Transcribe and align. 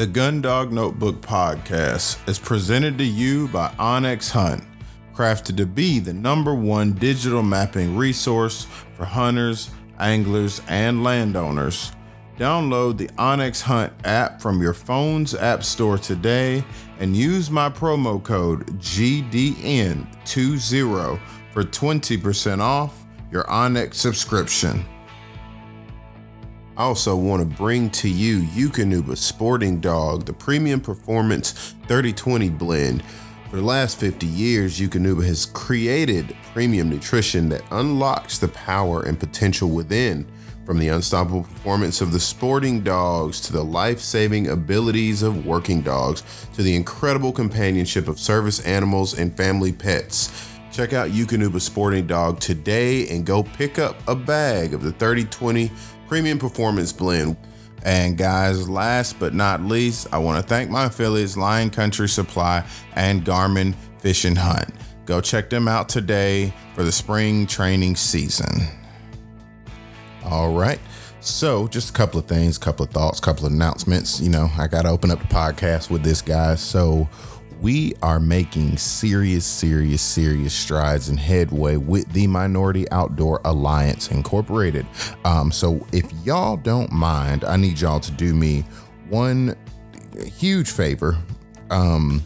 The 0.00 0.06
Gundog 0.06 0.72
Notebook 0.72 1.20
Podcast 1.20 2.26
is 2.26 2.38
presented 2.38 2.96
to 2.96 3.04
you 3.04 3.48
by 3.48 3.70
Onyx 3.78 4.30
Hunt, 4.30 4.64
crafted 5.12 5.58
to 5.58 5.66
be 5.66 5.98
the 5.98 6.14
number 6.14 6.54
one 6.54 6.92
digital 6.92 7.42
mapping 7.42 7.98
resource 7.98 8.66
for 8.94 9.04
hunters, 9.04 9.68
anglers, 9.98 10.62
and 10.68 11.04
landowners. 11.04 11.92
Download 12.38 12.96
the 12.96 13.10
Onyx 13.18 13.60
Hunt 13.60 13.92
app 14.04 14.40
from 14.40 14.62
your 14.62 14.72
phone's 14.72 15.34
app 15.34 15.62
store 15.62 15.98
today 15.98 16.64
and 16.98 17.14
use 17.14 17.50
my 17.50 17.68
promo 17.68 18.22
code 18.22 18.68
GDN20 18.80 21.20
for 21.52 21.62
20% 21.62 22.60
off 22.60 23.04
your 23.30 23.46
Onyx 23.50 23.98
subscription. 23.98 24.82
I 26.80 26.84
also 26.84 27.14
want 27.14 27.42
to 27.42 27.56
bring 27.58 27.90
to 27.90 28.08
you 28.08 28.38
Eukanuba 28.38 29.14
Sporting 29.14 29.80
Dog, 29.80 30.24
the 30.24 30.32
premium 30.32 30.80
performance 30.80 31.74
3020 31.88 32.48
blend. 32.48 33.02
For 33.50 33.56
the 33.56 33.62
last 33.62 34.00
50 34.00 34.26
years, 34.26 34.80
Eukanuba 34.80 35.22
has 35.26 35.44
created 35.44 36.34
premium 36.54 36.88
nutrition 36.88 37.50
that 37.50 37.64
unlocks 37.70 38.38
the 38.38 38.48
power 38.48 39.02
and 39.02 39.20
potential 39.20 39.68
within. 39.68 40.26
From 40.64 40.78
the 40.78 40.88
unstoppable 40.88 41.42
performance 41.42 42.00
of 42.00 42.12
the 42.12 42.20
sporting 42.20 42.80
dogs 42.80 43.42
to 43.42 43.52
the 43.52 43.62
life 43.62 44.00
saving 44.00 44.48
abilities 44.48 45.22
of 45.22 45.44
working 45.44 45.82
dogs 45.82 46.22
to 46.54 46.62
the 46.62 46.74
incredible 46.74 47.30
companionship 47.30 48.08
of 48.08 48.18
service 48.18 48.58
animals 48.60 49.18
and 49.18 49.36
family 49.36 49.70
pets. 49.74 50.48
Check 50.72 50.94
out 50.94 51.10
Eukanuba 51.10 51.60
Sporting 51.60 52.06
Dog 52.06 52.40
today 52.40 53.06
and 53.08 53.26
go 53.26 53.42
pick 53.42 53.78
up 53.78 53.96
a 54.08 54.14
bag 54.14 54.72
of 54.72 54.82
the 54.82 54.92
3020 54.92 55.70
Premium 56.10 56.40
Performance 56.40 56.92
Blend. 56.92 57.36
And 57.84 58.18
guys, 58.18 58.68
last 58.68 59.20
but 59.20 59.32
not 59.32 59.62
least, 59.62 60.08
I 60.10 60.18
want 60.18 60.42
to 60.42 60.46
thank 60.46 60.68
my 60.68 60.86
affiliates 60.86 61.36
Lion 61.36 61.70
Country 61.70 62.08
Supply 62.08 62.66
and 62.96 63.24
Garmin 63.24 63.76
Fish 64.00 64.24
and 64.24 64.36
Hunt. 64.36 64.74
Go 65.06 65.20
check 65.20 65.48
them 65.50 65.68
out 65.68 65.88
today 65.88 66.52
for 66.74 66.82
the 66.82 66.90
spring 66.90 67.46
training 67.46 67.94
season. 67.94 68.66
All 70.24 70.52
right. 70.52 70.80
So, 71.20 71.68
just 71.68 71.90
a 71.90 71.92
couple 71.92 72.18
of 72.18 72.26
things, 72.26 72.58
couple 72.58 72.84
of 72.84 72.90
thoughts, 72.90 73.20
couple 73.20 73.46
of 73.46 73.52
announcements. 73.52 74.20
You 74.20 74.30
know, 74.30 74.50
I 74.58 74.66
got 74.66 74.82
to 74.82 74.88
open 74.88 75.12
up 75.12 75.20
the 75.20 75.28
podcast 75.28 75.90
with 75.90 76.02
this 76.02 76.22
guy. 76.22 76.56
So, 76.56 77.08
we 77.60 77.92
are 78.02 78.18
making 78.18 78.78
serious, 78.78 79.44
serious, 79.44 80.00
serious 80.00 80.54
strides 80.54 81.08
and 81.08 81.18
headway 81.18 81.76
with 81.76 82.10
the 82.12 82.26
Minority 82.26 82.90
Outdoor 82.90 83.40
Alliance 83.44 84.10
Incorporated. 84.10 84.86
Um, 85.24 85.52
so 85.52 85.86
if 85.92 86.10
y'all 86.24 86.56
don't 86.56 86.90
mind, 86.90 87.44
I 87.44 87.56
need 87.56 87.80
y'all 87.80 88.00
to 88.00 88.12
do 88.12 88.34
me 88.34 88.64
one 89.08 89.56
huge 90.38 90.70
favor. 90.70 91.18
Um, 91.70 92.22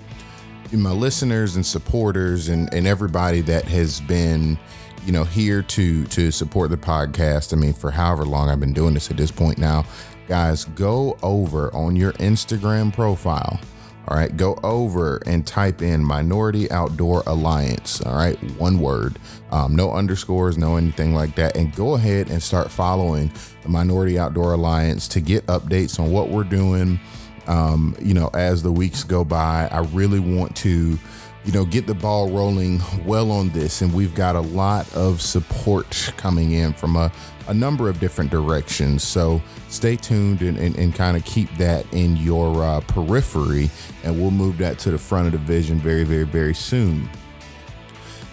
my 0.72 0.90
listeners 0.90 1.56
and 1.56 1.64
supporters 1.64 2.48
and, 2.48 2.72
and 2.74 2.86
everybody 2.86 3.40
that 3.42 3.64
has 3.64 4.00
been 4.00 4.58
you 5.04 5.12
know 5.12 5.22
here 5.22 5.62
to 5.62 6.04
to 6.06 6.30
support 6.30 6.70
the 6.70 6.76
podcast 6.76 7.52
i 7.52 7.56
mean 7.56 7.72
for 7.72 7.90
however 7.90 8.24
long 8.24 8.48
i've 8.48 8.58
been 8.58 8.72
doing 8.72 8.94
this 8.94 9.10
at 9.10 9.16
this 9.16 9.30
point 9.30 9.58
now 9.58 9.84
guys 10.26 10.64
go 10.64 11.16
over 11.22 11.72
on 11.74 11.94
your 11.94 12.12
instagram 12.14 12.92
profile 12.92 13.60
all 14.06 14.16
right, 14.16 14.36
go 14.36 14.58
over 14.62 15.22
and 15.26 15.46
type 15.46 15.80
in 15.80 16.04
Minority 16.04 16.70
Outdoor 16.70 17.22
Alliance. 17.26 18.02
All 18.02 18.14
right, 18.14 18.36
one 18.58 18.78
word, 18.78 19.18
um, 19.50 19.74
no 19.74 19.92
underscores, 19.92 20.58
no 20.58 20.76
anything 20.76 21.14
like 21.14 21.34
that. 21.36 21.56
And 21.56 21.74
go 21.74 21.94
ahead 21.94 22.28
and 22.28 22.42
start 22.42 22.70
following 22.70 23.32
the 23.62 23.70
Minority 23.70 24.18
Outdoor 24.18 24.52
Alliance 24.52 25.08
to 25.08 25.20
get 25.20 25.46
updates 25.46 25.98
on 25.98 26.10
what 26.10 26.28
we're 26.28 26.44
doing. 26.44 27.00
Um, 27.46 27.96
you 28.00 28.14
know, 28.14 28.30
as 28.34 28.62
the 28.62 28.72
weeks 28.72 29.04
go 29.04 29.24
by, 29.24 29.68
I 29.70 29.80
really 29.92 30.20
want 30.20 30.54
to 30.56 30.98
you 31.44 31.52
know, 31.52 31.64
get 31.64 31.86
the 31.86 31.94
ball 31.94 32.30
rolling 32.30 32.80
well 33.04 33.30
on 33.30 33.50
this. 33.50 33.82
And 33.82 33.92
we've 33.92 34.14
got 34.14 34.34
a 34.34 34.40
lot 34.40 34.92
of 34.94 35.20
support 35.20 36.12
coming 36.16 36.52
in 36.52 36.72
from 36.72 36.96
a, 36.96 37.12
a 37.48 37.54
number 37.54 37.88
of 37.88 38.00
different 38.00 38.30
directions. 38.30 39.02
So 39.02 39.42
stay 39.68 39.96
tuned 39.96 40.40
and, 40.40 40.56
and, 40.56 40.76
and 40.76 40.94
kind 40.94 41.16
of 41.16 41.24
keep 41.24 41.54
that 41.58 41.84
in 41.92 42.16
your 42.16 42.64
uh, 42.64 42.80
periphery. 42.80 43.70
And 44.04 44.18
we'll 44.18 44.30
move 44.30 44.56
that 44.58 44.78
to 44.80 44.90
the 44.90 44.98
front 44.98 45.26
of 45.26 45.32
the 45.32 45.38
vision 45.38 45.78
very, 45.78 46.04
very, 46.04 46.24
very 46.24 46.54
soon. 46.54 47.10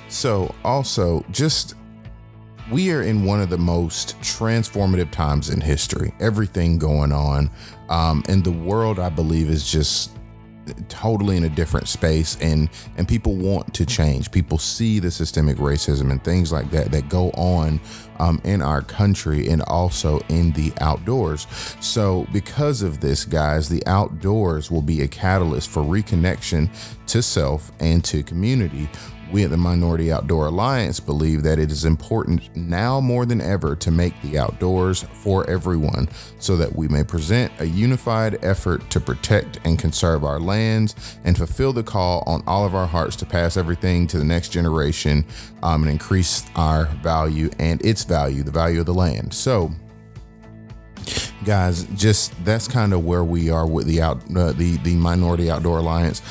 So, 0.08 0.54
also, 0.66 1.26
just 1.32 1.76
we 2.72 2.92
are 2.92 3.02
in 3.02 3.26
one 3.26 3.42
of 3.42 3.50
the 3.50 3.58
most 3.58 4.20
transformative 4.20 5.12
times 5.12 5.50
in 5.50 5.60
history. 5.60 6.14
Everything 6.20 6.78
going 6.78 7.12
on. 7.12 7.50
Um, 7.90 8.24
and 8.30 8.44
the 8.44 8.52
world, 8.52 9.00
I 9.00 9.10
believe, 9.10 9.50
is 9.50 9.70
just 9.70 10.12
totally 10.90 11.38
in 11.38 11.44
a 11.44 11.50
different 11.50 11.88
space 11.88 12.38
and 12.42 12.70
and 12.98 13.08
people 13.08 13.36
want 13.36 13.74
to 13.74 13.86
change. 13.86 14.32
People 14.32 14.58
see 14.58 15.00
the 15.00 15.12
systemic 15.12 15.58
racism 15.58 16.12
and 16.12 16.24
things 16.24 16.52
like 16.52 16.70
that 16.72 16.92
that 16.92 17.09
go 17.09 17.30
on 17.32 17.80
um, 18.20 18.42
in 18.44 18.62
our 18.62 18.81
country 18.81 19.48
and 19.50 19.62
also 19.64 20.20
in 20.30 20.52
the 20.52 20.72
outdoors. 20.80 21.48
So 21.80 22.28
because 22.31 22.81
of 22.81 23.00
this 23.00 23.26
guys 23.26 23.70
the 23.70 23.86
outdoors 23.88 24.70
will 24.70 24.81
be 24.81 25.02
a 25.02 25.08
catalyst 25.08 25.70
for 25.70 25.81
reconnection 25.81 26.70
to 27.08 27.22
self 27.22 27.72
and 27.80 28.04
to 28.06 28.24
community 28.24 28.90
we 29.31 29.44
at 29.44 29.50
the 29.50 29.58
Minority 29.58 30.12
Outdoor 30.12 30.47
Alliance 30.47 31.00
believe 31.00 31.44
that 31.44 31.59
it 31.59 31.72
is 31.72 31.86
important 31.86 32.56
now 32.56 33.00
more 33.00 33.25
than 33.25 33.42
ever 33.42 33.75
to 33.78 33.92
make 33.92 34.19
the 34.22 34.38
outdoors 34.38 35.03
for 35.03 35.50
everyone 35.50 36.09
so 36.40 36.58
that 36.58 36.75
we 36.75 36.88
may 36.88 37.03
present 37.03 37.52
a 37.59 37.66
unified 37.66 38.44
effort 38.44 38.90
to 38.90 39.00
protect 39.00 39.59
and 39.64 39.80
conserve 39.80 40.24
our 40.24 40.40
lands 40.40 41.18
and 41.24 41.38
fulfill 41.38 41.72
the 41.74 41.84
call 41.84 42.24
on 42.25 42.44
all 42.46 42.66
of 42.66 42.75
our 42.75 42.88
hearts 42.88 43.16
to 43.18 43.25
pass 43.25 43.58
everything 43.58 44.06
to 44.08 44.18
the 44.18 44.25
next 44.25 44.50
generation 44.50 45.25
um, 45.63 45.84
and 45.84 45.92
increase 45.92 46.46
our 46.56 46.86
value 47.03 47.50
and 47.59 47.84
its 47.86 48.03
value, 48.03 48.44
the 48.44 48.52
value 48.52 48.81
of 48.81 48.86
the 48.86 48.94
land. 48.94 49.34
So, 49.34 49.72
guys, 51.46 51.86
just 51.96 52.34
that's 52.44 52.68
kind 52.68 52.94
of 52.94 53.06
where 53.06 53.24
we 53.24 53.50
are 53.50 53.68
with 53.68 53.88
the 53.88 54.02
out 54.02 54.18
uh, 54.36 54.52
the 54.52 54.78
the 54.78 54.96
Minority 54.96 55.50
Outdoor 55.50 55.80
Alliance 55.80 56.22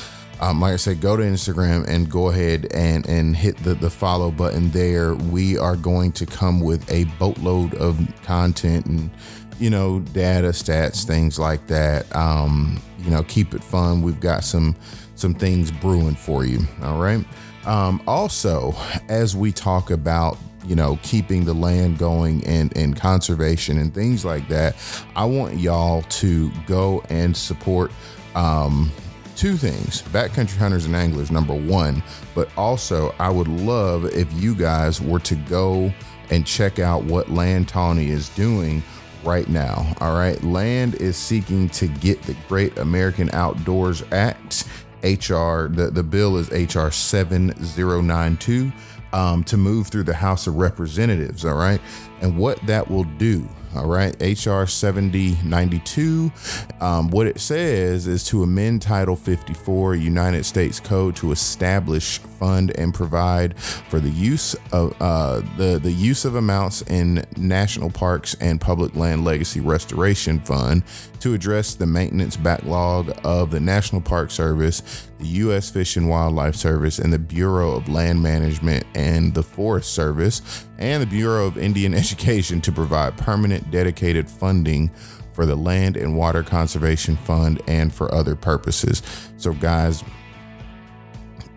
um, 0.41 0.61
like 0.61 0.73
I 0.73 0.77
said, 0.77 1.01
go 1.01 1.17
to 1.17 1.23
Instagram 1.23 1.87
and 1.87 2.11
go 2.11 2.28
ahead 2.28 2.67
and 2.73 3.06
and 3.06 3.37
hit 3.37 3.59
the 3.59 3.75
the 3.75 3.91
follow 3.91 4.31
button 4.31 4.71
there. 4.71 5.15
We 5.15 5.59
are 5.59 5.77
going 5.77 6.12
to 6.12 6.27
come 6.27 6.61
with 6.61 6.91
a 6.91 7.05
boatload 7.19 7.75
of 7.75 8.01
content 8.23 8.87
and 8.87 9.11
you 9.59 9.69
know 9.69 10.00
data, 10.00 10.49
stats, 10.49 11.05
things 11.05 11.39
like 11.39 11.67
that. 11.67 12.15
Um, 12.17 12.81
you 13.00 13.11
know, 13.11 13.23
keep 13.25 13.55
it 13.55 13.62
fun. 13.62 14.00
We've 14.00 14.21
got 14.21 14.43
some 14.43 14.75
some 15.15 15.34
things 15.34 15.71
brewing 15.71 16.15
for 16.15 16.47
you. 16.47 16.61
All 16.83 16.99
right. 16.99 17.25
Um, 17.67 18.03
also, 18.06 18.75
as 19.09 19.37
we 19.37 19.53
talk 19.53 19.91
about 19.91 20.39
you 20.65 20.75
know 20.75 20.99
keeping 21.03 21.45
the 21.45 21.55
land 21.55 21.99
going 21.99 22.45
and 22.47 22.75
and 22.77 22.97
conservation 22.97 23.79
and 23.79 23.95
things 23.95 24.27
like 24.27 24.47
that 24.49 24.77
i 25.17 25.25
want 25.25 25.56
y'all 25.56 26.03
to 26.03 26.50
go 26.67 27.03
and 27.09 27.34
support 27.34 27.91
um 28.34 28.93
two 29.41 29.56
things 29.56 30.03
backcountry 30.03 30.59
hunters 30.59 30.84
and 30.84 30.95
anglers, 30.95 31.31
number 31.31 31.55
one, 31.55 32.03
but 32.34 32.51
also 32.59 33.15
I 33.19 33.31
would 33.31 33.49
love 33.49 34.05
if 34.05 34.31
you 34.34 34.55
guys 34.55 35.01
were 35.01 35.21
to 35.21 35.34
go 35.34 35.91
and 36.28 36.47
check 36.47 36.78
out 36.78 37.05
what 37.05 37.31
Land 37.31 37.67
Tawney 37.67 38.11
is 38.11 38.29
doing 38.31 38.83
right 39.25 39.49
now. 39.49 39.94
All 39.99 40.14
right. 40.14 40.43
Land 40.44 40.97
is 40.97 41.17
seeking 41.17 41.70
to 41.70 41.87
get 41.88 42.20
the 42.20 42.37
Great 42.49 42.76
American 42.76 43.31
Outdoors 43.32 44.03
Act, 44.12 44.64
HR, 45.03 45.69
the, 45.69 45.91
the 45.91 46.03
bill 46.03 46.37
is 46.37 46.50
HR 46.50 46.91
7092, 46.91 48.70
um, 49.14 49.43
to 49.44 49.56
move 49.56 49.87
through 49.87 50.03
the 50.03 50.12
House 50.12 50.49
of 50.49 50.56
Representatives. 50.56 51.47
All 51.47 51.55
right. 51.55 51.81
And 52.20 52.37
what 52.37 52.61
that 52.67 52.91
will 52.91 53.05
do 53.05 53.49
all 53.76 53.87
right, 53.87 54.14
HR 54.20 54.67
7092. 54.67 56.32
Um, 56.81 57.08
what 57.11 57.28
it 57.28 57.38
says 57.38 58.08
is 58.08 58.25
to 58.25 58.43
amend 58.43 58.82
Title 58.82 59.14
54 59.14 59.94
United 59.94 60.44
States 60.44 60.81
Code 60.81 61.14
to 61.17 61.31
establish, 61.31 62.19
fund, 62.19 62.72
and 62.76 62.93
provide 62.93 63.56
for 63.56 64.00
the 64.00 64.11
use 64.11 64.56
of 64.72 64.94
uh, 65.00 65.40
the 65.56 65.78
the 65.81 65.93
use 65.93 66.25
of 66.25 66.34
amounts 66.34 66.82
in 66.82 67.25
national 67.37 67.90
parks 67.90 68.34
and 68.40 68.61
public 68.61 68.96
land 68.96 69.25
legacy 69.25 69.61
restoration 69.61 70.40
fund 70.40 70.82
to 71.20 71.34
address 71.34 71.75
the 71.75 71.87
maintenance 71.87 72.37
backlog 72.37 73.12
of 73.25 73.50
the 73.50 73.61
National 73.61 74.00
Park 74.00 74.31
Service, 74.31 75.08
the 75.19 75.26
U.S. 75.26 75.70
Fish 75.70 75.96
and 75.96 76.08
Wildlife 76.08 76.56
Service, 76.56 76.99
and 76.99 77.12
the 77.12 77.19
Bureau 77.19 77.72
of 77.72 77.88
Land 77.88 78.22
Management 78.22 78.84
and 78.94 79.34
the 79.34 79.43
Forest 79.43 79.93
Service, 79.93 80.67
and 80.78 81.02
the 81.02 81.06
Bureau 81.06 81.46
of 81.46 81.58
Indian 81.58 81.94
Education 82.00 82.61
to 82.62 82.72
provide 82.72 83.17
permanent 83.17 83.70
dedicated 83.70 84.28
funding 84.28 84.90
for 85.32 85.46
the 85.46 85.56
Land 85.56 85.96
and 85.96 86.17
Water 86.17 86.43
Conservation 86.43 87.17
Fund 87.17 87.62
and 87.66 87.94
for 87.94 88.12
other 88.12 88.34
purposes. 88.34 89.02
So, 89.37 89.52
guys, 89.55 90.02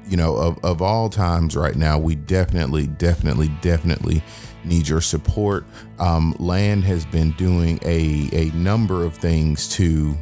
you 0.07 0.17
know, 0.17 0.35
of, 0.35 0.63
of 0.63 0.81
all 0.81 1.09
times 1.09 1.55
right 1.55 1.75
now, 1.75 1.97
we 1.97 2.15
definitely, 2.15 2.87
definitely, 2.87 3.49
definitely 3.61 4.23
need 4.63 4.87
your 4.87 5.01
support. 5.01 5.65
Um, 5.99 6.35
Land 6.39 6.83
has 6.85 7.05
been 7.05 7.31
doing 7.31 7.79
a, 7.83 8.29
a 8.31 8.51
number 8.51 9.03
of 9.03 9.15
things 9.15 9.67
to 9.75 10.17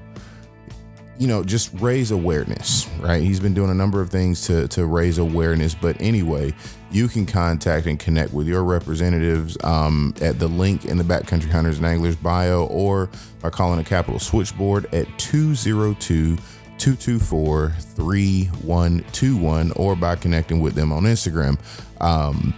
you 1.22 1.28
know, 1.28 1.44
just 1.44 1.69
raise 1.80 2.10
awareness, 2.10 2.89
right? 3.00 3.22
He's 3.22 3.39
been 3.39 3.54
doing 3.54 3.69
a 3.69 3.75
number 3.75 4.01
of 4.01 4.10
things 4.10 4.48
to 4.48 4.68
to 4.69 4.88
raise 4.88 5.19
awareness. 5.19 5.75
But 5.75 5.95
anyway, 6.01 6.51
you 6.89 7.07
can 7.07 7.28
contact 7.28 7.86
and 7.86 8.00
connect 8.00 8.33
with 8.33 8.48
your 8.48 8.63
representatives 8.63 9.56
um, 9.63 10.16
at 10.19 10.39
the 10.39 10.48
link 10.48 10.86
in 10.86 10.98
the 10.98 11.04
Backcountry 11.04 11.51
Hunters 11.51 11.78
and 11.78 11.86
Anglers 11.86 12.16
bio, 12.16 12.66
or 12.66 13.07
by 13.39 13.51
calling 13.51 13.80
a 13.80 13.83
Capitol 13.83 14.19
Switchboard 14.19 14.92
at 14.95 15.06
202 15.19 16.38
224 16.81 17.69
3121, 17.69 19.72
or 19.74 19.95
by 19.95 20.16
connecting 20.16 20.60
with 20.60 20.74
them 20.74 20.92
on 20.92 21.04
Instagram. 21.04 21.60
Um, 22.01 22.56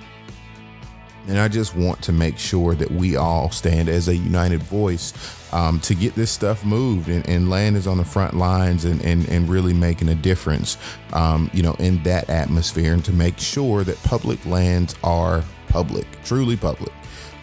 and 1.27 1.37
I 1.37 1.49
just 1.49 1.75
want 1.75 2.01
to 2.03 2.13
make 2.13 2.37
sure 2.37 2.73
that 2.73 2.89
we 2.89 3.17
all 3.17 3.51
stand 3.51 3.89
as 3.89 4.07
a 4.07 4.15
united 4.15 4.63
voice 4.63 5.13
um, 5.53 5.81
to 5.81 5.93
get 5.93 6.15
this 6.15 6.31
stuff 6.31 6.63
moved. 6.63 7.09
And, 7.09 7.27
and, 7.27 7.49
land 7.49 7.75
is 7.75 7.85
on 7.85 7.97
the 7.97 8.05
front 8.05 8.35
lines 8.35 8.85
and, 8.85 9.03
and, 9.03 9.27
and 9.27 9.49
really 9.49 9.73
making 9.73 10.07
a 10.07 10.15
difference, 10.15 10.77
um, 11.11 11.51
you 11.53 11.61
know, 11.61 11.73
in 11.79 12.01
that 12.03 12.29
atmosphere 12.29 12.93
and 12.93 13.03
to 13.03 13.11
make 13.11 13.37
sure 13.37 13.83
that 13.83 14.01
public 14.03 14.45
lands 14.45 14.95
are 15.03 15.43
public, 15.67 16.07
truly 16.23 16.55
public. 16.55 16.93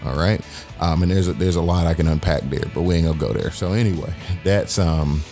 All 0.05 0.17
right. 0.17 0.41
Um, 0.81 1.03
and 1.03 1.11
there's 1.11 1.29
a, 1.29 1.35
there's 1.35 1.57
a 1.57 1.63
lot 1.63 1.87
I 1.87 1.93
can 1.93 2.09
unpack 2.09 2.41
there, 2.45 2.65
but 2.75 2.83
we 2.83 2.95
ain't 2.95 3.07
gonna 3.07 3.19
go 3.19 3.35
there. 3.35 3.51
So 3.51 3.73
anyway, 3.73 4.15
that's 4.45 4.79
um, 4.79 5.23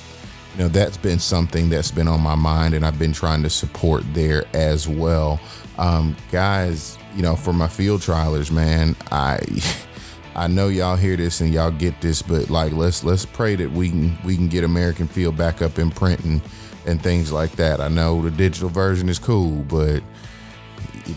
know, 0.59 0.69
that's 0.69 0.97
been 0.97 1.19
something 1.19 1.69
that's 1.69 1.91
been 1.91 2.09
on 2.09 2.21
my 2.21 2.35
mind, 2.35 2.75
and 2.75 2.85
I've 2.85 2.99
been 2.99 3.13
trying 3.13 3.43
to 3.45 3.51
support 3.51 4.03
there 4.13 4.45
as 4.55 4.89
well. 4.89 5.41
Um, 5.79 6.17
guys, 6.33 6.99
you 7.15 7.23
know, 7.23 7.37
for 7.37 7.53
my 7.53 7.69
field 7.69 8.01
trialers, 8.01 8.51
man, 8.51 8.97
I 9.11 9.41
I 10.35 10.47
know 10.47 10.69
y'all 10.69 10.97
hear 10.97 11.17
this 11.17 11.41
and 11.41 11.53
y'all 11.53 11.71
get 11.71 12.01
this, 12.01 12.23
but 12.23 12.51
like 12.51 12.73
let's 12.73 13.03
let's 13.05 13.25
pray 13.25 13.57
that 13.57 13.71
we 13.71 13.91
can 13.91 14.19
we 14.25 14.37
can 14.37 14.49
get 14.49 14.65
American 14.65 15.09
Field 15.09 15.37
back 15.37 15.63
up 15.63 15.79
in 15.79 15.91
print 15.91 16.25
and 16.25 16.41
and 16.87 17.03
things 17.03 17.33
like 17.33 17.53
that. 17.53 17.81
I 17.81 17.89
know 17.89 18.23
the 18.23 18.31
digital 18.31 18.69
version 18.69 19.09
is 19.09 19.19
cool, 19.19 19.63
but 19.65 20.03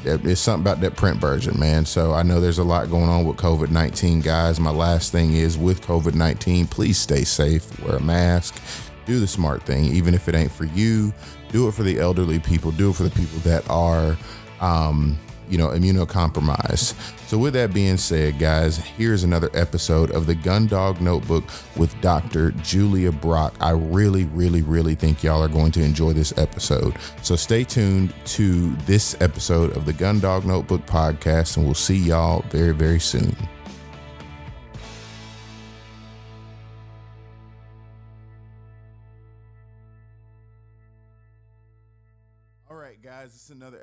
it's 0.04 0.42
something 0.42 0.64
about 0.64 0.82
that 0.82 0.96
print 0.96 1.20
version, 1.20 1.60
man. 1.60 1.86
So 1.86 2.14
I 2.14 2.24
know 2.24 2.40
there's 2.40 2.58
a 2.60 2.64
lot 2.64 2.90
going 2.90 3.10
on 3.10 3.26
with 3.26 3.38
COVID 3.38 3.70
19, 3.70 4.22
guys. 4.22 4.60
My 4.60 4.72
last 4.72 5.12
thing 5.12 5.34
is 5.34 5.58
with 5.58 5.82
COVID 5.82 6.14
19, 6.14 6.68
please 6.68 6.98
stay 6.98 7.24
safe, 7.24 7.80
wear 7.84 7.98
a 7.98 8.02
mask, 8.02 8.62
do 9.06 9.20
the 9.20 9.28
smart 9.28 9.64
thing, 9.64 9.86
even 9.86 10.14
if 10.14 10.28
it 10.28 10.36
ain't 10.36 10.52
for 10.52 10.66
you. 10.66 11.14
Do 11.52 11.68
it 11.68 11.74
for 11.74 11.84
the 11.84 12.00
elderly 12.00 12.40
people, 12.40 12.72
do 12.72 12.92
it 12.92 12.96
for 12.96 13.04
the 13.04 13.10
people 13.10 13.40
that 13.40 13.70
are 13.70 14.18
um, 14.62 15.18
you 15.52 15.58
know, 15.58 15.68
immunocompromised. 15.68 16.96
So, 17.28 17.38
with 17.38 17.54
that 17.54 17.74
being 17.74 17.98
said, 17.98 18.40
guys, 18.40 18.78
here's 18.78 19.24
another 19.24 19.50
episode 19.54 20.10
of 20.12 20.26
the 20.26 20.34
Gun 20.34 20.66
Dog 20.66 21.02
Notebook 21.02 21.44
with 21.76 22.00
Dr. 22.02 22.52
Julia 22.52 23.12
Brock. 23.12 23.54
I 23.60 23.72
really, 23.72 24.24
really, 24.26 24.62
really 24.62 24.96
think 24.96 25.24
y'all 25.24 25.44
are 25.44 25.50
going 25.50 25.74
to 25.74 25.84
enjoy 25.84 26.14
this 26.14 26.36
episode. 26.38 26.96
So, 27.22 27.36
stay 27.36 27.66
tuned 27.66 28.14
to 28.28 28.74
this 28.86 29.20
episode 29.22 29.76
of 29.76 29.86
the 29.86 29.94
Gun 29.94 30.22
Dog 30.22 30.46
Notebook 30.46 30.86
podcast, 30.86 31.58
and 31.58 31.66
we'll 31.66 31.76
see 31.76 31.98
y'all 31.98 32.44
very, 32.50 32.74
very 32.74 33.00
soon. 33.00 33.36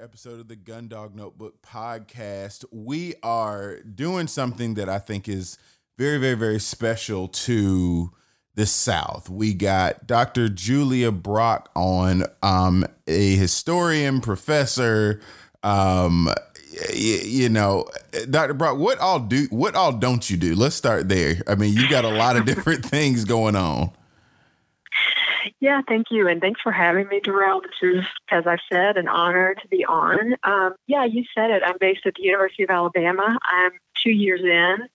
Episode 0.09 0.41
of 0.41 0.49
the 0.49 0.57
Gun 0.57 0.89
Dog 0.89 1.15
Notebook 1.15 1.61
podcast. 1.61 2.65
We 2.73 3.13
are 3.23 3.83
doing 3.83 4.27
something 4.27 4.73
that 4.73 4.89
I 4.89 4.99
think 4.99 5.29
is 5.29 5.59
very, 5.99 6.17
very, 6.17 6.35
very 6.35 6.59
special 6.61 7.29
to 7.29 8.11
the 8.55 8.65
South. 8.65 9.29
We 9.29 9.53
got 9.53 10.07
Dr. 10.07 10.49
Julia 10.49 11.13
Brock 11.13 11.71
on, 11.77 12.25
um, 12.43 12.87
a 13.07 13.37
historian, 13.37 14.23
professor. 14.23 15.21
Um, 15.63 16.33
you 16.95 17.51
know, 17.51 17.85
Dr. 18.31 18.55
Brock, 18.55 18.79
what 18.79 18.99
all 19.01 19.21
do 19.21 19.47
what 19.51 19.75
all 19.75 19.93
don't 19.93 20.31
you 20.31 20.39
do? 20.39 20.55
Let's 20.55 20.75
start 20.75 21.11
there. 21.11 21.43
I 21.47 21.55
mean, 21.55 21.75
you 21.75 21.87
got 21.91 22.07
a 22.07 22.17
lot 22.17 22.39
of 22.39 22.47
different 22.47 22.83
things 22.87 23.27
going 23.27 23.57
on. 23.57 23.91
Yeah, 25.61 25.81
thank 25.89 26.11
you. 26.11 26.29
And 26.29 26.41
thanks 26.41 26.61
for 26.61 26.71
having 26.71 27.09
me, 27.09 27.21
Darrell. 27.21 27.61
This 27.61 27.73
is, 27.83 28.05
as 28.31 28.47
I've 28.47 28.61
said, 28.71 28.97
an 28.97 29.09
honor 29.09 29.57
to 29.61 29.69
be 29.69 29.85
on. 29.85 30.37
Um, 30.45 30.75
yeah, 30.87 31.05
you 31.05 31.25
said 31.35 31.51
it. 31.51 31.63
I'm 31.65 31.77
based 31.81 32.07
at 32.07 32.15
the 32.15 32.23
University 32.23 32.63
of 32.63 32.71
Alabama. 32.71 33.39
I'm 33.43 33.73
two 34.01 34.13
years 34.13 34.41
in, 34.41 34.89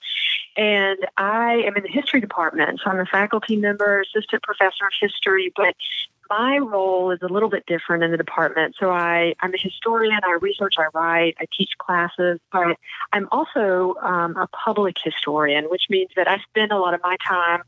and 0.55 0.99
I 1.17 1.63
am 1.65 1.75
in 1.75 1.83
the 1.83 1.89
history 1.89 2.21
department. 2.21 2.79
So 2.81 2.89
I'm 2.89 2.99
a 2.99 3.05
faculty 3.05 3.57
member, 3.57 4.01
assistant 4.01 4.41
professor 4.43 4.85
of 4.85 4.93
history, 5.01 5.51
but 5.53 5.75
my 6.29 6.57
role 6.59 7.11
is 7.11 7.19
a 7.21 7.27
little 7.27 7.49
bit 7.49 7.65
different 7.65 8.05
in 8.05 8.11
the 8.11 8.17
department. 8.17 8.75
So 8.79 8.89
I, 8.89 9.35
I'm 9.41 9.53
a 9.53 9.57
historian, 9.57 10.19
I 10.23 10.37
research, 10.39 10.75
I 10.77 10.85
write, 10.93 11.35
I 11.41 11.45
teach 11.55 11.71
classes, 11.77 12.39
but 12.53 12.77
I'm 13.11 13.27
also 13.31 13.95
um, 14.01 14.37
a 14.37 14.47
public 14.47 14.95
historian, 15.03 15.65
which 15.65 15.87
means 15.89 16.11
that 16.15 16.29
I 16.29 16.37
spend 16.49 16.71
a 16.71 16.77
lot 16.77 16.93
of 16.93 17.01
my 17.03 17.17
time 17.27 17.63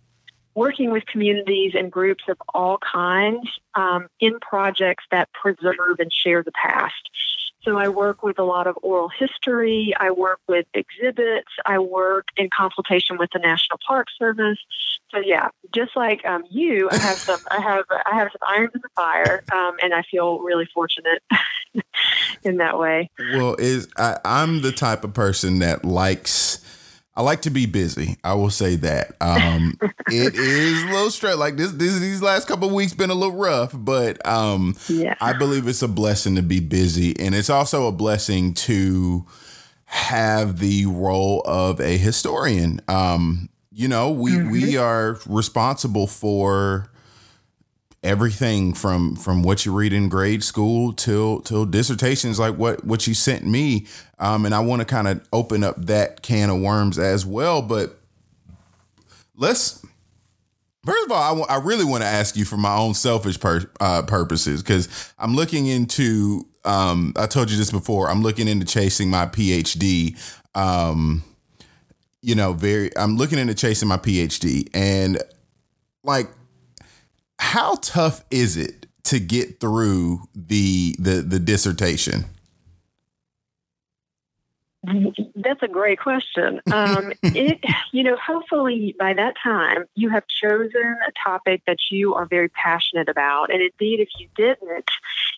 working 0.55 0.91
with 0.91 1.05
communities 1.05 1.73
and 1.75 1.91
groups 1.91 2.23
of 2.29 2.37
all 2.53 2.77
kinds 2.79 3.47
um, 3.75 4.07
in 4.19 4.39
projects 4.39 5.03
that 5.11 5.29
preserve 5.33 5.99
and 5.99 6.11
share 6.11 6.41
the 6.41 6.51
past. 6.53 7.09
So 7.65 7.77
I 7.77 7.89
work 7.89 8.21
with 8.21 8.37
a 8.37 8.43
lot 8.43 8.67
of 8.67 8.77
oral 8.83 9.09
history. 9.09 9.93
I 9.99 10.11
work 10.11 10.39
with 10.47 10.67
exhibits. 10.75 11.49
I 11.65 11.79
work 11.79 12.27
in 12.37 12.49
consultation 12.55 13.17
with 13.17 13.31
the 13.33 13.39
National 13.39 13.79
Park 13.85 14.07
Service. 14.17 14.59
So 15.09 15.19
yeah, 15.19 15.49
just 15.73 15.95
like 15.95 16.23
um, 16.25 16.43
you, 16.49 16.89
I 16.91 16.97
have 16.97 17.17
some. 17.17 17.39
I 17.49 17.59
have 17.59 17.85
I 17.89 18.15
have 18.15 18.29
some 18.31 18.47
irons 18.47 18.71
in 18.75 18.81
the 18.81 18.89
fire, 18.95 19.43
um, 19.51 19.75
and 19.81 19.93
I 19.93 20.03
feel 20.03 20.39
really 20.39 20.67
fortunate 20.73 21.23
in 22.43 22.57
that 22.57 22.77
way. 22.77 23.09
Well, 23.33 23.55
is 23.57 23.87
I, 23.97 24.19
I'm 24.25 24.61
the 24.61 24.71
type 24.71 25.03
of 25.03 25.13
person 25.13 25.59
that 25.59 25.85
likes 25.85 26.59
I 27.17 27.21
like 27.21 27.43
to 27.43 27.49
be 27.49 27.65
busy. 27.65 28.17
I 28.23 28.33
will 28.33 28.49
say 28.49 28.75
that. 28.75 29.15
Um, 29.21 29.77
it 30.11 30.35
is 30.35 30.83
a 30.83 30.87
little 30.87 31.09
stressed. 31.09 31.37
Like 31.37 31.55
this, 31.55 31.71
this 31.71 31.97
these 31.99 32.21
last 32.21 32.47
couple 32.47 32.69
weeks 32.69 32.93
been 32.93 33.09
a 33.09 33.15
little 33.15 33.37
rough, 33.37 33.71
but 33.73 34.25
um, 34.27 34.75
yeah. 34.89 35.15
I 35.21 35.33
believe 35.33 35.67
it's 35.67 35.81
a 35.81 35.87
blessing 35.87 36.35
to 36.35 36.41
be 36.41 36.59
busy, 36.59 37.17
and 37.19 37.33
it's 37.33 37.49
also 37.49 37.87
a 37.87 37.91
blessing 37.91 38.53
to 38.55 39.25
have 39.85 40.59
the 40.59 40.85
role 40.87 41.41
of 41.45 41.79
a 41.79 41.97
historian. 41.97 42.81
Um, 42.89 43.49
you 43.71 43.87
know, 43.87 44.11
we 44.11 44.31
mm-hmm. 44.31 44.51
we 44.51 44.77
are 44.77 45.17
responsible 45.25 46.07
for 46.07 46.89
everything 48.05 48.73
from 48.73 49.15
from 49.15 49.43
what 49.43 49.65
you 49.65 49.75
read 49.75 49.91
in 49.91 50.07
grade 50.07 50.43
school 50.43 50.93
till 50.93 51.41
till 51.41 51.65
dissertations 51.65 52.39
like 52.39 52.55
what 52.55 52.85
what 52.85 53.07
you 53.07 53.13
sent 53.13 53.45
me. 53.45 53.87
Um, 54.19 54.45
and 54.45 54.55
i 54.55 54.59
want 54.61 54.79
to 54.79 54.85
kind 54.85 55.09
of 55.09 55.27
open 55.33 55.63
up 55.63 55.75
that 55.87 56.21
can 56.21 56.49
of 56.49 56.61
worms 56.61 56.97
as 56.97 57.25
well 57.25 57.61
but 57.61 57.99
let's 59.35 59.85
first 60.85 61.05
of 61.05 61.11
all 61.11 61.21
i, 61.21 61.29
w- 61.29 61.45
I 61.49 61.57
really 61.57 61.83
want 61.83 62.03
to 62.03 62.07
ask 62.07 62.37
you 62.37 62.45
for 62.45 62.55
my 62.55 62.77
own 62.77 62.93
selfish 62.93 63.37
per- 63.39 63.69
uh, 63.81 64.03
purposes 64.03 64.63
because 64.63 65.13
i'm 65.19 65.35
looking 65.35 65.67
into 65.67 66.47
um, 66.63 67.11
i 67.17 67.25
told 67.25 67.51
you 67.51 67.57
this 67.57 67.71
before 67.71 68.09
i'm 68.09 68.21
looking 68.21 68.47
into 68.47 68.65
chasing 68.65 69.09
my 69.09 69.25
phd 69.25 70.17
um, 70.55 71.21
you 72.21 72.35
know 72.35 72.53
very 72.53 72.95
i'm 72.95 73.17
looking 73.17 73.37
into 73.37 73.53
chasing 73.53 73.89
my 73.89 73.97
phd 73.97 74.69
and 74.73 75.21
like 76.03 76.29
how 77.39 77.75
tough 77.75 78.23
is 78.31 78.57
it 78.57 78.85
to 79.05 79.19
get 79.19 79.59
through 79.59 80.21
the 80.33 80.95
the 80.99 81.21
the 81.21 81.39
dissertation? 81.39 82.25
That's 85.35 85.63
a 85.63 85.67
great 85.67 85.99
question. 85.99 86.61
Um, 86.71 87.11
it, 87.23 87.59
you 87.91 88.03
know, 88.03 88.15
hopefully 88.17 88.95
by 88.99 89.13
that 89.13 89.35
time 89.41 89.85
you 89.95 90.09
have 90.09 90.25
chosen 90.27 90.97
a 91.07 91.11
topic 91.23 91.63
that 91.65 91.77
you 91.89 92.13
are 92.13 92.25
very 92.25 92.49
passionate 92.49 93.09
about. 93.09 93.51
And 93.51 93.61
indeed, 93.61 93.99
if 93.99 94.09
you 94.19 94.27
didn't, 94.35 94.89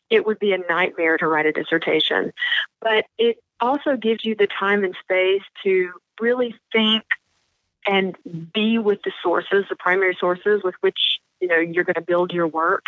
it 0.10 0.26
would 0.26 0.40
be 0.40 0.54
a 0.54 0.58
nightmare 0.58 1.18
to 1.18 1.28
write 1.28 1.46
a 1.46 1.52
dissertation. 1.52 2.34
But 2.82 3.06
it 3.18 3.42
also 3.60 3.96
gives 3.96 4.26
you 4.26 4.36
the 4.36 4.48
time 4.48 4.84
and 4.84 4.96
space 5.02 5.44
to 5.64 5.92
really 6.20 6.56
think 6.72 7.04
and 7.86 8.18
be 8.54 8.78
with 8.78 9.02
the 9.04 9.14
sources, 9.24 9.66
the 9.70 9.76
primary 9.76 10.16
sources 10.20 10.62
with 10.64 10.76
which 10.82 11.20
you 11.40 11.48
know 11.48 11.58
you're 11.58 11.84
going 11.84 11.96
to 11.96 12.02
build 12.02 12.32
your 12.32 12.48
work. 12.48 12.86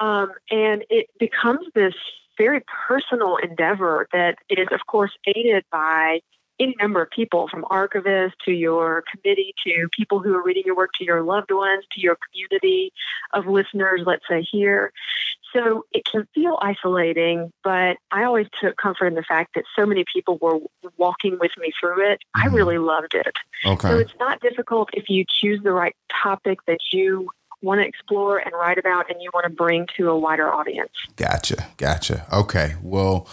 Um, 0.00 0.32
and 0.50 0.84
it 0.90 1.06
becomes 1.18 1.66
this 1.74 1.94
very 2.36 2.62
personal 2.88 3.36
endeavor 3.36 4.08
that 4.12 4.36
is 4.50 4.68
of 4.72 4.80
course 4.86 5.12
aided 5.26 5.64
by 5.70 6.20
any 6.60 6.74
number 6.80 7.02
of 7.02 7.10
people 7.10 7.48
from 7.48 7.64
archivists 7.64 8.32
to 8.44 8.52
your 8.52 9.02
committee 9.10 9.54
to 9.66 9.88
people 9.96 10.20
who 10.20 10.34
are 10.34 10.42
reading 10.42 10.62
your 10.64 10.76
work 10.76 10.90
to 10.94 11.04
your 11.04 11.22
loved 11.22 11.50
ones 11.50 11.84
to 11.92 12.00
your 12.00 12.16
community 12.28 12.92
of 13.32 13.46
listeners 13.46 14.02
let's 14.06 14.24
say 14.28 14.42
here. 14.42 14.92
So 15.52 15.84
it 15.92 16.04
can 16.04 16.26
feel 16.34 16.58
isolating 16.60 17.52
but 17.62 17.96
i 18.10 18.24
always 18.24 18.46
took 18.60 18.76
comfort 18.76 19.06
in 19.06 19.14
the 19.14 19.22
fact 19.22 19.54
that 19.54 19.64
so 19.76 19.86
many 19.86 20.04
people 20.12 20.38
were 20.40 20.58
walking 20.96 21.38
with 21.40 21.52
me 21.58 21.72
through 21.78 22.10
it. 22.10 22.20
Mm-hmm. 22.36 22.48
i 22.48 22.54
really 22.54 22.78
loved 22.78 23.14
it. 23.14 23.36
Okay. 23.64 23.88
so 23.88 23.98
it's 23.98 24.14
not 24.18 24.40
difficult 24.40 24.90
if 24.92 25.08
you 25.08 25.24
choose 25.28 25.60
the 25.62 25.72
right 25.72 25.96
topic 26.22 26.58
that 26.66 26.80
you 26.92 27.28
want 27.64 27.80
to 27.80 27.86
explore 27.86 28.38
and 28.38 28.52
write 28.54 28.78
about 28.78 29.10
and 29.10 29.20
you 29.20 29.30
want 29.34 29.44
to 29.44 29.50
bring 29.50 29.86
to 29.96 30.10
a 30.10 30.18
wider 30.18 30.52
audience. 30.52 30.92
Gotcha. 31.16 31.66
Gotcha. 31.76 32.26
Okay. 32.32 32.74
Well, 32.82 33.28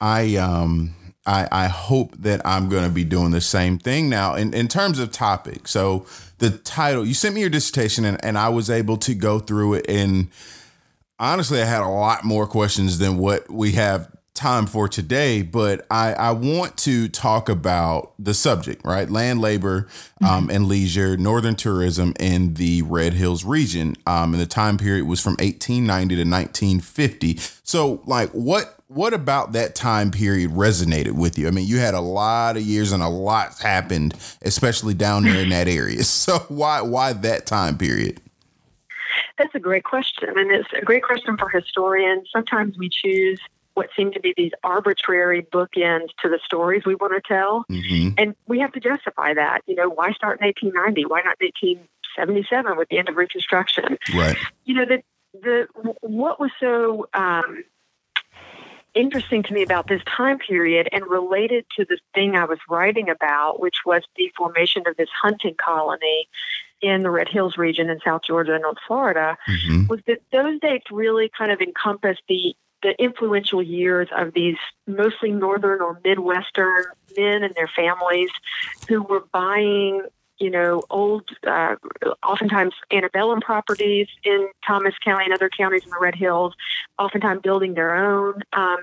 I 0.00 0.36
um 0.36 0.94
I, 1.26 1.46
I 1.52 1.68
hope 1.68 2.16
that 2.18 2.40
I'm 2.46 2.68
going 2.68 2.84
to 2.84 2.90
be 2.90 3.04
doing 3.04 3.30
the 3.30 3.42
same 3.42 3.78
thing 3.78 4.08
now 4.08 4.34
in, 4.34 4.54
in 4.54 4.68
terms 4.68 4.98
of 4.98 5.12
topic. 5.12 5.68
So 5.68 6.06
the 6.38 6.50
title, 6.50 7.06
you 7.06 7.14
sent 7.14 7.34
me 7.34 7.42
your 7.42 7.50
dissertation 7.50 8.04
and, 8.04 8.22
and 8.24 8.38
I 8.38 8.48
was 8.48 8.70
able 8.70 8.96
to 8.98 9.14
go 9.14 9.38
through 9.38 9.74
it. 9.74 9.86
And 9.88 10.28
honestly, 11.18 11.60
I 11.60 11.66
had 11.66 11.82
a 11.82 11.88
lot 11.88 12.24
more 12.24 12.46
questions 12.46 12.98
than 12.98 13.18
what 13.18 13.50
we 13.50 13.72
have 13.72 14.10
time 14.40 14.66
for 14.66 14.88
today, 14.88 15.42
but 15.42 15.86
I, 15.90 16.14
I 16.14 16.30
want 16.30 16.78
to 16.78 17.08
talk 17.08 17.50
about 17.50 18.14
the 18.18 18.32
subject, 18.32 18.82
right? 18.86 19.08
Land, 19.08 19.40
labor, 19.40 19.86
um, 20.22 20.28
mm-hmm. 20.28 20.56
and 20.56 20.66
leisure, 20.66 21.16
northern 21.18 21.54
tourism 21.54 22.14
in 22.18 22.54
the 22.54 22.80
Red 22.82 23.12
Hills 23.12 23.44
region. 23.44 23.96
Um, 24.06 24.32
and 24.32 24.40
the 24.40 24.46
time 24.46 24.78
period 24.78 25.06
was 25.06 25.20
from 25.20 25.32
1890 25.32 26.16
to 26.16 26.22
1950. 26.22 27.36
So, 27.62 28.02
like, 28.06 28.30
what 28.30 28.76
what 28.86 29.12
about 29.12 29.52
that 29.52 29.74
time 29.74 30.10
period 30.10 30.50
resonated 30.50 31.12
with 31.12 31.38
you? 31.38 31.46
I 31.46 31.50
mean, 31.50 31.68
you 31.68 31.78
had 31.78 31.94
a 31.94 32.00
lot 32.00 32.56
of 32.56 32.62
years 32.62 32.92
and 32.92 33.02
a 33.02 33.08
lot 33.08 33.58
happened, 33.60 34.14
especially 34.42 34.94
down 34.94 35.24
there 35.24 35.40
in 35.42 35.50
that 35.50 35.68
area. 35.68 36.02
So, 36.04 36.38
why 36.48 36.80
why 36.80 37.12
that 37.12 37.44
time 37.44 37.76
period? 37.76 38.22
That's 39.36 39.54
a 39.54 39.60
great 39.60 39.84
question, 39.84 40.30
and 40.30 40.50
it's 40.50 40.68
a 40.72 40.84
great 40.84 41.02
question 41.02 41.36
for 41.36 41.48
historians. 41.50 42.28
Sometimes 42.32 42.78
we 42.78 42.88
choose 42.88 43.38
what 43.80 43.88
seem 43.96 44.12
to 44.12 44.20
be 44.20 44.34
these 44.36 44.52
arbitrary 44.62 45.40
bookends 45.40 46.08
to 46.22 46.28
the 46.28 46.38
stories 46.44 46.82
we 46.84 46.94
want 46.94 47.14
to 47.14 47.22
tell. 47.26 47.64
Mm-hmm. 47.70 48.10
And 48.18 48.36
we 48.46 48.58
have 48.58 48.72
to 48.72 48.80
justify 48.80 49.32
that. 49.32 49.62
You 49.66 49.74
know, 49.74 49.88
why 49.88 50.12
start 50.12 50.38
in 50.38 50.46
1890? 50.46 51.06
Why 51.06 51.22
not 51.22 51.38
1877 51.40 52.76
with 52.76 52.90
the 52.90 52.98
end 52.98 53.08
of 53.08 53.16
Reconstruction? 53.16 53.96
Right. 54.14 54.36
You 54.66 54.74
know, 54.74 54.84
the, 54.84 55.02
the, 55.32 55.66
what 56.02 56.38
was 56.38 56.50
so, 56.60 57.08
um, 57.14 57.64
interesting 58.92 59.42
to 59.44 59.54
me 59.54 59.62
about 59.62 59.86
this 59.86 60.02
time 60.04 60.38
period 60.38 60.88
and 60.92 61.06
related 61.06 61.64
to 61.78 61.86
the 61.86 61.98
thing 62.14 62.36
I 62.36 62.44
was 62.44 62.58
writing 62.68 63.08
about, 63.08 63.60
which 63.60 63.76
was 63.86 64.02
the 64.16 64.30
formation 64.36 64.82
of 64.86 64.96
this 64.98 65.08
hunting 65.22 65.54
colony 65.54 66.28
in 66.82 67.02
the 67.02 67.10
Red 67.10 67.28
Hills 67.28 67.56
region 67.56 67.88
in 67.88 68.00
South 68.04 68.22
Georgia 68.26 68.54
and 68.54 68.62
North 68.62 68.78
Florida, 68.86 69.38
mm-hmm. 69.48 69.86
was 69.86 70.00
that 70.06 70.18
those 70.32 70.58
dates 70.60 70.90
really 70.90 71.30
kind 71.36 71.50
of 71.52 71.60
encompass 71.60 72.18
the 72.28 72.54
the 72.82 73.00
influential 73.02 73.62
years 73.62 74.08
of 74.16 74.32
these 74.32 74.56
mostly 74.86 75.30
northern 75.30 75.80
or 75.80 76.00
midwestern 76.04 76.84
men 77.16 77.42
and 77.42 77.54
their 77.54 77.68
families 77.68 78.30
who 78.88 79.02
were 79.02 79.24
buying 79.32 80.02
you 80.40 80.50
know, 80.50 80.82
old, 80.88 81.28
uh, 81.46 81.76
oftentimes 82.26 82.72
antebellum 82.90 83.40
properties 83.40 84.08
in 84.24 84.48
Thomas 84.66 84.94
County 85.04 85.26
and 85.26 85.34
other 85.34 85.50
counties 85.50 85.84
in 85.84 85.90
the 85.90 85.98
Red 86.00 86.14
Hills, 86.14 86.54
oftentimes 86.98 87.42
building 87.42 87.74
their 87.74 87.94
own. 87.94 88.42
Um, 88.54 88.78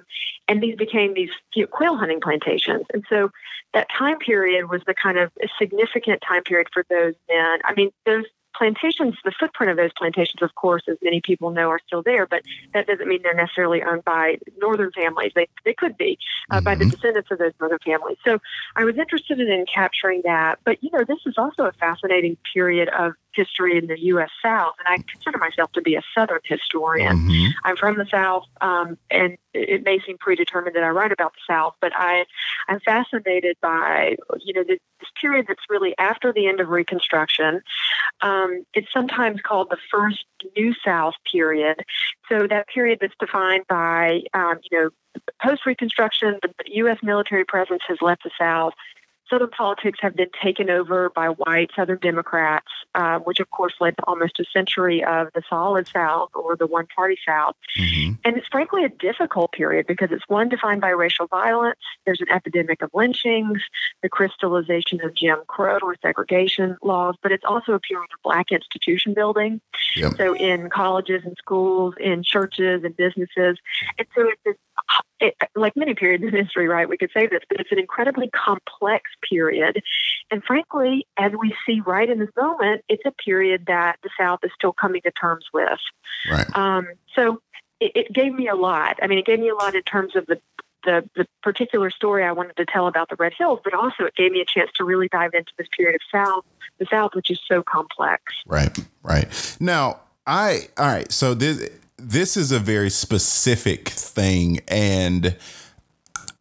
and 0.47 0.61
these 0.61 0.75
became 0.75 1.15
these 1.15 1.31
quail 1.71 1.97
hunting 1.97 2.21
plantations. 2.21 2.85
And 2.93 3.03
so 3.09 3.31
that 3.73 3.87
time 3.89 4.19
period 4.19 4.69
was 4.69 4.83
the 4.85 4.93
kind 4.93 5.17
of 5.17 5.31
significant 5.57 6.21
time 6.21 6.43
period 6.43 6.67
for 6.71 6.85
those 6.89 7.15
men. 7.27 7.59
I 7.65 7.73
mean, 7.75 7.91
those 8.05 8.25
plantations, 8.57 9.15
the 9.23 9.31
footprint 9.39 9.71
of 9.71 9.77
those 9.77 9.91
plantations, 9.95 10.41
of 10.41 10.55
course, 10.55 10.83
as 10.87 10.97
many 11.01 11.21
people 11.21 11.51
know, 11.51 11.69
are 11.69 11.79
still 11.85 12.01
there, 12.01 12.25
but 12.25 12.41
that 12.73 12.87
doesn't 12.87 13.07
mean 13.07 13.21
they're 13.21 13.33
necessarily 13.33 13.83
owned 13.83 14.03
by 14.03 14.37
northern 14.57 14.91
families. 14.91 15.31
They, 15.35 15.47
they 15.63 15.73
could 15.73 15.97
be 15.97 16.17
uh, 16.49 16.55
mm-hmm. 16.55 16.65
by 16.65 16.75
the 16.75 16.85
mm-hmm. 16.85 16.91
descendants 16.91 17.29
of 17.31 17.37
those 17.37 17.53
northern 17.59 17.79
families. 17.85 18.17
So 18.25 18.39
I 18.75 18.83
was 18.83 18.97
interested 18.97 19.39
in 19.39 19.65
capturing 19.73 20.21
that. 20.25 20.59
But, 20.63 20.83
you 20.83 20.89
know, 20.91 21.03
this 21.07 21.19
is 21.25 21.35
also 21.37 21.63
a 21.63 21.71
fascinating 21.73 22.37
period 22.53 22.89
of 22.89 23.13
history 23.38 23.77
in 23.77 23.88
the 23.88 24.00
U.S. 24.08 24.29
South, 24.44 24.74
and 24.79 24.88
I 24.88 25.03
consider 25.10 25.38
myself 25.38 25.72
to 25.74 25.82
be 25.82 25.96
a 25.96 26.01
Southern 26.13 26.41
historian. 26.44 27.17
Mm-hmm. 27.17 27.51
I'm 27.63 27.77
from 27.77 27.98
the 27.98 28.06
South, 28.06 28.44
um, 28.60 28.98
and 29.10 29.38
it 29.53 29.84
may 29.84 30.00
seem 30.06 30.17
predetermined 30.17 30.75
that 30.75 30.84
I 30.84 30.89
write 30.89 31.12
about 31.12 31.34
the 31.34 31.53
South, 31.53 31.75
but 31.79 31.94
I, 31.96 32.25
I'm 32.67 32.79
fascinated 32.79 33.58
by, 33.62 34.17
you 34.44 34.53
know, 34.53 34.63
this, 34.63 34.79
this 35.00 35.10
period 35.22 35.46
that's 35.48 35.63
really 35.70 35.96
after 35.98 36.34
the 36.34 36.48
end 36.48 36.60
of 36.60 36.70
Reconstruction. 36.70 37.62
Um, 38.22 38.65
it's 38.74 38.91
sometimes 38.91 39.41
called 39.41 39.70
the 39.70 39.77
first 39.91 40.25
New 40.56 40.74
South 40.84 41.13
period. 41.32 41.84
So 42.29 42.48
that 42.48 42.67
period 42.67 43.00
that's 43.01 43.15
defined 43.20 43.65
by, 43.70 44.24
um, 44.34 44.60
you 44.70 44.77
know, 44.77 44.89
post 45.41 45.65
Reconstruction, 45.65 46.39
the 46.41 46.51
U.S. 46.75 46.98
military 47.03 47.46
presence 47.46 47.82
has 47.88 48.01
left 48.01 48.24
the 48.24 48.32
South. 48.38 48.74
Southern 49.29 49.50
politics 49.50 50.00
have 50.01 50.15
been 50.15 50.29
taken 50.41 50.69
over 50.69 51.10
by 51.10 51.27
white 51.27 51.72
Southern 51.75 52.00
Democrats, 52.00 52.67
uh, 52.96 53.19
which 53.19 53.39
of 53.39 53.50
course 53.50 53.74
led 53.79 53.96
to 53.98 54.03
almost 54.03 54.39
a 54.39 54.46
century 54.53 55.03
of 55.03 55.29
the 55.34 55.41
solid 55.50 55.88
South 55.88 56.29
or 56.34 56.55
the 56.55 56.67
one 56.67 56.88
party 56.96 57.17
South. 57.25 57.55
Mm-hmm. 57.77 58.13
And 58.24 58.38
it's 58.38 58.48
frankly 58.48 58.86
a 58.86 58.89
difficult 58.89 59.51
period 59.51 59.88
because 59.88 60.10
it's 60.12 60.24
one 60.27 60.50
defined 60.50 60.81
by 60.81 60.89
racial 60.89 61.27
violence. 61.27 61.79
There's 62.05 62.22
an 62.22 62.29
epidemic 62.29 62.81
of 62.81 62.89
lynchings, 62.93 63.62
the 64.01 64.10
crystallization 64.10 65.03
of 65.03 65.13
Jim 65.13 65.39
Crow 65.48 65.79
or 65.81 65.96
segregation 66.01 66.77
laws, 66.81 67.15
but 67.22 67.31
it's 67.31 67.46
also 67.46 67.74
a 67.74 67.79
period 67.79 68.10
of 68.13 68.22
black 68.24 68.51
institution 68.51 69.13
building. 69.13 69.62
Yep. 69.96 70.13
So 70.17 70.36
in 70.36 70.69
colleges 70.69 71.24
and 71.25 71.36
schools, 71.38 71.96
in 72.00 72.24
churches 72.24 72.84
and 72.84 72.96
businesses. 72.96 73.57
And 73.98 74.07
so 74.15 74.27
it's 74.27 74.41
this 74.46 74.55
it, 75.20 75.36
like 75.56 75.75
many 75.75 75.96
periods 75.96 76.24
in 76.24 76.32
history, 76.32 76.67
right? 76.67 76.88
We 76.88 76.98
could 76.98 77.12
say 77.13 77.27
this, 77.27 77.41
but 77.50 77.60
it's 77.60 77.72
an 77.72 77.79
incredibly 77.79 78.29
complex 78.29 79.10
period. 79.27 79.82
And 80.29 80.44
frankly, 80.44 81.08
as 81.17 81.32
we 81.39 81.56
see 81.65 81.82
right 81.82 82.10
in 82.10 82.20
this 82.20 82.29
moment, 82.38 82.84
it's 82.88 83.03
a 83.06 83.12
period 83.12 83.65
that 83.67 83.98
the 84.03 84.10
South 84.17 84.39
is 84.44 84.51
still 84.56 84.74
coming 84.74 85.01
to 85.01 85.12
terms 85.12 85.46
with. 85.53 85.79
Right. 86.29 86.56
Um, 86.56 86.88
so 87.15 87.41
it, 87.79 87.91
it 87.96 88.13
gave 88.13 88.34
me 88.34 88.48
a 88.48 88.56
lot. 88.56 88.98
I 89.01 89.08
mean, 89.08 89.17
it 89.17 89.25
gave 89.25 89.39
me 89.39 89.50
a 89.50 89.56
lot 89.56 89.75
in 89.75 89.84
terms 89.84 90.15
of 90.15 90.25
the 90.27 90.39
the, 90.84 91.10
the 91.15 91.27
particular 91.44 91.89
story 91.89 92.24
I 92.24 92.32
wanted 92.32 92.56
to 92.56 92.65
tell 92.65 92.88
about 92.88 93.10
the 93.10 93.17
Red 93.17 93.34
Hills, 93.38 93.60
but 93.62 93.74
also 93.74 94.06
it 94.06 94.15
gave 94.15 94.32
me 94.32 94.39
a 94.39 94.46
chance 94.46 94.72
to 94.75 94.86
really 94.86 95.10
dive 95.10 95.34
into 95.34 95.51
this 95.58 95.67
period 95.75 95.96
of 95.96 96.01
South, 96.10 96.46
the 96.79 96.86
South, 96.89 97.13
which 97.13 97.29
is 97.29 97.41
so 97.46 97.62
complex. 97.62 98.22
Right, 98.46 98.77
right. 99.03 99.58
Now, 99.60 100.00
I 100.27 100.67
all 100.77 100.86
right. 100.86 101.12
So 101.12 101.34
this 101.34 101.69
this 101.98 102.38
is 102.38 102.51
a 102.51 102.60
very 102.60 102.89
specific 102.89 103.89
thing 103.89 104.60
and 104.67 105.36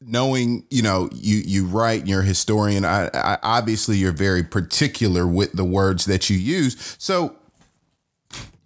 knowing 0.01 0.65
you 0.71 0.83
know 0.83 1.09
you 1.13 1.39
you 1.39 1.67
write 1.67 2.07
you're 2.07 2.21
a 2.21 2.25
historian 2.25 2.85
I, 2.85 3.09
I, 3.15 3.39
obviously 3.43 3.97
you're 3.97 4.13
very 4.13 4.43
particular 4.43 5.27
with 5.27 5.53
the 5.53 5.65
words 5.65 6.05
that 6.05 6.29
you 6.29 6.37
use 6.37 6.97
so 6.99 7.35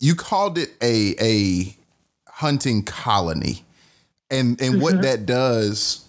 you 0.01 0.15
called 0.17 0.59
it 0.59 0.71
a 0.83 1.15
a 1.21 1.77
hunting 2.29 2.83
colony 2.83 3.65
and 4.31 4.61
and 4.61 4.75
mm-hmm. 4.75 4.83
what 4.83 5.03
that 5.03 5.25
does 5.25 6.05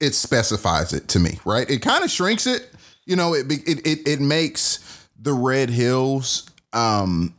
it 0.00 0.14
specifies 0.14 0.94
it 0.94 1.06
to 1.08 1.20
me 1.20 1.38
right 1.44 1.68
it 1.68 1.82
kind 1.82 2.02
of 2.02 2.10
shrinks 2.10 2.46
it 2.46 2.70
you 3.04 3.14
know 3.14 3.34
it 3.34 3.46
it 3.52 3.86
it, 3.86 4.08
it 4.08 4.20
makes 4.20 5.06
the 5.20 5.34
red 5.34 5.68
hills 5.68 6.48
um 6.72 7.34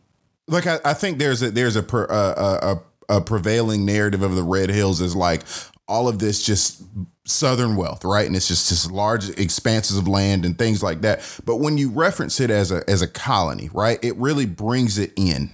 like 0.51 0.67
I, 0.67 0.79
I 0.85 0.93
think 0.93 1.17
there's 1.17 1.41
a 1.41 1.51
there's 1.51 1.75
a, 1.75 1.81
a, 1.81 2.75
a 2.75 2.81
a 3.17 3.21
prevailing 3.21 3.85
narrative 3.85 4.21
of 4.21 4.35
the 4.35 4.43
Red 4.43 4.69
Hills 4.69 5.01
is 5.01 5.15
like 5.15 5.43
all 5.87 6.07
of 6.07 6.19
this 6.19 6.41
just 6.41 6.83
southern 7.25 7.75
wealth, 7.75 8.05
right? 8.05 8.25
And 8.25 8.35
it's 8.35 8.47
just 8.47 8.69
this 8.69 8.89
large 8.89 9.29
expanses 9.37 9.97
of 9.97 10.07
land 10.07 10.45
and 10.45 10.57
things 10.57 10.81
like 10.81 11.01
that. 11.01 11.19
But 11.45 11.57
when 11.57 11.77
you 11.77 11.89
reference 11.89 12.39
it 12.39 12.49
as 12.49 12.71
a 12.71 12.83
as 12.89 13.01
a 13.01 13.07
colony, 13.07 13.69
right, 13.73 13.99
it 14.03 14.15
really 14.15 14.45
brings 14.45 14.97
it 14.97 15.11
in. 15.15 15.51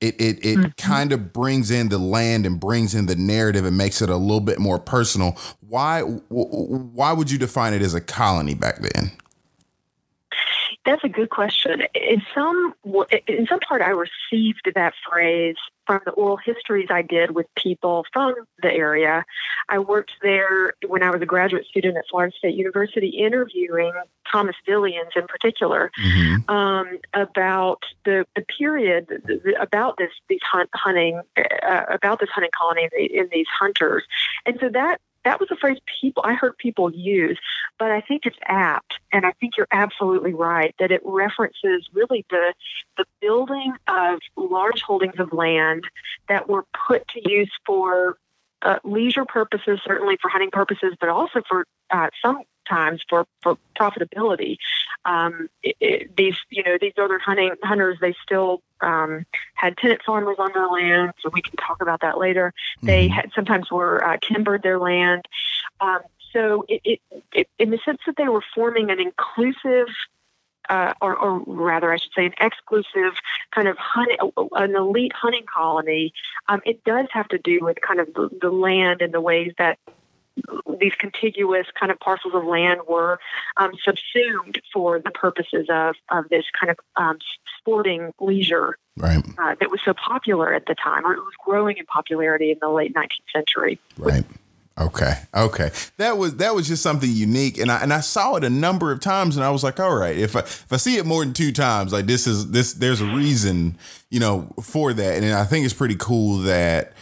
It 0.00 0.20
it 0.20 0.44
it 0.44 0.58
mm-hmm. 0.58 0.68
kind 0.76 1.12
of 1.12 1.32
brings 1.32 1.70
in 1.70 1.88
the 1.88 1.98
land 1.98 2.46
and 2.46 2.60
brings 2.60 2.94
in 2.94 3.06
the 3.06 3.16
narrative 3.16 3.64
and 3.64 3.76
makes 3.76 4.02
it 4.02 4.10
a 4.10 4.16
little 4.16 4.40
bit 4.40 4.58
more 4.58 4.78
personal. 4.78 5.36
Why 5.60 6.02
why 6.02 7.12
would 7.12 7.30
you 7.30 7.38
define 7.38 7.74
it 7.74 7.82
as 7.82 7.94
a 7.94 8.00
colony 8.00 8.54
back 8.54 8.78
then? 8.78 9.12
That's 10.84 11.02
a 11.02 11.08
good 11.08 11.30
question. 11.30 11.82
In 11.94 12.22
some 12.34 12.74
in 13.26 13.46
some 13.46 13.60
part, 13.60 13.80
I 13.80 13.90
received 13.90 14.70
that 14.74 14.92
phrase 15.08 15.56
from 15.86 16.00
the 16.04 16.12
oral 16.12 16.36
histories 16.36 16.88
I 16.90 17.02
did 17.02 17.30
with 17.30 17.46
people 17.56 18.04
from 18.12 18.34
the 18.62 18.72
area. 18.72 19.24
I 19.68 19.78
worked 19.78 20.12
there 20.22 20.74
when 20.86 21.02
I 21.02 21.10
was 21.10 21.22
a 21.22 21.26
graduate 21.26 21.66
student 21.66 21.96
at 21.96 22.04
Florida 22.10 22.34
State 22.36 22.54
University, 22.54 23.08
interviewing 23.08 23.92
Thomas 24.30 24.56
Villians 24.66 25.16
in 25.16 25.26
particular 25.26 25.90
mm-hmm. 25.98 26.50
um, 26.50 26.98
about 27.14 27.82
the, 28.04 28.26
the 28.36 28.42
period 28.42 29.06
about 29.60 29.96
this 29.96 30.10
these 30.28 30.40
hunt, 30.42 30.68
hunting 30.74 31.20
uh, 31.36 31.84
about 31.88 32.20
this 32.20 32.28
hunting 32.30 32.50
colony 32.58 32.88
in, 32.98 33.20
in 33.20 33.28
these 33.32 33.46
hunters, 33.58 34.04
and 34.44 34.58
so 34.60 34.68
that 34.68 35.00
that 35.24 35.40
was 35.40 35.50
a 35.50 35.56
phrase 35.56 35.78
people 36.00 36.22
I 36.26 36.34
heard 36.34 36.56
people 36.58 36.92
use, 36.92 37.38
but 37.78 37.90
I 37.90 38.00
think 38.00 38.26
it's 38.26 38.36
apt, 38.46 38.93
and 39.14 39.24
I 39.24 39.32
think 39.40 39.56
you're 39.56 39.68
absolutely 39.70 40.34
right 40.34 40.74
that 40.80 40.90
it 40.90 41.00
references 41.04 41.88
really 41.92 42.26
the 42.30 42.52
the 42.98 43.04
building 43.20 43.72
of 43.88 44.18
large 44.36 44.82
holdings 44.82 45.18
of 45.18 45.32
land 45.32 45.84
that 46.28 46.48
were 46.48 46.66
put 46.86 47.06
to 47.08 47.30
use 47.30 47.50
for 47.64 48.18
uh, 48.62 48.78
leisure 48.82 49.24
purposes, 49.24 49.78
certainly 49.86 50.16
for 50.20 50.28
hunting 50.28 50.50
purposes, 50.50 50.94
but 50.98 51.08
also 51.08 51.42
for 51.48 51.66
uh, 51.90 52.08
some 52.22 52.42
times 52.68 53.02
for, 53.08 53.26
for 53.42 53.58
profitability. 53.78 54.56
Um, 55.04 55.48
it, 55.62 55.76
it, 55.80 56.16
these, 56.16 56.36
you 56.50 56.62
know, 56.62 56.78
these 56.80 56.94
northern 56.96 57.20
hunting 57.20 57.54
hunters, 57.62 57.98
they 58.00 58.14
still 58.22 58.62
um, 58.80 59.26
had 59.54 59.76
tenant 59.76 60.00
farmers 60.04 60.36
on 60.38 60.50
their 60.54 60.68
land, 60.68 61.12
so 61.20 61.30
we 61.32 61.42
can 61.42 61.56
talk 61.56 61.82
about 61.82 62.00
that 62.00 62.18
later. 62.18 62.52
Mm-hmm. 62.78 62.86
They 62.86 63.08
had 63.08 63.30
sometimes 63.34 63.70
were 63.70 64.02
uh, 64.02 64.16
timbered 64.22 64.62
their 64.62 64.78
land. 64.78 65.28
Um, 65.80 66.00
so, 66.34 66.66
it, 66.68 66.82
it, 66.84 67.00
it, 67.32 67.48
in 67.58 67.70
the 67.70 67.78
sense 67.84 68.00
that 68.06 68.16
they 68.18 68.28
were 68.28 68.44
forming 68.54 68.90
an 68.90 69.00
inclusive 69.00 69.88
uh, 70.68 70.94
or, 71.00 71.14
or, 71.14 71.42
rather, 71.46 71.92
I 71.92 71.98
should 71.98 72.12
say, 72.16 72.26
an 72.26 72.34
exclusive 72.40 73.12
kind 73.54 73.68
of 73.68 73.76
hunting, 73.78 74.16
an 74.52 74.74
elite 74.74 75.12
hunting 75.12 75.44
colony, 75.52 76.12
um, 76.48 76.62
it 76.64 76.82
does 76.84 77.06
have 77.12 77.28
to 77.28 77.38
do 77.38 77.58
with 77.60 77.78
kind 77.80 78.00
of 78.00 78.12
the, 78.14 78.30
the, 78.40 78.50
land 78.50 79.02
and 79.02 79.12
the 79.12 79.20
ways 79.20 79.52
that 79.58 79.78
these 80.80 80.94
contiguous 80.98 81.66
kind 81.78 81.92
of 81.92 82.00
parcels 82.00 82.34
of 82.34 82.44
land 82.44 82.80
were 82.88 83.20
um, 83.56 83.72
subsumed 83.84 84.60
for 84.72 85.00
the 85.00 85.10
purposes 85.10 85.66
of, 85.70 85.94
of 86.10 86.28
this 86.28 86.44
kind 86.58 86.70
of 86.70 86.78
um, 86.96 87.18
sporting 87.58 88.12
leisure 88.18 88.76
right. 88.96 89.24
uh, 89.38 89.54
that 89.60 89.70
was 89.70 89.80
so 89.84 89.94
popular 89.94 90.52
at 90.52 90.66
the 90.66 90.74
time, 90.74 91.06
or 91.06 91.12
it 91.12 91.20
was 91.20 91.34
growing 91.44 91.76
in 91.76 91.86
popularity 91.86 92.50
in 92.50 92.58
the 92.60 92.68
late 92.68 92.94
19th 92.94 93.32
century. 93.32 93.78
Right. 93.96 94.24
Okay. 94.78 95.14
Okay. 95.34 95.70
That 95.98 96.18
was 96.18 96.36
that 96.36 96.54
was 96.54 96.66
just 96.66 96.82
something 96.82 97.10
unique, 97.10 97.58
and 97.58 97.70
I 97.70 97.80
and 97.80 97.92
I 97.92 98.00
saw 98.00 98.34
it 98.34 98.42
a 98.44 98.50
number 98.50 98.90
of 98.90 99.00
times, 99.00 99.36
and 99.36 99.44
I 99.44 99.50
was 99.50 99.62
like, 99.62 99.78
all 99.78 99.94
right, 99.94 100.16
if 100.16 100.34
I 100.34 100.40
if 100.40 100.72
I 100.72 100.76
see 100.78 100.96
it 100.96 101.06
more 101.06 101.24
than 101.24 101.32
two 101.32 101.52
times, 101.52 101.92
like 101.92 102.06
this 102.06 102.26
is 102.26 102.50
this 102.50 102.72
there's 102.72 103.00
a 103.00 103.06
reason, 103.06 103.78
you 104.10 104.18
know, 104.18 104.52
for 104.60 104.92
that, 104.92 105.22
and 105.22 105.32
I 105.32 105.44
think 105.44 105.64
it's 105.64 105.74
pretty 105.74 105.96
cool 105.96 106.38
that 106.38 106.92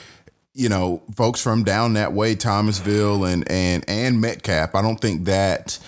you 0.54 0.68
know, 0.68 1.02
folks 1.14 1.40
from 1.40 1.64
down 1.64 1.94
that 1.94 2.12
way, 2.12 2.34
Thomasville 2.34 3.24
and 3.24 3.50
and 3.50 3.84
and 3.88 4.20
Metcalf. 4.20 4.74
I 4.74 4.82
don't 4.82 5.00
think 5.00 5.24
that 5.24 5.78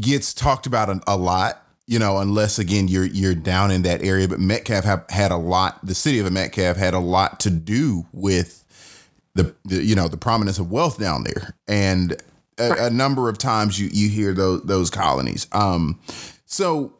gets 0.00 0.32
talked 0.32 0.66
about 0.66 0.88
a, 0.88 1.00
a 1.06 1.16
lot, 1.16 1.62
you 1.86 1.98
know, 1.98 2.18
unless 2.18 2.58
again 2.58 2.86
you're 2.86 3.04
you're 3.04 3.34
down 3.34 3.70
in 3.70 3.82
that 3.82 4.02
area. 4.02 4.28
But 4.28 4.38
Metcalf 4.38 4.84
have 4.84 5.04
had 5.10 5.32
a 5.32 5.36
lot. 5.36 5.84
The 5.84 5.94
city 5.94 6.20
of 6.20 6.32
Metcalf 6.32 6.76
had 6.76 6.94
a 6.94 7.00
lot 7.00 7.40
to 7.40 7.50
do 7.50 8.06
with 8.12 8.64
the, 9.38 9.54
the 9.64 9.84
you 9.84 9.94
know 9.94 10.08
the 10.08 10.16
prominence 10.16 10.58
of 10.58 10.70
wealth 10.70 10.98
down 10.98 11.22
there, 11.22 11.54
and 11.68 12.20
a, 12.58 12.86
a 12.86 12.90
number 12.90 13.28
of 13.28 13.38
times 13.38 13.78
you 13.78 13.88
you 13.92 14.08
hear 14.08 14.34
those 14.34 14.62
those 14.62 14.90
colonies. 14.90 15.46
Um, 15.52 16.00
so 16.44 16.92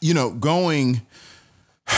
you 0.00 0.14
know, 0.14 0.30
going 0.30 1.02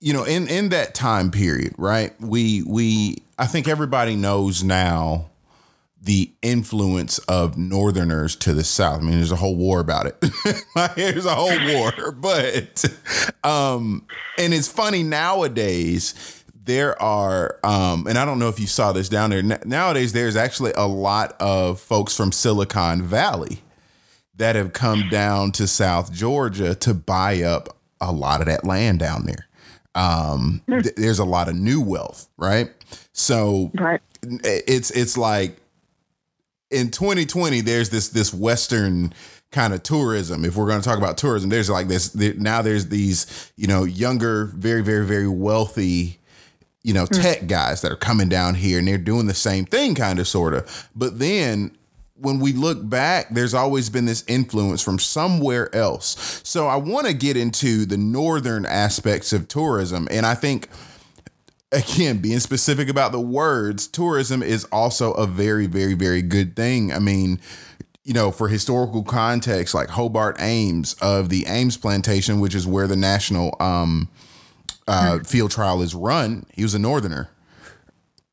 you 0.00 0.12
know, 0.12 0.24
in 0.24 0.48
in 0.48 0.70
that 0.70 0.94
time 0.94 1.30
period, 1.30 1.74
right? 1.78 2.12
We 2.20 2.62
we 2.62 3.18
I 3.38 3.46
think 3.46 3.68
everybody 3.68 4.16
knows 4.16 4.64
now 4.64 5.30
the 6.02 6.30
influence 6.42 7.18
of 7.20 7.56
northerners 7.56 8.36
to 8.36 8.52
the 8.52 8.64
south. 8.64 9.00
I 9.00 9.02
mean, 9.02 9.16
there's 9.16 9.32
a 9.32 9.36
whole 9.36 9.56
war 9.56 9.80
about 9.80 10.06
it. 10.06 10.20
there's 10.96 11.24
a 11.24 11.34
whole 11.34 11.72
war, 11.72 12.12
but 12.16 12.84
um 13.44 14.06
and 14.38 14.52
it's 14.52 14.68
funny 14.68 15.04
nowadays 15.04 16.43
there 16.64 17.00
are 17.00 17.58
um 17.62 18.06
and 18.06 18.18
I 18.18 18.24
don't 18.24 18.38
know 18.38 18.48
if 18.48 18.58
you 18.58 18.66
saw 18.66 18.92
this 18.92 19.08
down 19.08 19.30
there. 19.30 19.42
Nowadays 19.42 20.12
there's 20.12 20.36
actually 20.36 20.72
a 20.76 20.86
lot 20.86 21.36
of 21.40 21.80
folks 21.80 22.16
from 22.16 22.32
Silicon 22.32 23.02
Valley 23.02 23.60
that 24.36 24.56
have 24.56 24.72
come 24.72 25.08
down 25.10 25.52
to 25.52 25.66
South 25.66 26.12
Georgia 26.12 26.74
to 26.74 26.94
buy 26.94 27.42
up 27.42 27.76
a 28.00 28.10
lot 28.10 28.40
of 28.40 28.46
that 28.46 28.64
land 28.64 28.98
down 28.98 29.24
there 29.26 29.46
um, 29.94 30.62
hmm. 30.66 30.80
th- 30.80 30.94
there's 30.96 31.18
a 31.18 31.24
lot 31.24 31.48
of 31.48 31.54
new 31.54 31.80
wealth, 31.80 32.28
right? 32.36 32.70
So 33.12 33.70
right. 33.74 34.00
it's 34.22 34.90
it's 34.90 35.16
like 35.16 35.56
in 36.70 36.90
2020, 36.90 37.60
there's 37.60 37.90
this 37.90 38.08
this 38.08 38.34
Western 38.34 39.12
kind 39.52 39.72
of 39.72 39.82
tourism. 39.82 40.44
If 40.44 40.56
we're 40.56 40.66
going 40.66 40.80
to 40.80 40.88
talk 40.88 40.98
about 40.98 41.16
tourism, 41.16 41.48
there's 41.50 41.70
like 41.70 41.88
this 41.88 42.08
there, 42.08 42.34
now. 42.34 42.62
There's 42.62 42.88
these 42.88 43.52
you 43.56 43.66
know 43.66 43.84
younger, 43.84 44.46
very 44.46 44.82
very 44.82 45.06
very 45.06 45.28
wealthy 45.28 46.18
you 46.84 46.94
know 46.94 47.06
hmm. 47.06 47.20
tech 47.20 47.48
guys 47.48 47.80
that 47.80 47.90
are 47.90 47.96
coming 47.96 48.28
down 48.28 48.54
here 48.54 48.78
and 48.78 48.86
they're 48.86 48.98
doing 48.98 49.26
the 49.26 49.34
same 49.34 49.64
thing, 49.64 49.96
kind 49.96 50.20
of 50.20 50.28
sort 50.28 50.54
of. 50.54 50.88
But 50.94 51.18
then 51.18 51.76
when 52.16 52.38
we 52.38 52.52
look 52.52 52.88
back, 52.88 53.30
there's 53.30 53.54
always 53.54 53.90
been 53.90 54.04
this 54.04 54.24
influence 54.28 54.80
from 54.80 54.98
somewhere 54.98 55.74
else. 55.74 56.40
So 56.44 56.68
I 56.68 56.76
want 56.76 57.06
to 57.06 57.14
get 57.14 57.36
into 57.36 57.84
the 57.86 57.96
northern 57.96 58.64
aspects 58.66 59.32
of 59.32 59.48
tourism. 59.48 60.06
And 60.10 60.24
I 60.24 60.34
think, 60.34 60.68
again, 61.72 62.18
being 62.18 62.38
specific 62.38 62.88
about 62.88 63.10
the 63.10 63.20
words, 63.20 63.88
tourism 63.88 64.42
is 64.42 64.64
also 64.66 65.12
a 65.14 65.26
very, 65.26 65.66
very, 65.66 65.94
very 65.94 66.22
good 66.22 66.54
thing. 66.54 66.92
I 66.92 67.00
mean, 67.00 67.40
you 68.04 68.12
know, 68.12 68.30
for 68.30 68.48
historical 68.48 69.02
context, 69.02 69.74
like 69.74 69.88
Hobart 69.88 70.36
Ames 70.38 70.94
of 71.00 71.30
the 71.30 71.46
Ames 71.46 71.76
Plantation, 71.76 72.38
which 72.38 72.54
is 72.54 72.66
where 72.66 72.86
the 72.86 72.96
national 72.96 73.56
um, 73.58 74.08
uh, 74.86 75.18
field 75.20 75.50
trial 75.50 75.82
is 75.82 75.94
run, 75.94 76.46
he 76.52 76.62
was 76.62 76.74
a 76.74 76.78
northerner. 76.78 77.30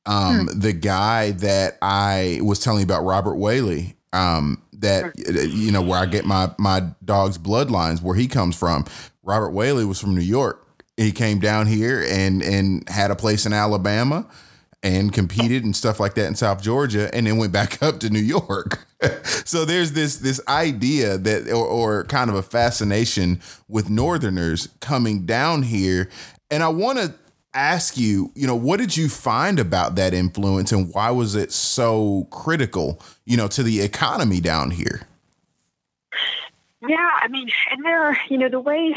Um, 0.05 0.47
hmm. 0.47 0.59
The 0.59 0.73
guy 0.73 1.31
that 1.31 1.77
I 1.81 2.39
was 2.41 2.59
telling 2.59 2.79
you 2.79 2.85
about, 2.85 3.03
Robert 3.03 3.35
Whaley, 3.35 3.95
um, 4.13 4.61
that 4.73 5.13
you 5.17 5.71
know 5.71 5.81
where 5.81 5.99
I 5.99 6.05
get 6.05 6.25
my 6.25 6.51
my 6.57 6.81
dog's 7.05 7.37
bloodlines, 7.37 8.01
where 8.01 8.15
he 8.15 8.27
comes 8.27 8.55
from. 8.55 8.85
Robert 9.23 9.51
Whaley 9.51 9.85
was 9.85 9.99
from 9.99 10.15
New 10.15 10.21
York. 10.21 10.67
He 10.97 11.11
came 11.11 11.39
down 11.39 11.67
here 11.67 12.03
and 12.09 12.41
and 12.41 12.87
had 12.89 13.11
a 13.11 13.15
place 13.15 13.45
in 13.45 13.53
Alabama 13.53 14.27
and 14.83 15.13
competed 15.13 15.63
and 15.63 15.75
stuff 15.75 15.99
like 15.99 16.15
that 16.15 16.25
in 16.25 16.35
South 16.35 16.61
Georgia, 16.61 17.13
and 17.13 17.27
then 17.27 17.37
went 17.37 17.53
back 17.53 17.81
up 17.83 17.99
to 17.99 18.09
New 18.09 18.19
York. 18.19 18.85
so 19.45 19.65
there's 19.65 19.93
this 19.93 20.17
this 20.17 20.41
idea 20.47 21.17
that 21.17 21.47
or, 21.49 21.65
or 21.65 22.03
kind 22.05 22.29
of 22.29 22.35
a 22.35 22.43
fascination 22.43 23.39
with 23.67 23.89
Northerners 23.89 24.69
coming 24.79 25.25
down 25.25 25.63
here, 25.63 26.09
and 26.51 26.61
I 26.61 26.67
want 26.67 26.99
to 26.99 27.13
ask 27.53 27.97
you, 27.97 28.31
you 28.35 28.45
know, 28.45 28.55
what 28.55 28.79
did 28.79 28.95
you 28.95 29.09
find 29.09 29.57
about 29.59 29.95
that 29.95 30.13
influence 30.13 30.71
and 30.71 30.93
why 30.93 31.09
was 31.09 31.35
it 31.35 31.51
so 31.51 32.27
critical, 32.29 33.01
you 33.25 33.37
know, 33.37 33.47
to 33.47 33.63
the 33.63 33.81
economy 33.81 34.39
down 34.39 34.71
here? 34.71 35.01
Yeah, 36.87 37.11
I 37.21 37.27
mean, 37.27 37.49
and 37.71 37.85
there, 37.85 38.19
you 38.29 38.37
know, 38.37 38.49
the 38.49 38.59
way 38.59 38.95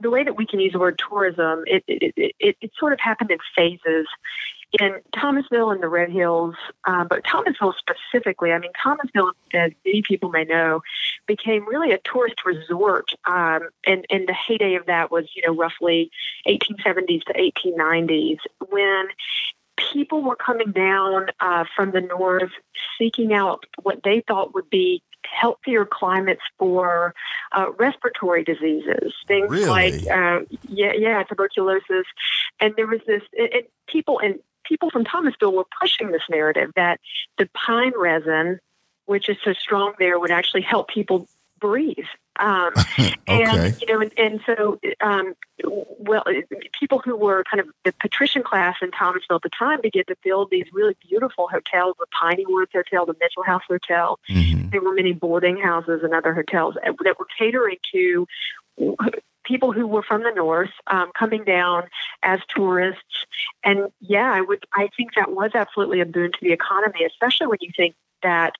the 0.00 0.10
way 0.10 0.24
that 0.24 0.36
we 0.36 0.46
can 0.46 0.58
use 0.58 0.72
the 0.72 0.78
word 0.78 0.98
tourism, 0.98 1.64
it 1.66 1.84
it, 1.86 2.34
it, 2.40 2.56
it 2.60 2.72
sort 2.78 2.92
of 2.94 3.00
happened 3.00 3.30
in 3.30 3.38
phases 3.54 4.06
in 4.80 5.00
Thomasville 5.14 5.70
and 5.70 5.82
the 5.82 5.88
Red 5.88 6.10
Hills, 6.10 6.54
uh, 6.86 7.04
but 7.04 7.24
Thomasville 7.24 7.74
specifically, 7.78 8.52
I 8.52 8.58
mean, 8.58 8.72
Thomasville, 8.82 9.32
as 9.54 9.72
many 9.84 10.02
people 10.02 10.28
may 10.28 10.44
know, 10.44 10.82
became 11.26 11.66
really 11.66 11.92
a 11.92 11.98
tourist 11.98 12.44
resort. 12.44 13.12
Um, 13.24 13.68
and, 13.86 14.04
and 14.10 14.28
the 14.28 14.34
heyday 14.34 14.74
of 14.74 14.86
that 14.86 15.10
was, 15.10 15.26
you 15.34 15.42
know, 15.46 15.54
roughly 15.54 16.10
1870s 16.46 17.24
to 17.24 17.32
1890s 17.32 18.38
when 18.68 19.06
people 19.92 20.22
were 20.22 20.36
coming 20.36 20.72
down 20.72 21.26
uh, 21.40 21.64
from 21.74 21.92
the 21.92 22.00
north 22.00 22.50
seeking 22.98 23.32
out 23.32 23.64
what 23.82 24.02
they 24.02 24.22
thought 24.26 24.54
would 24.54 24.68
be 24.70 25.02
healthier 25.24 25.84
climates 25.84 26.42
for 26.58 27.14
uh, 27.52 27.66
respiratory 27.78 28.44
diseases, 28.44 29.12
things 29.26 29.50
really? 29.50 29.66
like 29.66 29.94
uh, 30.10 30.40
yeah, 30.68 30.92
yeah, 30.96 31.22
tuberculosis, 31.24 32.06
and 32.60 32.74
there 32.76 32.86
was 32.86 33.00
this. 33.06 33.22
It, 33.32 33.52
it, 33.52 33.70
people 33.86 34.18
and 34.20 34.38
people 34.66 34.90
from 34.90 35.04
Thomasville 35.04 35.52
were 35.52 35.66
pushing 35.80 36.10
this 36.10 36.22
narrative 36.30 36.72
that 36.76 37.00
the 37.38 37.48
pine 37.54 37.92
resin, 37.96 38.58
which 39.06 39.28
is 39.28 39.36
so 39.44 39.52
strong 39.52 39.94
there, 39.98 40.18
would 40.18 40.30
actually 40.30 40.62
help 40.62 40.88
people 40.88 41.28
breathe. 41.58 42.06
Um, 42.38 42.70
okay. 42.98 43.14
And 43.26 43.80
you 43.80 43.86
know, 43.86 44.00
and, 44.00 44.12
and 44.18 44.40
so, 44.44 44.78
um, 45.00 45.34
well, 45.64 46.24
people 46.78 47.00
who 47.04 47.16
were 47.16 47.44
kind 47.50 47.60
of 47.60 47.68
the 47.84 47.92
patrician 47.92 48.42
class 48.42 48.76
in 48.82 48.90
Thomasville 48.90 49.36
at 49.36 49.42
the 49.42 49.50
time 49.50 49.80
began 49.80 50.04
to 50.08 50.16
build 50.22 50.50
these 50.50 50.66
really 50.72 50.96
beautiful 51.08 51.48
hotels, 51.48 51.96
the 51.98 52.06
Piney 52.18 52.44
Woods 52.46 52.72
Hotel, 52.74 53.06
the 53.06 53.14
Mitchell 53.20 53.42
House 53.42 53.62
Hotel. 53.68 54.18
Mm-hmm. 54.28 54.70
There 54.70 54.82
were 54.82 54.94
many 54.94 55.12
boarding 55.12 55.56
houses 55.56 56.00
and 56.02 56.14
other 56.14 56.34
hotels 56.34 56.74
that 56.82 57.18
were 57.18 57.26
catering 57.38 57.78
to 57.92 58.26
people 59.46 59.72
who 59.72 59.86
were 59.86 60.02
from 60.02 60.22
the 60.22 60.32
north 60.32 60.70
um, 60.88 61.10
coming 61.18 61.44
down 61.44 61.84
as 62.22 62.40
tourists. 62.54 63.26
And 63.64 63.88
yeah, 64.00 64.30
I 64.32 64.40
would 64.40 64.64
I 64.72 64.88
think 64.96 65.14
that 65.14 65.30
was 65.30 65.52
absolutely 65.54 66.00
a 66.00 66.06
boon 66.06 66.32
to 66.32 66.38
the 66.42 66.52
economy, 66.52 67.04
especially 67.04 67.46
when 67.46 67.58
you 67.60 67.70
think 67.76 67.94
that, 68.22 68.54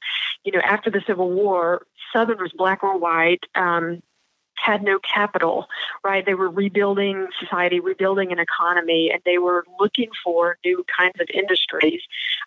you 0.45 0.53
know, 0.53 0.61
after 0.61 0.91
the 0.91 1.03
Civil 1.07 1.31
War, 1.31 1.87
Southerners, 2.13 2.53
black 2.57 2.83
or 2.83 2.99
white, 2.99 3.45
um, 3.55 4.03
had 4.57 4.83
no 4.83 4.99
capital, 4.99 5.67
right? 6.05 6.25
They 6.25 6.35
were 6.35 6.49
rebuilding 6.49 7.29
society, 7.41 7.81
rebuilding 7.81 8.33
an 8.33 8.39
economy, 8.39 9.11
and 9.13 9.21
they 9.25 9.39
were 9.39 9.65
looking 9.79 10.11
for 10.25 10.59
new 10.65 10.85
kinds 10.97 11.21
of 11.21 11.29
industries. 11.33 12.01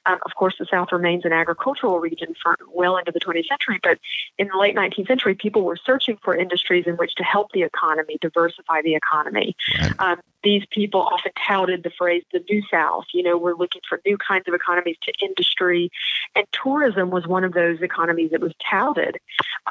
Um, 0.06 0.20
of 0.26 0.36
course, 0.36 0.56
the 0.60 0.66
South 0.70 0.92
remains 0.92 1.26
an 1.26 1.34
agricultural 1.34 2.00
region 2.00 2.36
for 2.42 2.58
well 2.74 2.98
into 2.98 3.12
the 3.12 3.20
20th 3.20 3.48
century, 3.48 3.80
but 3.82 4.00
in 4.38 4.48
the 4.48 4.58
late 4.58 4.76
19th 4.76 5.08
century, 5.08 5.36
people 5.36 5.64
were 5.64 5.78
searching 5.78 6.18
for 6.24 6.36
industries 6.36 6.86
in 6.88 6.96
which 6.96 7.16
to 7.16 7.24
help 7.24 7.52
the 7.52 7.64
economy, 7.64 8.18
diversify 8.22 8.82
the 8.82 8.96
economy. 8.96 9.56
Right. 9.80 10.00
Um, 10.00 10.20
these 10.44 10.64
people 10.72 11.02
often 11.02 11.32
touted 11.48 11.84
the 11.84 11.92
phrase 11.98 12.24
the 12.32 12.44
New 12.50 12.62
South. 12.72 13.06
You 13.14 13.24
know, 13.24 13.38
we're 13.38 13.56
looking 13.56 13.82
for 13.88 14.02
new 14.06 14.18
kinds 14.18 14.48
of 14.48 14.54
economies 14.54 14.98
to 15.04 15.14
industry, 15.22 15.92
and 16.36 16.46
tourism 16.52 17.10
was 17.10 17.28
one 17.28 17.44
of 17.44 17.54
those 17.54 17.82
economies 17.82 18.32
that 18.32 18.42
was 18.42 18.54
touted. 18.70 19.18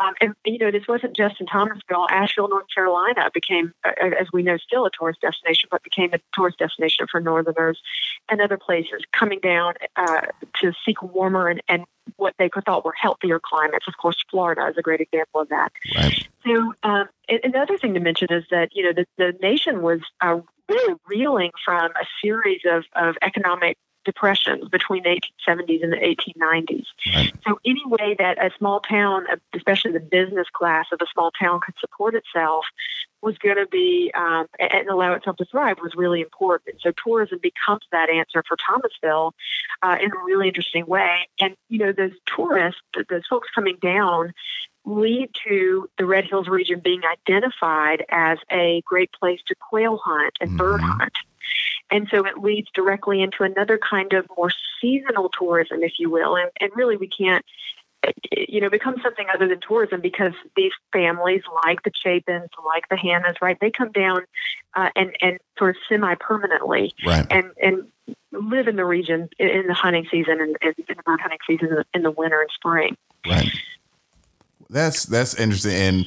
Um, 0.01 0.15
and 0.21 0.35
you 0.45 0.59
know, 0.59 0.71
this 0.71 0.87
wasn't 0.89 1.17
just 1.17 1.41
in 1.41 1.47
Thomasville. 1.47 2.07
Asheville, 2.11 2.49
North 2.49 2.67
Carolina, 2.75 3.31
became, 3.33 3.73
as 3.85 4.29
we 4.33 4.43
know, 4.43 4.57
still 4.59 4.87
a 4.87 4.91
tourist 4.91 5.21
destination, 5.21 5.69
but 5.71 5.83
became 5.83 6.13
a 6.13 6.19
tourist 6.35 6.59
destination 6.59 7.07
for 7.11 7.21
Northerners 7.21 7.81
and 8.29 8.41
other 8.41 8.59
places 8.59 9.03
coming 9.13 9.41
down 9.41 9.75
uh, 9.97 10.23
to 10.61 10.73
seek 10.85 11.03
warmer 11.03 11.49
and, 11.49 11.63
and 11.69 11.85
what 12.17 12.35
they 12.39 12.49
thought 12.65 12.85
were 12.85 12.93
healthier 12.93 13.41
climates. 13.43 13.87
Of 13.89 13.97
course, 13.97 14.17
Florida 14.31 14.69
is 14.69 14.77
a 14.77 14.83
great 14.83 15.01
example 15.01 15.41
of 15.41 15.49
that. 15.49 15.73
Right. 15.95 16.29
So, 16.47 16.75
um, 16.83 17.09
and 17.29 17.55
thing 17.81 17.95
to 17.95 18.01
mention 18.01 18.29
is 18.31 18.45
that 18.51 18.71
you 18.73 18.85
know 18.85 18.93
the, 18.93 19.07
the 19.17 19.39
nation 19.41 19.83
was 19.83 20.01
uh, 20.21 20.41
really 20.69 20.95
reeling 21.07 21.51
from 21.65 21.91
a 21.91 22.07
series 22.23 22.61
of, 22.71 22.85
of 22.95 23.17
economic 23.23 23.77
depressions 24.09 24.67
between 24.71 25.03
the 25.03 25.21
1870s 25.47 25.83
and 25.83 25.93
the 25.93 25.99
1890s. 25.99 26.87
Right. 27.15 27.33
So, 27.47 27.61
any 27.67 27.83
way 27.85 28.17
that 28.19 28.43
a 28.43 28.51
small 28.57 28.81
town, 28.81 29.27
especially 29.55 29.93
the 29.93 30.01
business 30.01 30.47
class 30.51 30.87
of 30.93 30.99
a 31.03 31.07
small 31.13 31.31
town, 31.31 31.61
could 31.61 31.75
support 31.79 32.15
itself 32.15 32.65
was 33.21 33.37
going 33.39 33.57
to 33.57 33.67
be 33.67 34.11
um, 34.15 34.47
and 34.59 34.89
allow 34.89 35.13
itself 35.13 35.37
to 35.37 35.45
thrive 35.45 35.77
was 35.83 35.93
really 35.95 36.23
important. 36.23 36.77
So, 36.81 36.91
tourism 37.05 37.39
becomes 37.43 37.83
that 37.93 38.09
answer 38.09 38.43
for 38.49 38.57
Thomasville 38.57 39.35
uh, 39.83 39.97
in 40.01 40.11
a 40.11 40.25
really 40.25 40.49
interesting 40.49 40.87
way. 40.87 41.29
And, 41.39 41.55
you 41.69 41.81
know, 41.81 41.93
those 41.93 42.13
tourists, 42.35 42.81
those 43.11 43.27
folks 43.29 43.49
coming 43.55 43.77
down, 43.83 44.33
lead 44.87 45.29
to 45.47 45.91
the 45.99 46.07
Red 46.07 46.25
Hills 46.25 46.49
region 46.49 46.81
being 46.83 47.03
identified 47.05 48.07
as 48.09 48.39
a 48.51 48.83
great 48.87 49.11
place 49.13 49.41
to 49.49 49.55
quail 49.69 50.01
hunt 50.03 50.33
and 50.41 50.51
mm-hmm. 50.51 50.57
bird 50.57 50.81
hunt. 50.81 51.13
And 51.91 52.09
so 52.11 52.27
it 52.27 52.39
leads 52.39 52.69
directly 52.75 53.23
into 53.23 53.45
another 53.45 53.79
kind 53.79 54.13
of 54.13 54.27
more 54.37 54.51
seasonal 54.81 55.31
tourism, 55.39 55.83
if 55.83 55.93
you 55.99 56.11
will. 56.11 56.37
And, 56.37 56.51
and 56.61 56.71
really, 56.75 56.97
we 56.97 57.09
can't, 57.09 57.45
you 58.31 58.61
know, 58.61 58.71
become 58.71 58.97
something 59.03 59.27
other 59.33 59.49
than 59.49 59.61
tourism 59.67 60.01
because 60.01 60.33
these 60.57 60.73
families, 60.93 61.43
like 61.65 61.83
the 61.83 61.91
Chapins, 61.91 62.49
like 62.65 62.89
the 62.91 62.97
Hannas, 62.97 63.37
right, 63.41 63.59
they 63.61 63.71
come 63.71 63.91
down 63.93 64.25
uh, 64.75 64.91
and, 64.95 65.17
and 65.21 65.39
sort 65.59 65.71
of 65.71 65.77
semi 65.89 66.15
permanently 66.17 66.93
right. 67.07 67.27
and, 67.31 67.51
and 67.63 67.89
live 68.33 68.69
in 68.69 68.77
the 68.77 68.85
region 68.85 69.29
in 69.39 69.67
the 69.67 69.75
hunting 69.75 70.07
season 70.11 70.41
and 70.41 70.57
in 70.63 70.75
the 70.89 71.03
bird 71.05 71.21
hunting 71.21 71.39
season 71.47 71.83
in 71.95 72.03
the 72.03 72.11
winter 72.11 72.41
and 72.41 72.51
spring. 72.55 72.97
Right. 73.27 73.49
That's 74.71 75.07
that's 75.07 75.35
interesting, 75.35 75.73
and 75.73 76.07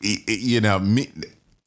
you 0.00 0.60
know, 0.60 0.80
me, 0.80 1.08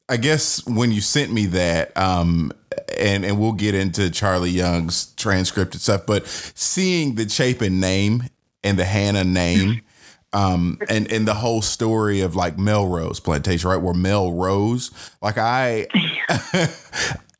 I 0.08 0.16
guess 0.16 0.66
when 0.66 0.90
you 0.90 1.00
sent 1.00 1.32
me 1.32 1.46
that, 1.46 1.96
um, 1.96 2.52
and 2.98 3.24
and 3.24 3.38
we'll 3.38 3.52
get 3.52 3.74
into 3.74 4.10
Charlie 4.10 4.50
Young's 4.50 5.12
transcript 5.16 5.74
and 5.74 5.82
stuff, 5.82 6.06
but 6.06 6.26
seeing 6.26 7.14
the 7.14 7.28
Chapin 7.28 7.80
name 7.80 8.24
and 8.64 8.78
the 8.78 8.84
Hanna 8.84 9.24
name. 9.24 9.82
Um, 10.34 10.78
and 10.90 11.10
and 11.10 11.26
the 11.26 11.32
whole 11.32 11.62
story 11.62 12.20
of 12.20 12.36
like 12.36 12.58
Melrose 12.58 13.18
Plantation, 13.18 13.70
right? 13.70 13.80
Where 13.80 13.94
Melrose, 13.94 14.90
like 15.22 15.38
I, 15.38 15.86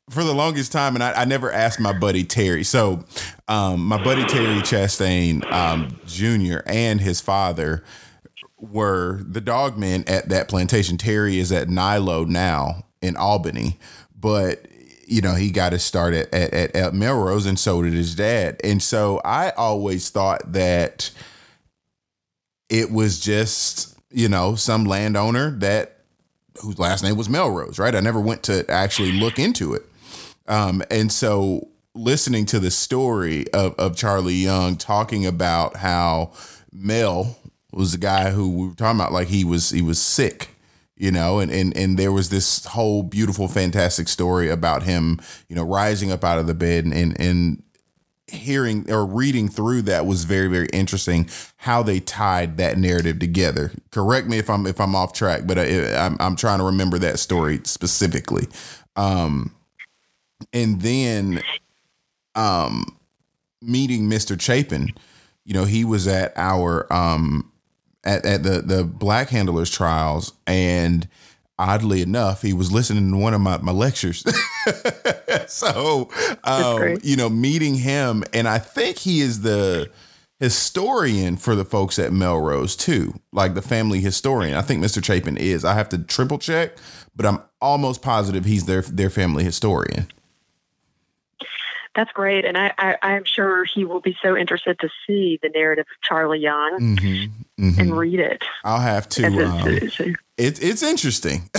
for 0.09 0.25
the 0.25 0.33
longest 0.33 0.73
time, 0.73 0.95
and 0.95 1.05
I, 1.05 1.13
I, 1.13 1.25
never 1.27 1.53
asked 1.53 1.81
my 1.81 1.93
buddy 1.93 2.25
Terry. 2.25 2.65
So, 2.65 3.05
um, 3.47 3.85
my 3.85 4.03
buddy 4.03 4.25
Terry 4.25 4.61
Chastain 4.63 5.45
um, 5.53 6.01
Jr. 6.07 6.61
and 6.65 6.99
his 6.99 7.21
father 7.21 7.85
were 8.59 9.23
the 9.23 9.41
dogmen 9.41 10.09
at 10.09 10.29
that 10.29 10.49
plantation. 10.49 10.97
Terry 10.97 11.39
is 11.39 11.53
at 11.53 11.69
Nilo 11.69 12.25
now 12.25 12.85
in 13.01 13.17
Albany, 13.17 13.79
but 14.19 14.67
you 15.09 15.23
know, 15.23 15.35
he 15.35 15.51
got 15.51 15.73
his 15.73 15.83
start 15.83 16.13
at, 16.13 16.33
at, 16.35 16.77
at 16.77 16.95
Melrose 16.95 17.47
and 17.47 17.59
so 17.59 17.83
did 17.83 17.95
his 17.95 18.15
dad. 18.15 18.61
And 18.63 18.83
so 18.83 19.23
I 19.25 19.51
always 19.51 20.11
thought 20.11 20.53
that 20.53 21.11
it 22.69 22.91
was 22.91 23.19
just, 23.19 23.97
you 24.11 24.29
know, 24.29 24.55
some 24.55 24.85
landowner 24.85 25.51
that 25.61 26.01
whose 26.61 26.79
last 26.79 27.03
name 27.03 27.17
was 27.17 27.29
Melrose, 27.29 27.79
right? 27.79 27.95
I 27.95 28.01
never 28.01 28.21
went 28.21 28.43
to 28.45 28.71
actually 28.71 29.13
look 29.13 29.39
into 29.39 29.73
it. 29.73 29.87
Um, 30.47 30.83
and 30.91 31.11
so 31.11 31.69
listening 31.95 32.45
to 32.47 32.59
the 32.59 32.71
story 32.71 33.51
of, 33.53 33.75
of 33.77 33.97
Charlie 33.97 34.35
Young 34.35 34.77
talking 34.77 35.25
about 35.25 35.77
how 35.77 36.33
Mel 36.71 37.38
was 37.73 37.93
the 37.93 37.99
guy 37.99 38.31
who 38.31 38.49
we 38.49 38.69
were 38.69 38.75
talking 38.75 39.01
about, 39.01 39.13
like 39.13 39.29
he 39.29 39.45
was 39.45 39.71
he 39.71 39.83
was 39.83 40.01
sick 40.01 40.51
you 40.97 41.13
know 41.13 41.39
and, 41.39 41.51
and 41.51 41.77
and 41.77 41.97
there 41.97 42.11
was 42.11 42.29
this 42.29 42.65
whole 42.67 43.03
beautiful 43.05 43.47
fantastic 43.47 44.09
story 44.09 44.51
about 44.51 44.83
him 44.83 45.21
you 45.49 45.55
know 45.55 45.63
rising 45.63 46.11
up 46.11 46.25
out 46.25 46.39
of 46.39 46.47
the 46.47 46.55
bed 46.55 46.85
and 46.85 46.93
and, 46.93 47.21
and 47.21 47.63
hearing 48.31 48.91
or 48.91 49.07
reading 49.07 49.49
through 49.49 49.83
that 49.83 50.07
was 50.07 50.25
very 50.25 50.49
very 50.49 50.69
interesting 50.73 51.29
how 51.57 51.83
they 51.83 51.99
tied 51.99 52.57
that 52.59 52.77
narrative 52.77 53.19
together. 53.19 53.73
Correct 53.91 54.27
me 54.27 54.39
if 54.39 54.51
i'm 54.51 54.67
if 54.67 54.81
i'm 54.81 54.95
off 54.95 55.13
track 55.13 55.43
but 55.47 55.59
I, 55.59 55.65
am 55.65 56.13
I'm, 56.13 56.17
I'm 56.21 56.37
trying 56.37 56.59
to 56.59 56.65
remember 56.65 56.99
that 56.99 57.19
story 57.19 57.61
specifically. 57.65 58.47
Um 58.97 59.55
and 60.53 60.81
then 60.83 61.43
um 62.35 62.85
meeting 63.61 64.09
mr 64.09 64.41
chapin 64.41 64.89
you 65.45 65.53
know 65.53 65.65
he 65.65 65.85
was 65.85 66.07
at 66.07 66.33
our 66.37 66.91
um 66.93 67.51
at, 68.05 68.25
at 68.25 68.43
the 68.43 68.63
the 68.63 68.85
black 68.85 69.29
handlers 69.31 69.71
trials 69.71 70.33
and 70.47 71.09
oddly 71.59 72.03
enough 72.03 72.43
he 72.43 72.53
was 72.53 72.71
listening 72.71 73.11
to 73.11 73.17
one 73.17 73.35
of 73.35 73.41
my, 73.41 73.59
my 73.59 73.73
lectures. 73.73 74.25
So 75.47 76.11
um, 76.45 76.99
you 77.03 77.17
know 77.17 77.31
meeting 77.31 77.75
him 77.75 78.23
and 78.35 78.47
i 78.47 78.59
think 78.59 78.99
he 78.99 79.21
is 79.21 79.41
the 79.41 79.91
historian 80.41 81.37
for 81.37 81.55
the 81.55 81.65
folks 81.65 81.99
at 81.99 82.13
melrose 82.13 82.77
too 82.77 83.15
like 83.33 83.55
the 83.55 83.63
family 83.63 84.01
historian. 84.01 84.55
I 84.55 84.63
think 84.63 84.83
mr 84.83 85.03
chapin 85.03 85.37
is. 85.37 85.65
I 85.65 85.75
have 85.75 85.89
to 85.91 85.99
triple 85.99 86.39
check 86.39 86.77
but 87.17 87.27
i'm 87.27 87.41
almost 87.61 88.03
positive 88.03 88.45
he's 88.45 88.67
their 88.67 88.83
their 88.83 89.11
family 89.11 89.45
historian 89.45 90.07
that's 91.95 92.13
great, 92.13 92.45
and 92.45 92.57
I, 92.57 92.73
I 92.79 93.15
am 93.15 93.25
sure 93.25 93.65
he 93.65 93.85
will 93.85 94.01
be 94.01 94.17
so 94.23 94.37
interested 94.37 94.79
to 94.81 94.89
see 95.07 95.39
the 95.43 95.49
narrative 95.49 95.87
of 95.91 96.01
Charlie 96.03 96.39
Young 96.39 96.79
mm-hmm, 96.81 97.63
mm-hmm. 97.63 97.81
and 97.81 97.97
read 97.97 98.21
it. 98.21 98.45
I'll 98.65 98.81
have 98.81 99.09
to. 99.11 99.27
Um, 99.27 100.15
it's 100.37 100.61
it's 100.61 100.83
interesting. 100.83 101.51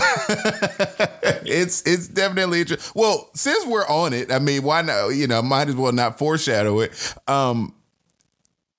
it's 1.45 1.85
it's 1.85 2.07
definitely 2.07 2.61
interesting. 2.61 2.91
Well, 2.95 3.29
since 3.33 3.65
we're 3.65 3.87
on 3.87 4.13
it, 4.13 4.31
I 4.31 4.39
mean, 4.39 4.63
why 4.63 4.81
not? 4.81 5.09
You 5.09 5.27
know, 5.27 5.41
might 5.41 5.67
as 5.67 5.75
well 5.75 5.91
not 5.91 6.17
foreshadow 6.17 6.79
it. 6.79 7.15
Um, 7.27 7.75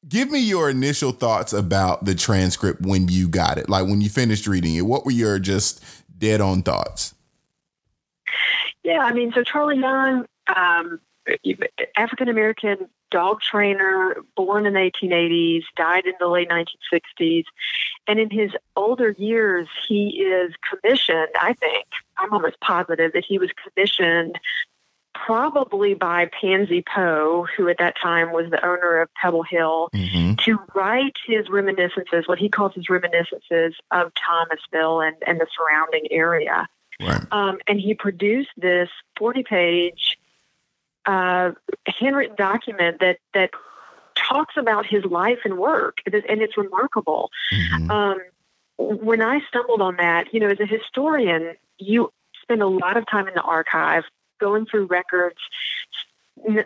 give 0.09 0.31
me 0.31 0.41
your 0.41 0.71
initial 0.71 1.13
thoughts 1.13 1.53
about 1.53 2.05
the 2.05 2.15
transcript 2.15 2.83
when 2.83 3.09
you 3.09 3.29
got 3.29 3.59
it, 3.59 3.69
like 3.69 3.87
when 3.87 4.01
you 4.01 4.09
finished 4.09 4.47
reading 4.47 4.75
it. 4.77 4.83
What 4.83 5.05
were 5.05 5.11
your 5.11 5.39
just 5.39 5.85
dead 6.19 6.41
on 6.41 6.63
thoughts? 6.63 7.15
Yeah, 8.83 9.01
I 9.01 9.13
mean, 9.13 9.33
so 9.33 9.43
Charlie 9.43 9.79
Young. 9.79 10.27
Um, 10.57 11.01
African 11.97 12.29
American 12.29 12.89
dog 13.11 13.41
trainer, 13.41 14.17
born 14.37 14.67
in 14.67 14.75
the 14.75 14.81
1880s, 14.81 15.63
died 15.77 16.07
in 16.07 16.15
the 16.21 16.29
late 16.29 16.49
1960s. 16.49 17.45
And 18.07 18.19
in 18.19 18.31
his 18.31 18.53
older 18.77 19.15
years, 19.19 19.69
he 19.89 20.23
is 20.23 20.53
commissioned, 20.69 21.29
I 21.41 21.53
think, 21.55 21.87
I'm 22.17 22.33
almost 22.33 22.61
positive 22.61 23.13
that 23.13 23.25
he 23.25 23.39
was 23.39 23.51
commissioned 23.53 24.39
probably 25.15 25.95
by 25.95 26.31
Pansy 26.41 26.83
Poe, 26.83 27.47
who 27.57 27.69
at 27.69 27.79
that 27.79 27.97
time 28.01 28.33
was 28.33 28.51
the 28.51 28.65
owner 28.65 29.01
of 29.01 29.09
Pebble 29.15 29.43
Hill, 29.43 29.89
mm-hmm. 29.93 30.35
to 30.45 30.59
write 30.75 31.17
his 31.27 31.49
reminiscences, 31.49 32.27
what 32.27 32.39
he 32.39 32.49
calls 32.49 32.75
his 32.75 32.89
reminiscences 32.89 33.75
of 33.91 34.13
Thomasville 34.15 35.01
and, 35.01 35.17
and 35.27 35.41
the 35.41 35.47
surrounding 35.57 36.11
area. 36.11 36.69
Right. 37.01 37.21
Um, 37.33 37.59
and 37.67 37.81
he 37.81 37.95
produced 37.95 38.51
this 38.57 38.89
40 39.19 39.43
page 39.43 40.19
uh, 41.07 41.53
handwritten 41.87 42.37
document 42.37 43.01
that 43.01 43.19
that 43.35 43.51
talks 44.15 44.55
about 44.57 44.87
his 44.87 45.05
life 45.05 45.39
and 45.45 45.59
work, 45.59 45.99
and 46.07 46.15
it's 46.15 46.57
remarkable. 46.57 47.31
Mm-hmm. 47.53 47.91
Um, 47.91 48.19
when 48.77 49.23
I 49.23 49.41
stumbled 49.49 49.83
on 49.83 49.97
that, 49.97 50.33
you 50.33 50.41
know, 50.41 50.49
as 50.49 50.61
a 50.61 50.67
historian, 50.67 51.55
you 51.79 52.13
spend 52.43 52.63
a 52.63 52.67
lot 52.67 52.97
of 52.97 53.07
time 53.07 53.29
in 53.29 53.35
the 53.35 53.43
archive 53.43 54.05
going 54.41 54.67
through 54.67 54.87
records 54.87 55.37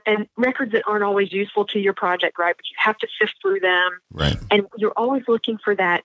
and 0.07 0.29
records 0.37 0.73
that 0.73 0.85
aren't 0.87 1.03
always 1.03 1.33
useful 1.33 1.65
to 1.67 1.79
your 1.81 1.93
project, 1.93 2.39
right? 2.39 2.55
But 2.57 2.65
you 2.71 2.77
have 2.79 2.97
to 2.99 3.09
sift 3.21 3.35
through 3.43 3.61
them. 3.61 3.99
Right. 4.13 4.37
And 4.51 4.67
you're 4.77 4.93
always 4.97 5.25
looking 5.27 5.59
for 5.59 5.75
that 5.75 6.05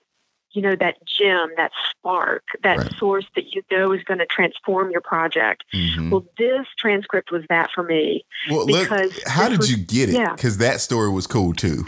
you 0.52 0.62
know 0.62 0.76
that 0.76 0.96
gem 1.06 1.50
that 1.56 1.70
spark 1.90 2.44
that 2.62 2.78
right. 2.78 2.94
source 2.96 3.26
that 3.34 3.54
you 3.54 3.62
know 3.70 3.92
is 3.92 4.02
going 4.04 4.18
to 4.18 4.26
transform 4.26 4.90
your 4.90 5.00
project 5.00 5.64
mm-hmm. 5.72 6.10
well 6.10 6.24
this 6.38 6.66
transcript 6.78 7.30
was 7.30 7.42
that 7.48 7.70
for 7.74 7.82
me 7.82 8.24
well 8.50 8.66
because 8.66 9.14
look, 9.14 9.26
how 9.26 9.48
did 9.48 9.58
was, 9.58 9.70
you 9.70 9.76
get 9.76 10.08
it 10.08 10.30
because 10.36 10.58
yeah. 10.60 10.70
that 10.70 10.80
story 10.80 11.10
was 11.10 11.26
cool 11.26 11.52
too 11.52 11.84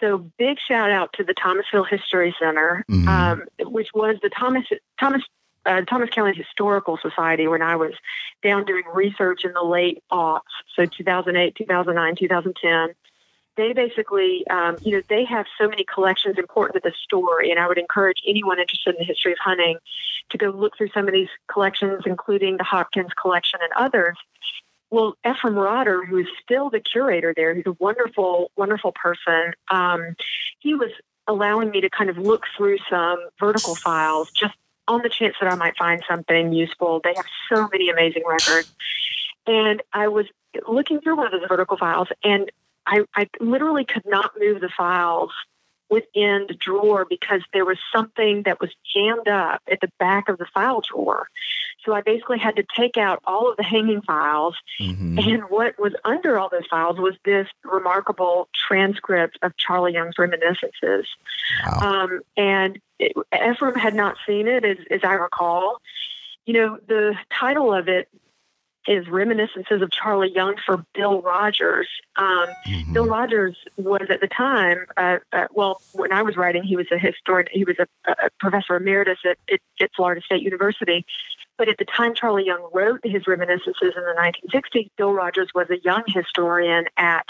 so 0.00 0.18
big 0.38 0.58
shout 0.58 0.90
out 0.90 1.12
to 1.12 1.24
the 1.24 1.34
thomasville 1.34 1.84
history 1.84 2.34
center 2.40 2.84
mm-hmm. 2.90 3.08
um, 3.08 3.42
which 3.60 3.88
was 3.94 4.16
the 4.22 4.30
thomas 4.30 4.64
thomas 4.98 5.22
uh, 5.66 5.82
Thomas 5.82 6.08
County 6.08 6.34
Historical 6.34 6.98
Society 7.02 7.46
when 7.46 7.60
I 7.60 7.76
was 7.76 7.92
down 8.42 8.64
doing 8.64 8.84
research 8.94 9.44
in 9.44 9.52
the 9.52 9.62
late 9.62 10.02
aughts, 10.10 10.40
so 10.74 10.86
2008, 10.86 11.54
2009, 11.56 12.16
2010. 12.16 12.94
They 13.58 13.72
basically, 13.72 14.46
um, 14.46 14.76
you 14.82 14.92
know, 14.92 15.02
they 15.08 15.24
have 15.24 15.46
so 15.60 15.68
many 15.68 15.84
collections 15.84 16.38
important 16.38 16.80
to 16.80 16.88
the 16.88 16.94
story, 17.02 17.50
and 17.50 17.58
I 17.58 17.66
would 17.66 17.76
encourage 17.76 18.22
anyone 18.24 18.60
interested 18.60 18.94
in 18.94 19.00
the 19.00 19.04
history 19.04 19.32
of 19.32 19.38
hunting 19.40 19.78
to 20.30 20.38
go 20.38 20.50
look 20.50 20.76
through 20.76 20.90
some 20.94 21.08
of 21.08 21.12
these 21.12 21.28
collections, 21.48 22.04
including 22.06 22.56
the 22.56 22.62
Hopkins 22.62 23.10
collection 23.20 23.58
and 23.60 23.72
others. 23.76 24.16
Well, 24.90 25.16
Ephraim 25.28 25.56
Rotter, 25.56 26.04
who 26.04 26.18
is 26.18 26.28
still 26.40 26.70
the 26.70 26.78
curator 26.78 27.34
there, 27.36 27.52
he's 27.52 27.66
a 27.66 27.76
wonderful, 27.80 28.52
wonderful 28.56 28.92
person. 28.92 29.54
Um, 29.72 30.14
he 30.60 30.74
was 30.74 30.92
allowing 31.26 31.70
me 31.70 31.80
to 31.80 31.90
kind 31.90 32.10
of 32.10 32.16
look 32.16 32.44
through 32.56 32.78
some 32.88 33.18
vertical 33.40 33.74
files 33.74 34.30
just 34.30 34.54
on 34.86 35.02
the 35.02 35.08
chance 35.08 35.34
that 35.40 35.52
I 35.52 35.56
might 35.56 35.76
find 35.76 36.00
something 36.08 36.52
useful. 36.52 37.00
They 37.02 37.14
have 37.16 37.26
so 37.52 37.68
many 37.72 37.90
amazing 37.90 38.22
records. 38.24 38.72
And 39.48 39.82
I 39.92 40.06
was 40.06 40.26
looking 40.68 41.00
through 41.00 41.16
one 41.16 41.26
of 41.26 41.32
those 41.32 41.48
vertical 41.48 41.76
files, 41.76 42.06
and 42.22 42.52
I, 42.88 43.04
I 43.14 43.28
literally 43.38 43.84
could 43.84 44.06
not 44.06 44.32
move 44.38 44.60
the 44.60 44.70
files 44.74 45.30
within 45.90 46.46
the 46.48 46.54
drawer 46.54 47.06
because 47.08 47.42
there 47.52 47.64
was 47.64 47.78
something 47.94 48.42
that 48.42 48.60
was 48.60 48.70
jammed 48.94 49.28
up 49.28 49.62
at 49.70 49.80
the 49.80 49.90
back 49.98 50.28
of 50.28 50.38
the 50.38 50.46
file 50.52 50.80
drawer. 50.80 51.28
So 51.84 51.94
I 51.94 52.02
basically 52.02 52.38
had 52.38 52.56
to 52.56 52.64
take 52.76 52.96
out 52.96 53.22
all 53.24 53.50
of 53.50 53.56
the 53.56 53.62
hanging 53.62 54.02
files. 54.02 54.54
Mm-hmm. 54.80 55.18
And 55.18 55.42
what 55.44 55.78
was 55.78 55.94
under 56.04 56.38
all 56.38 56.48
those 56.50 56.66
files 56.70 56.98
was 56.98 57.14
this 57.24 57.46
remarkable 57.64 58.48
transcript 58.68 59.38
of 59.42 59.56
Charlie 59.56 59.94
Young's 59.94 60.18
reminiscences. 60.18 61.06
Wow. 61.66 61.80
Um, 61.80 62.20
and 62.36 62.78
it, 62.98 63.12
Ephraim 63.32 63.74
had 63.74 63.94
not 63.94 64.16
seen 64.26 64.48
it, 64.48 64.64
as, 64.64 64.78
as 64.90 65.00
I 65.04 65.14
recall. 65.14 65.80
You 66.44 66.54
know, 66.54 66.78
the 66.86 67.14
title 67.30 67.72
of 67.72 67.88
it 67.88 68.08
is 68.88 69.06
Reminiscences 69.08 69.82
of 69.82 69.90
Charlie 69.90 70.32
Young 70.34 70.56
for 70.64 70.84
Bill 70.94 71.20
Rogers. 71.20 71.88
Um, 72.16 72.48
mm-hmm. 72.66 72.92
Bill 72.94 73.06
Rogers 73.06 73.56
was 73.76 74.06
at 74.08 74.20
the 74.20 74.26
time, 74.26 74.86
uh, 74.96 75.18
uh, 75.32 75.46
well, 75.52 75.80
when 75.92 76.10
I 76.10 76.22
was 76.22 76.36
writing, 76.36 76.62
he 76.62 76.74
was 76.74 76.86
a 76.90 76.98
historian, 76.98 77.48
he 77.52 77.64
was 77.64 77.76
a, 77.78 77.86
a 78.10 78.30
professor 78.40 78.76
emeritus 78.76 79.18
at, 79.24 79.38
at, 79.52 79.60
at, 79.80 79.90
Florida 79.94 80.22
State 80.24 80.42
University. 80.42 81.04
But 81.58 81.68
at 81.68 81.76
the 81.76 81.84
time 81.84 82.14
Charlie 82.14 82.46
Young 82.46 82.70
wrote 82.72 83.00
his 83.04 83.26
reminiscences 83.26 83.92
in 83.94 84.02
the 84.02 84.32
1960s, 84.54 84.88
Bill 84.96 85.12
Rogers 85.12 85.48
was 85.54 85.68
a 85.70 85.78
young 85.84 86.04
historian 86.06 86.84
at 86.96 87.26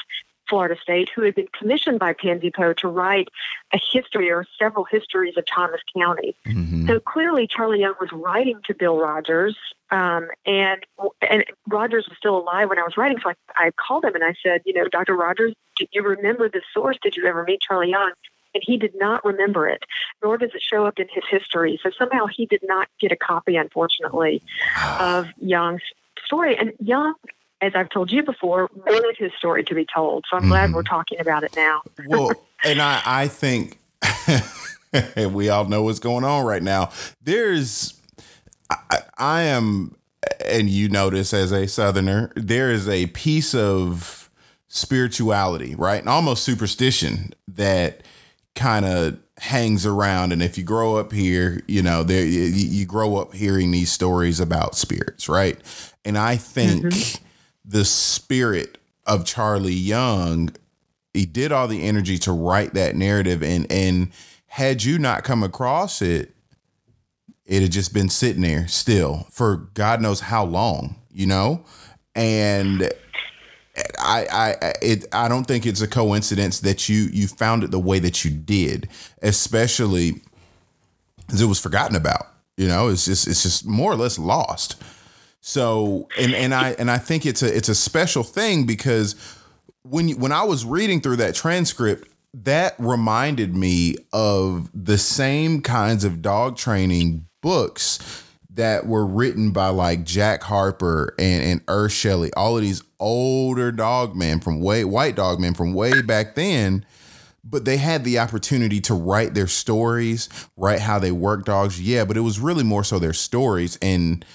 Florida 0.48 0.76
State 0.80 1.10
who 1.14 1.22
had 1.22 1.34
been 1.34 1.48
commissioned 1.58 1.98
by 1.98 2.12
Pansy 2.12 2.50
Poe 2.50 2.72
to 2.74 2.88
write 2.88 3.28
a 3.72 3.78
history 3.92 4.30
or 4.30 4.46
several 4.58 4.84
histories 4.84 5.36
of 5.36 5.44
Thomas 5.46 5.80
County. 5.96 6.34
Mm-hmm. 6.46 6.86
So 6.86 7.00
clearly, 7.00 7.46
Charlie 7.46 7.80
Young 7.80 7.94
was 8.00 8.10
writing 8.12 8.60
to 8.64 8.74
Bill 8.74 8.98
Rogers, 8.98 9.56
um, 9.90 10.28
and 10.46 10.84
and 11.28 11.44
Rogers 11.66 12.06
was 12.08 12.16
still 12.18 12.38
alive 12.38 12.68
when 12.68 12.78
I 12.78 12.82
was 12.82 12.96
writing. 12.96 13.18
So 13.22 13.30
I, 13.30 13.34
I 13.56 13.70
called 13.72 14.04
him 14.04 14.14
and 14.14 14.24
I 14.24 14.34
said, 14.42 14.62
you 14.64 14.74
know, 14.74 14.88
Dr. 14.88 15.14
Rogers, 15.14 15.54
do 15.76 15.86
you 15.92 16.02
remember 16.02 16.48
this 16.48 16.64
source? 16.72 16.98
Did 17.02 17.16
you 17.16 17.26
ever 17.26 17.44
meet 17.44 17.60
Charlie 17.60 17.90
Young? 17.90 18.12
And 18.54 18.62
he 18.66 18.78
did 18.78 18.94
not 18.96 19.24
remember 19.24 19.68
it, 19.68 19.82
nor 20.22 20.38
does 20.38 20.50
it 20.54 20.62
show 20.62 20.86
up 20.86 20.98
in 20.98 21.06
his 21.12 21.24
history. 21.30 21.78
So 21.82 21.90
somehow 21.98 22.26
he 22.26 22.46
did 22.46 22.62
not 22.64 22.88
get 22.98 23.12
a 23.12 23.16
copy, 23.16 23.56
unfortunately, 23.56 24.42
of 24.98 25.26
Young's 25.38 25.82
story. 26.24 26.56
And 26.56 26.72
Young 26.80 27.14
as 27.60 27.72
I've 27.74 27.88
told 27.88 28.10
you 28.10 28.22
before, 28.22 28.70
wanted 28.86 29.16
his 29.18 29.32
story 29.38 29.64
to 29.64 29.74
be 29.74 29.86
told. 29.92 30.24
So 30.30 30.36
I'm 30.36 30.42
mm-hmm. 30.42 30.50
glad 30.50 30.72
we're 30.72 30.82
talking 30.82 31.20
about 31.20 31.42
it 31.42 31.54
now. 31.56 31.82
well, 32.06 32.30
and 32.64 32.80
I, 32.80 33.02
I 33.04 33.28
think 33.28 33.78
we 35.32 35.48
all 35.48 35.64
know 35.64 35.82
what's 35.82 35.98
going 35.98 36.24
on 36.24 36.44
right 36.44 36.62
now. 36.62 36.90
There's, 37.22 38.00
I, 38.70 39.00
I 39.16 39.42
am, 39.42 39.96
and 40.44 40.68
you 40.68 40.88
know 40.88 41.10
this 41.10 41.34
as 41.34 41.52
a 41.52 41.66
Southerner, 41.66 42.32
there 42.36 42.70
is 42.70 42.88
a 42.88 43.06
piece 43.06 43.54
of 43.54 44.30
spirituality, 44.68 45.74
right? 45.74 46.00
And 46.00 46.08
almost 46.08 46.44
superstition 46.44 47.32
that 47.48 48.02
kind 48.54 48.84
of 48.84 49.18
hangs 49.40 49.86
around 49.86 50.32
and 50.32 50.42
if 50.42 50.58
you 50.58 50.64
grow 50.64 50.96
up 50.96 51.12
here 51.12 51.62
you 51.68 51.80
know 51.80 52.02
there 52.02 52.24
you, 52.24 52.40
you, 52.40 52.84
grow 52.84 53.14
up 53.14 53.32
hearing 53.32 53.70
these 53.70 53.92
stories 53.92 54.40
about 54.40 54.74
spirits 54.74 55.28
right 55.28 55.60
and 56.04 56.18
i 56.18 56.34
think 56.34 56.82
mm-hmm 56.82 57.24
the 57.68 57.84
spirit 57.84 58.78
of 59.06 59.24
Charlie 59.24 59.72
Young, 59.72 60.50
he 61.12 61.26
did 61.26 61.52
all 61.52 61.68
the 61.68 61.82
energy 61.82 62.18
to 62.18 62.32
write 62.32 62.74
that 62.74 62.96
narrative 62.96 63.42
and 63.42 63.70
and 63.70 64.10
had 64.46 64.82
you 64.82 64.98
not 64.98 65.24
come 65.24 65.42
across 65.42 66.00
it, 66.00 66.34
it 67.44 67.62
had 67.62 67.70
just 67.70 67.92
been 67.92 68.08
sitting 68.08 68.42
there 68.42 68.66
still 68.66 69.26
for 69.30 69.68
God 69.74 70.00
knows 70.00 70.20
how 70.20 70.44
long, 70.44 70.96
you 71.12 71.26
know? 71.26 71.64
And 72.14 72.90
I 74.00 74.56
I 74.62 74.72
it 74.82 75.06
I 75.12 75.28
don't 75.28 75.44
think 75.44 75.66
it's 75.66 75.82
a 75.82 75.88
coincidence 75.88 76.60
that 76.60 76.88
you 76.88 77.08
you 77.12 77.28
found 77.28 77.62
it 77.64 77.70
the 77.70 77.78
way 77.78 77.98
that 77.98 78.24
you 78.24 78.30
did, 78.30 78.88
especially 79.22 80.22
as 81.30 81.42
it 81.42 81.46
was 81.46 81.60
forgotten 81.60 81.96
about. 81.96 82.26
You 82.56 82.66
know, 82.66 82.88
it's 82.88 83.04
just 83.04 83.28
it's 83.28 83.42
just 83.42 83.66
more 83.66 83.92
or 83.92 83.96
less 83.96 84.18
lost. 84.18 84.82
So 85.48 86.08
and 86.18 86.34
and 86.34 86.54
I 86.54 86.72
and 86.72 86.90
I 86.90 86.98
think 86.98 87.24
it's 87.24 87.42
a 87.42 87.56
it's 87.56 87.70
a 87.70 87.74
special 87.74 88.22
thing 88.22 88.66
because 88.66 89.14
when 89.80 90.10
you, 90.10 90.16
when 90.18 90.30
I 90.30 90.42
was 90.42 90.66
reading 90.66 91.00
through 91.00 91.16
that 91.16 91.34
transcript, 91.34 92.06
that 92.34 92.74
reminded 92.78 93.56
me 93.56 93.96
of 94.12 94.68
the 94.74 94.98
same 94.98 95.62
kinds 95.62 96.04
of 96.04 96.20
dog 96.20 96.58
training 96.58 97.28
books 97.40 97.98
that 98.50 98.86
were 98.86 99.06
written 99.06 99.50
by 99.50 99.68
like 99.68 100.04
Jack 100.04 100.42
Harper 100.42 101.14
and, 101.18 101.42
and 101.42 101.60
Ur 101.66 101.88
Shelley, 101.88 102.30
all 102.34 102.58
of 102.58 102.62
these 102.62 102.82
older 103.00 103.72
dog 103.72 104.14
men 104.14 104.40
from 104.40 104.60
way 104.60 104.84
white 104.84 105.16
dog 105.16 105.40
men 105.40 105.54
from 105.54 105.72
way 105.72 106.02
back 106.02 106.34
then. 106.34 106.84
But 107.42 107.64
they 107.64 107.78
had 107.78 108.04
the 108.04 108.18
opportunity 108.18 108.82
to 108.82 108.92
write 108.92 109.32
their 109.32 109.46
stories, 109.46 110.28
write 110.58 110.80
how 110.80 110.98
they 110.98 111.12
work 111.12 111.46
dogs. 111.46 111.80
Yeah, 111.80 112.04
but 112.04 112.18
it 112.18 112.20
was 112.20 112.38
really 112.38 112.64
more 112.64 112.84
so 112.84 112.98
their 112.98 113.14
stories. 113.14 113.78
And 113.80 114.26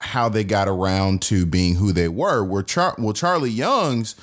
how 0.00 0.28
they 0.28 0.44
got 0.44 0.68
around 0.68 1.22
to 1.22 1.44
being 1.44 1.76
who 1.76 1.92
they 1.92 2.08
were. 2.08 2.44
Where 2.44 2.62
Char- 2.62 2.96
well, 2.98 3.12
Charlie 3.12 3.50
Young's 3.50 4.14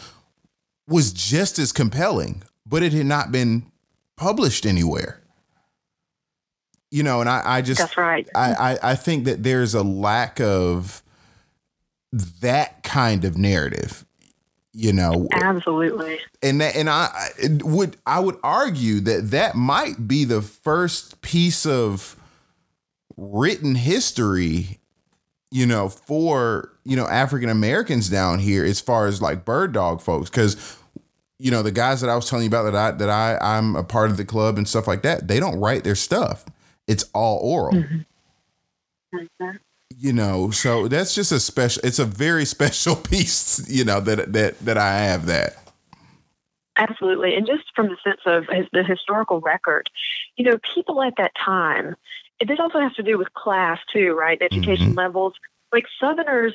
was 0.88 1.12
just 1.12 1.60
as 1.60 1.72
compelling, 1.72 2.44
but 2.66 2.84
it 2.84 2.94
had 2.94 3.06
not 3.06 3.32
been 3.32 3.64
published 4.16 4.66
anywhere. 4.66 5.22
You 6.92 7.04
know, 7.04 7.20
and 7.20 7.30
I, 7.30 7.42
I 7.46 7.62
just 7.62 7.80
that's 7.80 7.98
right. 7.98 8.28
I, 8.36 8.54
I, 8.54 8.92
I 8.92 8.96
think 8.96 9.26
that 9.26 9.44
there's 9.44 9.74
a 9.74 9.84
lack 9.84 10.40
of 10.40 11.04
that 12.42 12.84
kind 12.84 13.26
of 13.26 13.38
narrative. 13.38 14.06
You 14.72 14.94
know, 14.94 15.28
absolutely. 15.32 16.20
And 16.42 16.60
that, 16.60 16.76
and 16.76 16.90
I 16.90 17.30
would 17.64 17.96
I 18.06 18.20
would 18.20 18.38
argue 18.44 19.00
that 19.02 19.32
that 19.32 19.56
might 19.56 20.08
be 20.08 20.26
the 20.26 20.42
first 20.42 21.22
piece 21.22 21.66
of 21.66 22.18
written 23.16 23.76
history 23.76 24.80
you 25.56 25.66
know, 25.66 25.88
for, 25.88 26.74
you 26.84 26.98
know, 26.98 27.08
African 27.08 27.48
Americans 27.48 28.10
down 28.10 28.40
here 28.40 28.66
as 28.66 28.82
far 28.82 29.08
as 29.08 29.22
like 29.22 29.46
bird 29.46 29.72
dog 29.72 30.02
folks. 30.02 30.30
Cause, 30.30 30.78
you 31.40 31.50
know, 31.50 31.64
the 31.64 31.72
guys 31.72 32.02
that 32.02 32.10
I 32.10 32.16
was 32.18 32.30
telling 32.30 32.44
you 32.44 32.50
about 32.50 32.64
that 32.64 32.76
I 32.76 32.92
that 32.92 33.10
I 33.10 33.38
I'm 33.42 33.78
a 33.78 33.84
part 33.84 34.12
of 34.12 34.18
the 34.18 34.26
club 34.26 34.58
and 34.58 34.68
stuff 34.68 34.86
like 34.86 35.04
that, 35.04 35.30
they 35.30 35.40
don't 35.40 35.58
write 35.58 35.86
their 35.86 35.96
stuff. 35.96 36.44
It's 36.88 37.06
all 37.14 37.38
oral. 37.38 37.74
Mm-hmm. 37.74 39.18
Mm-hmm. 39.18 39.56
You 39.98 40.12
know, 40.12 40.52
so 40.52 40.90
that's 40.90 41.16
just 41.16 41.32
a 41.32 41.40
special 41.40 41.82
it's 41.86 42.00
a 42.00 42.06
very 42.06 42.44
special 42.58 42.98
piece, 42.98 43.66
you 43.70 43.86
know, 43.86 44.02
that 44.02 44.34
that 44.34 44.60
that 44.60 44.78
I 44.78 44.98
have 45.04 45.26
that. 45.28 45.56
Absolutely. 46.76 47.34
And 47.34 47.48
just 47.48 47.74
from 47.74 47.88
the 47.88 47.98
sense 48.04 48.20
of 48.26 48.48
the 48.74 48.84
historical 48.84 49.40
record, 49.40 49.90
you 50.36 50.44
know, 50.44 50.60
people 50.74 51.02
at 51.02 51.14
that 51.16 51.32
time, 51.34 51.96
this 52.40 52.60
also 52.60 52.80
has 52.80 52.94
to 52.94 53.04
do 53.04 53.18
with 53.18 53.34
class 53.34 53.80
too, 53.92 54.14
right? 54.14 54.42
Education 54.42 54.88
mm-hmm. 54.88 54.98
levels. 54.98 55.34
Like 55.72 55.86
Southerners, 56.00 56.54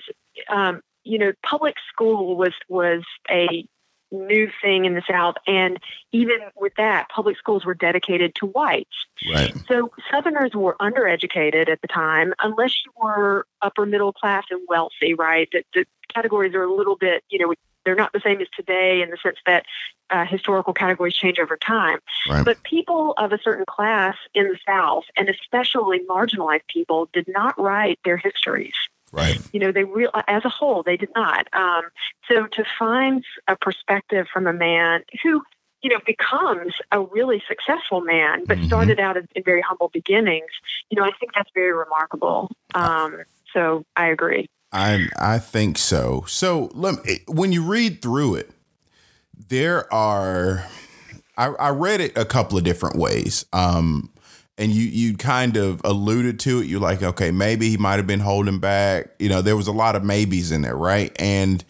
um, 0.49 0.83
you 1.05 1.19
know, 1.19 1.33
public 1.45 1.77
school 1.93 2.37
was 2.37 2.53
was 2.69 3.03
a 3.31 3.67
new 4.13 4.51
thing 4.63 4.85
in 4.85 4.95
the 4.95 5.03
South, 5.09 5.37
and 5.47 5.79
even 6.13 6.39
with 6.57 6.75
that, 6.77 7.09
public 7.09 7.37
schools 7.37 7.65
were 7.65 7.75
dedicated 7.75 8.35
to 8.37 8.47
whites. 8.47 9.07
Right. 9.33 9.55
So 9.69 9.93
Southerners 10.11 10.53
were 10.55 10.77
undereducated 10.81 11.69
at 11.69 11.81
the 11.81 11.89
time, 11.89 12.35
unless 12.43 12.75
you 12.85 12.93
were 12.97 13.47
upper 13.63 13.87
middle 13.87 14.13
class 14.13 14.45
and 14.51 14.61
wealthy. 14.69 15.15
Right. 15.15 15.49
The, 15.53 15.65
the 15.75 15.87
categories 16.13 16.55
are 16.55 16.63
a 16.63 16.73
little 16.73 16.97
bit, 16.97 17.25
you 17.31 17.39
know, 17.39 17.55
they're 17.91 17.97
not 17.97 18.13
the 18.13 18.21
same 18.21 18.41
as 18.41 18.47
today 18.57 19.03
in 19.03 19.11
the 19.11 19.17
sense 19.17 19.39
that 19.47 19.65
uh, 20.11 20.25
historical 20.25 20.73
categories 20.73 21.13
change 21.13 21.41
over 21.41 21.57
time. 21.57 21.99
Right. 22.29 22.45
But 22.45 22.63
people 22.63 23.15
of 23.19 23.33
a 23.33 23.39
certain 23.43 23.65
class 23.67 24.15
in 24.33 24.45
the 24.45 24.59
South, 24.65 25.03
and 25.17 25.29
especially 25.29 25.99
marginalized 26.09 26.69
people, 26.69 27.09
did 27.13 27.27
not 27.27 27.61
write 27.61 27.99
their 28.05 28.17
histories. 28.17 28.75
Right. 29.11 29.41
You 29.53 29.59
know, 29.59 29.73
they 29.73 29.83
real 29.83 30.11
as 30.29 30.45
a 30.45 30.49
whole, 30.49 30.85
they 30.85 30.97
did 30.97 31.09
not. 31.17 31.53
Um, 31.53 31.83
so 32.29 32.47
to 32.47 32.65
find 32.79 33.25
a 33.49 33.57
perspective 33.57 34.29
from 34.33 34.47
a 34.47 34.53
man 34.53 35.03
who 35.25 35.43
you 35.83 35.89
know, 35.89 35.99
becomes 36.07 36.75
a 36.93 37.01
really 37.01 37.43
successful 37.49 38.03
man, 38.03 38.45
but 38.47 38.59
Mhm. 38.59 38.67
started 38.67 39.01
out 39.01 39.17
in, 39.17 39.27
in 39.35 39.43
very 39.43 39.63
humble 39.63 39.89
beginnings. 39.89 40.51
You 40.91 41.01
know, 41.01 41.07
I 41.07 41.11
think 41.19 41.33
that's 41.35 41.51
very 41.55 41.73
remarkable. 41.73 42.51
Um, 42.75 43.23
so 43.55 43.85
I 43.97 44.09
agree. 44.09 44.47
I 44.73 45.07
I 45.19 45.39
think 45.39 45.79
so. 45.79 46.25
So 46.27 46.71
let 46.75 47.05
me, 47.05 47.21
when 47.27 47.53
you 47.53 47.65
read 47.65 48.03
through 48.03 48.37
it, 48.37 48.51
there 49.49 49.93
are 49.93 50.67
I, 51.37 51.47
I 51.47 51.71
read 51.71 52.01
it 52.01 52.17
a 52.17 52.25
couple 52.25 52.59
of 52.59 52.65
different 52.65 52.97
ways. 52.97 53.47
Um, 53.53 54.11
and 54.59 54.73
you 54.73 54.83
you 54.83 55.17
kind 55.17 55.57
of 55.57 55.81
alluded 55.85 56.39
to 56.41 56.61
it. 56.61 56.67
You're 56.67 56.81
like, 56.81 57.03
okay, 57.03 57.31
maybe 57.31 57.71
he 57.71 57.79
might 57.79 57.97
have 57.97 58.07
been 58.07 58.21
holding 58.21 58.59
back. 58.59 59.09
You 59.19 59.31
know, 59.31 59.41
there 59.43 59.57
was 59.57 59.67
a 59.67 59.73
lot 59.73 59.97
of 59.97 60.05
maybes 60.05 60.53
in 60.53 60.63
there, 60.63 60.77
right? 60.77 61.11
And 61.19 61.65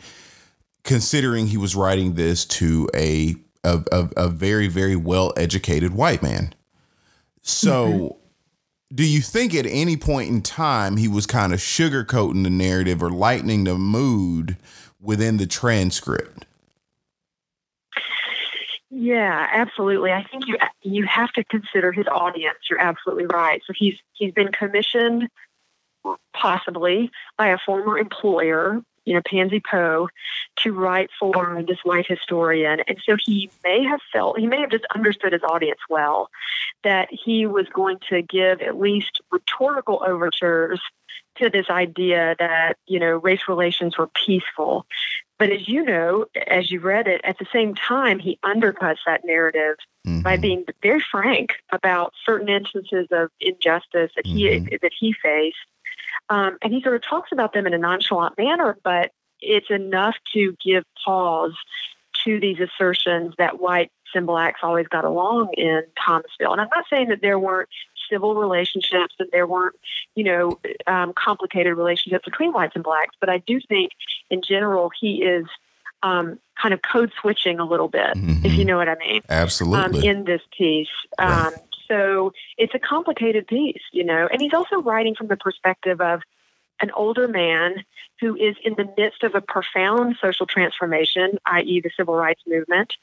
considering 0.83 1.47
he 1.47 1.57
was 1.57 1.77
writing 1.77 2.15
this 2.15 2.45
to 2.47 2.89
a 2.95 3.37
a, 3.63 3.83
a, 3.93 4.09
a 4.17 4.29
very 4.29 4.67
very 4.67 4.97
well 4.97 5.33
educated 5.37 5.95
white 5.95 6.23
man, 6.23 6.53
so 7.43 8.19
do 8.93 9.07
you 9.07 9.21
think 9.21 9.55
at 9.55 9.67
any 9.67 9.97
point 9.97 10.31
in 10.31 10.43
time 10.43 10.97
he 10.97 11.07
was 11.07 11.27
kind 11.27 11.53
of 11.53 11.61
sugarcoating 11.61 12.43
the 12.43 12.51
narrative 12.51 13.03
or 13.03 13.11
lightening 13.11 13.65
the 13.65 13.79
mood 13.79 14.57
within 15.01 15.37
the 15.37 15.47
transcript? 15.47 16.47
Yeah, 18.91 19.47
absolutely. 19.53 20.11
I 20.11 20.25
think 20.25 20.49
you 20.49 20.59
you 20.83 21.07
have 21.07 21.33
to 21.35 21.45
consider 21.45 21.93
his 21.93 22.07
audience. 22.09 22.59
You're 22.69 22.81
absolutely 22.81 23.27
right. 23.27 23.63
So 23.65 23.73
he's 23.77 23.95
he's 24.15 24.33
been 24.33 24.51
commissioned 24.51 25.29
possibly 26.35 27.11
by 27.39 27.49
a 27.49 27.59
former 27.65 27.99
employer, 27.99 28.83
you 29.05 29.15
know, 29.15 29.23
Pansy 29.25 29.61
Poe, 29.61 30.09
to 30.57 30.73
write 30.73 31.11
for 31.19 31.63
this 31.67 31.79
white 31.83 32.07
historian. 32.07 32.81
And 32.87 32.99
so 33.05 33.17
he 33.19 33.51
may 33.65 33.83
have 33.85 34.01
felt 34.13 34.39
he 34.39 34.47
may 34.47 34.61
have 34.61 34.71
just 34.71 34.87
understood 34.95 35.33
his 35.33 35.43
audience 35.43 35.81
well, 35.89 36.31
that 36.85 37.09
he 37.11 37.47
was 37.47 37.67
going 37.73 37.99
to 38.09 38.23
give 38.23 38.61
at 38.61 38.79
least 38.79 39.21
rhetorical 39.31 40.03
overtures 40.07 40.81
to 41.37 41.49
this 41.49 41.71
idea 41.71 42.37
that, 42.39 42.75
you 42.87 42.99
know, 42.99 43.17
race 43.17 43.49
relations 43.49 43.97
were 43.97 44.09
peaceful. 44.09 44.87
But 45.39 45.51
as 45.51 45.69
you 45.69 45.85
know, 45.85 46.27
as 46.49 46.71
you 46.71 46.81
read 46.81 47.09
it, 47.09 47.23
at 47.25 47.39
the 47.39 47.47
same 47.51 47.75
time, 47.75 48.19
he 48.19 48.39
undercuts 48.45 48.99
that 49.07 49.25
narrative 49.25 49.77
Mhm. 50.07 50.23
by 50.23 50.37
being 50.37 50.65
very 50.83 51.01
frank 51.01 51.55
about 51.71 52.13
certain 52.27 52.49
instances 52.49 53.07
of 53.11 53.31
injustice 53.41 54.13
that 54.17 54.27
he 54.27 54.45
Mhm. 54.49 54.81
that 54.81 54.93
he 54.93 55.13
faced, 55.13 55.57
um, 56.31 56.57
and 56.63 56.73
he 56.73 56.81
sort 56.81 56.95
of 56.97 57.03
talks 57.03 57.33
about 57.33 57.53
them 57.53 57.67
in 57.67 57.75
a 57.75 57.79
nonchalant 57.79 58.39
manner, 58.39 58.79
but 58.83 59.13
it's 59.41 59.71
enough 59.71 60.15
to 60.33 60.57
give 60.65 60.85
pause 61.05 61.55
to 62.25 62.39
these 62.41 62.59
assertions 62.61 63.35
that 63.39 63.61
white 63.61 63.91
symbol 64.13 64.37
acts 64.39 64.61
always 64.63 64.87
got 64.89 65.05
along 65.05 65.51
in 65.57 65.83
Thomasville. 66.05 66.53
And 66.53 66.61
I'm 66.61 66.69
not 66.75 66.85
saying 66.91 67.09
that 67.09 67.21
there 67.21 67.39
weren't 67.39 67.69
civil 68.11 68.35
relationships 68.35 69.15
and 69.19 69.29
there 69.33 69.47
weren't, 69.47 69.77
you 70.15 70.25
know, 70.25 70.59
um, 70.87 71.13
complicated 71.15 71.77
relationships 71.77 72.25
between 72.25 72.53
whites 72.53 72.75
and 72.75 72.85
blacks, 72.85 73.15
but 73.21 73.29
I 73.29 73.39
do 73.39 73.61
think 73.69 73.93
in 74.31 74.43
general 74.43 74.91
he 75.01 75.23
is 75.23 75.47
um, 76.03 76.39
kind 76.61 76.73
of 76.75 76.81
code 76.83 77.13
switching 77.21 77.61
a 77.61 77.65
little 77.65 77.89
bit, 77.89 78.13
if 78.45 78.57
you 78.57 78.65
Mhm. 78.65 78.69
know 78.69 78.77
what 78.79 78.89
I 78.89 78.95
mean 78.97 79.21
Absolutely. 79.29 79.79
um, 79.79 79.85
Absolutely. 79.85 80.09
in 80.09 80.25
this 80.25 80.41
piece. 80.57 80.89
Right. 81.19 81.53
So 81.91 82.33
it's 82.57 82.75
a 82.75 82.79
complicated 82.79 83.49
piece, 83.49 83.83
you 83.93 84.05
know, 84.05 84.29
and 84.31 84.41
he's 84.41 84.55
also 84.55 84.81
writing 84.81 85.17
from 85.17 85.27
the 85.27 85.37
perspective 85.37 86.01
of 86.01 86.23
an 86.81 86.91
older 86.93 87.27
man 87.27 87.85
who 88.21 88.37
is 88.37 88.57
in 88.65 88.75
the 88.75 88.89
midst 88.97 89.25
of 89.25 89.35
a 89.35 89.41
profound 89.41 90.17
social 90.21 90.47
transformation, 90.47 91.39
i.e., 91.47 91.81
the 91.81 91.91
civil 91.97 92.15
rights 92.15 92.43
movement. 92.47 92.95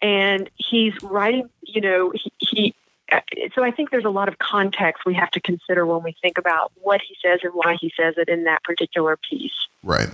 And 0.00 0.48
he's 0.56 0.94
writing, 1.02 1.50
you 1.62 1.80
know, 1.80 2.12
he, 2.14 2.32
he 2.38 2.74
uh, 3.12 3.20
so 3.54 3.62
I 3.62 3.70
think 3.70 3.90
there's 3.90 4.06
a 4.06 4.10
lot 4.10 4.28
of 4.28 4.38
context 4.38 5.04
we 5.04 5.14
have 5.14 5.30
to 5.32 5.40
consider 5.40 5.84
when 5.84 6.02
we 6.02 6.16
think 6.22 6.38
about 6.38 6.72
what 6.80 7.02
he 7.06 7.14
says 7.22 7.40
and 7.42 7.52
why 7.52 7.76
he 7.78 7.92
says 8.00 8.14
it 8.16 8.28
in 8.30 8.44
that 8.44 8.64
particular 8.64 9.18
piece. 9.30 9.52
Right. 9.82 10.08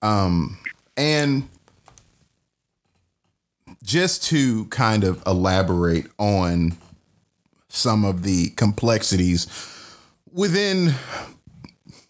Um, 0.00 0.58
and 0.96 1.48
just 3.82 4.22
to 4.26 4.66
kind 4.66 5.02
of 5.02 5.22
elaborate 5.26 6.06
on 6.18 6.76
some 7.72 8.04
of 8.04 8.22
the 8.22 8.50
complexities 8.50 9.46
within 10.30 10.94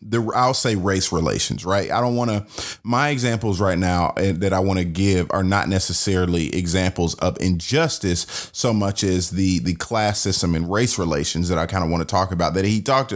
the 0.04 0.20
I'll 0.34 0.54
say 0.54 0.74
race 0.74 1.12
relations, 1.12 1.64
right? 1.64 1.90
I 1.90 2.00
don't 2.00 2.16
want 2.16 2.30
to 2.30 2.78
my 2.82 3.10
examples 3.10 3.60
right 3.60 3.78
now 3.78 4.12
eh, 4.16 4.32
that 4.32 4.52
I 4.52 4.58
want 4.58 4.80
to 4.80 4.84
give 4.84 5.30
are 5.30 5.44
not 5.44 5.68
necessarily 5.68 6.54
examples 6.54 7.14
of 7.14 7.40
injustice 7.40 8.50
so 8.52 8.72
much 8.72 9.04
as 9.04 9.30
the 9.30 9.60
the 9.60 9.74
class 9.74 10.18
system 10.18 10.56
and 10.56 10.70
race 10.70 10.98
relations 10.98 11.48
that 11.48 11.58
I 11.58 11.66
kind 11.66 11.84
of 11.84 11.90
want 11.90 12.06
to 12.06 12.12
talk 12.12 12.32
about 12.32 12.54
that 12.54 12.64
he 12.64 12.82
talked 12.82 13.14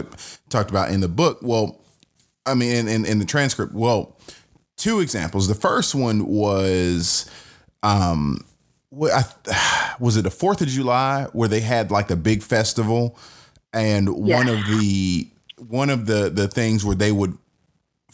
talked 0.49 0.69
about 0.69 0.89
in 0.89 1.01
the 1.01 1.09
book. 1.09 1.39
Well, 1.41 1.81
I 2.45 2.53
mean 2.53 2.73
in, 2.73 2.87
in, 2.87 3.05
in 3.05 3.19
the 3.19 3.25
transcript. 3.25 3.73
Well, 3.73 4.17
two 4.77 5.01
examples. 5.01 5.49
The 5.49 5.55
first 5.55 5.93
one 5.93 6.25
was 6.25 7.29
um 7.83 8.45
I, 8.93 9.95
was 9.99 10.17
it 10.17 10.23
the 10.23 10.29
4th 10.29 10.61
of 10.61 10.67
July 10.67 11.27
where 11.33 11.49
they 11.49 11.61
had 11.61 11.91
like 11.91 12.07
the 12.07 12.15
big 12.15 12.43
festival 12.43 13.17
and 13.73 14.09
one 14.09 14.47
of 14.47 14.65
the 14.67 15.27
one 15.57 15.89
of 15.89 16.05
the 16.05 16.29
the 16.29 16.47
things 16.47 16.85
where 16.85 16.95
they 16.95 17.11
would 17.11 17.37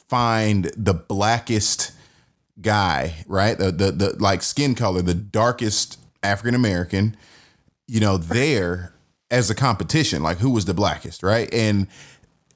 find 0.10 0.66
the 0.78 0.94
blackest 0.94 1.92
guy, 2.62 3.14
right? 3.28 3.58
The 3.58 3.72
the, 3.72 3.92
the 3.92 4.16
like 4.20 4.42
skin 4.42 4.76
color, 4.76 5.02
the 5.02 5.14
darkest 5.14 6.00
African 6.22 6.56
American, 6.56 7.16
you 7.88 8.00
know, 8.00 8.18
there 8.18 8.94
as 9.32 9.50
a 9.50 9.56
competition, 9.56 10.24
like 10.24 10.38
who 10.38 10.50
was 10.50 10.66
the 10.66 10.74
blackest, 10.74 11.24
right? 11.24 11.52
And 11.54 11.88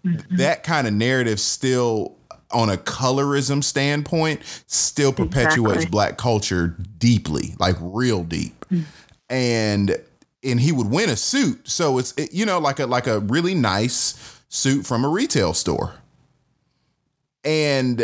mm-hmm. 0.06 0.36
that 0.38 0.64
kind 0.64 0.88
of 0.88 0.94
narrative 0.94 1.40
still 1.40 2.17
on 2.52 2.70
a 2.70 2.78
colorism 2.78 3.64
standpoint 3.64 4.42
still 4.68 5.12
perpetuates 5.12 5.76
Exactly. 5.76 5.92
black 5.92 6.18
culture 6.18 6.76
deeply, 6.98 7.56
like 7.60 7.76
real 7.80 8.24
deep. 8.24 8.66
Mm. 8.72 8.84
And 9.30 9.98
and 10.44 10.60
he 10.60 10.72
would 10.72 10.90
win 10.90 11.10
a 11.10 11.16
suit. 11.16 11.68
So 11.68 11.98
it's 11.98 12.14
it, 12.18 12.34
you 12.34 12.46
know 12.46 12.60
like 12.60 12.80
a 12.80 12.86
like 12.86 13.08
a 13.08 13.20
really 13.20 13.54
nice 13.54 14.42
suit 14.50 14.86
from 14.86 15.04
a 15.04 15.10
retail 15.10 15.54
store. 15.54 15.96
And 17.44 18.00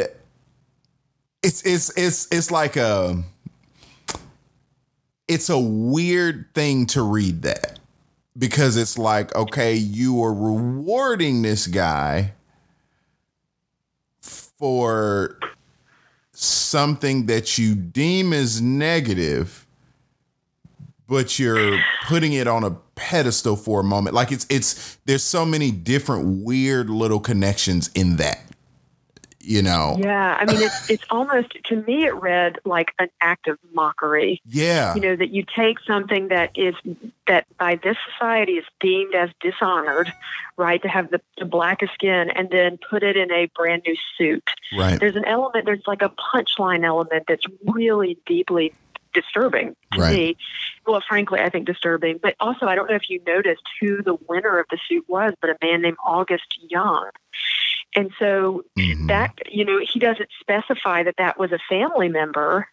it's 1.42 1.62
it's 1.64 1.98
it's 1.98 2.28
it's 2.32 2.52
like 2.52 2.76
a 2.76 3.24
it's 5.28 5.50
a 5.50 5.60
weird 5.60 6.54
thing 6.54 6.86
to 6.88 7.02
read 7.02 7.44
that 7.44 7.80
because 8.38 8.78
it's 8.78 8.98
like 8.98 9.34
okay 9.36 9.76
you 9.76 10.22
are 10.24 10.34
rewarding 10.34 11.42
this 11.42 11.68
guy 11.68 12.34
for 14.58 15.38
something 16.32 17.28
that 17.28 17.58
you 17.58 17.76
deem 17.76 18.34
as 18.34 18.62
negative 18.62 19.64
but 21.08 21.38
you're 21.38 21.80
putting 22.06 22.34
it 22.34 22.48
on 22.48 22.64
a 22.64 22.72
pedestal 22.96 23.56
for 23.56 23.82
a 23.82 23.84
moment. 23.84 24.16
Like 24.16 24.32
it's 24.32 24.46
it's 24.50 24.98
there's 25.06 25.24
so 25.24 25.46
many 25.46 25.72
different 25.72 26.44
weird 26.44 26.90
little 26.90 27.20
connections 27.20 27.90
in 27.94 28.18
that 28.18 28.40
you 29.44 29.62
know 29.62 29.96
Yeah, 30.00 30.38
I 30.40 30.46
mean, 30.46 30.62
it's 30.62 30.90
it's 30.90 31.04
almost 31.10 31.50
to 31.66 31.76
me 31.76 32.06
it 32.06 32.16
read 32.16 32.58
like 32.66 32.94
an 33.00 33.10
act 33.22 33.48
of 33.48 33.58
mockery. 33.74 34.42
yeah 34.46 34.96
You 34.96 35.02
know 35.02 35.16
that 35.16 35.30
you 35.30 35.44
take 35.56 35.78
something 35.86 36.30
that 36.30 36.52
is 36.56 36.76
that 37.28 37.46
by 37.58 37.76
this 37.76 37.98
society 38.12 38.54
is 38.54 38.66
deemed 38.80 39.14
as 39.16 39.30
dishonored, 39.42 40.12
right? 40.58 40.82
To 40.82 40.88
have 40.88 41.12
the, 41.12 41.22
the 41.38 41.46
blackest 41.46 41.94
skin 41.94 42.30
and 42.30 42.50
then 42.50 42.78
put 42.90 43.04
it 43.04 43.18
in 43.18 43.32
a 43.32 43.48
brand 43.56 43.84
new 43.86 43.96
suit. 44.18 44.48
right 44.78 45.00
There's 45.00 45.16
an 45.16 45.26
element. 45.26 45.66
There's 45.66 45.84
like 45.88 46.02
a 46.02 46.10
punchline 46.10 46.86
element 46.86 47.26
that's 47.28 47.46
really 47.68 48.18
deeply 48.26 48.74
disturbing 49.14 49.76
to 49.94 50.02
Right. 50.02 50.16
me. 50.16 50.38
Well, 50.88 51.02
frankly, 51.08 51.40
I 51.40 51.50
think 51.50 51.66
disturbing. 51.68 52.20
But 52.22 52.36
also, 52.40 52.66
I 52.66 52.76
don't 52.76 52.90
know 52.90 52.96
if 52.96 53.10
you 53.10 53.22
noticed 53.26 53.62
who 53.80 54.02
the 54.02 54.16
winner 54.28 54.60
of 54.60 54.66
the 54.72 54.80
suit 54.90 55.06
was, 55.08 55.34
but 55.40 55.50
a 55.50 55.58
man 55.62 55.82
named 55.82 55.98
August 56.04 56.60
Young. 56.70 57.10
And 57.96 58.12
so 58.20 58.64
Mhm. 58.78 59.08
that 59.08 59.34
you 59.52 59.66
know 59.66 59.80
he 59.80 60.00
doesn't 60.00 60.30
specify 60.40 61.04
that 61.04 61.16
that 61.18 61.38
was 61.38 61.52
a 61.52 61.60
family 61.70 62.10
member 62.10 62.68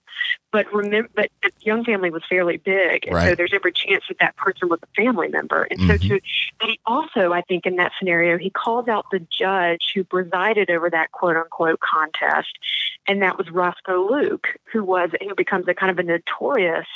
but 0.53 0.73
remember 0.73 1.09
but 1.15 1.31
the 1.43 1.51
young 1.61 1.85
family 1.85 2.11
was 2.11 2.23
fairly 2.29 2.57
big 2.57 3.07
and 3.07 3.17
so 3.17 3.35
there's 3.35 3.53
every 3.55 3.73
chance 3.73 4.05
that 4.09 4.19
that 4.21 4.37
person 4.37 4.69
was 4.69 4.79
a 4.83 5.03
family 5.03 5.29
member 5.29 5.65
and 5.65 5.81
so 5.81 5.95
Mhm. 5.95 6.09
to 6.09 6.21
but 6.59 6.69
he 6.69 6.81
also 6.87 7.33
i 7.33 7.41
think 7.43 7.67
in 7.67 7.77
that 7.77 7.93
scenario 7.99 8.39
he 8.39 8.51
calls 8.51 8.89
out 8.89 9.07
the 9.11 9.21
judge 9.31 9.93
who 9.95 10.05
presided 10.05 10.71
over 10.71 10.91
that 10.91 11.11
quote 11.13 11.37
unquote 11.37 11.81
contest 11.81 12.59
and 13.07 13.23
that 13.23 13.39
was 13.39 13.51
roscoe 13.51 14.07
luke 14.09 14.49
who 14.73 14.85
was 14.85 15.11
who 15.21 15.35
becomes 15.35 15.67
a 15.69 15.75
kind 15.75 15.91
of 15.91 15.99
a 15.99 16.03
notorious 16.03 16.87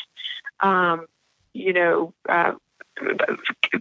um 0.60 1.06
you 1.52 1.72
know 1.72 2.12
uh 2.28 2.52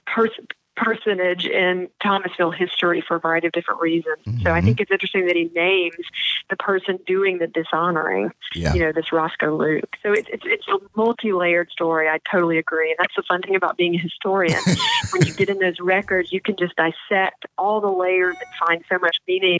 person 0.05 0.47
personage 0.75 1.45
in 1.45 1.87
Thomasville 2.01 2.51
history 2.51 3.03
for 3.05 3.17
a 3.17 3.19
variety 3.19 3.47
of 3.47 3.53
different 3.53 3.81
reasons. 3.81 4.17
Mm-hmm. 4.25 4.41
So 4.43 4.51
I 4.51 4.61
think 4.61 4.79
it's 4.79 4.91
interesting 4.91 5.27
that 5.27 5.35
he 5.35 5.49
names 5.55 6.05
the 6.49 6.55
person 6.55 6.99
doing 7.05 7.37
the 7.37 7.47
dishonoring, 7.47 8.31
Yeah. 8.55 8.73
you 8.73 8.79
know, 8.81 8.91
this 8.91 9.11
Roscoe 9.11 9.55
Luke. 9.55 9.95
So 10.01 10.11
it's, 10.11 10.27
it's, 10.31 10.43
it's 10.45 10.67
a 10.67 10.77
multi-layered 10.95 11.69
story. 11.69 12.09
I 12.09 12.19
totally 12.29 12.57
agree. 12.57 12.89
And 12.89 12.97
that's 12.99 13.15
the 13.15 13.23
fun 13.23 13.41
thing 13.41 13.55
about 13.55 13.77
being 13.77 13.95
a 13.95 13.99
historian. 13.99 14.59
when 15.11 15.25
you 15.25 15.33
get 15.33 15.49
in 15.49 15.59
those 15.59 15.79
records, 15.79 16.31
you 16.31 16.41
can 16.41 16.55
just 16.57 16.75
dissect 16.75 17.45
all 17.57 17.79
the 17.79 17.91
layers 17.91 18.35
and 18.35 18.67
find 18.67 18.83
so 18.89 18.97
much 18.99 19.17
meaning 19.27 19.59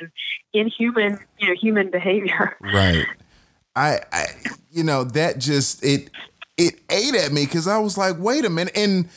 in 0.54 0.68
human, 0.68 1.20
you 1.40 1.48
know, 1.48 1.54
human 1.54 1.92
behavior. 1.92 2.58
Right. 2.60 3.06
I, 3.76 4.02
I 4.12 4.26
you 4.72 4.84
know, 4.84 5.04
that 5.04 5.40
just 5.40 5.84
it 5.84 6.10
it 6.58 6.76
ate 6.90 7.16
at 7.16 7.32
me 7.32 7.46
because 7.46 7.68
I 7.68 7.78
was 7.78 7.98
like, 7.98 8.18
wait 8.20 8.46
a 8.46 8.50
minute. 8.50 8.76
And 8.78 9.10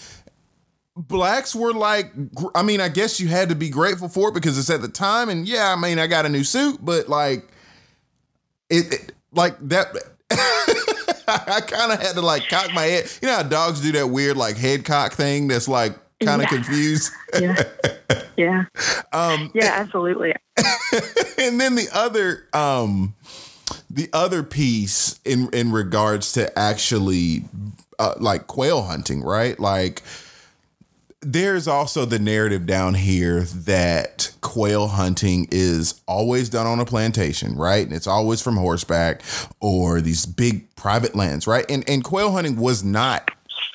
blacks 0.96 1.54
were 1.54 1.72
like, 1.72 2.12
I 2.54 2.62
mean, 2.62 2.80
I 2.80 2.88
guess 2.88 3.20
you 3.20 3.28
had 3.28 3.48
to 3.50 3.54
be 3.54 3.68
grateful 3.68 4.08
for 4.08 4.28
it 4.30 4.34
because 4.34 4.58
it's 4.58 4.70
at 4.70 4.80
the 4.80 4.88
time. 4.88 5.28
And 5.28 5.46
yeah, 5.46 5.72
I 5.76 5.80
mean, 5.80 5.98
I 5.98 6.06
got 6.06 6.24
a 6.26 6.28
new 6.28 6.44
suit, 6.44 6.78
but 6.82 7.08
like, 7.08 7.46
it, 8.70 8.92
it 8.92 9.12
like 9.32 9.56
that. 9.68 9.88
I 11.28 11.60
kind 11.66 11.92
of 11.92 12.00
had 12.00 12.14
to 12.14 12.22
like 12.22 12.48
cock 12.48 12.72
my 12.72 12.82
head. 12.84 13.10
You 13.20 13.28
know 13.28 13.34
how 13.36 13.42
dogs 13.42 13.80
do 13.80 13.92
that 13.92 14.06
weird 14.08 14.36
like 14.36 14.56
head 14.56 14.84
cock 14.84 15.12
thing 15.12 15.48
that's 15.48 15.68
like 15.68 15.92
kind 16.24 16.40
of 16.42 16.48
Yeah. 16.50 16.56
confused. 16.56 17.12
Yeah. 17.40 17.62
Yeah. 18.36 18.64
Um, 19.12 19.50
Yeah, 19.54 19.72
absolutely. 19.74 20.32
and 21.38 21.60
then 21.60 21.74
the 21.74 21.88
other 21.92 22.46
um 22.52 23.14
the 23.90 24.08
other 24.12 24.42
piece 24.42 25.18
in 25.24 25.48
in 25.52 25.72
regards 25.72 26.32
to 26.32 26.56
actually 26.58 27.44
uh, 27.98 28.14
like 28.18 28.46
quail 28.46 28.82
hunting 28.82 29.22
right 29.22 29.58
like 29.58 30.02
there's 31.26 31.66
also 31.66 32.04
the 32.04 32.20
narrative 32.20 32.66
down 32.66 32.94
here 32.94 33.40
that 33.40 34.32
quail 34.42 34.86
hunting 34.86 35.48
is 35.50 36.00
always 36.06 36.48
done 36.48 36.68
on 36.68 36.78
a 36.78 36.84
plantation, 36.84 37.56
right? 37.56 37.84
And 37.84 37.92
it's 37.92 38.06
always 38.06 38.40
from 38.40 38.56
horseback 38.56 39.22
or 39.58 40.00
these 40.00 40.24
big 40.24 40.72
private 40.76 41.16
lands, 41.16 41.48
right? 41.48 41.68
And 41.68 41.88
and 41.88 42.04
quail 42.04 42.30
hunting 42.30 42.54
was 42.54 42.84
not 42.84 43.28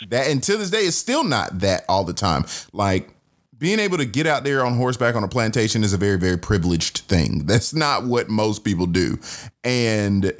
that 0.08 0.28
and 0.28 0.42
to 0.44 0.56
this 0.56 0.70
day 0.70 0.84
it's 0.84 0.96
still 0.96 1.26
not 1.26 1.60
that 1.60 1.84
all 1.90 2.06
the 2.06 2.14
time. 2.14 2.46
Like 2.72 3.10
being 3.58 3.80
able 3.80 3.98
to 3.98 4.06
get 4.06 4.28
out 4.28 4.46
there 4.46 4.66
on 4.66 4.78
horseback 4.78 5.16
on 5.16 5.24
a 5.26 5.28
plantation 5.28 5.84
is 5.84 5.92
a 5.92 5.98
very 5.98 6.18
very 6.18 6.38
privileged 6.38 7.00
thing. 7.00 7.46
That's 7.48 7.74
not 7.74 8.06
what 8.06 8.30
most 8.30 8.64
people 8.64 8.86
do. 8.86 9.20
And 9.66 10.32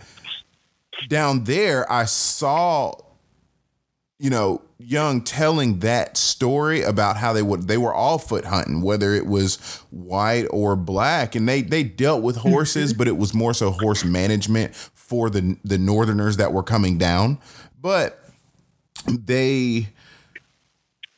down 1.10 1.44
there 1.44 1.92
I 1.92 2.06
saw 2.06 2.94
you 4.22 4.30
know, 4.30 4.62
Young 4.78 5.22
telling 5.22 5.80
that 5.80 6.16
story 6.16 6.84
about 6.84 7.18
how 7.18 7.34
they 7.34 7.42
would 7.42 7.68
they 7.68 7.78
were 7.78 7.94
all 7.94 8.20
foot 8.20 8.46
hunting, 8.46 8.82
whether 8.84 9.16
it 9.16 9.26
was 9.26 9.58
white 9.90 10.46
or 10.52 10.76
black, 10.76 11.34
and 11.34 11.50
they 11.50 11.64
they 11.64 11.82
dealt 11.82 12.22
with 12.22 12.38
mm-hmm. 12.38 12.50
horses, 12.50 12.94
but 12.94 13.08
it 13.08 13.18
was 13.18 13.34
more 13.34 13.54
so 13.54 13.72
horse 13.72 14.06
management 14.06 14.76
for 14.76 15.32
the 15.32 15.58
the 15.64 15.80
northerners 15.80 16.38
that 16.38 16.54
were 16.54 16.62
coming 16.62 17.00
down. 17.00 17.40
But 17.82 18.24
they 19.08 19.90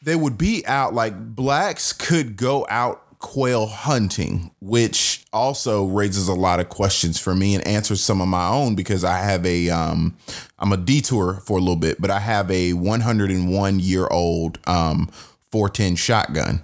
they 0.02 0.16
would 0.16 0.38
be 0.38 0.66
out 0.66 0.94
like 0.94 1.36
blacks 1.36 1.92
could 1.92 2.38
go 2.38 2.66
out 2.70 3.03
quail 3.24 3.68
hunting, 3.68 4.52
which 4.60 5.24
also 5.32 5.86
raises 5.86 6.28
a 6.28 6.34
lot 6.34 6.60
of 6.60 6.68
questions 6.68 7.18
for 7.18 7.34
me 7.34 7.56
and 7.56 7.66
answers 7.66 8.02
some 8.02 8.20
of 8.20 8.28
my 8.28 8.50
own 8.50 8.76
because 8.76 9.06
I 9.06 9.20
have 9.20 9.46
a 9.46 9.70
um 9.70 10.18
I'm 10.60 10.74
a 10.74 10.78
detour 10.78 11.42
for 11.46 11.58
a 11.58 11.62
little 11.62 11.78
bit, 11.78 12.02
but 12.02 12.12
I 12.12 12.20
have 12.20 12.52
a 12.52 12.74
101 12.74 13.80
year 13.80 14.08
old 14.08 14.60
um 14.68 15.10
410 15.52 15.96
shotgun 15.96 16.64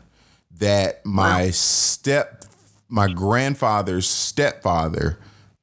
that 0.59 1.03
my 1.05 1.49
step 1.49 2.43
my 2.89 3.07
grandfather's 3.07 4.07
stepfather 4.07 5.17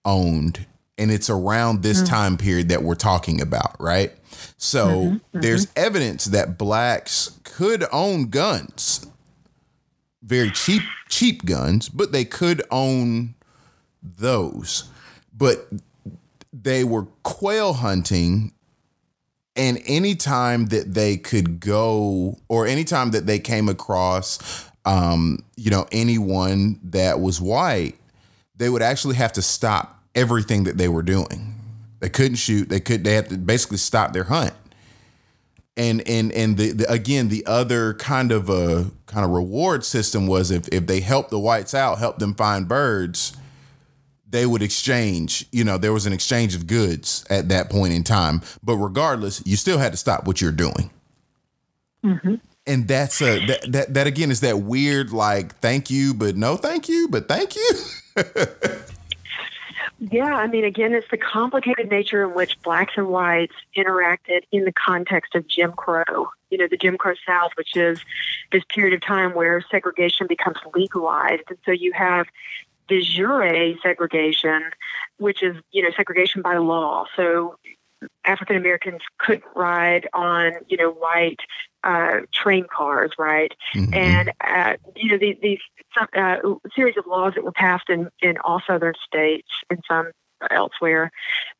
owned 0.04 0.64
and 0.96 1.10
it's 1.10 1.28
around 1.28 1.82
this 1.82 2.02
time 2.08 2.38
period 2.38 2.70
that 2.70 2.82
we're 2.82 2.94
talking 2.94 3.42
about, 3.42 3.78
right? 3.78 4.12
So 4.56 5.20
there's 5.34 5.66
evidence 5.76 6.24
that 6.26 6.56
blacks 6.56 7.38
could 7.44 7.84
own 7.92 8.30
guns 8.30 9.06
very 10.26 10.50
cheap 10.50 10.82
cheap 11.08 11.44
guns, 11.46 11.88
but 11.88 12.12
they 12.12 12.24
could 12.24 12.62
own 12.70 13.34
those. 14.02 14.90
But 15.36 15.68
they 16.52 16.84
were 16.84 17.06
quail 17.22 17.74
hunting 17.74 18.52
and 19.54 19.80
anytime 19.86 20.66
that 20.66 20.92
they 20.92 21.16
could 21.16 21.60
go 21.60 22.38
or 22.48 22.66
anytime 22.66 23.12
that 23.12 23.26
they 23.26 23.38
came 23.38 23.68
across 23.68 24.68
um, 24.86 25.40
you 25.56 25.70
know, 25.70 25.86
anyone 25.90 26.78
that 26.84 27.20
was 27.20 27.40
white, 27.40 27.96
they 28.56 28.68
would 28.68 28.82
actually 28.82 29.16
have 29.16 29.32
to 29.32 29.42
stop 29.42 30.00
everything 30.14 30.64
that 30.64 30.78
they 30.78 30.88
were 30.88 31.02
doing. 31.02 31.54
They 31.98 32.08
couldn't 32.08 32.36
shoot. 32.36 32.68
They 32.68 32.80
could. 32.80 33.02
They 33.02 33.14
had 33.14 33.28
to 33.30 33.36
basically 33.36 33.78
stop 33.78 34.12
their 34.12 34.24
hunt 34.24 34.54
and 35.76 36.06
and 36.08 36.32
and 36.32 36.56
the, 36.56 36.72
the 36.72 36.90
again 36.90 37.28
the 37.28 37.44
other 37.46 37.94
kind 37.94 38.32
of 38.32 38.48
a 38.48 38.90
kind 39.06 39.24
of 39.24 39.30
reward 39.30 39.84
system 39.84 40.26
was 40.26 40.50
if 40.50 40.68
if 40.68 40.86
they 40.86 41.00
helped 41.00 41.30
the 41.30 41.38
whites 41.38 41.74
out, 41.74 41.98
helped 41.98 42.18
them 42.18 42.34
find 42.34 42.66
birds, 42.66 43.36
they 44.28 44.46
would 44.46 44.62
exchange. 44.62 45.46
You 45.52 45.64
know, 45.64 45.78
there 45.78 45.92
was 45.92 46.06
an 46.06 46.12
exchange 46.12 46.54
of 46.54 46.66
goods 46.66 47.24
at 47.30 47.48
that 47.50 47.70
point 47.70 47.92
in 47.92 48.04
time. 48.04 48.42
But 48.62 48.76
regardless, 48.76 49.42
you 49.46 49.56
still 49.56 49.78
had 49.78 49.92
to 49.92 49.98
stop 49.98 50.26
what 50.26 50.40
you're 50.40 50.52
doing. 50.52 50.90
Mm-hmm. 52.04 52.34
And 52.66 52.88
that's 52.88 53.22
a 53.22 53.46
that, 53.46 53.72
that 53.72 53.94
that 53.94 54.06
again 54.06 54.30
is 54.30 54.40
that 54.40 54.60
weird 54.60 55.12
like 55.12 55.56
thank 55.60 55.88
you 55.88 56.14
but 56.14 56.36
no 56.36 56.56
thank 56.56 56.88
you 56.88 57.08
but 57.08 57.28
thank 57.28 57.54
you. 57.54 57.70
Yeah, 59.98 60.34
I 60.34 60.46
mean, 60.46 60.64
again, 60.64 60.92
it's 60.92 61.10
the 61.10 61.16
complicated 61.16 61.90
nature 61.90 62.22
in 62.22 62.34
which 62.34 62.60
blacks 62.62 62.94
and 62.96 63.08
whites 63.08 63.54
interacted 63.76 64.42
in 64.52 64.64
the 64.64 64.72
context 64.72 65.34
of 65.34 65.48
Jim 65.48 65.72
Crow. 65.72 66.28
You 66.50 66.58
know, 66.58 66.68
the 66.68 66.76
Jim 66.76 66.98
Crow 66.98 67.14
South, 67.26 67.52
which 67.56 67.74
is 67.76 67.98
this 68.52 68.62
period 68.68 68.92
of 68.94 69.00
time 69.00 69.34
where 69.34 69.64
segregation 69.70 70.26
becomes 70.26 70.58
legalized. 70.74 71.44
And 71.48 71.58
so 71.64 71.70
you 71.70 71.92
have 71.94 72.26
de 72.88 73.00
jure 73.00 73.74
segregation, 73.82 74.62
which 75.16 75.42
is, 75.42 75.56
you 75.72 75.82
know, 75.82 75.90
segregation 75.96 76.42
by 76.42 76.58
law. 76.58 77.06
So 77.16 77.56
African 78.24 78.56
Americans 78.56 79.00
couldn't 79.18 79.44
ride 79.54 80.08
on, 80.12 80.52
you 80.68 80.76
know, 80.76 80.90
white 80.90 81.40
uh, 81.84 82.20
train 82.32 82.66
cars, 82.70 83.12
right? 83.18 83.52
Mhm. 83.74 83.94
And 83.94 84.32
uh, 84.40 84.76
you 84.96 85.12
know 85.12 85.18
these, 85.18 85.36
these 85.40 85.60
uh, 86.16 86.36
series 86.74 86.96
of 86.96 87.06
laws 87.06 87.34
that 87.34 87.44
were 87.44 87.52
passed 87.52 87.88
in 87.88 88.10
in 88.20 88.38
all 88.38 88.60
southern 88.66 88.94
states 89.06 89.48
and 89.70 89.82
some 89.88 90.10
elsewhere, 90.50 91.10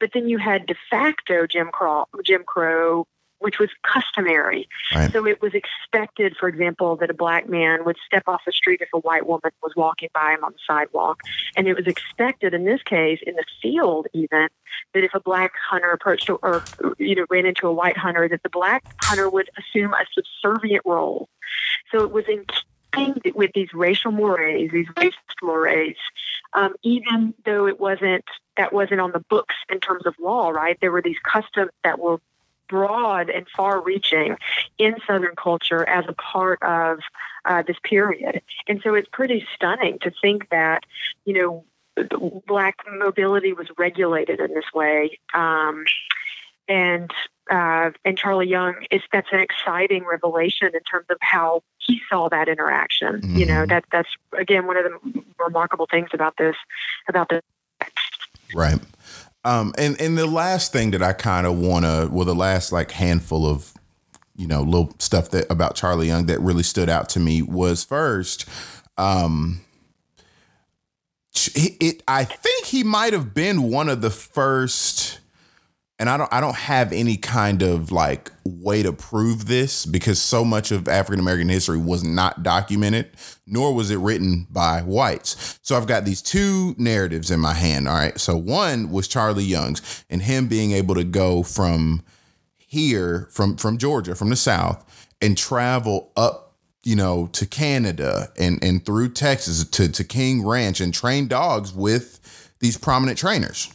but 0.01 0.11
then 0.12 0.28
you 0.28 0.39
had 0.39 0.66
de 0.66 0.74
facto 0.91 1.47
Jim 1.47 1.70
Crow, 1.72 2.07
Jim 2.24 2.43
Crow, 2.45 3.07
which 3.39 3.59
was 3.59 3.70
customary. 3.82 4.68
Right. 4.95 5.12
So 5.12 5.26
it 5.26 5.43
was 5.43 5.53
expected, 5.55 6.37
for 6.39 6.49
example, 6.49 6.97
that 6.97 7.11
a 7.11 7.14
black 7.14 7.49
man 7.49 7.84
would 7.84 7.97
step 8.07 8.24
off 8.26 8.43
the 8.47 8.53
street 8.53 8.80
if 8.80 8.89
a 8.95 8.99
white 8.99 9.26
woman 9.26 9.51
was 9.62 9.72
walking 9.76 10.09
by 10.14 10.32
him 10.32 10.45
on 10.45 10.53
the 10.53 10.59
sidewalk, 10.66 11.22
and 11.57 11.68
it 11.68 11.76
was 11.76 11.87
expected 11.87 12.55
in 12.55 12.64
this 12.64 12.82
case 12.82 13.20
in 13.26 13.34
the 13.34 13.45
field 13.62 14.07
even 14.12 14.49
that 14.95 15.05
if 15.05 15.14
a 15.14 15.20
black 15.20 15.53
hunter 15.68 15.91
approached 15.91 16.28
or, 16.28 16.62
you 16.99 17.14
know 17.14 17.26
ran 17.30 17.47
into 17.47 17.66
a 17.66 17.72
white 17.72 17.97
hunter, 17.97 18.28
that 18.28 18.43
the 18.43 18.49
black 18.49 18.84
hunter 19.01 19.28
would 19.28 19.49
assume 19.59 19.93
a 19.95 20.05
subservient 20.14 20.82
role. 20.84 21.28
So 21.93 22.03
it 22.03 22.11
was 22.11 22.24
in 22.28 22.45
keeping 22.93 23.32
with 23.34 23.53
these 23.55 23.72
racial 23.74 24.12
mores, 24.12 24.70
these 24.72 24.89
racist 24.89 25.12
mores, 25.43 25.97
um, 26.53 26.74
even 26.82 27.34
though 27.45 27.66
it 27.66 27.78
wasn't 27.78 28.24
that 28.57 28.72
wasn't 28.72 29.01
on 29.01 29.12
the 29.12 29.20
books 29.28 29.55
in 29.70 29.80
terms 29.80 30.07
of 30.07 30.14
law, 30.18 30.49
right? 30.51 30.78
There 30.80 30.93
were 30.93 31.03
these 31.03 31.18
customs 31.22 31.70
that 31.84 31.99
were 31.99 32.18
broad 32.68 33.30
and 33.30 33.46
far-reaching 33.56 34.36
in 34.78 34.96
Southern 35.06 35.34
culture 35.36 35.88
as 35.88 36.04
a 36.08 36.12
part 36.12 36.62
of 36.62 37.00
uh, 37.44 37.62
this 37.66 37.76
period, 37.82 38.42
and 38.66 38.80
so 38.82 38.94
it's 38.94 39.08
pretty 39.12 39.46
stunning 39.54 39.98
to 40.00 40.10
think 40.22 40.48
that 40.50 40.84
you 41.24 41.34
know 41.34 41.64
black 42.46 42.76
mobility 42.92 43.52
was 43.52 43.68
regulated 43.78 44.40
in 44.40 44.52
this 44.54 44.72
way. 44.74 45.18
Um, 45.32 45.84
and 46.68 47.10
uh, 47.50 47.90
and 48.04 48.18
Charlie 48.18 48.48
Young 48.48 48.74
is 48.90 49.02
that's 49.12 49.28
an 49.32 49.38
exciting 49.38 50.04
revelation 50.04 50.68
in 50.74 50.80
terms 50.80 51.06
of 51.10 51.16
how 51.20 51.62
he 51.78 52.00
saw 52.10 52.28
that 52.28 52.48
interaction. 52.48 53.38
You 53.38 53.46
know 53.46 53.64
Mhm. 53.64 53.68
that 53.68 53.84
that's 53.92 54.08
again 54.36 54.66
one 54.66 54.76
of 54.76 54.84
the 54.84 55.22
remarkable 55.38 55.86
things 55.86 56.10
about 56.12 56.36
this 56.36 56.56
about 57.08 57.28
this. 57.28 57.42
Right. 58.54 58.78
Um, 59.47 59.72
and 59.78 59.99
and 60.01 60.18
the 60.18 60.26
last 60.26 60.72
thing 60.72 60.90
that 60.90 61.05
I 61.05 61.12
kind 61.12 61.47
of 61.47 61.57
want 61.57 61.84
to, 61.84 62.09
well, 62.11 62.24
the 62.24 62.34
last 62.34 62.72
like 62.72 62.90
handful 62.90 63.47
of, 63.47 63.72
you 64.34 64.49
know, 64.49 64.62
little 64.62 64.92
stuff 64.99 65.30
that 65.30 65.49
about 65.49 65.76
Charlie 65.76 66.09
Young 66.09 66.26
that 66.26 66.40
really 66.40 66.64
stood 66.64 66.88
out 66.90 67.09
to 67.11 67.20
me 67.20 67.42
was 67.42 67.84
first, 67.84 68.49
um, 68.99 69.61
it, 71.55 71.76
it 71.80 72.03
I 72.09 72.24
think 72.24 72.66
he 72.66 72.82
might 72.82 73.12
have 73.12 73.34
been 73.34 73.70
one 73.70 73.88
of 73.88 74.01
the 74.01 74.11
first 74.11 75.20
and 75.99 76.11
I 76.11 76.16
don't 76.16 76.32
I 76.32 76.40
don't 76.40 76.57
have 76.57 76.92
any 76.92 77.16
kind 77.16 77.62
of 77.62 77.90
like 77.90 78.30
way 78.44 78.82
to 78.82 78.92
prove 78.92 79.47
this 79.47 79.86
because 79.86 80.20
so 80.20 80.44
much 80.44 80.70
of 80.70 80.88
African 80.88 81.20
American 81.20 81.49
history 81.49 81.78
was 81.78 82.05
not 82.05 82.42
documented, 82.42 83.11
nor 83.47 83.74
was 83.74 83.90
it 83.90 83.99
written 83.99 84.47
by 84.51 84.82
whites. 84.82 85.59
So 85.62 85.76
I've 85.76 85.86
got 85.86 86.05
these 86.05 86.20
two 86.20 86.74
narratives 86.76 87.30
in 87.30 87.40
my 87.40 87.55
hand. 87.55 87.88
All 87.88 87.94
right. 87.94 88.18
So 88.20 88.36
one 88.36 88.90
was 88.90 89.09
Charlie 89.09 89.44
Young's 89.44 90.05
and 90.11 90.22
him 90.22 90.49
being 90.49 90.72
able 90.72 90.94
to 90.97 91.05
go 91.05 91.42
from 91.42 92.03
here, 92.59 93.28
from 93.30 93.57
from 93.57 93.78
Georgia, 93.78 94.14
from 94.14 94.28
the 94.28 94.36
South, 94.36 94.84
and 95.22 95.36
travel 95.36 96.12
up 96.16 96.47
you 96.86 96.94
know, 96.94 97.26
to 97.32 97.44
Canada 97.47 98.28
and 98.38 98.62
and 98.62 98.86
through 98.86 99.09
Texas 99.09 99.64
to 99.64 99.88
to 99.88 100.05
King 100.05 100.47
Ranch 100.47 100.80
and 100.80 100.94
train 100.94 101.26
dogs 101.26 101.72
with 101.72 102.20
these 102.61 102.78
prominent 102.78 103.18
trainers. 103.18 103.72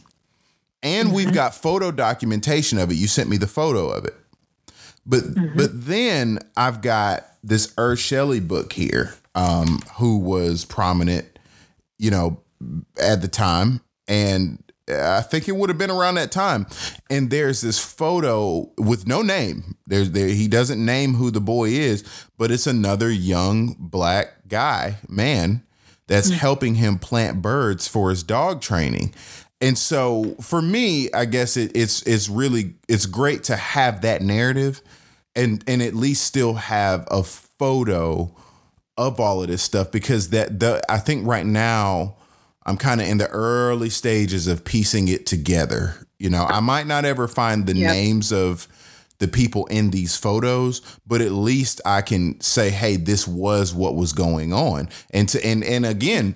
And 0.82 1.08
mm-hmm. 1.08 1.16
we've 1.16 1.32
got 1.32 1.54
photo 1.54 1.90
documentation 1.90 2.78
of 2.78 2.90
it. 2.90 2.94
You 2.94 3.06
sent 3.06 3.28
me 3.28 3.36
the 3.36 3.46
photo 3.46 3.88
of 3.90 4.04
it. 4.04 4.14
But 5.06 5.24
mm-hmm. 5.24 5.56
but 5.56 5.70
then 5.86 6.38
I've 6.56 6.80
got 6.80 7.26
this 7.42 7.72
Ur 7.78 7.96
Shelley 7.96 8.40
book 8.40 8.72
here, 8.72 9.14
um, 9.34 9.80
who 9.96 10.18
was 10.18 10.64
prominent, 10.64 11.38
you 11.98 12.10
know, 12.10 12.40
at 13.00 13.22
the 13.22 13.28
time. 13.28 13.80
And 14.06 14.62
I 14.88 15.20
think 15.22 15.48
it 15.48 15.56
would 15.56 15.70
have 15.70 15.78
been 15.78 15.90
around 15.90 16.16
that 16.16 16.32
time. 16.32 16.66
And 17.10 17.30
there's 17.30 17.60
this 17.60 17.78
photo 17.78 18.70
with 18.78 19.06
no 19.06 19.22
name. 19.22 19.76
There's 19.86 20.10
there 20.10 20.28
he 20.28 20.48
doesn't 20.48 20.84
name 20.84 21.14
who 21.14 21.30
the 21.30 21.40
boy 21.40 21.70
is, 21.70 22.04
but 22.38 22.50
it's 22.50 22.66
another 22.66 23.10
young 23.10 23.76
black 23.78 24.48
guy, 24.48 24.96
man, 25.08 25.62
that's 26.06 26.28
mm-hmm. 26.28 26.38
helping 26.38 26.74
him 26.76 26.98
plant 26.98 27.40
birds 27.40 27.88
for 27.88 28.10
his 28.10 28.22
dog 28.22 28.60
training. 28.60 29.14
And 29.62 29.78
so 29.78 30.34
for 30.40 30.60
me, 30.60 31.08
I 31.12 31.24
guess 31.24 31.56
it, 31.56 31.70
it's 31.76 32.02
it's 32.02 32.28
really 32.28 32.74
it's 32.88 33.06
great 33.06 33.44
to 33.44 33.56
have 33.56 34.02
that 34.02 34.20
narrative 34.20 34.82
and 35.36 35.62
and 35.68 35.80
at 35.80 35.94
least 35.94 36.24
still 36.24 36.54
have 36.54 37.06
a 37.10 37.22
photo 37.22 38.34
of 38.98 39.20
all 39.20 39.40
of 39.40 39.48
this 39.48 39.62
stuff 39.62 39.92
because 39.92 40.30
that 40.30 40.58
the 40.58 40.82
I 40.90 40.98
think 40.98 41.26
right 41.26 41.46
now 41.46 42.16
I'm 42.66 42.76
kind 42.76 43.00
of 43.00 43.06
in 43.06 43.18
the 43.18 43.28
early 43.28 43.88
stages 43.88 44.48
of 44.48 44.64
piecing 44.64 45.06
it 45.06 45.26
together. 45.26 45.94
You 46.18 46.30
know, 46.30 46.44
I 46.44 46.58
might 46.58 46.88
not 46.88 47.04
ever 47.04 47.28
find 47.28 47.64
the 47.64 47.76
yep. 47.76 47.92
names 47.92 48.32
of 48.32 48.66
the 49.18 49.28
people 49.28 49.66
in 49.66 49.90
these 49.90 50.16
photos, 50.16 50.80
but 51.06 51.20
at 51.20 51.30
least 51.30 51.80
I 51.86 52.02
can 52.02 52.40
say, 52.40 52.70
hey, 52.70 52.96
this 52.96 53.28
was 53.28 53.72
what 53.72 53.94
was 53.94 54.12
going 54.12 54.52
on. 54.52 54.88
And 55.10 55.28
to 55.28 55.44
and 55.46 55.62
and 55.62 55.86
again, 55.86 56.34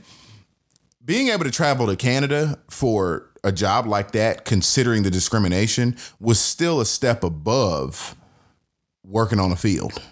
being 1.06 1.28
able 1.28 1.44
to 1.44 1.50
travel 1.50 1.86
to 1.86 1.96
Canada 1.96 2.58
for 2.68 3.30
a 3.44 3.52
job 3.52 3.86
like 3.86 4.10
that, 4.12 4.44
considering 4.44 5.04
the 5.04 5.10
discrimination, 5.10 5.96
was 6.18 6.40
still 6.40 6.80
a 6.80 6.84
step 6.84 7.22
above 7.22 8.16
working 9.04 9.38
on 9.38 9.52
a 9.52 9.56
field. 9.56 10.02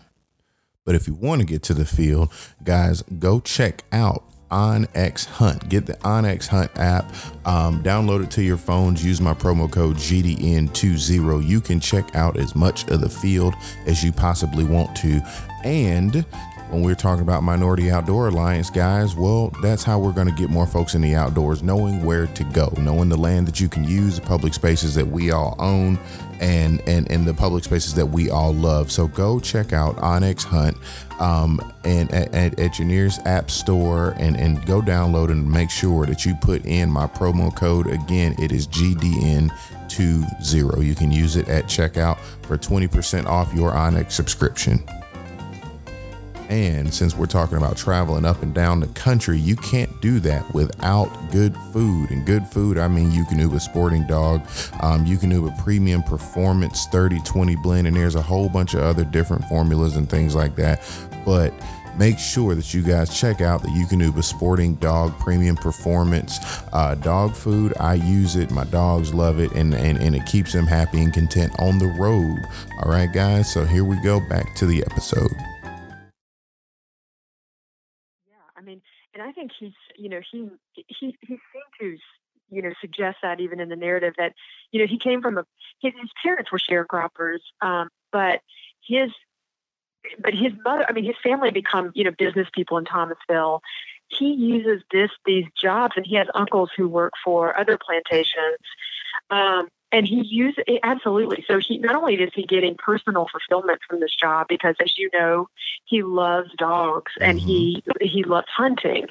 But 0.85 0.95
if 0.95 1.09
you 1.09 1.15
want 1.15 1.41
to 1.41 1.47
get 1.47 1.63
to 1.65 1.75
the 1.75 1.85
field, 1.85 2.33
guys, 2.63 3.03
go 3.19 3.41
check 3.41 3.83
out 3.91 4.23
onX 4.51 5.25
Hunt. 5.27 5.69
Get 5.69 5.87
the 5.87 5.95
onX 5.95 6.47
Hunt 6.47 6.71
app, 6.77 7.13
um, 7.45 7.83
download 7.83 8.23
it 8.23 8.31
to 8.33 8.43
your 8.43 8.57
phones, 8.57 9.05
use 9.05 9.21
my 9.21 9.35
promo 9.35 9.71
code 9.71 9.97
GDN20. 9.97 11.45
You 11.45 11.61
can 11.61 11.81
check 11.81 12.15
out 12.15 12.39
as 12.39 12.55
much 12.55 12.89
of 12.89 13.01
the 13.01 13.09
field 13.09 13.55
as 13.87 14.05
you 14.05 14.13
possibly 14.13 14.65
want 14.65 14.95
to. 14.99 15.21
And 15.65 16.25
when 16.75 16.83
we're 16.83 16.97
talking 16.97 17.23
about 17.23 17.45
Minority 17.45 17.93
Outdoor 17.93 18.29
Alliance, 18.29 18.69
guys, 18.69 19.15
well, 19.15 19.51
that's 19.63 19.85
how 19.85 20.01
we're 20.01 20.13
going 20.13 20.27
to 20.27 20.35
get 20.35 20.51
more 20.51 20.67
folks 20.67 20.97
in 20.97 21.03
the 21.03 21.15
outdoors, 21.15 21.63
knowing 21.63 22.05
where 22.05 22.27
to 22.27 22.45
go, 22.45 22.73
knowing 22.79 23.09
the 23.09 23.17
land 23.17 23.47
that 23.47 23.61
you 23.61 23.69
can 23.69 23.85
use, 23.85 24.17
the 24.19 24.27
public 24.27 24.55
spaces 24.55 24.95
that 24.97 25.07
we 25.07 25.31
all 25.31 25.55
own, 25.61 26.01
and 26.41 26.81
and 26.89 27.09
and 27.13 27.27
the 27.27 27.33
public 27.33 27.63
spaces 27.63 27.95
that 27.95 28.07
we 28.07 28.29
all 28.29 28.53
love. 28.53 28.91
So 28.91 29.07
go 29.07 29.39
check 29.39 29.73
out 29.73 29.97
onX 29.99 30.43
Hunt 30.43 30.77
um, 31.21 31.61
and 31.85 32.11
at, 32.13 32.59
at, 32.59 32.77
your 32.77 32.89
nearest 32.89 33.25
app 33.25 33.53
store 33.53 34.15
and 34.19 34.37
and 34.37 34.67
go 34.67 34.81
download 34.81 35.31
and 35.31 35.49
make 35.49 35.71
sure 35.71 36.07
that 36.07 36.27
you 36.27 36.35
put 36.35 36.67
in 36.67 36.91
my 36.91 37.07
promo 37.07 37.55
code. 37.55 37.87
Again, 37.87 38.35
it 38.39 38.51
is 38.51 38.67
GDN. 38.67 39.51
20. 39.87 40.85
You 40.85 40.97
can 40.97 41.13
use 41.13 41.37
it 41.37 41.47
at 41.47 41.67
checkout 41.67 42.19
for 42.43 42.59
20% 42.59 43.27
off 43.27 43.55
your 43.55 43.71
onX 43.71 44.11
subscription. 44.11 44.83
And 46.49 46.93
since 46.93 47.17
we're 47.17 47.27
talking 47.27 47.57
about 47.57 47.77
traveling 47.77 48.25
up 48.25 48.43
and 48.43 48.55
down 48.55 48.81
the 48.81 48.87
country, 48.89 49.39
you 49.39 49.57
can't 49.57 50.01
do 50.01 50.21
that 50.21 50.53
without 50.55 51.09
good 51.31 51.57
food. 51.73 52.11
And 52.11 52.27
good 52.27 52.47
food, 52.47 52.79
I 52.79 52.89
mean 52.89 53.11
Eukanuba 53.11 53.61
Sporting 53.61 54.07
Dog, 54.07 54.41
um, 54.81 55.07
Eukanuba 55.07 55.63
Premium 55.63 56.03
Performance 56.03 56.87
30 56.87 57.21
20 57.21 57.57
blend, 57.57 57.87
and 57.87 57.97
there's 57.97 58.15
a 58.15 58.23
whole 58.23 58.49
bunch 58.49 58.75
of 58.75 58.81
other 58.81 59.05
different 59.05 59.45
formulas 59.47 59.97
and 59.97 60.09
things 60.09 60.35
like 60.35 60.55
that. 60.57 60.83
But 61.25 61.53
make 61.97 62.19
sure 62.19 62.55
that 62.55 62.75
you 62.75 62.83
guys 62.83 63.19
check 63.19 63.41
out 63.41 63.63
the 63.63 63.69
Eukanuba 63.69 64.23
Sporting 64.23 64.75
Dog 64.77 65.19
Premium 65.19 65.57
Performance 65.57 66.39
uh, 66.73 66.95
dog 66.97 67.35
food. 67.35 67.73
I 67.81 67.95
use 67.95 68.37
it, 68.37 68.51
my 68.51 68.65
dogs 68.65 69.15
love 69.15 69.39
it, 69.39 69.53
and, 69.53 69.75
and, 69.75 69.99
and 69.99 70.15
it 70.15 70.27
keeps 70.27 70.53
them 70.53 70.67
happy 70.67 71.03
and 71.03 71.13
content 71.13 71.53
on 71.59 71.79
the 71.79 71.87
road. 71.87 72.39
All 72.83 72.91
right, 72.91 73.11
guys, 73.13 73.53
so 73.53 73.65
here 73.65 73.85
we 73.85 73.97
go 74.03 74.21
back 74.29 74.55
to 74.57 74.67
the 74.67 74.85
episode. 74.91 75.33
And 79.15 79.23
I 79.23 79.33
think 79.33 79.53
he's, 79.59 79.73
you 79.97 80.09
know, 80.09 80.21
he 80.31 80.49
he 80.75 81.17
he 81.21 81.27
seemed 81.27 81.41
to, 81.81 81.97
you 82.51 82.63
know, 82.63 82.73
suggest 82.81 83.19
that 83.23 83.41
even 83.41 83.61
in 83.61 83.69
the 83.69 83.77
narrative 83.77 84.15
that, 84.19 84.35
you 84.73 84.81
know, 84.81 84.87
he 84.87 84.99
came 84.99 85.23
from 85.23 85.39
a 85.39 85.45
his, 85.81 85.93
his 86.01 86.11
parents 86.23 86.51
were 86.51 86.59
sharecroppers, 86.59 87.39
um, 87.63 87.89
but 88.13 88.41
his 88.87 89.11
but 90.19 90.35
his 90.35 90.53
mother, 90.65 90.85
I 90.89 90.93
mean, 90.93 91.05
his 91.05 91.17
family 91.23 91.51
become, 91.51 91.93
you 91.95 92.05
know, 92.05 92.11
business 92.17 92.49
people 92.53 92.77
in 92.77 92.85
Thomasville. 92.85 93.63
He 94.09 94.33
uses 94.33 94.83
this 94.93 95.11
these 95.25 95.47
jobs, 95.61 95.95
and 95.97 96.07
he 96.07 96.17
has 96.17 96.27
uncles 96.35 96.71
who 96.77 96.89
work 96.89 97.13
for 97.25 97.59
other 97.59 97.79
plantations. 97.79 98.59
Um, 99.31 99.69
and 99.95 100.09
he 100.09 100.23
uses 100.23 100.65
it 100.67 100.81
absolutely. 100.83 101.45
So 101.47 101.61
he 101.61 101.79
not 101.79 101.95
only 101.95 102.17
is 102.17 102.31
he 102.35 102.43
getting 102.43 102.75
personal 102.75 103.29
fulfillment 103.31 103.81
from 103.89 104.01
this 104.01 104.15
job 104.15 104.49
because, 104.49 104.75
as 104.81 104.99
you 104.99 105.09
know, 105.15 105.49
he 105.85 106.03
loves 106.03 106.51
dogs 106.59 107.13
and 107.21 107.39
mm-hmm. 107.39 107.49
he 107.49 107.85
he 108.01 108.25
loves 108.25 108.49
hunting, 108.55 109.07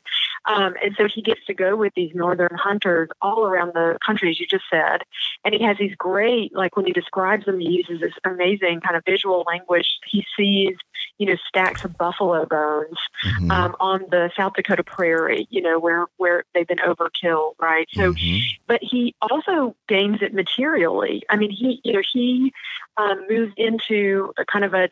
um, 0.45 0.73
and 0.83 0.93
so 0.97 1.07
he 1.07 1.21
gets 1.21 1.43
to 1.45 1.53
go 1.53 1.77
with 1.77 1.93
these 1.95 2.11
northern 2.13 2.55
hunters 2.55 3.07
all 3.21 3.45
around 3.45 3.71
the 3.73 3.97
country, 4.05 4.29
as 4.29 4.39
you 4.41 4.45
just 4.45 4.65
said. 4.69 5.03
And 5.45 5.53
he 5.53 5.63
has 5.63 5.77
these 5.77 5.95
great, 5.95 6.53
like 6.53 6.75
when 6.75 6.85
he 6.85 6.91
describes 6.91 7.45
them, 7.45 7.59
he 7.59 7.69
uses 7.69 8.01
this 8.01 8.13
amazing 8.25 8.81
kind 8.81 8.97
of 8.97 9.03
visual 9.05 9.45
language. 9.47 9.87
He 10.05 10.25
sees, 10.37 10.75
you 11.23 11.29
know, 11.29 11.37
stacks 11.47 11.85
of 11.85 11.97
buffalo 11.97 12.45
bones 12.45 12.97
mm-hmm. 13.23 13.49
um, 13.49 13.73
on 13.79 14.01
the 14.11 14.29
South 14.35 14.51
Dakota 14.55 14.83
prairie, 14.83 15.47
you 15.49 15.61
know, 15.61 15.79
where 15.79 16.07
where 16.17 16.43
they've 16.53 16.67
been 16.67 16.79
overkilled, 16.79 17.53
right? 17.61 17.87
So, 17.93 18.11
mm-hmm. 18.11 18.39
but 18.67 18.81
he 18.83 19.15
also 19.21 19.73
gains 19.87 20.21
it 20.21 20.33
materially. 20.33 21.23
I 21.29 21.37
mean, 21.37 21.49
he, 21.49 21.79
you 21.85 21.93
know, 21.93 22.01
he 22.11 22.51
um, 22.97 23.25
moves 23.29 23.53
into 23.55 24.33
a 24.37 24.43
kind 24.43 24.65
of 24.65 24.73
a, 24.73 24.89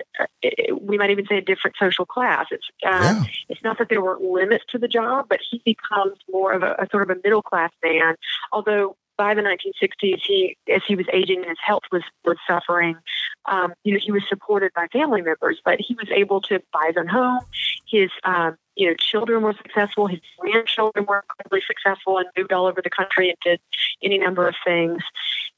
we 0.79 0.97
might 0.97 1.09
even 1.09 1.27
say 1.27 1.39
a 1.39 1.41
different 1.41 1.75
social 1.77 2.05
class. 2.05 2.45
It's 2.49 2.65
uh, 2.85 2.89
yeah. 2.89 3.23
it's 3.49 3.61
not 3.61 3.77
that 3.79 3.89
there 3.89 4.01
were 4.01 4.17
limits 4.17 4.63
to 4.69 4.77
the 4.77 4.87
job, 4.87 5.25
but 5.27 5.39
he 5.49 5.61
becomes 5.65 6.17
more 6.31 6.53
of 6.53 6.63
a, 6.63 6.75
a 6.79 6.87
sort 6.91 7.03
of 7.03 7.09
a 7.09 7.19
middle 7.21 7.41
class 7.41 7.71
man. 7.83 8.15
Although 8.53 8.95
by 9.21 9.35
the 9.35 9.43
1960s, 9.43 10.19
he, 10.25 10.57
as 10.73 10.81
he 10.87 10.95
was 10.95 11.05
aging 11.13 11.41
and 11.41 11.49
his 11.49 11.59
health 11.63 11.83
was 11.91 12.01
was 12.25 12.37
suffering, 12.47 12.97
um, 13.45 13.71
you 13.83 13.93
know, 13.93 13.99
he 14.03 14.11
was 14.11 14.23
supported 14.27 14.71
by 14.73 14.87
family 14.87 15.21
members, 15.21 15.61
but 15.63 15.79
he 15.79 15.93
was 15.93 16.07
able 16.09 16.41
to 16.41 16.59
buy 16.73 16.87
his 16.87 16.97
own 16.97 17.07
home. 17.07 17.45
His, 17.87 18.09
um, 18.23 18.57
you 18.75 18.87
know, 18.87 18.95
children 18.95 19.43
were 19.43 19.53
successful. 19.53 20.07
His 20.07 20.21
grandchildren 20.39 21.05
were 21.05 21.23
incredibly 21.23 21.61
successful 21.67 22.17
and 22.17 22.29
moved 22.35 22.51
all 22.51 22.65
over 22.65 22.81
the 22.81 22.89
country 22.89 23.29
and 23.29 23.37
did 23.43 23.59
any 24.01 24.17
number 24.17 24.47
of 24.47 24.55
things. 24.65 25.03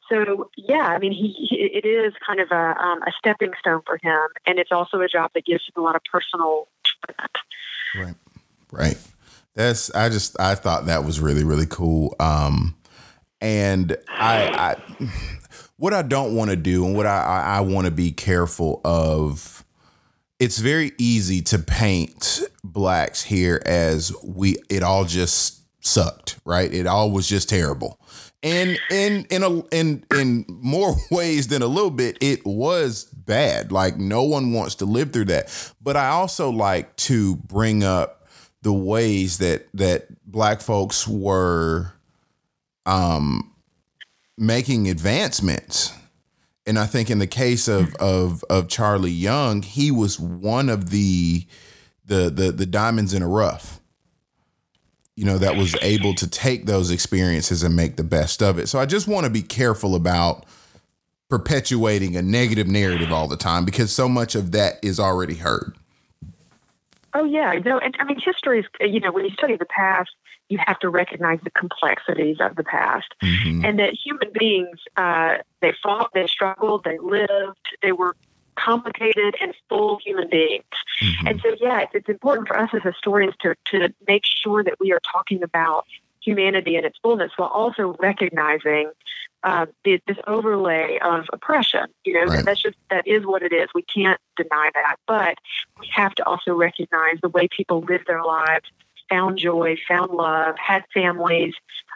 So 0.09 0.49
yeah, 0.57 0.87
I 0.87 0.99
mean, 0.99 1.13
he, 1.13 1.29
he 1.31 1.55
it 1.55 1.85
is 1.85 2.13
kind 2.27 2.41
of 2.41 2.51
a 2.51 2.75
um, 2.77 3.01
a 3.03 3.13
stepping 3.17 3.53
stone 3.59 3.79
for 3.85 3.97
him, 4.03 4.27
and 4.45 4.59
it's 4.59 4.73
also 4.73 4.99
a 4.99 5.07
job 5.07 5.31
that 5.35 5.45
gives 5.45 5.63
him 5.63 5.81
a 5.81 5.85
lot 5.85 5.95
of 5.95 6.01
personal. 6.03 6.67
Right, 7.95 8.15
right. 8.73 8.97
That's 9.55 9.89
I 9.95 10.09
just 10.09 10.37
I 10.37 10.55
thought 10.55 10.87
that 10.87 11.05
was 11.05 11.21
really 11.21 11.45
really 11.45 11.67
cool. 11.67 12.13
Um, 12.19 12.75
and 13.43 13.97
I, 14.07 14.47
I 14.47 15.11
what 15.75 15.93
I 15.93 16.01
don't 16.01 16.33
want 16.33 16.49
to 16.49 16.55
do 16.55 16.85
and 16.85 16.95
what 16.95 17.05
I 17.05 17.19
I, 17.21 17.57
I 17.57 17.59
want 17.61 17.85
to 17.85 17.91
be 17.91 18.11
careful 18.11 18.81
of. 18.83 19.59
It's 20.39 20.57
very 20.57 20.91
easy 20.97 21.41
to 21.43 21.59
paint 21.59 22.41
blacks 22.63 23.23
here 23.23 23.61
as 23.65 24.13
we 24.23 24.57
it 24.69 24.81
all 24.81 25.05
just 25.05 25.61
sucked, 25.85 26.39
right? 26.43 26.73
It 26.73 26.87
all 26.87 27.11
was 27.11 27.27
just 27.27 27.49
terrible. 27.49 27.99
And 28.41 28.77
in 28.89 29.25
in 29.29 29.43
a 29.43 29.59
in 29.67 30.03
in 30.13 30.45
more 30.47 30.95
ways 31.11 31.47
than 31.47 31.61
a 31.61 31.67
little 31.67 31.91
bit, 31.91 32.17
it 32.21 32.45
was 32.45 33.05
bad. 33.05 33.71
Like 33.71 33.97
no 33.97 34.23
one 34.23 34.53
wants 34.53 34.75
to 34.75 34.85
live 34.85 35.13
through 35.13 35.25
that. 35.25 35.73
But 35.81 35.95
I 35.95 36.09
also 36.09 36.49
like 36.49 36.95
to 36.97 37.35
bring 37.35 37.83
up 37.83 38.27
the 38.63 38.73
ways 38.73 39.37
that 39.37 39.67
that 39.75 40.07
black 40.25 40.61
folks 40.61 41.07
were 41.07 41.93
um 42.85 43.53
making 44.37 44.89
advancements 44.89 45.93
and 46.65 46.79
I 46.79 46.85
think 46.85 47.09
in 47.09 47.19
the 47.19 47.27
case 47.27 47.67
of 47.67 47.93
of 47.95 48.43
of 48.49 48.67
Charlie 48.67 49.11
Young, 49.11 49.61
he 49.61 49.91
was 49.91 50.19
one 50.19 50.69
of 50.69 50.89
the 50.89 51.45
the 52.05 52.29
the 52.29 52.51
the 52.51 52.65
diamonds 52.65 53.13
in 53.13 53.21
a 53.21 53.27
rough. 53.27 53.79
You 55.15 55.25
know, 55.25 55.37
that 55.37 55.55
was 55.55 55.75
able 55.83 56.15
to 56.15 56.27
take 56.27 56.65
those 56.65 56.89
experiences 56.89 57.61
and 57.61 57.75
make 57.75 57.97
the 57.97 58.03
best 58.03 58.41
of 58.41 58.57
it. 58.57 58.67
So 58.67 58.79
I 58.79 58.87
just 58.87 59.07
want 59.07 59.25
to 59.25 59.29
be 59.29 59.43
careful 59.43 59.93
about 59.93 60.45
perpetuating 61.29 62.15
a 62.15 62.21
negative 62.23 62.67
narrative 62.67 63.11
all 63.11 63.27
the 63.27 63.37
time 63.37 63.63
because 63.63 63.91
so 63.91 64.09
much 64.09 64.33
of 64.33 64.53
that 64.53 64.79
is 64.81 64.99
already 64.99 65.35
heard. 65.35 65.75
Oh 67.13 67.25
yeah, 67.25 67.53
no, 67.63 67.77
and 67.77 67.95
I 67.99 68.05
mean 68.05 68.19
history 68.19 68.61
is 68.61 68.65
you 68.79 69.01
know 69.01 69.11
when 69.11 69.25
you 69.25 69.31
study 69.31 69.57
the 69.57 69.65
past, 69.65 70.11
you 70.49 70.59
have 70.65 70.79
to 70.79 70.89
recognize 70.89 71.39
the 71.43 71.51
complexities 71.51 72.37
of 72.39 72.55
the 72.55 72.63
past, 72.63 73.13
mm-hmm. 73.23 73.65
and 73.65 73.79
that 73.79 73.93
human 73.93 74.31
beings 74.37 74.79
uh, 74.97 75.37
they 75.61 75.73
fought, 75.81 76.11
they 76.13 76.27
struggled, 76.27 76.83
they 76.83 76.97
lived, 76.99 77.67
they 77.81 77.91
were 77.91 78.15
complicated 78.55 79.35
and 79.41 79.53
full 79.69 79.99
human 80.05 80.29
beings. 80.29 80.63
Mm-hmm. 81.01 81.27
And 81.27 81.41
so 81.41 81.55
yeah, 81.59 81.81
it's, 81.81 81.95
it's 81.95 82.09
important 82.09 82.47
for 82.47 82.59
us 82.59 82.69
as 82.73 82.83
historians 82.83 83.35
to 83.41 83.55
to 83.71 83.93
make 84.07 84.23
sure 84.25 84.63
that 84.63 84.75
we 84.79 84.91
are 84.91 85.01
talking 85.11 85.43
about 85.43 85.85
humanity 86.21 86.75
in 86.77 86.85
its 86.85 86.97
fullness 87.03 87.31
while 87.35 87.49
also 87.49 87.95
recognizing 87.99 88.91
uh, 89.43 89.65
this 89.83 89.99
overlay 90.25 90.97
of 91.03 91.25
oppression. 91.33 91.85
You 92.05 92.13
know, 92.13 92.25
right. 92.25 92.45
that's 92.45 92.61
just 92.61 92.77
that 92.89 93.07
is 93.07 93.25
what 93.25 93.43
it 93.43 93.51
is. 93.51 93.67
We 93.75 93.83
can't 93.83 94.19
deny 94.37 94.69
that, 94.73 94.95
but 95.07 95.35
we 95.79 95.89
have 95.93 96.15
to 96.15 96.25
also 96.25 96.53
recognize 96.53 97.17
the 97.21 97.29
way 97.29 97.47
people 97.47 97.81
live 97.81 98.01
their 98.07 98.23
lives, 98.23 98.69
found 99.13 99.37
joy, 99.37 99.75
found 99.87 100.11
love, 100.11 100.55
had 100.57 100.83
families. 100.93 101.53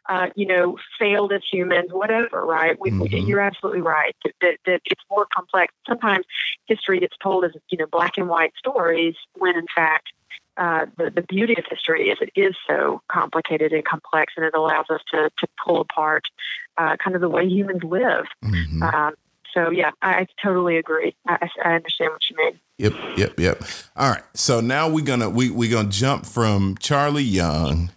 Uh, 0.09 0.29
you 0.37 0.47
know, 0.47 0.77
failed 0.97 1.33
as 1.33 1.41
humans, 1.51 1.89
whatever, 1.91 2.45
right? 2.45 2.77
We, 2.79 2.91
mm-hmm. 2.91 3.27
You're 3.27 3.41
absolutely 3.41 3.81
right 3.81 4.15
that, 4.23 4.33
that, 4.39 4.57
that 4.65 4.81
it's 4.85 5.03
more 5.11 5.27
complex. 5.35 5.73
Sometimes 5.85 6.25
history 6.65 7.01
gets 7.01 7.17
told 7.21 7.43
as, 7.43 7.51
you 7.69 7.77
know, 7.77 7.87
black 7.91 8.17
and 8.17 8.29
white 8.29 8.53
stories 8.57 9.15
when 9.35 9.57
in 9.57 9.65
fact 9.75 10.07
uh, 10.55 10.85
the, 10.97 11.11
the 11.11 11.21
beauty 11.21 11.55
of 11.57 11.65
history 11.69 12.09
is 12.09 12.17
it 12.21 12.31
is 12.39 12.55
so 12.65 13.01
complicated 13.11 13.73
and 13.73 13.83
complex, 13.83 14.33
and 14.37 14.45
it 14.45 14.53
allows 14.55 14.85
us 14.89 15.01
to, 15.11 15.29
to 15.39 15.47
pull 15.63 15.81
apart 15.81 16.23
uh, 16.77 16.95
kind 17.03 17.15
of 17.15 17.21
the 17.21 17.29
way 17.29 17.45
humans 17.45 17.83
live. 17.83 18.27
Mm-hmm. 18.43 18.83
Um, 18.83 19.13
so 19.57 19.71
yeah, 19.71 19.91
I, 20.01 20.11
I 20.11 20.27
totally 20.41 20.77
agree. 20.77 21.15
I, 21.27 21.49
I, 21.63 21.75
understand 21.75 22.11
what 22.11 22.21
you 22.29 22.37
mean. 22.37 22.59
Yep, 22.77 23.17
yep, 23.17 23.39
yep. 23.39 23.63
All 23.95 24.11
right, 24.11 24.23
so 24.35 24.61
now 24.61 24.87
we're 24.87 25.03
gonna 25.03 25.29
we 25.29 25.49
we're 25.49 25.71
gonna 25.71 25.89
jump 25.89 26.25
from 26.25 26.75
Charlie 26.79 27.23
Young. 27.23 27.91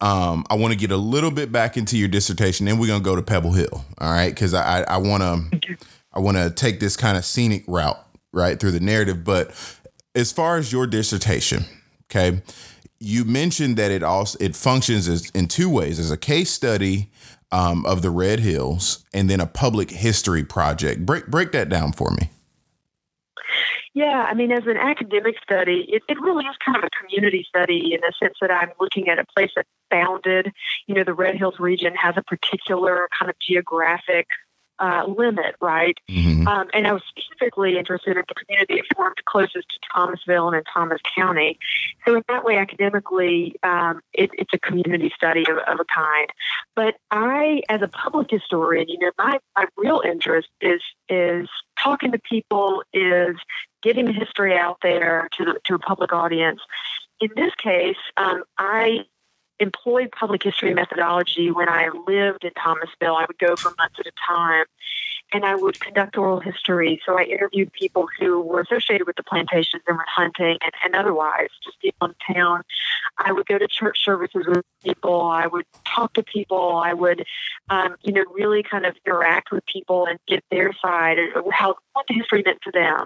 Um, 0.00 0.44
I 0.48 0.54
want 0.54 0.72
to 0.72 0.78
get 0.78 0.92
a 0.92 0.96
little 0.96 1.30
bit 1.30 1.50
back 1.50 1.76
into 1.76 1.98
your 1.98 2.08
dissertation, 2.08 2.66
then 2.66 2.78
we're 2.78 2.86
gonna 2.86 3.02
go 3.02 3.16
to 3.16 3.22
Pebble 3.22 3.52
Hill. 3.52 3.84
All 3.98 4.12
right, 4.12 4.32
because 4.32 4.54
I 4.54 4.82
I 4.82 4.98
want 4.98 5.22
to 5.22 5.76
I 6.12 6.20
want 6.20 6.36
to 6.36 6.50
take 6.50 6.78
this 6.78 6.96
kind 6.96 7.16
of 7.16 7.24
scenic 7.24 7.64
route 7.66 7.98
right 8.32 8.60
through 8.60 8.72
the 8.72 8.80
narrative, 8.80 9.24
but 9.24 9.50
as 10.14 10.30
far 10.30 10.56
as 10.56 10.70
your 10.70 10.86
dissertation, 10.86 11.64
okay, 12.08 12.42
you 13.00 13.24
mentioned 13.24 13.76
that 13.76 13.90
it 13.90 14.04
also 14.04 14.38
it 14.40 14.54
functions 14.54 15.08
as 15.08 15.30
in 15.30 15.48
two 15.48 15.68
ways 15.68 15.98
as 15.98 16.12
a 16.12 16.16
case 16.16 16.50
study 16.50 17.10
um, 17.52 17.84
of 17.86 18.02
the 18.02 18.10
Red 18.10 18.40
Hills 18.40 19.04
and 19.12 19.30
then 19.30 19.40
a 19.40 19.46
public 19.46 19.90
history 19.90 20.44
project. 20.44 21.06
Break 21.06 21.26
break 21.26 21.52
that 21.52 21.68
down 21.68 21.92
for 21.92 22.10
me. 22.10 22.30
Yeah, 23.94 24.26
I 24.28 24.34
mean, 24.34 24.52
as 24.52 24.66
an 24.66 24.76
academic 24.76 25.36
study, 25.42 25.86
it, 25.88 26.02
it 26.06 26.20
really 26.20 26.44
is 26.44 26.54
kind 26.62 26.76
of 26.76 26.84
a 26.84 26.90
community 26.90 27.46
study 27.48 27.94
in 27.94 28.00
the 28.02 28.12
sense 28.22 28.34
that 28.42 28.50
I'm 28.50 28.70
looking 28.78 29.08
at 29.08 29.18
a 29.18 29.24
place 29.34 29.50
that's 29.56 29.70
bounded. 29.90 30.52
You 30.86 30.94
know, 30.94 31.02
the 31.02 31.14
Red 31.14 31.36
Hills 31.36 31.58
region 31.58 31.94
has 31.94 32.14
a 32.18 32.22
particular 32.22 33.08
kind 33.18 33.30
of 33.30 33.36
geographic 33.38 34.26
uh, 34.78 35.04
limit, 35.06 35.56
right? 35.60 35.98
Mm-hmm. 36.08 36.46
Um, 36.46 36.68
and 36.72 36.86
I 36.86 36.92
was 36.92 37.02
specifically 37.08 37.78
interested 37.78 38.16
in 38.16 38.24
the 38.28 38.34
community 38.34 38.74
it 38.74 38.86
formed 38.94 39.16
closest 39.24 39.68
to 39.68 39.78
Thomasville 39.92 40.48
and 40.48 40.56
in 40.56 40.64
Thomas 40.64 41.00
County. 41.16 41.58
So 42.04 42.16
in 42.16 42.22
that 42.28 42.44
way, 42.44 42.58
academically, 42.58 43.56
um, 43.62 44.00
it, 44.12 44.30
it's 44.34 44.52
a 44.52 44.58
community 44.58 45.12
study 45.14 45.44
of, 45.48 45.58
of, 45.58 45.80
a 45.80 45.84
kind. 45.84 46.28
But 46.74 46.96
I, 47.10 47.62
as 47.68 47.82
a 47.82 47.88
public 47.88 48.30
historian, 48.30 48.88
you 48.88 48.98
know, 48.98 49.10
my, 49.18 49.38
my 49.56 49.66
real 49.76 50.02
interest 50.04 50.48
is 50.60 50.82
is 51.08 51.48
talking 51.78 52.12
to 52.12 52.18
people, 52.18 52.82
is 52.92 53.36
getting 53.82 54.06
the 54.06 54.12
history 54.12 54.56
out 54.56 54.78
there 54.82 55.28
to 55.38 55.44
the, 55.44 55.60
to 55.64 55.74
a 55.74 55.78
public 55.78 56.12
audience. 56.12 56.60
In 57.20 57.30
this 57.34 57.54
case, 57.54 57.96
um, 58.16 58.42
I 58.58 59.04
employed 59.58 60.10
public 60.12 60.42
history 60.42 60.74
methodology 60.74 61.50
when 61.50 61.68
I 61.68 61.88
lived 62.06 62.44
in 62.44 62.50
Thomasville. 62.52 63.16
I 63.16 63.24
would 63.26 63.38
go 63.38 63.56
for 63.56 63.72
months 63.78 63.96
at 63.98 64.06
a 64.06 64.12
time 64.26 64.64
and 65.32 65.44
I 65.44 65.54
would 65.54 65.80
conduct 65.80 66.16
oral 66.16 66.40
history. 66.40 67.00
So 67.04 67.18
I 67.18 67.22
interviewed 67.22 67.72
people 67.72 68.06
who 68.18 68.40
were 68.40 68.60
associated 68.60 69.06
with 69.06 69.16
the 69.16 69.22
plantations 69.22 69.82
and 69.86 69.96
with 69.96 70.06
hunting 70.08 70.58
and, 70.62 70.72
and 70.84 70.94
otherwise, 70.94 71.48
just 71.64 71.80
people 71.80 72.08
in 72.08 72.34
town. 72.34 72.62
I 73.18 73.32
would 73.32 73.46
go 73.46 73.58
to 73.58 73.66
church 73.66 74.04
services 74.04 74.44
with 74.46 74.64
people. 74.84 75.22
I 75.22 75.46
would 75.46 75.66
talk 75.86 76.14
to 76.14 76.22
people. 76.22 76.76
I 76.76 76.92
would, 76.92 77.24
um, 77.70 77.96
you 78.02 78.12
know, 78.12 78.24
really 78.32 78.62
kind 78.62 78.86
of 78.86 78.94
interact 79.04 79.50
with 79.50 79.64
people 79.66 80.06
and 80.06 80.18
get 80.28 80.44
their 80.50 80.72
side 80.74 81.18
and 81.18 81.32
how 81.52 81.76
what 81.92 82.06
the 82.08 82.14
history 82.14 82.42
meant 82.44 82.60
to 82.62 82.70
them. 82.70 83.04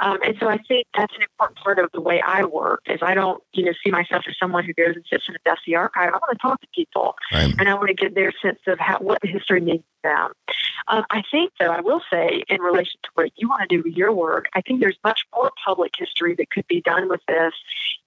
Um, 0.00 0.18
and 0.24 0.36
so 0.40 0.48
I 0.48 0.58
think 0.58 0.86
that's 0.96 1.14
an 1.14 1.22
important 1.22 1.58
part 1.58 1.78
of 1.78 1.90
the 1.92 2.00
way 2.00 2.22
I 2.26 2.44
work 2.44 2.80
is 2.86 3.00
I 3.02 3.14
don't, 3.14 3.42
you 3.52 3.64
know, 3.64 3.72
see 3.84 3.90
myself 3.90 4.24
as 4.28 4.34
someone 4.38 4.64
who 4.64 4.72
goes 4.72 4.96
and 4.96 5.04
sits 5.10 5.24
in 5.28 5.34
a 5.34 5.38
dusty 5.44 5.74
archive. 5.74 6.08
I 6.08 6.16
want 6.16 6.30
to 6.32 6.38
talk 6.38 6.60
to 6.60 6.66
people 6.74 7.14
right. 7.32 7.54
and 7.58 7.68
I 7.68 7.74
want 7.74 7.88
to 7.88 7.94
get 7.94 8.14
their 8.14 8.32
sense 8.40 8.60
of 8.66 8.78
how, 8.78 8.98
what 8.98 9.20
the 9.20 9.28
history 9.28 9.60
means 9.60 9.82
them. 10.02 10.32
Um, 10.88 11.04
I 11.10 11.22
think, 11.30 11.52
though, 11.58 11.70
I 11.70 11.80
will 11.80 12.02
say 12.10 12.42
in 12.48 12.60
relation 12.60 12.98
to 13.02 13.10
what 13.14 13.30
you 13.36 13.48
want 13.48 13.68
to 13.68 13.76
do 13.76 13.82
with 13.82 13.96
your 13.96 14.12
work, 14.12 14.46
I 14.54 14.60
think 14.60 14.80
there's 14.80 14.98
much 15.04 15.26
more 15.34 15.50
public 15.64 15.92
history 15.96 16.34
that 16.36 16.50
could 16.50 16.66
be 16.66 16.80
done 16.80 17.08
with 17.08 17.20
this 17.28 17.52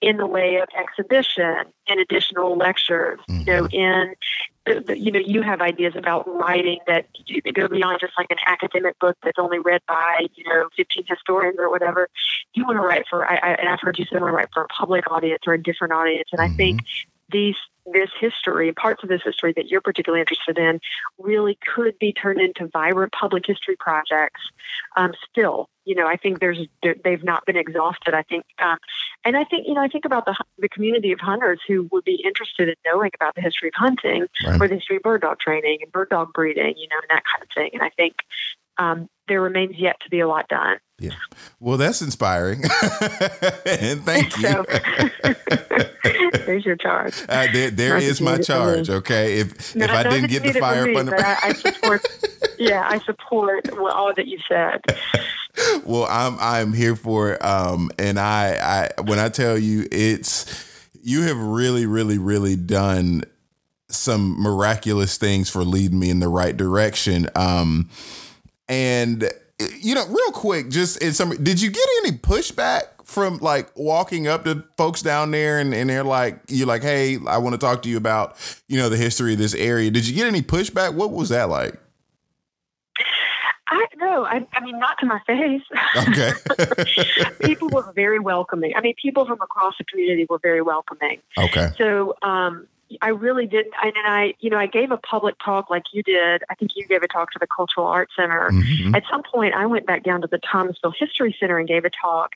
in 0.00 0.16
the 0.16 0.26
way 0.26 0.56
of 0.56 0.68
exhibition 0.78 1.64
and 1.88 2.00
additional 2.00 2.56
lectures, 2.56 3.20
mm-hmm. 3.28 3.40
you 3.40 3.46
know, 3.46 3.68
in 3.70 4.14
you 4.66 5.12
know, 5.12 5.20
you 5.20 5.42
have 5.42 5.60
ideas 5.60 5.94
about 5.94 6.26
writing 6.26 6.78
that 6.86 7.06
go 7.52 7.68
beyond 7.68 8.00
just 8.00 8.14
like 8.16 8.28
an 8.30 8.38
academic 8.46 8.98
book 8.98 9.16
that's 9.22 9.38
only 9.38 9.58
read 9.58 9.82
by, 9.86 10.26
you 10.34 10.44
know, 10.44 10.68
15 10.76 11.04
historians 11.06 11.56
or 11.58 11.70
whatever. 11.70 12.08
You 12.54 12.64
want 12.64 12.76
to 12.76 12.80
write 12.80 13.04
for, 13.08 13.26
I, 13.26 13.34
I, 13.36 13.48
and 13.56 13.68
I've 13.68 13.80
heard 13.80 13.98
you 13.98 14.06
say, 14.06 14.12
you 14.12 14.20
want 14.20 14.32
to 14.32 14.36
write 14.36 14.48
for 14.54 14.62
a 14.62 14.68
public 14.68 15.10
audience 15.10 15.42
or 15.46 15.52
a 15.52 15.62
different 15.62 15.92
audience. 15.92 16.30
And 16.32 16.40
mm-hmm. 16.40 16.54
I 16.54 16.56
think 16.56 16.80
these 17.30 17.56
this 17.92 18.10
history, 18.18 18.72
parts 18.72 19.02
of 19.02 19.08
this 19.08 19.22
history 19.24 19.52
that 19.56 19.68
you're 19.68 19.80
particularly 19.80 20.20
interested 20.20 20.58
in, 20.58 20.80
really 21.18 21.58
could 21.74 21.98
be 21.98 22.12
turned 22.12 22.40
into 22.40 22.68
vibrant 22.68 23.12
public 23.12 23.44
history 23.46 23.76
projects. 23.78 24.40
Um, 24.96 25.12
still, 25.30 25.68
you 25.84 25.94
know, 25.94 26.06
I 26.06 26.16
think 26.16 26.40
there's 26.40 26.58
they've 26.82 27.24
not 27.24 27.44
been 27.44 27.56
exhausted. 27.56 28.14
I 28.14 28.22
think, 28.22 28.44
um, 28.62 28.78
and 29.24 29.36
I 29.36 29.44
think 29.44 29.66
you 29.66 29.74
know, 29.74 29.82
I 29.82 29.88
think 29.88 30.04
about 30.04 30.24
the 30.24 30.34
the 30.58 30.68
community 30.68 31.12
of 31.12 31.20
hunters 31.20 31.60
who 31.68 31.88
would 31.92 32.04
be 32.04 32.22
interested 32.24 32.68
in 32.68 32.74
knowing 32.86 33.10
about 33.14 33.34
the 33.34 33.42
history 33.42 33.68
of 33.68 33.74
hunting 33.76 34.26
right. 34.46 34.60
or 34.60 34.68
the 34.68 34.76
history 34.76 34.96
of 34.96 35.02
bird 35.02 35.20
dog 35.20 35.38
training 35.40 35.78
and 35.82 35.92
bird 35.92 36.08
dog 36.08 36.32
breeding, 36.32 36.74
you 36.76 36.88
know, 36.88 36.96
and 37.02 37.10
that 37.10 37.22
kind 37.30 37.42
of 37.42 37.48
thing. 37.54 37.70
And 37.74 37.82
I 37.82 37.90
think 37.90 38.16
um, 38.78 39.08
there 39.28 39.40
remains 39.40 39.76
yet 39.76 39.96
to 40.02 40.10
be 40.10 40.20
a 40.20 40.28
lot 40.28 40.48
done. 40.48 40.78
Yeah. 40.98 41.12
Well, 41.58 41.76
that's 41.76 42.02
inspiring. 42.02 42.62
and 43.66 44.02
thank 44.04 44.36
you. 44.38 44.64
there's 46.46 46.64
your 46.64 46.76
charge. 46.76 47.14
Uh, 47.28 47.46
there 47.52 47.70
there 47.70 47.96
is 47.96 48.20
my 48.20 48.38
charge. 48.38 48.88
Okay. 48.88 49.38
If 49.40 49.74
no, 49.74 49.86
if 49.86 49.90
I 49.90 50.02
didn't 50.04 50.30
get 50.30 50.42
the 50.42 50.52
fire 50.52 50.88
up 50.88 50.96
under 50.96 51.16
I, 51.18 51.38
I 51.42 51.52
support 51.54 52.06
yeah, 52.58 52.86
I 52.88 52.98
support 53.00 53.68
all 53.78 54.14
that 54.14 54.26
you 54.26 54.38
said. 54.48 54.82
Well, 55.84 56.06
I'm 56.08 56.36
I'm 56.38 56.72
here 56.72 56.94
for 56.94 57.32
it. 57.32 57.44
Um 57.44 57.90
and 57.98 58.18
I 58.18 58.90
I 58.96 59.02
when 59.02 59.18
I 59.18 59.28
tell 59.30 59.58
you 59.58 59.86
it's 59.90 60.70
you 61.02 61.22
have 61.22 61.38
really, 61.38 61.86
really, 61.86 62.18
really 62.18 62.56
done 62.56 63.24
some 63.88 64.40
miraculous 64.40 65.18
things 65.18 65.50
for 65.50 65.64
leading 65.64 65.98
me 65.98 66.10
in 66.10 66.20
the 66.20 66.28
right 66.28 66.56
direction. 66.56 67.28
Um 67.34 67.90
and 68.68 69.30
you 69.58 69.94
know, 69.94 70.06
real 70.06 70.32
quick, 70.32 70.68
just 70.68 71.00
in 71.02 71.12
some, 71.12 71.30
did 71.42 71.60
you 71.60 71.70
get 71.70 71.86
any 71.98 72.12
pushback 72.12 72.82
from 73.04 73.38
like 73.38 73.70
walking 73.76 74.26
up 74.26 74.44
to 74.44 74.64
folks 74.76 75.02
down 75.02 75.30
there 75.30 75.58
and, 75.58 75.74
and 75.74 75.90
they're 75.90 76.04
like, 76.04 76.40
you're 76.48 76.66
like, 76.66 76.82
hey, 76.82 77.18
I 77.26 77.38
want 77.38 77.54
to 77.54 77.58
talk 77.58 77.82
to 77.82 77.88
you 77.88 77.96
about, 77.96 78.36
you 78.66 78.78
know, 78.78 78.88
the 78.88 78.96
history 78.96 79.34
of 79.34 79.38
this 79.38 79.54
area. 79.54 79.90
Did 79.90 80.08
you 80.08 80.14
get 80.14 80.26
any 80.26 80.42
pushback? 80.42 80.94
What 80.94 81.12
was 81.12 81.28
that 81.28 81.48
like? 81.48 81.78
I 83.66 83.86
no, 83.96 84.24
I, 84.24 84.46
I 84.52 84.60
mean 84.60 84.78
not 84.78 84.98
to 84.98 85.06
my 85.06 85.20
face. 85.26 85.62
Okay. 86.08 86.32
people 87.40 87.68
were 87.70 87.90
very 87.94 88.18
welcoming. 88.18 88.74
I 88.76 88.80
mean, 88.80 88.94
people 89.00 89.24
from 89.24 89.40
across 89.40 89.74
the 89.78 89.84
community 89.84 90.26
were 90.28 90.38
very 90.38 90.60
welcoming. 90.60 91.20
Okay. 91.38 91.70
So, 91.78 92.14
um, 92.22 92.66
I 93.00 93.08
really 93.08 93.46
did. 93.46 93.66
And 93.82 93.92
then 93.94 94.04
I, 94.06 94.34
you 94.40 94.50
know, 94.50 94.58
I 94.58 94.66
gave 94.66 94.90
a 94.90 94.96
public 94.96 95.36
talk 95.44 95.70
like 95.70 95.84
you 95.92 96.02
did. 96.02 96.42
I 96.50 96.54
think 96.54 96.72
you 96.74 96.86
gave 96.86 97.02
a 97.02 97.08
talk 97.08 97.30
to 97.32 97.38
the 97.38 97.46
Cultural 97.46 97.86
Arts 97.86 98.12
Center. 98.16 98.50
Mm-hmm. 98.50 98.94
At 98.94 99.04
some 99.10 99.22
point, 99.22 99.54
I 99.54 99.66
went 99.66 99.86
back 99.86 100.02
down 100.02 100.20
to 100.22 100.26
the 100.26 100.38
Thomasville 100.38 100.94
History 100.98 101.36
Center 101.38 101.58
and 101.58 101.68
gave 101.68 101.84
a 101.84 101.90
talk. 101.90 102.32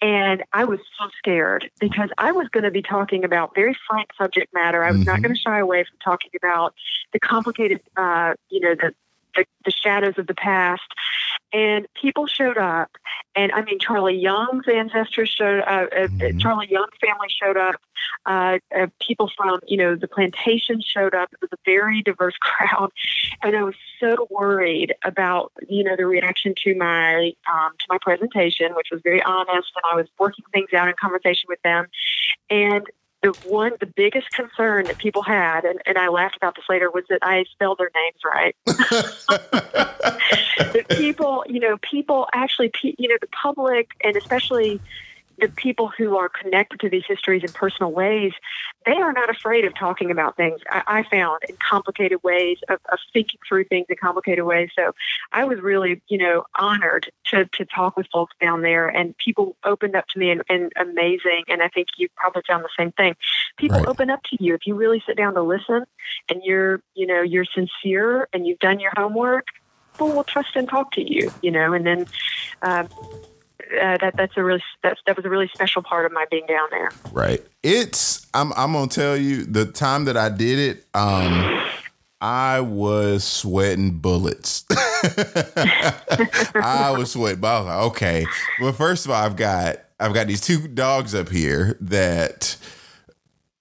And 0.00 0.42
I 0.52 0.64
was 0.64 0.80
so 0.98 1.08
scared 1.18 1.70
because 1.80 2.10
I 2.18 2.32
was 2.32 2.48
going 2.48 2.64
to 2.64 2.70
be 2.70 2.82
talking 2.82 3.24
about 3.24 3.54
very 3.54 3.76
frank 3.88 4.10
subject 4.18 4.52
matter. 4.52 4.82
I 4.82 4.90
was 4.90 5.00
mm-hmm. 5.00 5.10
not 5.10 5.22
going 5.22 5.34
to 5.34 5.40
shy 5.40 5.58
away 5.58 5.84
from 5.84 5.98
talking 6.02 6.32
about 6.36 6.74
the 7.12 7.20
complicated, 7.20 7.80
uh, 7.96 8.34
you 8.50 8.60
know, 8.60 8.74
the 8.74 8.94
the, 9.34 9.44
the 9.64 9.70
shadows 9.70 10.14
of 10.18 10.26
the 10.26 10.34
past. 10.34 10.82
And 11.52 11.86
people 12.00 12.26
showed 12.26 12.58
up, 12.58 12.90
and 13.34 13.52
I 13.52 13.62
mean 13.62 13.78
Charlie 13.78 14.16
Young's 14.16 14.66
ancestors 14.66 15.28
showed 15.28 15.60
up. 15.60 15.68
Uh, 15.68 15.72
uh, 15.72 16.08
mm-hmm. 16.08 16.38
Charlie 16.38 16.70
Young's 16.70 16.96
family 17.00 17.28
showed 17.28 17.56
up. 17.56 17.76
Uh, 18.24 18.58
uh, 18.76 18.86
people 19.00 19.30
from 19.36 19.60
you 19.66 19.76
know 19.76 19.94
the 19.94 20.08
plantation 20.08 20.80
showed 20.80 21.14
up. 21.14 21.30
It 21.32 21.40
was 21.40 21.50
a 21.52 21.58
very 21.64 22.02
diverse 22.02 22.36
crowd, 22.40 22.90
and 23.42 23.56
I 23.56 23.62
was 23.62 23.74
so 24.00 24.26
worried 24.30 24.94
about 25.04 25.52
you 25.68 25.84
know 25.84 25.96
the 25.96 26.06
reaction 26.06 26.54
to 26.64 26.74
my 26.74 27.32
um, 27.52 27.72
to 27.78 27.86
my 27.88 27.98
presentation, 28.00 28.74
which 28.74 28.88
was 28.90 29.00
very 29.02 29.22
honest, 29.22 29.72
and 29.76 29.84
I 29.92 29.96
was 29.96 30.06
working 30.18 30.44
things 30.52 30.72
out 30.72 30.88
in 30.88 30.94
conversation 31.00 31.46
with 31.48 31.60
them. 31.62 31.86
And 32.50 32.86
the 33.22 33.30
one 33.44 33.72
the 33.80 33.86
biggest 33.86 34.30
concern 34.30 34.84
that 34.86 34.98
people 34.98 35.22
had 35.22 35.64
and, 35.64 35.80
and 35.86 35.96
i 35.96 36.08
laughed 36.08 36.36
about 36.36 36.54
this 36.56 36.64
later 36.68 36.90
was 36.90 37.04
that 37.08 37.20
i 37.22 37.44
spelled 37.52 37.78
their 37.78 37.90
names 37.94 38.20
right. 38.24 38.56
That 40.58 40.88
people 40.88 41.44
you 41.48 41.60
know 41.60 41.76
people 41.78 42.28
actually 42.32 42.72
you 42.82 43.08
know 43.08 43.16
the 43.20 43.26
public 43.28 43.90
and 44.02 44.16
especially 44.16 44.80
the 45.42 45.48
people 45.48 45.90
who 45.98 46.16
are 46.16 46.28
connected 46.28 46.80
to 46.80 46.88
these 46.88 47.02
histories 47.06 47.42
in 47.42 47.52
personal 47.52 47.90
ways, 47.90 48.32
they 48.86 48.92
are 48.92 49.12
not 49.12 49.28
afraid 49.28 49.64
of 49.64 49.74
talking 49.74 50.10
about 50.10 50.36
things. 50.36 50.60
I, 50.70 50.82
I 50.86 51.02
found 51.02 51.40
in 51.48 51.56
complicated 51.56 52.22
ways 52.22 52.58
of, 52.68 52.78
of, 52.90 52.98
thinking 53.12 53.40
through 53.46 53.64
things 53.64 53.86
in 53.88 53.96
complicated 53.96 54.44
ways. 54.44 54.70
So 54.78 54.92
I 55.32 55.44
was 55.44 55.60
really, 55.60 56.00
you 56.08 56.18
know, 56.18 56.44
honored 56.54 57.10
to 57.26 57.46
to 57.46 57.64
talk 57.64 57.96
with 57.96 58.06
folks 58.12 58.34
down 58.40 58.62
there, 58.62 58.88
and 58.88 59.16
people 59.18 59.56
opened 59.64 59.96
up 59.96 60.06
to 60.08 60.18
me 60.18 60.30
and, 60.30 60.42
and 60.48 60.72
amazing. 60.76 61.44
And 61.48 61.60
I 61.60 61.68
think 61.68 61.88
you 61.96 62.08
probably 62.16 62.42
found 62.46 62.64
the 62.64 62.70
same 62.78 62.92
thing. 62.92 63.16
People 63.56 63.78
right. 63.78 63.88
open 63.88 64.10
up 64.10 64.22
to 64.24 64.36
you 64.42 64.54
if 64.54 64.66
you 64.66 64.76
really 64.76 65.02
sit 65.06 65.16
down 65.16 65.34
to 65.34 65.42
listen, 65.42 65.84
and 66.28 66.40
you're, 66.44 66.80
you 66.94 67.06
know, 67.06 67.20
you're 67.20 67.44
sincere 67.44 68.28
and 68.32 68.46
you've 68.46 68.60
done 68.60 68.78
your 68.78 68.92
homework. 68.96 69.46
People 69.94 70.12
will 70.12 70.24
trust 70.24 70.54
and 70.54 70.68
talk 70.68 70.92
to 70.92 71.02
you, 71.02 71.32
you 71.42 71.50
know, 71.50 71.72
and 71.72 71.84
then. 71.84 72.06
Uh, 72.62 72.86
uh, 73.80 73.98
that 73.98 74.14
that's 74.16 74.36
a 74.36 74.42
really 74.42 74.62
that 74.82 75.16
was 75.16 75.24
a 75.24 75.28
really 75.28 75.48
special 75.48 75.82
part 75.82 76.06
of 76.06 76.12
my 76.12 76.24
being 76.30 76.46
down 76.46 76.68
there. 76.70 76.90
Right. 77.12 77.42
It's 77.62 78.26
I'm 78.34 78.52
I'm 78.54 78.72
gonna 78.72 78.88
tell 78.88 79.16
you 79.16 79.44
the 79.44 79.66
time 79.66 80.06
that 80.06 80.16
I 80.16 80.28
did 80.28 80.58
it. 80.58 80.86
Um, 80.94 81.64
I 82.20 82.60
was 82.60 83.24
sweating 83.24 83.98
bullets. 83.98 84.64
I 84.70 86.94
was 86.96 87.12
sweating. 87.12 87.40
But 87.40 87.48
I 87.48 87.58
was 87.58 87.66
like, 87.66 87.82
okay. 87.92 88.26
Well, 88.60 88.72
first 88.72 89.06
of 89.06 89.10
all, 89.10 89.22
I've 89.22 89.36
got 89.36 89.78
I've 89.98 90.14
got 90.14 90.26
these 90.26 90.40
two 90.40 90.68
dogs 90.68 91.14
up 91.14 91.28
here 91.28 91.76
that. 91.80 92.56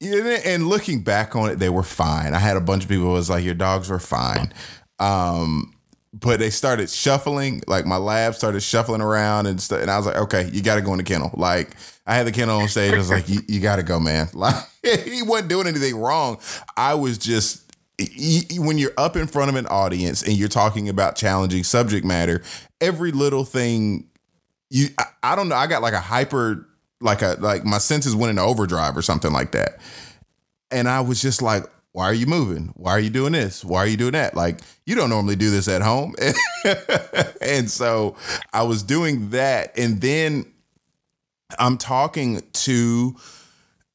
And 0.04 0.66
looking 0.66 1.04
back 1.04 1.36
on 1.36 1.52
it, 1.52 1.60
they 1.60 1.70
were 1.70 1.84
fine. 1.84 2.34
I 2.34 2.40
had 2.40 2.58
a 2.58 2.62
bunch 2.62 2.82
of 2.82 2.90
people 2.90 3.12
was 3.12 3.30
like, 3.30 3.44
"Your 3.44 3.54
dogs 3.54 3.88
were 3.88 4.00
fine." 4.00 4.52
Um, 4.98 5.76
but 6.14 6.40
they 6.40 6.50
started 6.50 6.90
shuffling. 6.90 7.62
Like 7.68 7.86
my 7.86 7.98
lab 7.98 8.36
started 8.36 8.62
shuffling 8.62 9.02
around 9.02 9.46
and 9.46 9.62
stuff. 9.62 9.82
And 9.82 9.90
I 9.90 9.98
was 9.98 10.06
like, 10.06 10.18
okay, 10.18 10.50
you 10.52 10.62
got 10.62 10.76
to 10.76 10.82
go 10.82 10.92
in 10.92 10.98
the 10.98 11.04
kennel. 11.04 11.32
Like 11.36 11.76
I 12.06 12.16
had 12.16 12.28
the 12.28 12.32
kennel 12.32 12.60
on 12.60 12.68
stage. 12.68 12.94
I 12.94 12.98
was 12.98 13.10
like, 13.10 13.30
you, 13.30 13.40
you 13.48 13.60
got 13.60 13.78
to 13.78 13.84
go, 13.84 14.00
man. 14.00 14.28
Like 14.34 14.56
he 14.84 15.22
wasn't 15.22 15.50
doing 15.50 15.68
anything 15.68 15.96
wrong. 15.96 16.40
I 16.76 16.96
was 16.96 17.18
just 17.18 17.72
when 18.58 18.80
you're 18.80 18.94
up 18.98 19.16
in 19.16 19.28
front 19.28 19.50
of 19.50 19.56
an 19.56 19.68
audience 19.68 20.24
and 20.24 20.34
you're 20.34 20.50
talking 20.50 20.90
about 20.90 21.16
challenging 21.16 21.64
subject 21.64 22.04
matter, 22.04 22.42
every 22.82 23.12
little 23.12 23.46
thing 23.46 24.08
you 24.72 24.88
I, 24.98 25.06
I 25.22 25.36
don't 25.36 25.50
know. 25.50 25.56
I 25.56 25.68
got 25.68 25.82
like 25.82 25.94
a 25.94 26.00
hyper 26.00 26.68
like 27.00 27.22
a 27.22 27.38
like 27.40 27.64
my 27.64 27.78
senses 27.78 28.16
went 28.16 28.32
into 28.32 28.42
overdrive 28.42 28.98
or 28.98 29.02
something 29.02 29.32
like 29.32 29.52
that. 29.52 29.80
And 30.72 30.88
I 30.88 31.02
was 31.02 31.22
just 31.22 31.42
like, 31.42 31.66
why 31.94 32.06
are 32.06 32.14
you 32.14 32.26
moving? 32.26 32.72
Why 32.76 32.92
are 32.92 33.00
you 33.00 33.10
doing 33.10 33.34
this? 33.34 33.66
Why 33.66 33.80
are 33.80 33.88
you 33.88 33.98
doing 33.98 34.14
that? 34.14 34.36
Like, 34.36 34.60
you 34.86 34.96
don't 34.96 35.10
normally 35.10 35.36
do 35.36 35.50
this 35.50 35.68
at 35.68 35.82
home. 35.82 36.16
and 37.42 37.70
so 37.70 38.16
I 38.54 38.64
was 38.64 38.82
doing 38.82 39.32
that. 39.32 39.78
And 39.78 40.00
then 40.00 40.46
I'm 41.60 41.78
talking 41.78 42.42
to 42.54 43.16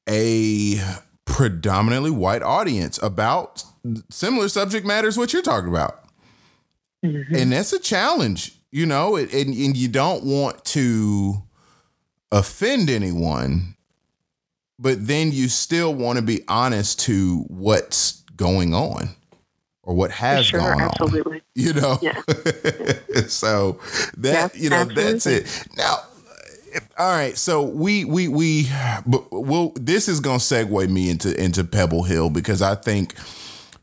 a 0.09 0.78
predominantly 1.24 2.11
white 2.11 2.42
audience 2.42 3.03
about 3.03 3.64
similar 4.11 4.49
subject 4.49 4.86
matters, 4.86 5.16
what 5.16 5.32
you're 5.32 5.42
talking 5.42 5.70
about. 5.70 6.05
Mm-hmm. 7.05 7.34
And 7.34 7.53
that's 7.53 7.72
a 7.72 7.78
challenge, 7.78 8.59
you 8.70 8.84
know, 8.84 9.16
and, 9.16 9.32
and 9.32 9.76
you 9.76 9.88
don't 9.88 10.24
want 10.24 10.64
to 10.66 11.42
offend 12.30 12.90
anyone 12.90 13.76
but 14.79 15.07
then 15.07 15.33
you 15.33 15.49
still 15.49 15.95
want 15.95 16.18
to 16.18 16.22
be 16.22 16.43
honest 16.49 17.01
to 17.01 17.45
what's 17.49 18.22
going 18.37 18.74
on 18.74 19.11
or 19.83 19.95
what 19.95 20.11
has 20.11 20.47
sure, 20.47 20.61
gone 20.61 20.81
absolutely. 20.81 21.37
on. 21.37 21.43
You 21.55 21.72
know? 21.72 21.99
Yeah. 22.03 22.20
so 23.29 23.81
that, 24.18 24.55
yeah, 24.55 24.62
you 24.62 24.68
know, 24.68 24.77
absolutely. 24.77 25.12
that's 25.12 25.27
it. 25.27 25.68
Now, 25.74 26.01
all 26.99 27.11
right, 27.11 27.37
so 27.39 27.62
we 27.62 28.05
we 28.05 28.29
we 28.29 28.68
well 29.31 29.72
this 29.77 30.09
is 30.09 30.20
going 30.20 30.41
to 30.41 30.45
segue 30.45 30.91
me 30.91 31.09
into 31.09 31.35
into 31.43 31.64
Pebble 31.64 32.03
Hill 32.03 32.29
because 32.29 32.61
I 32.61 32.74
think 32.74 33.14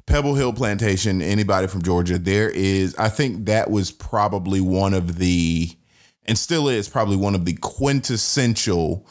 Pebble 0.06 0.36
Hill 0.36 0.54
Plantation 0.54 1.22
anybody 1.22 1.68
from 1.68 1.82
Georgia 1.82 2.20
there 2.20 2.50
is 2.50 2.96
I 2.98 3.10
think 3.10 3.46
that 3.48 3.72
was 3.72 3.90
probably 3.90 4.62
one 4.62 4.94
of 4.94 5.18
the 5.18 5.72
and 6.26 6.38
still 6.38 6.68
is 6.70 6.88
probably 6.88 7.18
one 7.18 7.36
of 7.36 7.46
the 7.46 7.54
quintessential 7.62 9.08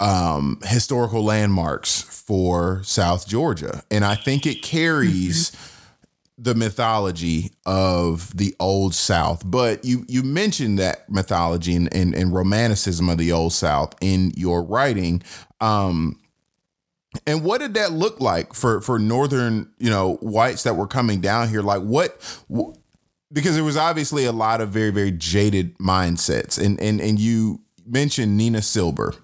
um, 0.00 0.58
historical 0.64 1.22
landmarks 1.22 2.02
for 2.02 2.82
South 2.82 3.28
Georgia. 3.28 3.82
And 3.90 4.04
I 4.04 4.14
think 4.14 4.46
it 4.46 4.62
carries 4.62 5.50
mm-hmm. 5.50 6.42
the 6.42 6.54
mythology 6.54 7.52
of 7.66 8.34
the 8.36 8.54
old 8.58 8.94
South. 8.94 9.42
But 9.44 9.84
you 9.84 10.04
you 10.08 10.22
mentioned 10.22 10.78
that 10.78 11.08
mythology 11.10 11.76
and, 11.76 11.92
and, 11.94 12.14
and 12.14 12.32
romanticism 12.32 13.08
of 13.10 13.18
the 13.18 13.30
old 13.30 13.52
South 13.52 13.94
in 14.00 14.32
your 14.36 14.62
writing. 14.64 15.22
Um, 15.60 16.18
and 17.26 17.44
what 17.44 17.60
did 17.60 17.74
that 17.74 17.92
look 17.92 18.20
like 18.20 18.54
for 18.54 18.80
for 18.80 18.98
northern, 18.98 19.70
you 19.78 19.90
know, 19.90 20.14
whites 20.22 20.62
that 20.62 20.74
were 20.74 20.86
coming 20.86 21.20
down 21.20 21.48
here? 21.50 21.60
Like 21.60 21.82
what 21.82 22.22
because 23.32 23.54
there 23.54 23.64
was 23.64 23.76
obviously 23.76 24.24
a 24.24 24.32
lot 24.32 24.60
of 24.60 24.70
very, 24.70 24.90
very 24.90 25.12
jaded 25.12 25.76
mindsets. 25.78 26.64
And 26.64 26.80
and 26.80 27.02
and 27.02 27.18
you 27.18 27.60
mentioned 27.86 28.36
Nina 28.38 28.62
Silber 28.62 29.14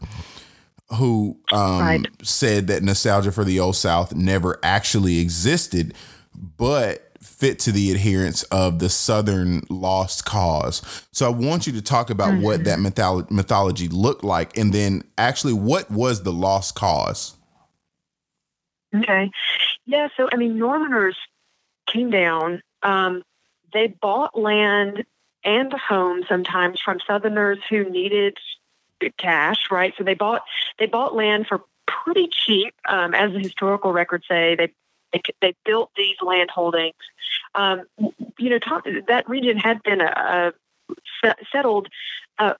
who 0.94 1.38
um, 1.52 1.80
right. 1.80 2.06
said 2.22 2.68
that 2.68 2.82
nostalgia 2.82 3.32
for 3.32 3.44
the 3.44 3.58
old 3.58 3.76
South 3.76 4.14
never 4.14 4.58
actually 4.62 5.18
existed, 5.18 5.94
but 6.34 7.02
fit 7.20 7.58
to 7.58 7.72
the 7.72 7.90
adherence 7.90 8.44
of 8.44 8.78
the 8.78 8.88
Southern 8.88 9.62
lost 9.68 10.24
cause. 10.24 11.06
So 11.12 11.26
I 11.26 11.30
want 11.30 11.66
you 11.66 11.72
to 11.72 11.82
talk 11.82 12.10
about 12.10 12.34
mm-hmm. 12.34 12.42
what 12.42 12.64
that 12.64 12.78
mytholo- 12.78 13.30
mythology 13.30 13.88
looked 13.88 14.24
like, 14.24 14.56
and 14.56 14.72
then 14.72 15.02
actually 15.18 15.52
what 15.54 15.90
was 15.90 16.22
the 16.22 16.32
lost 16.32 16.74
cause. 16.76 17.36
Okay, 18.94 19.30
yeah. 19.86 20.08
So 20.16 20.28
I 20.32 20.36
mean, 20.36 20.58
Northerners 20.58 21.16
came 21.86 22.10
down. 22.10 22.62
Um, 22.82 23.22
they 23.72 23.88
bought 23.88 24.38
land 24.38 25.04
and 25.44 25.72
a 25.72 25.78
home 25.78 26.22
sometimes 26.28 26.80
from 26.80 26.98
Southerners 27.06 27.58
who 27.68 27.88
needed 27.88 28.36
cash, 29.18 29.70
right? 29.70 29.92
So 29.96 30.04
they 30.04 30.14
bought 30.14 30.42
they 30.78 30.86
bought 30.86 31.14
land 31.14 31.46
for 31.46 31.62
pretty 31.86 32.28
cheap, 32.30 32.74
um, 32.88 33.14
as 33.14 33.32
the 33.32 33.38
historical 33.38 33.92
records 33.92 34.24
say. 34.28 34.54
They 34.56 34.72
they, 35.12 35.22
they 35.40 35.54
built 35.64 35.90
these 35.96 36.16
land 36.22 36.50
holdings. 36.50 36.94
Um, 37.54 37.82
you 38.38 38.50
know, 38.50 38.58
talk, 38.58 38.86
that 39.08 39.28
region 39.28 39.56
had 39.56 39.82
been 39.82 40.00
a, 40.00 40.52
a 41.24 41.34
settled 41.52 41.88
uh, 42.38 42.54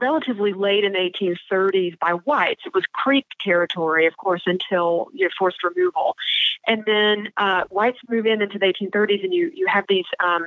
relatively 0.00 0.52
late 0.52 0.84
in 0.84 0.92
the 0.92 0.98
1830s 0.98 1.98
by 1.98 2.12
whites. 2.12 2.62
It 2.64 2.74
was 2.74 2.84
Creek 2.92 3.26
territory, 3.40 4.06
of 4.06 4.16
course, 4.16 4.42
until 4.46 5.08
you 5.12 5.26
know, 5.26 5.30
forced 5.38 5.62
removal. 5.64 6.16
And 6.66 6.84
then 6.84 7.30
uh, 7.36 7.64
whites 7.70 7.98
move 8.08 8.26
in 8.26 8.42
into 8.42 8.58
the 8.58 8.66
1830s, 8.66 9.24
and 9.24 9.34
you, 9.34 9.50
you 9.54 9.66
have 9.66 9.84
these 9.88 10.04
um, 10.22 10.46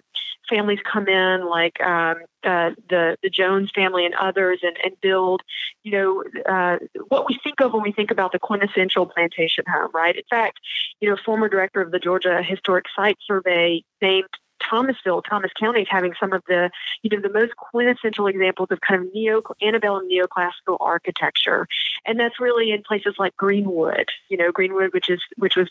families 0.50 0.80
come 0.90 1.08
in, 1.08 1.46
like 1.46 1.82
um, 1.82 2.18
uh, 2.44 2.72
the 2.90 3.18
the 3.22 3.30
Jones 3.30 3.72
family 3.74 4.06
and 4.06 4.16
others, 4.16 4.60
and, 4.64 4.78
and 4.84 5.00
build, 5.02 5.42
you 5.84 5.92
know, 5.92 6.24
uh, 6.46 6.78
what 7.10 7.28
we 7.28 7.38
think 7.44 7.60
of 7.62 7.74
when 7.74 7.84
we 7.84 7.92
think 7.92 8.12
about 8.12 8.32
the 8.32 8.40
quintessential 8.40 9.06
plantation 9.06 9.66
home, 9.68 9.90
right? 9.94 10.16
In 10.16 10.24
fact, 10.30 10.60
you 11.02 11.10
know, 11.10 11.18
former 11.26 11.50
director 11.50 11.82
of 11.82 11.92
the 11.92 12.00
Georgia 12.00 12.42
Historic 12.42 12.86
Site 12.96 13.18
Survey 13.28 13.84
named 14.02 14.30
Thomasville, 14.70 15.22
Thomas 15.22 15.52
County 15.60 15.82
is 15.82 15.88
having 15.90 16.14
some 16.20 16.34
of 16.34 16.44
the, 16.48 16.70
you 17.02 17.10
know, 17.10 17.22
the 17.22 17.34
most 17.34 17.56
quintessential 17.56 18.28
examples 18.28 18.70
of 18.72 18.82
kind 18.82 19.02
of 19.02 19.14
neo 19.14 19.42
antebellum 19.62 20.08
neoclassical 20.10 20.78
architecture, 20.80 21.68
and 22.06 22.20
that's 22.20 22.40
really 22.40 22.72
in 22.72 22.84
places 22.84 23.16
like 23.20 23.36
Greenwood, 23.38 24.10
you 24.30 24.38
know, 24.38 24.52
Greenwood, 24.52 24.94
which 24.94 25.10
is 25.10 25.22
which 25.38 25.56
was, 25.56 25.70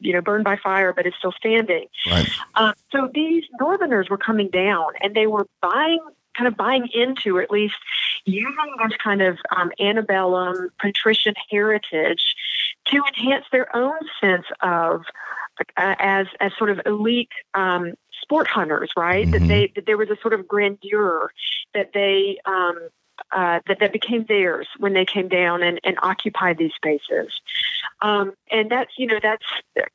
you 0.00 0.12
know, 0.12 0.20
burned 0.20 0.44
by 0.44 0.56
fire 0.56 0.92
but 0.92 1.06
is 1.06 1.14
still 1.18 1.32
standing. 1.32 1.86
Right. 2.10 2.28
Um, 2.54 2.74
so 2.92 3.10
these 3.12 3.44
Northerners 3.60 4.08
were 4.08 4.18
coming 4.18 4.48
down, 4.48 4.86
and 5.00 5.14
they 5.14 5.26
were 5.26 5.46
buying 5.60 6.00
kind 6.36 6.48
of 6.48 6.56
buying 6.56 6.88
into, 6.92 7.36
or 7.36 7.42
at 7.42 7.50
least 7.50 7.76
using 8.24 8.76
this 8.82 8.96
kind 9.02 9.22
of 9.22 9.38
um, 9.56 9.72
antebellum 9.80 10.68
patrician 10.78 11.34
heritage 11.50 12.34
to 12.86 13.02
enhance 13.08 13.46
their 13.50 13.74
own 13.74 13.98
sense 14.20 14.46
of 14.60 15.02
uh, 15.76 15.94
as 15.98 16.26
as 16.40 16.52
sort 16.58 16.70
of 16.70 16.80
elite 16.84 17.30
um, 17.54 17.94
sport 18.26 18.48
hunters, 18.48 18.90
right? 18.96 19.26
Mm-hmm. 19.26 19.32
That 19.32 19.48
they 19.48 19.72
that 19.76 19.86
there 19.86 19.96
was 19.96 20.10
a 20.10 20.16
sort 20.20 20.34
of 20.34 20.46
grandeur 20.48 21.30
that 21.74 21.92
they 21.94 22.38
um, 22.44 22.88
uh, 23.32 23.60
that, 23.66 23.78
that 23.80 23.92
became 23.92 24.24
theirs 24.28 24.68
when 24.78 24.92
they 24.92 25.04
came 25.04 25.28
down 25.28 25.62
and, 25.62 25.80
and 25.84 25.96
occupied 26.02 26.58
these 26.58 26.72
spaces. 26.74 27.32
Um, 28.02 28.34
and 28.50 28.70
that's, 28.70 28.92
you 28.98 29.06
know, 29.06 29.18
that's 29.22 29.44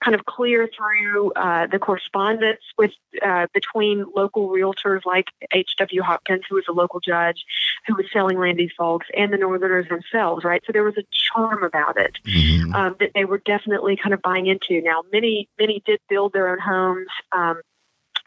kind 0.04 0.16
of 0.16 0.26
clear 0.26 0.68
through 0.76 1.32
uh, 1.34 1.68
the 1.68 1.78
correspondence 1.78 2.62
with 2.78 2.92
uh, 3.24 3.48
between 3.54 4.06
local 4.16 4.50
realtors 4.50 5.06
like 5.06 5.28
H.W. 5.54 6.02
Hopkins, 6.02 6.44
who 6.50 6.56
was 6.56 6.66
a 6.68 6.72
local 6.72 7.00
judge 7.00 7.46
who 7.88 7.96
was 7.96 8.06
selling 8.12 8.38
land 8.38 8.58
these 8.58 8.72
folks, 8.78 9.08
and 9.16 9.32
the 9.32 9.38
Northerners 9.38 9.88
themselves, 9.88 10.44
right? 10.44 10.62
So 10.66 10.72
there 10.72 10.84
was 10.84 10.98
a 10.98 11.04
charm 11.12 11.64
about 11.64 11.98
it 11.98 12.18
mm-hmm. 12.26 12.74
um, 12.74 12.96
that 13.00 13.12
they 13.14 13.26
were 13.26 13.40
definitely 13.40 13.98
kind 13.98 14.14
of 14.14 14.22
buying 14.22 14.48
into. 14.48 14.82
Now, 14.82 15.04
many, 15.12 15.48
many 15.60 15.82
did 15.86 16.00
build 16.10 16.34
their 16.34 16.50
own 16.50 16.60
homes. 16.60 17.08
Um, 17.32 17.62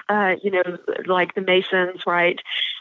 uh, 0.08 0.34
you 0.42 0.50
know, 0.50 0.62
like 1.06 1.34
the 1.34 1.40
Masons, 1.40 2.02
right, 2.06 2.38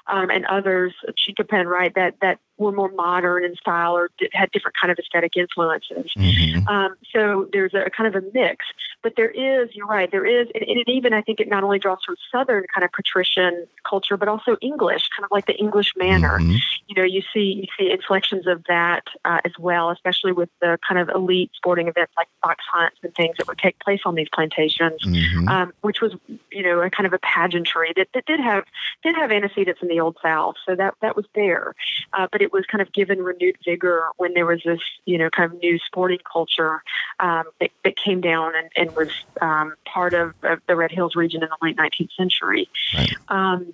um, 0.08 0.30
and 0.30 0.46
others, 0.46 0.94
Chinquapin, 1.18 1.66
right, 1.66 1.94
that 1.96 2.16
that 2.22 2.40
were 2.58 2.72
more 2.72 2.92
modern 2.92 3.44
in 3.44 3.56
style 3.56 3.96
or 3.96 4.10
had 4.34 4.52
different 4.52 4.76
kind 4.80 4.92
of 4.92 5.00
aesthetic 5.00 5.36
influences. 5.36 6.12
Mm-hmm. 6.18 6.68
Um, 6.68 6.96
so 7.14 7.48
there's 7.52 7.74
a 7.74 7.90
kind 7.90 8.14
of 8.14 8.24
a 8.24 8.26
mix. 8.34 8.66
But 9.04 9.14
there 9.18 9.30
is, 9.30 9.70
you're 9.74 9.88
right, 9.88 10.10
there 10.10 10.26
is, 10.26 10.48
and, 10.56 10.64
and, 10.64 10.80
it 10.80 10.90
even 10.90 11.14
I 11.14 11.22
think 11.22 11.40
it 11.40 11.50
not 11.50 11.64
only 11.64 11.80
draws 11.80 12.00
from 12.06 12.16
Southern 12.32 12.66
kind 12.74 12.84
of 12.84 12.92
patrician 12.92 13.68
culture, 13.88 14.18
but 14.18 14.28
also 14.28 14.58
English, 14.62 15.10
kind 15.16 15.26
of 15.26 15.32
like 15.32 15.46
the 15.46 15.56
English 15.56 15.94
manner. 15.96 16.40
Mm-hmm. 16.40 16.56
You 16.88 16.96
know, 16.96 17.04
you 17.04 17.22
see 17.34 17.62
you 17.62 17.68
see 17.78 17.92
inflections 17.92 18.48
of 18.48 18.64
that 18.68 19.04
uh, 19.26 19.40
as 19.46 19.52
well, 19.60 19.90
especially 19.90 20.32
with 20.32 20.50
the 20.62 20.80
kind 20.88 21.00
of 21.00 21.10
elite 21.16 21.52
sporting 21.54 21.88
events 21.88 22.14
like 22.18 22.28
fox 22.42 22.64
hunts 22.72 22.98
and 23.04 23.14
things 23.16 23.38
that 23.38 23.48
would 23.48 23.58
take 23.58 23.80
place 23.80 24.02
on 24.06 24.16
these 24.16 24.30
plantations, 24.34 25.02
mm-hmm. 25.04 25.48
um, 25.48 25.74
which 25.82 26.02
was 26.02 26.14
you 26.52 26.64
know 26.64 26.80
a 26.82 26.90
kind 26.90 27.06
of 27.06 27.14
a 27.14 27.20
pageantry 27.20 27.94
that, 27.96 28.08
that 28.14 28.26
did 28.26 28.40
have 28.40 28.66
did 29.04 29.16
have 29.16 29.32
antecedents 29.32 29.82
in 29.82 29.88
the 29.88 30.00
old 30.00 30.18
South. 30.22 30.56
So 30.66 30.76
that 30.76 30.96
that 31.02 31.16
was 31.16 31.26
there, 31.36 31.76
uh, 32.14 32.28
but 32.32 32.42
it 32.42 32.52
was 32.54 32.66
kind 32.66 32.82
of 32.82 32.92
given 32.94 33.22
renewed 33.22 33.58
vigor 33.66 34.04
when 34.18 34.34
there 34.34 34.46
was 34.46 34.62
this, 34.66 34.80
you 35.06 35.18
know, 35.18 35.30
kind 35.30 35.52
of 35.52 35.60
new 35.60 35.80
sporting 35.80 36.20
culture 36.32 36.84
um, 37.20 37.44
that, 37.60 37.72
that, 37.84 37.96
came 37.96 38.22
down 38.22 38.54
and, 38.56 38.70
and 38.76 38.93
was 38.96 39.10
um, 39.42 39.76
part 39.86 40.14
of, 40.14 40.34
of, 40.44 40.60
the 40.68 40.76
Red 40.76 40.92
Hills 40.92 41.16
region 41.16 41.44
in 41.44 41.50
the 41.50 41.58
late 41.62 41.78
19th 41.78 42.12
century. 42.18 42.70
Right. 42.96 43.14
Um, 43.30 43.74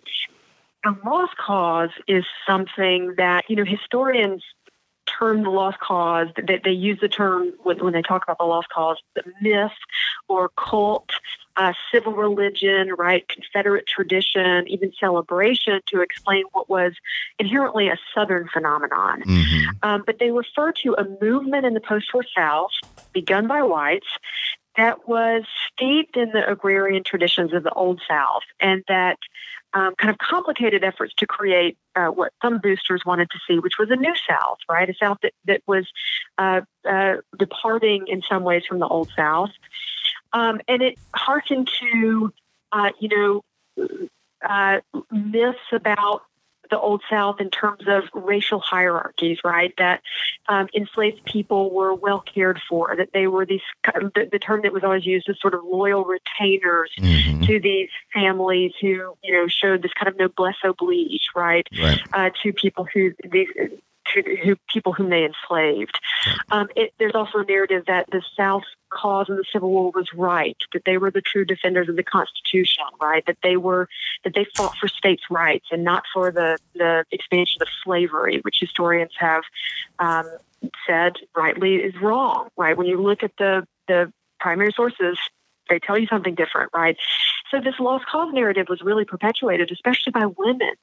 the 0.84 0.98
lost 1.06 1.36
cause 1.38 1.90
is 2.08 2.24
something 2.48 3.16
that, 3.18 3.50
you 3.50 3.56
know, 3.56 3.66
historians 3.66 4.44
term 5.06 5.44
the 5.44 5.50
lost 5.50 5.80
cause, 5.80 6.28
they, 6.36 6.62
they 6.64 6.72
use 6.72 7.00
the 7.02 7.10
term 7.10 7.52
when 7.64 7.94
they 7.94 8.02
talk 8.02 8.24
about 8.24 8.38
the 8.38 8.46
lost 8.46 8.70
cause, 8.70 8.98
the 9.16 9.24
myth 9.42 9.72
or 10.28 10.50
cult 10.50 11.10
uh, 11.58 11.74
civil 11.92 12.14
religion, 12.14 12.94
right, 12.98 13.28
Confederate 13.28 13.86
tradition, 13.86 14.68
even 14.68 14.94
celebration 14.98 15.82
to 15.88 16.02
explain 16.02 16.46
what 16.54 16.70
was 16.70 16.94
inherently 17.38 17.90
a 17.90 17.98
Southern 18.16 18.48
phenomenon. 18.48 19.22
Mm-hmm. 19.24 19.70
Um, 19.84 20.04
but 20.06 20.20
they 20.20 20.32
refer 20.32 20.72
to 20.84 20.96
a 20.98 21.06
movement 21.22 21.66
in 21.66 21.74
the 21.74 21.82
post 21.82 22.14
war 22.14 22.24
South 22.36 22.72
begun 23.12 23.48
by 23.48 23.62
whites 23.62 24.08
that 24.78 25.08
was 25.08 25.44
steeped 25.72 26.18
in 26.18 26.32
the 26.32 26.50
agrarian 26.50 27.04
traditions 27.04 27.54
of 27.54 27.64
the 27.64 27.74
Old 27.74 28.02
South 28.08 28.44
and 28.60 28.84
that 28.88 29.18
um, 29.74 29.94
kind 29.96 30.10
of 30.10 30.18
complicated 30.18 30.84
efforts 30.84 31.14
to 31.16 31.28
create 31.28 31.78
uh, 31.96 32.08
what 32.08 32.34
some 32.42 32.60
boosters 32.60 33.04
wanted 33.06 33.30
to 33.30 33.40
see, 33.48 33.60
which 33.60 33.78
was 33.78 33.92
a 33.92 33.96
new 33.96 34.14
South, 34.28 34.58
right? 34.68 34.90
A 34.90 34.94
South 34.94 35.18
that, 35.22 35.34
that 35.46 35.62
was 35.68 35.88
uh, 36.38 36.62
uh, 36.88 37.18
departing 37.38 38.08
in 38.08 38.22
some 38.28 38.44
ways 38.44 38.64
from 38.68 38.80
the 38.80 38.88
Old 38.88 39.12
South. 39.16 39.52
Um, 40.34 40.62
and 40.68 40.82
it 40.82 40.98
harkened 41.14 41.70
to, 41.80 42.34
uh, 42.72 42.90
you 43.00 43.10
know, 43.10 43.88
uh, 44.48 44.80
myths 45.12 45.60
about 45.72 46.24
the 46.70 46.80
Old 46.80 47.02
South 47.10 47.40
in 47.40 47.50
terms 47.50 47.84
of 47.88 48.04
racial 48.14 48.60
hierarchies, 48.60 49.40
right? 49.44 49.74
That 49.78 50.02
um, 50.48 50.68
enslaved 50.76 51.24
people 51.26 51.72
were 51.72 51.94
well 51.94 52.22
cared 52.22 52.60
for, 52.68 52.96
that 52.96 53.10
they 53.14 53.28
were 53.28 53.46
these, 53.46 53.62
the, 53.84 54.28
the, 54.32 54.40
term 54.40 54.62
that 54.64 54.74
was 54.74 54.84
always 54.84 55.06
used 55.06 55.30
is 55.30 55.38
sort 55.42 55.54
of 55.54 55.64
loyal 55.64 56.06
retainers 56.06 56.92
mm-hmm. 57.00 57.44
to 57.44 57.60
these 57.60 57.90
families 58.14 58.72
who, 58.82 59.16
you 59.24 59.34
know, 59.34 59.48
showed 59.48 59.82
this 59.82 59.94
kind 59.94 60.08
of 60.08 60.18
noblesse 60.18 60.56
oblige, 60.64 61.28
right? 61.36 61.68
right. 61.82 62.00
Uh, 62.14 62.30
to 62.44 62.54
people 62.54 62.88
who, 62.94 63.14
these, 63.30 63.48
to 64.14 64.36
who, 64.44 64.56
people 64.72 64.94
whom 64.94 65.10
they 65.10 65.26
enslaved. 65.26 66.00
Um, 66.52 66.68
it, 66.76 66.94
there's 67.00 67.16
also 67.16 67.40
a 67.40 67.46
narrative 67.46 67.86
that 67.88 68.08
the 68.12 68.22
South's 68.36 68.68
cause 68.90 69.28
in 69.30 69.36
the 69.36 69.46
Civil 69.52 69.70
War 69.70 69.92
was 69.92 70.08
right, 70.14 70.58
that 70.74 70.84
they 70.86 70.98
were 70.98 71.12
the 71.12 71.22
true 71.22 71.46
defenders 71.46 71.90
of 71.90 71.96
the 71.96 72.04
Constitution, 72.04 72.84
right? 73.02 73.26
That 73.26 73.38
they 73.44 73.58
were 73.58 73.88
that 74.24 74.34
they 74.34 74.46
fought 74.56 74.76
for 74.78 74.88
states' 74.88 75.24
rights 75.30 75.68
and 75.72 75.84
not 75.84 76.04
for 76.14 76.32
the 76.32 76.58
the 76.76 77.06
expansion 77.12 77.62
of 77.62 77.68
slavery, 77.84 78.40
which 78.42 78.58
historians 78.60 79.12
have 79.18 79.44
um, 80.00 80.30
said 80.88 81.14
rightly 81.36 81.76
is 81.76 81.96
wrong, 82.02 82.50
right? 82.58 82.78
When 82.78 82.88
you 82.88 83.02
look 83.02 83.24
at 83.24 83.32
the 83.38 83.68
the 83.88 84.12
primary 84.40 84.72
sources, 84.74 85.18
they 85.70 85.80
tell 85.80 85.98
you 85.98 86.08
something 86.08 86.36
different, 86.36 86.72
right? 86.74 86.98
So 87.52 87.60
this 87.60 87.80
lost 87.80 88.06
cause 88.06 88.32
narrative 88.34 88.68
was 88.70 88.82
really 88.82 89.06
perpetuated, 89.06 89.72
especially 89.72 90.12
by 90.12 90.26
women. 90.26 90.74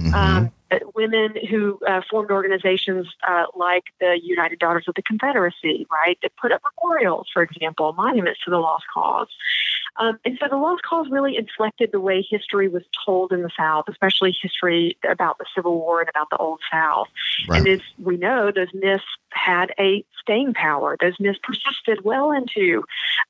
Mm-hmm. 0.00 0.14
Um, 0.14 0.52
women 0.94 1.34
who 1.48 1.78
uh, 1.86 2.00
formed 2.10 2.30
organizations 2.30 3.06
uh, 3.26 3.44
like 3.54 3.84
the 4.00 4.18
United 4.22 4.58
Daughters 4.58 4.84
of 4.88 4.94
the 4.94 5.02
Confederacy, 5.02 5.86
right, 5.90 6.18
that 6.22 6.32
put 6.40 6.52
up 6.52 6.62
memorials, 6.82 7.28
for 7.32 7.42
example, 7.42 7.92
monuments 7.92 8.40
to 8.44 8.50
the 8.50 8.58
lost 8.58 8.84
cause. 8.92 9.28
Um, 9.96 10.18
and 10.24 10.38
so 10.40 10.48
the 10.48 10.56
lost 10.56 10.82
cause 10.82 11.06
really 11.10 11.36
inflected 11.36 11.90
the 11.92 12.00
way 12.00 12.26
history 12.28 12.68
was 12.68 12.82
told 13.04 13.32
in 13.32 13.42
the 13.42 13.50
South, 13.56 13.84
especially 13.88 14.36
history 14.40 14.96
about 15.08 15.38
the 15.38 15.46
Civil 15.54 15.78
War 15.78 16.00
and 16.00 16.08
about 16.08 16.28
the 16.30 16.36
Old 16.36 16.60
South. 16.70 17.08
Right. 17.48 17.58
And 17.58 17.68
as 17.68 17.80
we 17.98 18.16
know, 18.16 18.50
those 18.50 18.68
myths 18.74 19.04
had 19.30 19.72
a 19.78 20.04
staying 20.20 20.54
power. 20.54 20.96
Those 21.00 21.18
myths 21.20 21.38
persisted 21.42 22.04
well 22.04 22.32
into 22.32 22.84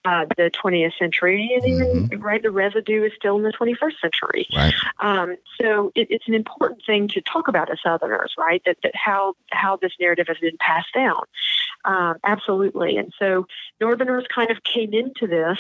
uh, 0.05 0.27
the 0.37 0.51
20th 0.51 0.97
century, 0.99 1.53
and 1.55 1.67
even 1.67 2.09
mm-hmm. 2.09 2.23
right, 2.23 2.43
the 2.43 2.51
residue 2.51 3.05
is 3.05 3.13
still 3.17 3.37
in 3.37 3.43
the 3.43 3.53
21st 3.53 4.01
century. 4.01 4.47
Right. 4.55 4.75
Um, 5.01 5.37
so 5.61 5.93
it, 5.95 6.09
it's 6.11 6.27
an 6.29 6.35
important 6.35 6.83
thing 6.87 7.09
to 7.09 7.21
talk 7.21 7.49
about 7.49 7.71
as 7.71 7.79
Southerners, 7.83 8.35
right? 8.39 8.63
That, 8.65 8.79
that 8.83 8.95
how 8.95 9.35
how 9.51 9.77
this 9.77 9.93
narrative 10.01 10.27
has 10.29 10.39
been 10.39 10.57
passed 10.59 10.93
down. 10.95 11.23
Um, 11.85 12.17
absolutely, 12.25 12.97
and 12.97 13.13
so 13.19 13.47
Northerners 13.81 14.25
kind 14.35 14.51
of 14.51 14.63
came 14.63 14.93
into 14.95 15.27
this. 15.27 15.59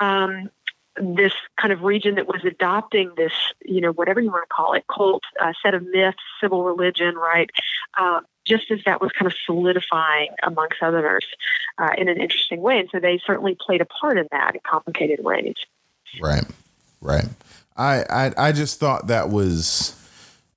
Um, 0.00 0.50
this 0.96 1.32
kind 1.56 1.72
of 1.72 1.82
region 1.82 2.16
that 2.16 2.26
was 2.26 2.44
adopting 2.44 3.12
this, 3.16 3.32
you 3.64 3.80
know, 3.80 3.92
whatever 3.92 4.20
you 4.20 4.30
want 4.30 4.42
to 4.42 4.54
call 4.54 4.74
it, 4.74 4.84
cult 4.88 5.22
uh, 5.40 5.52
set 5.62 5.74
of 5.74 5.82
myths, 5.86 6.18
civil 6.40 6.64
religion, 6.64 7.14
right? 7.14 7.50
Uh, 7.96 8.20
just 8.44 8.70
as 8.70 8.80
that 8.84 9.00
was 9.00 9.12
kind 9.12 9.30
of 9.30 9.36
solidifying 9.46 10.30
among 10.42 10.68
Southerners 10.78 11.24
uh, 11.78 11.90
in 11.96 12.08
an 12.08 12.20
interesting 12.20 12.60
way. 12.60 12.80
And 12.80 12.88
so 12.90 12.98
they 12.98 13.20
certainly 13.24 13.56
played 13.58 13.80
a 13.80 13.86
part 13.86 14.18
in 14.18 14.26
that 14.32 14.54
in 14.54 14.60
complicated 14.64 15.22
ways. 15.22 15.54
Right, 16.20 16.44
right. 17.00 17.26
I, 17.76 18.04
I, 18.10 18.48
I 18.48 18.52
just 18.52 18.80
thought 18.80 19.06
that 19.06 19.30
was 19.30 19.96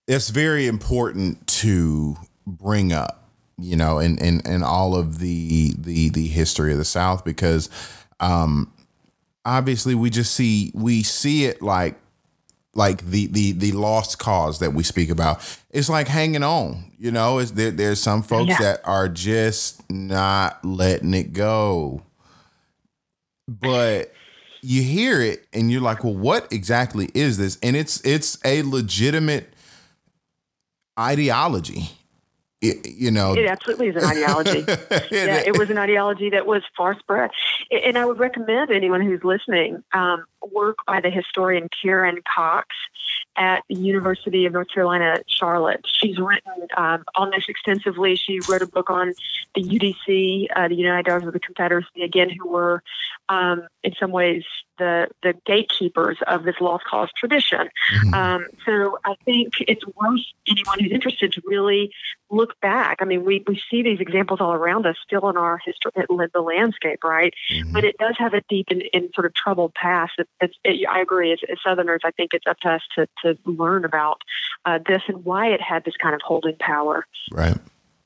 it's 0.08 0.30
very 0.30 0.68
important 0.68 1.46
to 1.48 2.18
bring 2.46 2.91
up, 2.91 3.30
you 3.58 3.76
know, 3.76 4.00
in, 4.00 4.18
in, 4.18 4.41
in 4.46 4.64
all 4.64 4.96
of 4.96 5.20
the 5.20 5.74
the 5.78 6.10
the 6.10 6.28
history 6.28 6.72
of 6.72 6.78
the 6.78 6.86
South 6.86 7.24
because 7.24 7.70
um 8.20 8.73
obviously 9.46 9.96
we 9.96 10.10
just 10.10 10.34
see 10.34 10.72
we 10.74 11.04
see 11.04 11.46
it 11.46 11.62
like 11.62 11.96
like 12.76 13.06
the 13.06 13.28
the 13.28 13.52
the 13.54 13.72
lost 13.72 14.18
cause 14.18 14.60
that 14.60 14.74
we 14.74 14.84
speak 14.84 15.10
about 15.10 15.60
it's 15.70 15.89
like 15.89 16.08
hanging 16.08 16.44
on 16.44 16.91
you 16.98 17.12
know 17.12 17.39
is 17.39 17.54
there 17.54 17.72
there's 17.72 18.02
some 18.02 18.24
folks 18.24 18.50
yeah. 18.50 18.58
that 18.60 18.82
are 18.84 19.08
just 19.08 19.88
not 19.91 20.64
letting 20.66 21.14
it 21.14 21.34
go 21.34 22.02
but 23.48 24.12
you 24.62 24.82
hear 24.82 25.22
it 25.22 25.46
and 25.54 25.72
you're 25.72 25.82
like 25.82 26.04
well 26.04 26.16
what 26.16 26.52
exactly 26.52 27.10
is 27.14 27.38
this 27.38 27.58
and 27.62 27.76
it's 27.76 28.04
it's 28.06 28.38
a 28.46 28.64
legitimate 28.64 29.54
ideology. 31.00 31.89
It, 32.64 32.93
you 32.95 33.11
know, 33.11 33.34
it 33.34 33.45
absolutely 33.45 33.89
is 33.89 33.97
an 33.97 34.05
ideology. 34.05 34.59
yeah, 35.11 35.43
it 35.45 35.57
was 35.57 35.70
an 35.70 35.78
ideology 35.78 36.30
that 36.30 36.45
was 36.45 36.64
far 36.78 36.97
spread, 36.97 37.30
and 37.72 37.97
I 37.97 38.05
would 38.05 38.20
recommend 38.20 38.72
anyone 38.72 39.01
who's 39.01 39.22
listening 39.24 39.84
um, 39.93 40.26
work 40.51 40.78
by 40.88 41.01
the 41.01 41.09
historian 41.09 41.68
Karen 41.82 42.20
Cox 42.34 42.68
at 43.36 43.64
the 43.68 43.76
University 43.76 44.45
of 44.45 44.53
North 44.53 44.68
Carolina, 44.74 45.18
Charlotte. 45.28 45.86
She's 45.86 46.18
written 46.18 46.68
um, 46.78 47.03
on 47.16 47.32
this 47.32 47.45
extensively. 47.49 48.16
She 48.16 48.39
wrote 48.47 48.61
a 48.61 48.68
book 48.68 48.89
on 48.89 49.14
the 49.55 49.61
UDC, 49.61 50.47
uh, 50.55 50.68
the 50.68 50.76
United 50.76 51.05
Daughters 51.05 51.28
of 51.28 51.34
the 51.34 51.39
Confederacy, 51.39 52.03
again, 52.03 52.30
who 52.30 52.49
were 52.49 52.84
um, 53.30 53.68
in 53.84 53.94
some 54.00 54.12
ways, 54.12 54.44
the 54.78 55.08
the 55.22 55.34
gatekeepers 55.46 56.18
of 56.28 56.44
this 56.44 56.56
lost 56.60 56.84
cause 56.86 57.10
tradition. 57.18 57.70
Mm-hmm. 57.94 58.14
Um, 58.14 58.46
so 58.66 58.98
I 59.06 59.16
think 59.26 59.54
it's 59.62 59.86
worth 59.86 60.22
anyone 60.48 60.80
who's 60.80 60.92
interested 60.92 61.34
to 61.34 61.42
really 61.46 61.92
look 62.30 62.60
back. 62.62 62.98
I 63.00 63.06
mean, 63.06 63.24
we, 63.24 63.44
we 63.48 63.62
see 63.70 63.84
these 63.84 64.00
examples 64.00 64.42
all 64.42 64.54
around 64.54 64.86
us 64.86 64.96
still 65.06 65.30
in 65.30 65.38
our 65.38 65.60
history, 65.64 65.92
in 65.96 66.18
the 66.34 66.42
landscape, 66.42 67.04
right? 67.04 67.34
Mm-hmm. 67.52 67.72
But 67.72 67.84
it 67.84 67.98
does 67.98 68.16
have 68.18 68.34
a 68.34 68.42
deep 68.50 68.68
and, 68.70 68.84
and 68.94 69.10
sort 69.14 69.26
of 69.26 69.34
troubled 69.34 69.74
past. 69.76 70.14
It, 70.18 70.28
it's, 70.42 70.56
it, 70.64 70.88
I 70.90 71.00
agree. 71.02 71.32
As, 71.32 71.40
as, 71.50 71.58
Southerners, 71.64 72.02
I 72.04 72.12
think 72.12 72.34
it's 72.34 72.48
up 72.48 72.60
to 72.62 72.70
us 72.70 72.82
to, 72.96 73.08
to 73.24 73.38
learn 73.46 73.86
about 73.86 74.22
uh, 74.66 74.80
this 74.86 75.04
and 75.08 75.24
why 75.24 75.48
it 75.48 75.62
had 75.62 75.86
this 75.86 75.96
kind 76.02 76.16
of 76.16 76.22
holding 76.22 76.56
power. 76.58 77.06
Right, 77.32 77.58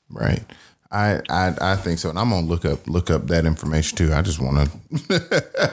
right. 0.09 0.43
I, 0.91 1.21
I 1.29 1.55
I 1.59 1.75
think 1.75 1.97
so, 1.99 2.09
and 2.09 2.17
I'm 2.17 2.29
gonna 2.29 2.45
look 2.45 2.63
up 2.63 2.87
look 2.87 3.09
up 3.09 3.27
that 3.27 3.45
information 3.45 3.97
too. 3.97 4.13
I 4.13 4.21
just 4.21 4.39
want 4.39 4.55
to 4.57 4.69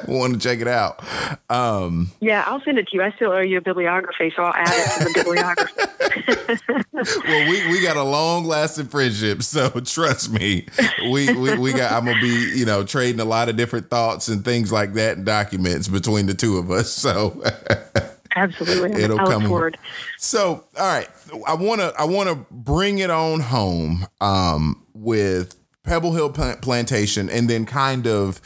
want 0.08 0.32
to 0.34 0.38
check 0.38 0.60
it 0.60 0.66
out. 0.66 1.04
Um, 1.48 2.10
yeah, 2.20 2.42
I'll 2.46 2.60
send 2.62 2.78
it 2.78 2.88
to 2.88 2.96
you. 2.96 3.02
I 3.02 3.12
still 3.12 3.30
owe 3.30 3.38
you 3.40 3.58
a 3.58 3.60
bibliography, 3.60 4.32
so 4.34 4.42
I'll 4.42 4.54
add 4.54 4.68
it 4.68 4.98
to 4.98 5.04
the 5.04 5.12
bibliography. 5.14 5.74
well, 7.28 7.48
we, 7.48 7.64
we 7.70 7.80
got 7.82 7.96
a 7.96 8.02
long 8.02 8.44
lasting 8.44 8.86
friendship, 8.86 9.42
so 9.42 9.68
trust 9.80 10.30
me, 10.30 10.66
we, 11.10 11.32
we 11.32 11.56
we 11.58 11.72
got. 11.72 11.92
I'm 11.92 12.06
gonna 12.06 12.20
be 12.20 12.52
you 12.56 12.64
know 12.64 12.82
trading 12.82 13.20
a 13.20 13.24
lot 13.24 13.48
of 13.48 13.54
different 13.56 13.90
thoughts 13.90 14.26
and 14.28 14.44
things 14.44 14.72
like 14.72 14.94
that 14.94 15.16
and 15.16 15.24
documents 15.26 15.86
between 15.86 16.26
the 16.26 16.34
two 16.34 16.58
of 16.58 16.70
us. 16.70 16.90
So. 16.90 17.40
Absolutely. 18.34 19.02
It'll 19.02 19.20
I 19.20 19.24
come 19.24 19.46
forward. 19.46 19.78
So, 20.18 20.64
all 20.78 20.86
right, 20.86 21.08
I 21.46 21.54
want 21.54 21.80
to 21.80 21.94
I 21.98 22.04
want 22.04 22.28
to 22.28 22.46
bring 22.50 22.98
it 22.98 23.10
on 23.10 23.40
home 23.40 24.06
um, 24.20 24.84
with 24.94 25.56
Pebble 25.84 26.12
Hill 26.12 26.30
Plantation, 26.30 27.28
and 27.28 27.48
then 27.48 27.66
kind 27.66 28.06
of 28.06 28.40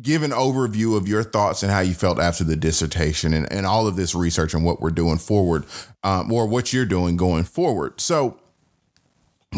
give 0.00 0.22
an 0.22 0.30
overview 0.30 0.96
of 0.96 1.06
your 1.06 1.22
thoughts 1.22 1.62
and 1.62 1.70
how 1.70 1.80
you 1.80 1.92
felt 1.92 2.18
after 2.18 2.44
the 2.44 2.56
dissertation 2.56 3.34
and, 3.34 3.50
and 3.52 3.66
all 3.66 3.86
of 3.86 3.94
this 3.94 4.14
research 4.14 4.54
and 4.54 4.64
what 4.64 4.80
we're 4.80 4.90
doing 4.90 5.18
forward, 5.18 5.66
um, 6.02 6.32
or 6.32 6.46
what 6.46 6.72
you're 6.72 6.86
doing 6.86 7.16
going 7.16 7.44
forward. 7.44 8.00
So, 8.00 8.40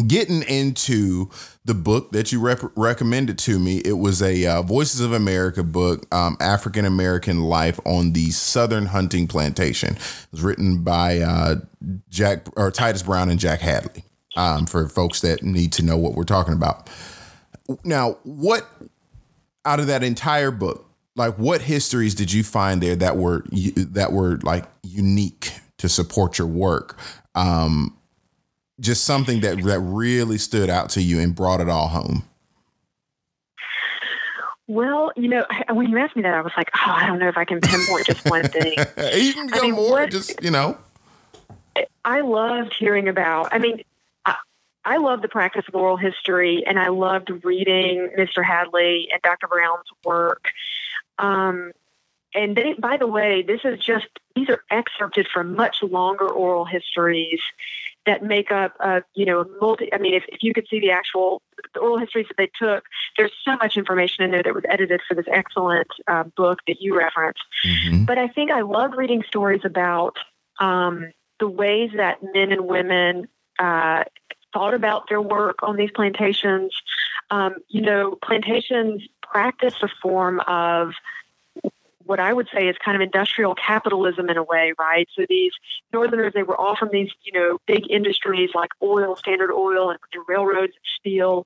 getting 0.07 0.43
into 0.43 1.29
the 1.63 1.73
book 1.73 2.11
that 2.11 2.31
you 2.31 2.39
rep- 2.39 2.71
recommended 2.75 3.37
to 3.39 3.59
me, 3.59 3.77
it 3.77 3.97
was 3.97 4.21
a 4.21 4.45
uh, 4.45 4.61
Voices 4.61 5.01
of 5.01 5.13
America 5.13 5.63
book, 5.63 6.05
um, 6.13 6.37
African 6.39 6.85
American 6.85 7.43
Life 7.43 7.79
on 7.85 8.13
the 8.13 8.31
Southern 8.31 8.87
Hunting 8.87 9.27
Plantation. 9.27 9.95
It 9.95 10.27
was 10.31 10.41
written 10.41 10.83
by 10.83 11.19
uh, 11.19 11.55
Jack 12.09 12.47
or 12.55 12.71
Titus 12.71 13.03
Brown 13.03 13.29
and 13.29 13.39
Jack 13.39 13.61
Hadley. 13.61 14.03
Um, 14.37 14.65
for 14.65 14.89
folks 14.89 15.21
that 15.21 15.43
need 15.43 15.71
to 15.73 15.81
know 15.81 15.95
what 15.95 16.13
we're 16.13 16.25
talking 16.25 16.53
about. 16.53 16.89
Now, 17.85 18.17
what 18.23 18.67
out 19.63 19.79
of 19.79 19.87
that 19.87 20.03
entire 20.03 20.51
book, 20.51 20.89
like 21.15 21.35
what 21.35 21.61
histories 21.61 22.15
did 22.15 22.33
you 22.33 22.43
find 22.43 22.81
there 22.81 22.97
that 22.97 23.15
were 23.15 23.45
that 23.51 24.11
were 24.11 24.39
like 24.43 24.65
unique 24.83 25.53
to 25.77 25.87
support 25.87 26.37
your 26.37 26.47
work? 26.47 26.99
Um, 27.33 27.94
just 28.79 29.03
something 29.05 29.41
that 29.41 29.61
that 29.63 29.79
really 29.79 30.37
stood 30.37 30.69
out 30.69 30.89
to 30.91 31.01
you 31.01 31.19
and 31.19 31.35
brought 31.35 31.61
it 31.61 31.69
all 31.69 31.87
home? 31.87 32.23
Well, 34.67 35.11
you 35.15 35.27
know, 35.27 35.45
when 35.69 35.89
you 35.89 35.97
asked 35.99 36.15
me 36.15 36.23
that, 36.23 36.33
I 36.33 36.41
was 36.41 36.53
like, 36.57 36.71
oh, 36.75 36.91
I 36.91 37.05
don't 37.05 37.19
know 37.19 37.27
if 37.27 37.37
I 37.37 37.45
can 37.45 37.61
pinpoint 37.61 38.07
just 38.07 38.27
one 38.29 38.47
thing. 38.47 38.73
you 39.13 39.33
can 39.33 39.47
go 39.47 39.59
I 39.59 39.61
mean, 39.61 39.75
more, 39.75 39.91
what, 39.91 40.11
just 40.11 40.43
you 40.43 40.49
know. 40.49 40.77
I 42.03 42.21
loved 42.21 42.75
hearing 42.77 43.07
about. 43.07 43.49
I 43.53 43.59
mean, 43.59 43.83
I, 44.25 44.35
I 44.83 44.97
love 44.97 45.21
the 45.21 45.27
practice 45.27 45.65
of 45.67 45.75
oral 45.75 45.97
history, 45.97 46.63
and 46.65 46.79
I 46.79 46.87
loved 46.87 47.31
reading 47.43 48.09
Mr. 48.17 48.43
Hadley 48.43 49.07
and 49.11 49.21
Dr. 49.21 49.47
Brown's 49.47 49.85
work. 50.03 50.49
Um, 51.19 51.71
and 52.33 52.55
they, 52.55 52.73
by 52.73 52.97
the 52.97 53.07
way, 53.07 53.43
this 53.43 53.61
is 53.63 53.79
just 53.79 54.07
these 54.35 54.49
are 54.49 54.63
excerpted 54.71 55.27
from 55.31 55.55
much 55.55 55.83
longer 55.83 56.27
oral 56.27 56.65
histories 56.65 57.39
that 58.05 58.23
make 58.23 58.51
up, 58.51 58.73
uh, 58.79 59.01
you 59.13 59.25
know, 59.25 59.45
multi. 59.59 59.93
I 59.93 59.97
mean, 59.97 60.13
if, 60.13 60.23
if 60.27 60.43
you 60.43 60.53
could 60.53 60.67
see 60.69 60.79
the 60.79 60.91
actual 60.91 61.41
the 61.73 61.79
oral 61.79 61.97
histories 61.97 62.27
that 62.27 62.37
they 62.37 62.49
took, 62.59 62.83
there's 63.17 63.31
so 63.43 63.55
much 63.57 63.77
information 63.77 64.23
in 64.23 64.31
there 64.31 64.43
that 64.43 64.53
was 64.53 64.63
edited 64.69 65.01
for 65.07 65.15
this 65.15 65.25
excellent 65.31 65.87
uh, 66.07 66.23
book 66.35 66.59
that 66.67 66.81
you 66.81 66.97
referenced. 66.97 67.43
Mm-hmm. 67.65 68.05
But 68.05 68.17
I 68.17 68.27
think 68.27 68.51
I 68.51 68.61
love 68.61 68.91
reading 68.95 69.23
stories 69.27 69.61
about 69.63 70.17
um, 70.59 71.11
the 71.39 71.47
ways 71.47 71.91
that 71.95 72.19
men 72.33 72.51
and 72.51 72.67
women 72.67 73.27
uh, 73.59 74.03
thought 74.53 74.73
about 74.73 75.09
their 75.09 75.21
work 75.21 75.63
on 75.63 75.75
these 75.75 75.91
plantations. 75.91 76.73
Um, 77.31 77.55
you 77.67 77.81
know, 77.81 78.17
plantations 78.23 79.01
practice 79.21 79.75
a 79.81 79.89
form 80.01 80.39
of 80.47 80.93
what 82.05 82.19
I 82.19 82.31
would 82.31 82.47
say 82.53 82.67
is 82.67 82.75
kind 82.77 82.95
of 82.95 83.01
industrial 83.01 83.55
capitalism 83.55 84.29
in 84.29 84.37
a 84.37 84.43
way, 84.43 84.73
right? 84.79 85.07
So 85.15 85.25
these 85.27 85.51
Northerners, 85.91 86.33
they 86.33 86.43
were 86.43 86.59
all 86.59 86.75
from 86.75 86.89
these, 86.91 87.09
you 87.23 87.31
know, 87.31 87.57
big 87.65 87.89
industries 87.89 88.51
like 88.53 88.69
oil, 88.81 89.15
Standard 89.15 89.51
Oil, 89.51 89.89
and, 89.89 89.99
and 90.13 90.23
railroads, 90.27 90.73
and 90.73 90.85
steel, 90.99 91.45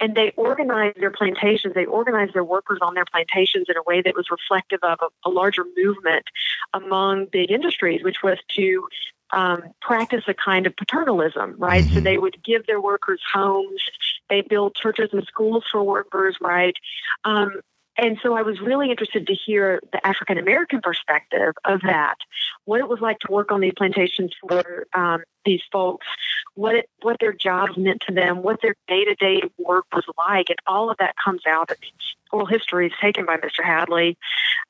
and 0.00 0.16
they 0.16 0.32
organized 0.36 1.00
their 1.00 1.10
plantations. 1.10 1.74
They 1.74 1.84
organized 1.84 2.34
their 2.34 2.44
workers 2.44 2.80
on 2.82 2.94
their 2.94 3.04
plantations 3.04 3.66
in 3.68 3.76
a 3.76 3.82
way 3.86 4.02
that 4.02 4.16
was 4.16 4.26
reflective 4.30 4.80
of 4.82 4.98
a, 5.00 5.28
a 5.28 5.30
larger 5.30 5.64
movement 5.76 6.24
among 6.74 7.26
big 7.26 7.50
industries, 7.50 8.02
which 8.02 8.22
was 8.22 8.38
to 8.56 8.88
um, 9.32 9.62
practice 9.80 10.24
a 10.26 10.34
kind 10.34 10.66
of 10.66 10.76
paternalism, 10.76 11.54
right? 11.58 11.84
Mm-hmm. 11.84 11.94
So 11.94 12.00
they 12.00 12.18
would 12.18 12.42
give 12.44 12.66
their 12.66 12.80
workers 12.80 13.20
homes. 13.32 13.80
They 14.28 14.42
built 14.42 14.74
churches 14.74 15.10
and 15.12 15.24
schools 15.24 15.64
for 15.70 15.82
workers, 15.82 16.36
right? 16.40 16.74
Um, 17.24 17.60
and 17.98 18.18
so 18.22 18.34
I 18.34 18.42
was 18.42 18.60
really 18.60 18.90
interested 18.90 19.26
to 19.26 19.34
hear 19.34 19.80
the 19.92 20.04
African 20.06 20.38
American 20.38 20.80
perspective 20.80 21.54
of 21.64 21.80
that, 21.82 22.16
what 22.64 22.80
it 22.80 22.88
was 22.88 23.00
like 23.00 23.18
to 23.20 23.32
work 23.32 23.52
on 23.52 23.60
these 23.60 23.74
plantations 23.76 24.32
for 24.40 24.86
um, 24.94 25.22
these 25.44 25.60
folks, 25.70 26.06
what 26.54 26.74
it, 26.74 26.88
what 27.02 27.18
their 27.20 27.32
jobs 27.32 27.76
meant 27.76 28.02
to 28.06 28.14
them, 28.14 28.42
what 28.42 28.60
their 28.62 28.74
day 28.88 29.04
to 29.04 29.14
day 29.16 29.42
work 29.58 29.84
was 29.92 30.04
like, 30.16 30.48
and 30.48 30.58
all 30.66 30.90
of 30.90 30.96
that 30.98 31.14
comes 31.22 31.42
out. 31.46 31.70
Oral 32.32 32.46
history 32.46 32.86
is 32.86 32.92
taken 33.00 33.26
by 33.26 33.36
Mr. 33.36 33.62
Hadley 33.62 34.16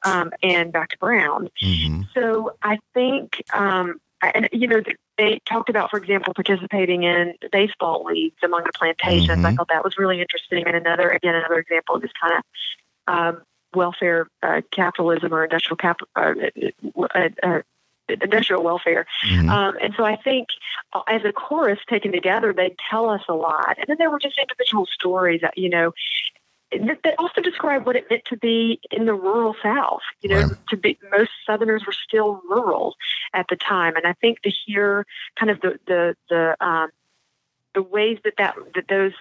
um, 0.05 0.33
and 0.43 0.73
Dr. 0.73 0.97
Brown. 0.99 1.49
Mm-hmm. 1.62 2.03
So 2.14 2.57
I 2.61 2.79
think, 2.93 3.41
um, 3.55 4.01
and 4.20 4.49
you 4.53 4.66
know, 4.66 4.83
they 5.16 5.41
talked 5.49 5.68
about, 5.68 5.91
for 5.91 5.99
example, 5.99 6.35
participating 6.35 7.05
in 7.05 7.35
baseball 7.53 8.05
leagues 8.05 8.39
among 8.43 8.64
the 8.64 8.73
plantations. 8.75 9.29
Mm-hmm. 9.29 9.47
I 9.47 9.55
thought 9.55 9.68
that 9.68 9.85
was 9.85 9.97
really 9.97 10.20
interesting, 10.20 10.66
and 10.66 10.75
another, 10.75 11.11
again, 11.11 11.37
another 11.37 11.59
example 11.59 11.95
of 11.95 12.03
this 12.03 12.11
kind 12.20 12.35
of 12.37 12.43
um, 13.07 13.43
welfare 13.75 14.29
uh, 14.43 14.61
capitalism 14.71 15.33
or 15.33 15.45
industrial 15.45 15.77
cap 15.77 16.01
uh, 16.17 16.35
uh, 17.15 17.29
uh, 17.43 17.61
industrial 18.09 18.63
welfare. 18.63 19.07
Mm-hmm. 19.27 19.49
Um, 19.49 19.77
and 19.81 19.95
so 19.97 20.05
I 20.05 20.17
think 20.17 20.49
uh, 20.93 21.03
as 21.09 21.25
a 21.25 21.33
chorus 21.33 21.79
taken 21.89 22.13
together, 22.13 22.53
they 22.53 22.75
tell 22.91 23.09
us 23.09 23.23
a 23.29 23.35
lot. 23.35 23.79
And 23.79 23.87
then 23.89 23.97
there 23.99 24.11
were 24.11 24.19
just 24.19 24.39
individual 24.39 24.87
stories 24.87 25.41
that, 25.43 25.57
you 25.57 25.71
know, 25.71 25.93
that 26.71 27.15
also 27.19 27.41
describe 27.41 27.87
what 27.87 27.97
it 27.97 28.07
meant 28.09 28.25
to 28.27 28.37
be 28.37 28.81
in 28.91 29.05
the 29.05 29.15
rural 29.15 29.55
South. 29.63 30.01
You 30.23 30.31
know, 30.31 30.41
right. 30.43 30.67
to 30.71 30.77
be 30.77 30.99
most 31.11 31.31
Southerners 31.47 31.85
were 31.87 31.93
still 31.93 32.41
rural 32.49 32.97
at 33.35 33.47
the 33.49 33.57
time, 33.57 33.97
and 33.97 34.07
I 34.07 34.15
think 34.15 34.41
to 34.43 34.51
hear 34.51 35.07
kind 35.39 35.51
of 35.51 35.61
the 35.61 35.79
the 35.87 36.17
the 36.31 36.67
um, 36.67 36.89
the 37.75 37.83
ways 37.83 38.19
that 38.25 38.35
that 38.39 38.55
that 38.75 38.89
those 38.89 39.13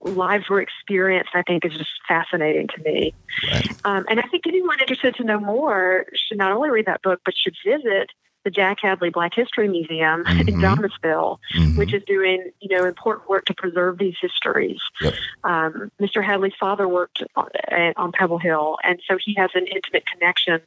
lives 0.00 0.48
were 0.48 0.60
experienced, 0.60 1.30
I 1.34 1.42
think 1.42 1.64
is 1.64 1.72
just 1.72 1.90
fascinating 2.06 2.68
to 2.68 2.82
me. 2.82 3.14
Right. 3.50 3.68
Um, 3.84 4.06
and 4.08 4.20
I 4.20 4.24
think 4.24 4.46
anyone 4.46 4.78
interested 4.80 5.14
to 5.16 5.24
know 5.24 5.40
more 5.40 6.06
should 6.14 6.38
not 6.38 6.52
only 6.52 6.70
read 6.70 6.86
that 6.86 7.02
book, 7.02 7.20
but 7.24 7.34
should 7.36 7.54
visit 7.64 8.10
the 8.46 8.50
Jack 8.50 8.78
Hadley 8.80 9.10
Black 9.10 9.34
History 9.34 9.68
Museum 9.68 10.22
mm-hmm. 10.22 10.48
in 10.48 10.60
Thomasville, 10.60 11.40
mm-hmm. 11.56 11.76
which 11.76 11.92
is 11.92 12.02
doing 12.06 12.52
you 12.60 12.68
know 12.74 12.84
important 12.84 13.28
work 13.28 13.44
to 13.46 13.54
preserve 13.54 13.98
these 13.98 14.14
histories. 14.20 14.78
Yep. 15.00 15.14
Um, 15.42 15.90
Mr. 16.00 16.24
Hadley's 16.24 16.54
father 16.58 16.86
worked 16.86 17.24
on, 17.34 17.48
on 17.96 18.12
Pebble 18.12 18.38
Hill, 18.38 18.78
and 18.84 19.00
so 19.08 19.18
he 19.22 19.34
has 19.34 19.50
an 19.54 19.66
intimate 19.66 20.04
connection 20.06 20.60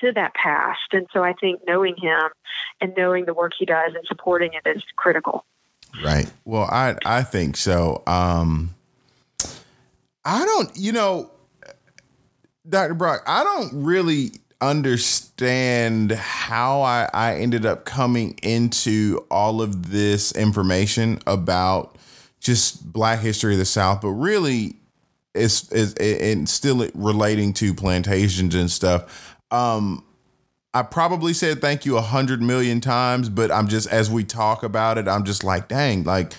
to 0.00 0.12
that 0.12 0.34
past. 0.34 0.92
And 0.92 1.08
so 1.12 1.24
I 1.24 1.32
think 1.32 1.62
knowing 1.66 1.96
him 1.96 2.30
and 2.80 2.94
knowing 2.96 3.24
the 3.24 3.34
work 3.34 3.52
he 3.58 3.66
does 3.66 3.94
and 3.94 4.06
supporting 4.06 4.52
it 4.52 4.68
is 4.68 4.84
critical. 4.94 5.44
Right. 6.02 6.30
Well, 6.44 6.64
I 6.70 6.96
I 7.04 7.22
think 7.22 7.56
so. 7.56 8.02
Um, 8.06 8.74
I 10.24 10.44
don't, 10.44 10.70
you 10.76 10.92
know, 10.92 11.30
Dr. 12.68 12.94
Brock, 12.94 13.22
I 13.26 13.44
don't 13.44 13.84
really 13.84 14.32
understand 14.60 16.12
how 16.12 16.80
I, 16.80 17.08
I 17.12 17.34
ended 17.36 17.66
up 17.66 17.84
coming 17.84 18.38
into 18.42 19.26
all 19.30 19.60
of 19.60 19.90
this 19.90 20.32
information 20.32 21.20
about 21.26 21.96
just 22.40 22.90
Black 22.90 23.20
history 23.20 23.54
of 23.54 23.58
the 23.58 23.66
South, 23.66 24.00
but 24.00 24.10
really, 24.10 24.76
it's, 25.34 25.70
it's 25.72 25.94
and 25.94 26.48
still 26.48 26.88
relating 26.94 27.52
to 27.54 27.74
plantations 27.74 28.54
and 28.54 28.70
stuff. 28.70 29.36
Um, 29.50 30.04
I 30.74 30.82
probably 30.82 31.32
said 31.32 31.60
thank 31.60 31.86
you 31.86 31.96
a 31.96 32.02
hundred 32.02 32.42
million 32.42 32.80
times, 32.80 33.28
but 33.28 33.52
I'm 33.52 33.68
just 33.68 33.88
as 33.88 34.10
we 34.10 34.24
talk 34.24 34.64
about 34.64 34.98
it, 34.98 35.06
I'm 35.06 35.24
just 35.24 35.44
like, 35.44 35.68
dang, 35.68 36.02
like 36.02 36.32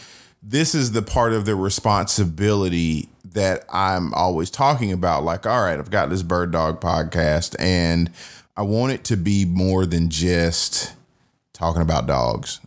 this 0.43 0.75
is 0.75 0.91
the 0.91 1.01
part 1.01 1.31
of 1.33 1.45
the 1.45 1.55
responsibility 1.55 3.09
that 3.33 3.65
I'm 3.69 4.13
always 4.13 4.49
talking 4.49 4.91
about. 4.91 5.23
Like, 5.23 5.45
all 5.45 5.63
right, 5.63 5.79
I've 5.79 5.89
got 5.89 6.09
this 6.09 6.21
bird 6.21 6.51
dog 6.51 6.81
podcast, 6.81 7.55
and 7.59 8.11
I 8.55 8.61
want 8.61 8.93
it 8.93 9.03
to 9.05 9.17
be 9.17 9.45
more 9.45 9.85
than 9.85 10.09
just 10.09 10.93
talking 11.53 11.81
about 11.81 12.05
dogs. 12.05 12.59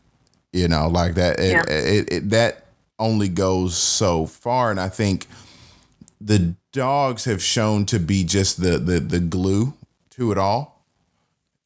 You 0.52 0.68
know, 0.68 0.88
like 0.88 1.14
that. 1.14 1.38
It, 1.38 1.52
Yeah. 1.52 1.64
it, 1.68 2.12
it, 2.12 2.30
that 2.30 2.64
only 2.98 3.28
goes 3.28 3.76
so 3.76 4.26
far, 4.26 4.70
and 4.70 4.80
I 4.80 4.88
think 4.88 5.26
the 6.20 6.54
dogs 6.72 7.26
have 7.26 7.42
shown 7.42 7.84
to 7.86 7.98
be 7.98 8.24
just 8.24 8.60
the 8.60 8.78
the 8.78 8.98
the 9.00 9.20
glue 9.20 9.74
to 10.10 10.32
it 10.32 10.38
all. 10.38 10.77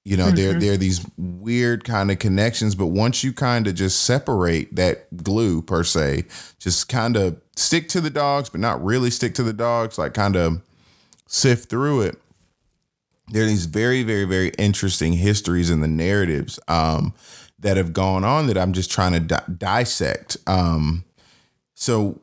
You 0.05 0.17
know, 0.17 0.31
there 0.33 0.59
there 0.59 0.73
are 0.73 0.77
these 0.77 1.05
weird 1.17 1.85
kind 1.85 2.11
of 2.11 2.19
connections, 2.19 2.75
but 2.75 2.89
once 2.89 3.23
you 3.23 3.33
kind 3.33 3.69
of 3.69 3.77
just 3.77 4.03
separate 4.03 4.75
that 4.75 5.23
glue 5.23 5.63
per 5.63 5.85
se, 5.85 6.25
just 6.59 6.89
kind 6.89 7.17
of 7.17 7.41
stick 7.55 7.89
to 7.91 8.01
the 8.01 8.11
dogs, 8.11 8.49
but 8.49 8.61
not 8.61 8.85
really 8.85 9.11
stick 9.11 9.35
to 9.37 9.45
the 9.45 9.53
dogs, 9.53 9.99
like 9.99 10.13
kind 10.13 10.35
of 10.35 10.61
sift 11.29 11.71
through 11.71 12.03
it. 12.03 12.19
There 13.29 13.45
are 13.45 13.47
these 13.47 13.67
very, 13.67 14.03
very, 14.03 14.25
very 14.25 14.49
interesting 14.59 15.13
histories 15.15 15.71
and 15.71 15.83
the 15.83 15.89
narratives 15.89 16.59
um, 16.67 17.15
that 17.61 17.77
have 17.77 17.93
gone 17.93 18.25
on 18.25 18.49
that 18.49 18.59
I'm 18.59 18.73
just 18.73 18.91
trying 18.91 19.13
to 19.13 19.21
di- 19.21 19.45
dissect. 19.57 20.37
Um, 20.49 21.05
so, 21.75 22.21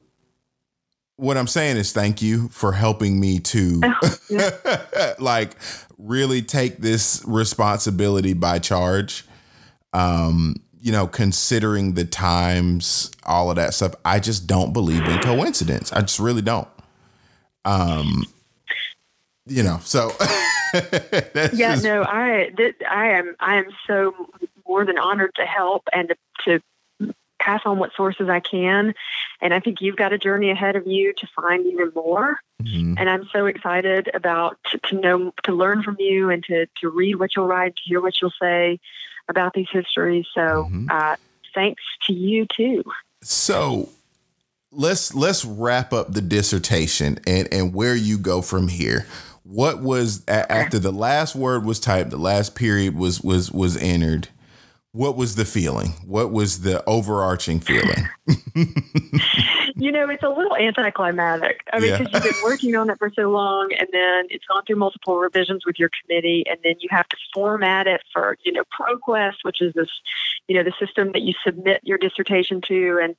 what 1.20 1.36
I'm 1.36 1.48
saying 1.48 1.76
is, 1.76 1.92
thank 1.92 2.22
you 2.22 2.48
for 2.48 2.72
helping 2.72 3.20
me 3.20 3.40
to 3.40 3.82
like 5.20 5.56
really 5.98 6.42
take 6.42 6.78
this 6.78 7.22
responsibility 7.28 8.34
by 8.34 8.60
charge. 8.60 9.26
Um, 9.92 10.56
you 10.82 10.94
know, 10.94 11.08
considering 11.08 11.96
the 11.96 12.06
times, 12.06 13.12
all 13.26 13.50
of 13.50 13.58
that 13.58 13.74
stuff, 13.74 13.96
I 14.06 14.20
just 14.22 14.48
don't 14.48 14.72
believe 14.72 15.04
in 15.04 15.20
coincidence. 15.20 15.92
I 15.92 16.02
just 16.02 16.20
really 16.20 16.42
don't. 16.42 16.70
Um, 17.66 18.24
you 19.46 19.62
know, 19.62 19.80
so 19.84 20.12
that's 20.74 21.54
yeah, 21.54 21.74
just- 21.74 21.84
no, 21.84 22.04
I 22.04 22.52
th- 22.56 22.76
I 22.90 23.08
am 23.10 23.36
I 23.42 23.58
am 23.58 23.66
so 23.88 24.14
more 24.66 24.86
than 24.86 24.98
honored 24.98 25.32
to 25.36 25.46
help 25.46 25.84
and 25.92 26.10
to, 26.10 26.16
to 26.46 26.64
pass 27.40 27.62
on 27.66 27.80
what 27.80 27.92
sources 27.96 28.30
I 28.30 28.40
can. 28.40 28.94
And 29.42 29.54
I 29.54 29.60
think 29.60 29.82
you've 29.82 29.96
got 29.96 30.14
a 30.14 30.18
journey 30.18 30.52
ahead 30.52 30.76
of 30.76 30.86
you 30.86 31.14
to 31.14 31.28
find 31.36 31.66
even 31.66 31.92
more. 31.96 32.40
Mhm. 32.62 32.96
And 33.00 33.10
I'm 33.10 33.28
so 33.32 33.46
excited 33.46 34.10
about 34.14 34.58
to, 34.72 34.78
to 34.90 34.96
know 35.00 35.34
to 35.44 35.54
learn 35.54 35.82
from 35.82 35.96
you 36.00 36.30
and 36.30 36.44
to 36.46 36.66
to 36.82 36.90
read 36.90 37.16
what 37.16 37.36
you'll 37.36 37.48
write, 37.48 37.76
to 37.78 37.82
hear 37.86 38.02
what 38.02 38.22
you'll 38.22 38.34
say 38.42 38.80
about 39.30 39.54
these 39.54 39.70
histories. 39.72 40.26
So 40.34 40.68
Mhm. 40.72 40.88
uh, 40.92 41.16
thanks 41.56 41.82
to 42.08 42.14
you 42.14 42.46
too. 42.46 42.84
So 43.24 43.90
let's 44.72 45.16
let's 45.16 45.46
wrap 45.46 45.94
up 45.94 46.14
the 46.14 46.22
dissertation 46.22 47.20
and 47.26 47.48
and 47.52 47.74
where 47.74 47.96
you 47.96 48.18
go 48.18 48.42
from 48.42 48.68
here. 48.68 49.06
What 49.44 49.82
was 49.82 50.24
a- 50.28 50.52
after 50.52 50.78
the 50.78 50.92
last 50.92 51.36
word 51.36 51.66
was 51.66 51.80
typed, 51.80 52.12
the 52.12 52.18
last 52.18 52.56
period 52.56 52.96
was 52.96 53.22
was 53.22 53.52
was 53.52 53.78
entered. 53.78 54.28
What 54.92 55.16
was 55.16 55.36
the 55.36 55.46
feeling? 55.46 55.90
What 56.06 56.32
was 56.32 56.62
the 56.62 56.84
overarching 56.90 57.60
feeling? 57.60 58.10
you 59.76 59.92
know, 59.92 60.10
it's 60.10 60.24
a 60.24 60.30
little 60.30 60.56
anticlimactic. 60.56 61.62
I 61.72 61.80
mean, 61.80 61.90
Yeah. 61.90 61.98
because 62.00 62.26
you've 62.26 62.34
been 62.34 62.44
working 62.44 62.76
on 62.76 62.90
it 62.90 62.98
for 62.98 63.12
so 63.16 63.30
long, 63.30 63.70
and 63.78 63.88
then 63.92 64.26
it's 64.32 64.46
gone 64.46 64.64
through 64.66 64.78
multiple 64.78 65.18
revisions 65.20 65.64
with 65.64 65.78
your 65.78 65.92
committee, 66.02 66.44
and 66.50 66.58
then 66.64 66.74
you 66.80 66.90
have 66.92 67.08
to 67.10 67.18
format 67.36 67.86
it 67.86 68.02
for, 68.12 68.36
you 68.44 68.52
know, 68.52 68.64
ProQuest, 68.80 69.36
which 69.44 69.62
is 69.62 69.74
this, 69.76 69.90
you 70.50 70.56
know, 70.56 70.64
the 70.64 70.74
system 70.84 71.12
that 71.14 71.22
you 71.22 71.34
submit 71.46 71.80
your 71.84 72.00
dissertation 72.00 72.60
to, 72.62 73.00
and 73.02 73.16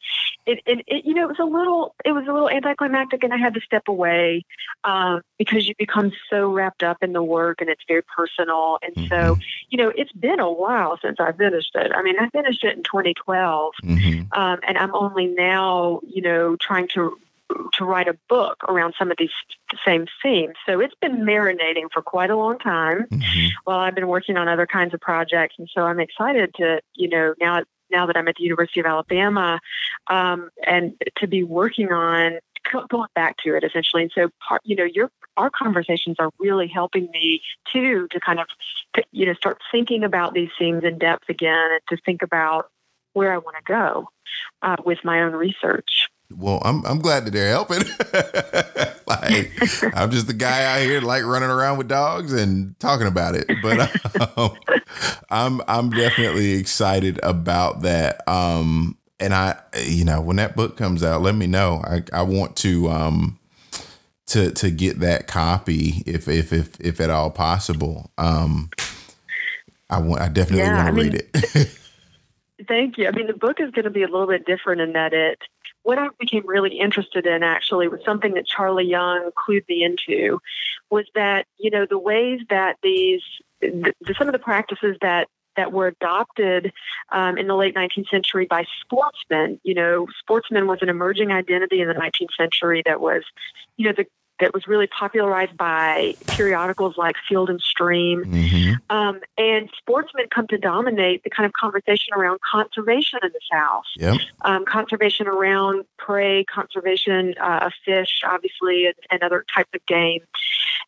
it, 0.46 0.60
it, 0.66 0.84
it 0.88 1.04
you 1.04 1.14
know, 1.14 1.24
it 1.24 1.28
was 1.28 1.38
a 1.38 1.44
little, 1.44 1.94
it 2.04 2.10
was 2.10 2.26
a 2.26 2.32
little 2.32 2.50
anticlimactic, 2.50 3.22
and 3.22 3.32
I 3.32 3.36
had 3.36 3.54
to 3.54 3.60
step 3.60 3.84
away 3.86 4.44
um, 4.82 5.22
because 5.38 5.68
you 5.68 5.74
become 5.78 6.12
so 6.28 6.50
wrapped 6.52 6.82
up 6.82 6.98
in 7.02 7.12
the 7.12 7.22
work, 7.22 7.60
and 7.60 7.70
it's 7.70 7.84
very 7.86 8.02
personal, 8.02 8.78
and 8.82 9.08
so, 9.08 9.38
you 9.70 9.78
know, 9.78 9.92
it's 9.96 10.12
been 10.12 10.40
a 10.40 10.50
while 10.50 10.98
since 11.00 11.18
I 11.20 11.30
finished 11.30 11.70
it. 11.76 11.92
I 11.94 12.02
mean, 12.02 12.16
I 12.18 12.28
finished 12.30 12.64
it 12.64 12.76
in 12.76 12.82
2012 12.82 13.74
Mhm. 13.84 14.36
um, 14.36 14.58
and 14.66 14.76
I'm 14.76 14.94
only 14.94 15.26
now, 15.26 16.00
you 16.06 16.22
know, 16.22 16.56
trying 16.56 16.88
to 16.88 17.16
to 17.74 17.84
write 17.84 18.09
a 18.09 18.16
book 18.28 18.57
around 18.68 18.94
some 18.98 19.11
of 19.11 19.16
these 19.18 19.32
same 19.84 20.07
themes. 20.22 20.55
So 20.66 20.80
it's 20.80 20.94
been 21.01 21.18
marinating 21.18 21.92
for 21.92 22.03
quite 22.03 22.30
a 22.30 22.36
long 22.36 22.59
time 22.59 23.07
Mhm. 23.11 23.51
while 23.64 23.78
I've 23.78 23.94
been 23.94 24.09
working 24.09 24.36
on 24.36 24.48
other 24.48 24.66
kinds 24.66 24.94
of 24.94 25.01
projects, 25.01 25.57
and 25.59 25.68
so 25.72 25.82
I'm 25.82 26.01
excited 26.01 26.55
to, 26.55 26.80
you 26.94 27.09
know, 27.09 27.34
now 27.40 27.62
now 27.90 28.07
that 28.07 28.16
I'm 28.16 28.28
at 28.28 28.36
the 28.36 28.44
University 28.44 28.78
of 28.78 28.86
Alabama, 28.86 29.61
um, 30.09 30.51
and 30.64 30.94
to 31.16 31.26
be 31.26 31.42
working 31.42 31.92
on 31.92 32.38
going 32.88 33.09
back 33.16 33.36
to 33.38 33.57
it 33.57 33.64
essentially. 33.64 34.03
And 34.03 34.12
so, 34.14 34.30
part, 34.46 34.61
you 34.64 34.76
know, 34.76 34.84
your 34.84 35.11
our 35.36 35.51
conversations 35.51 36.16
are 36.18 36.30
really 36.38 36.68
helping 36.68 37.11
me 37.11 37.42
too 37.72 38.07
to 38.12 38.20
kind 38.20 38.38
of, 38.38 38.46
you 39.11 39.26
know, 39.26 39.32
start 39.34 39.59
thinking 39.72 40.05
about 40.05 40.34
these 40.34 40.51
themes 40.59 40.84
in 40.84 40.98
depth 40.98 41.28
again, 41.28 41.70
and 41.72 41.80
to 41.88 41.96
think 42.05 42.22
about 42.22 42.70
where 43.12 43.32
I 43.32 43.38
want 43.38 43.57
to 43.57 43.62
go 43.64 44.09
uh, 44.62 44.76
with 44.84 44.98
my 45.05 45.22
own 45.22 45.32
research. 45.32 46.09
Well, 46.36 46.62
I'm 46.64 46.84
I'm 46.86 47.00
glad 47.00 47.24
that 47.26 47.32
they're 47.32 47.50
helping. 47.50 47.80
like 49.06 49.52
I'm 49.92 50.10
just 50.10 50.26
the 50.28 50.34
guy 50.34 50.64
out 50.64 50.82
here 50.82 51.00
like 51.00 51.24
running 51.24 51.50
around 51.50 51.78
with 51.78 51.88
dogs 51.88 52.32
and 52.32 52.78
talking 52.80 53.06
about 53.06 53.34
it. 53.34 53.48
But 53.60 53.90
um, 54.36 54.58
I'm 55.30 55.62
I'm 55.68 55.94
definitely 55.94 56.52
excited 56.52 57.20
about 57.22 57.82
that. 57.82 58.28
Um, 58.28 58.98
and 59.20 59.34
I, 59.34 59.60
you 59.84 60.04
know, 60.04 60.20
when 60.20 60.36
that 60.36 60.56
book 60.56 60.76
comes 60.76 61.04
out, 61.04 61.22
let 61.22 61.34
me 61.34 61.46
know. 61.46 61.82
I 61.84 62.02
I 62.12 62.22
want 62.22 62.56
to 62.58 62.88
um 62.90 63.38
to 64.28 64.52
to 64.52 64.70
get 64.70 65.00
that 65.00 65.26
copy 65.28 66.02
if 66.06 66.28
if 66.28 66.52
if 66.52 66.80
if 66.80 67.00
at 67.00 67.10
all 67.10 67.30
possible. 67.30 68.10
Um, 68.18 68.72
I 69.90 70.00
want 70.00 70.22
I 70.22 70.28
definitely 70.28 70.68
Yeah, 70.68 70.74
want 70.74 70.86
to 70.86 70.88
I 70.88 70.92
mean, 70.92 71.12
read 71.12 71.14
it. 71.14 71.70
Thank 72.68 72.98
you. 72.98 73.08
I 73.08 73.12
mean, 73.12 73.26
the 73.26 73.34
book 73.34 73.58
is 73.60 73.70
going 73.72 73.84
to 73.84 73.90
be 73.90 74.02
a 74.02 74.08
little 74.08 74.26
bit 74.28 74.46
different 74.46 74.80
in 74.80 74.92
that 74.94 75.12
it, 75.12 75.38
what 75.82 75.98
I 75.98 76.08
became 76.18 76.46
really 76.46 76.78
interested 76.78 77.26
in 77.26 77.42
actually 77.42 77.88
was 77.88 78.00
something 78.04 78.34
that 78.34 78.46
Charlie 78.46 78.86
Young 78.86 79.30
clued 79.36 79.68
me 79.68 79.82
into 79.82 80.40
was 80.90 81.06
that, 81.14 81.46
you 81.58 81.70
know, 81.70 81.86
the 81.86 81.98
ways 81.98 82.40
that 82.50 82.76
these, 82.82 83.22
the, 83.60 83.92
some 84.18 84.28
of 84.28 84.32
the 84.32 84.38
practices 84.38 84.96
that 85.00 85.28
that 85.56 85.72
were 85.72 85.88
adopted 85.88 86.72
um, 87.10 87.36
in 87.36 87.48
the 87.48 87.56
late 87.56 87.74
19th 87.74 88.08
century 88.08 88.46
by 88.46 88.64
sportsmen. 88.80 89.60
You 89.64 89.74
know, 89.74 90.06
sportsmen 90.20 90.66
was 90.66 90.78
an 90.80 90.88
emerging 90.88 91.32
identity 91.32 91.80
in 91.80 91.88
the 91.88 91.94
19th 91.94 92.34
century 92.36 92.82
that 92.86 93.00
was, 93.00 93.22
you 93.76 93.86
know, 93.86 93.92
the, 93.96 94.06
that 94.41 94.53
was 94.55 94.66
really 94.66 94.86
popularized 94.86 95.57
by 95.57 96.14
periodicals 96.26 96.97
like 96.97 97.16
Field 97.28 97.51
and 97.51 97.61
Stream. 97.61 98.24
Mhm. 98.24 98.76
Um, 98.91 99.20
and 99.38 99.70
sportsmen 99.76 100.26
come 100.30 100.47
to 100.49 100.59
dominate 100.59 101.22
the 101.22 101.30
kind 101.30 101.47
of 101.47 101.53
conversation 101.53 102.14
around 102.14 102.41
conservation 102.41 103.20
in 103.22 103.30
the 103.32 103.41
South, 103.51 103.84
Yep. 103.97 104.16
um, 104.43 104.64
conservation 104.64 105.26
around 105.26 105.84
prey, 105.99 106.45
conservation 106.45 107.34
uh, 107.41 107.61
of 107.62 107.72
fish, 107.84 108.22
obviously, 108.24 108.86
and, 108.86 108.95
and 109.11 109.22
other 109.22 109.45
types 109.55 109.70
of 109.74 109.84
game. 109.86 110.20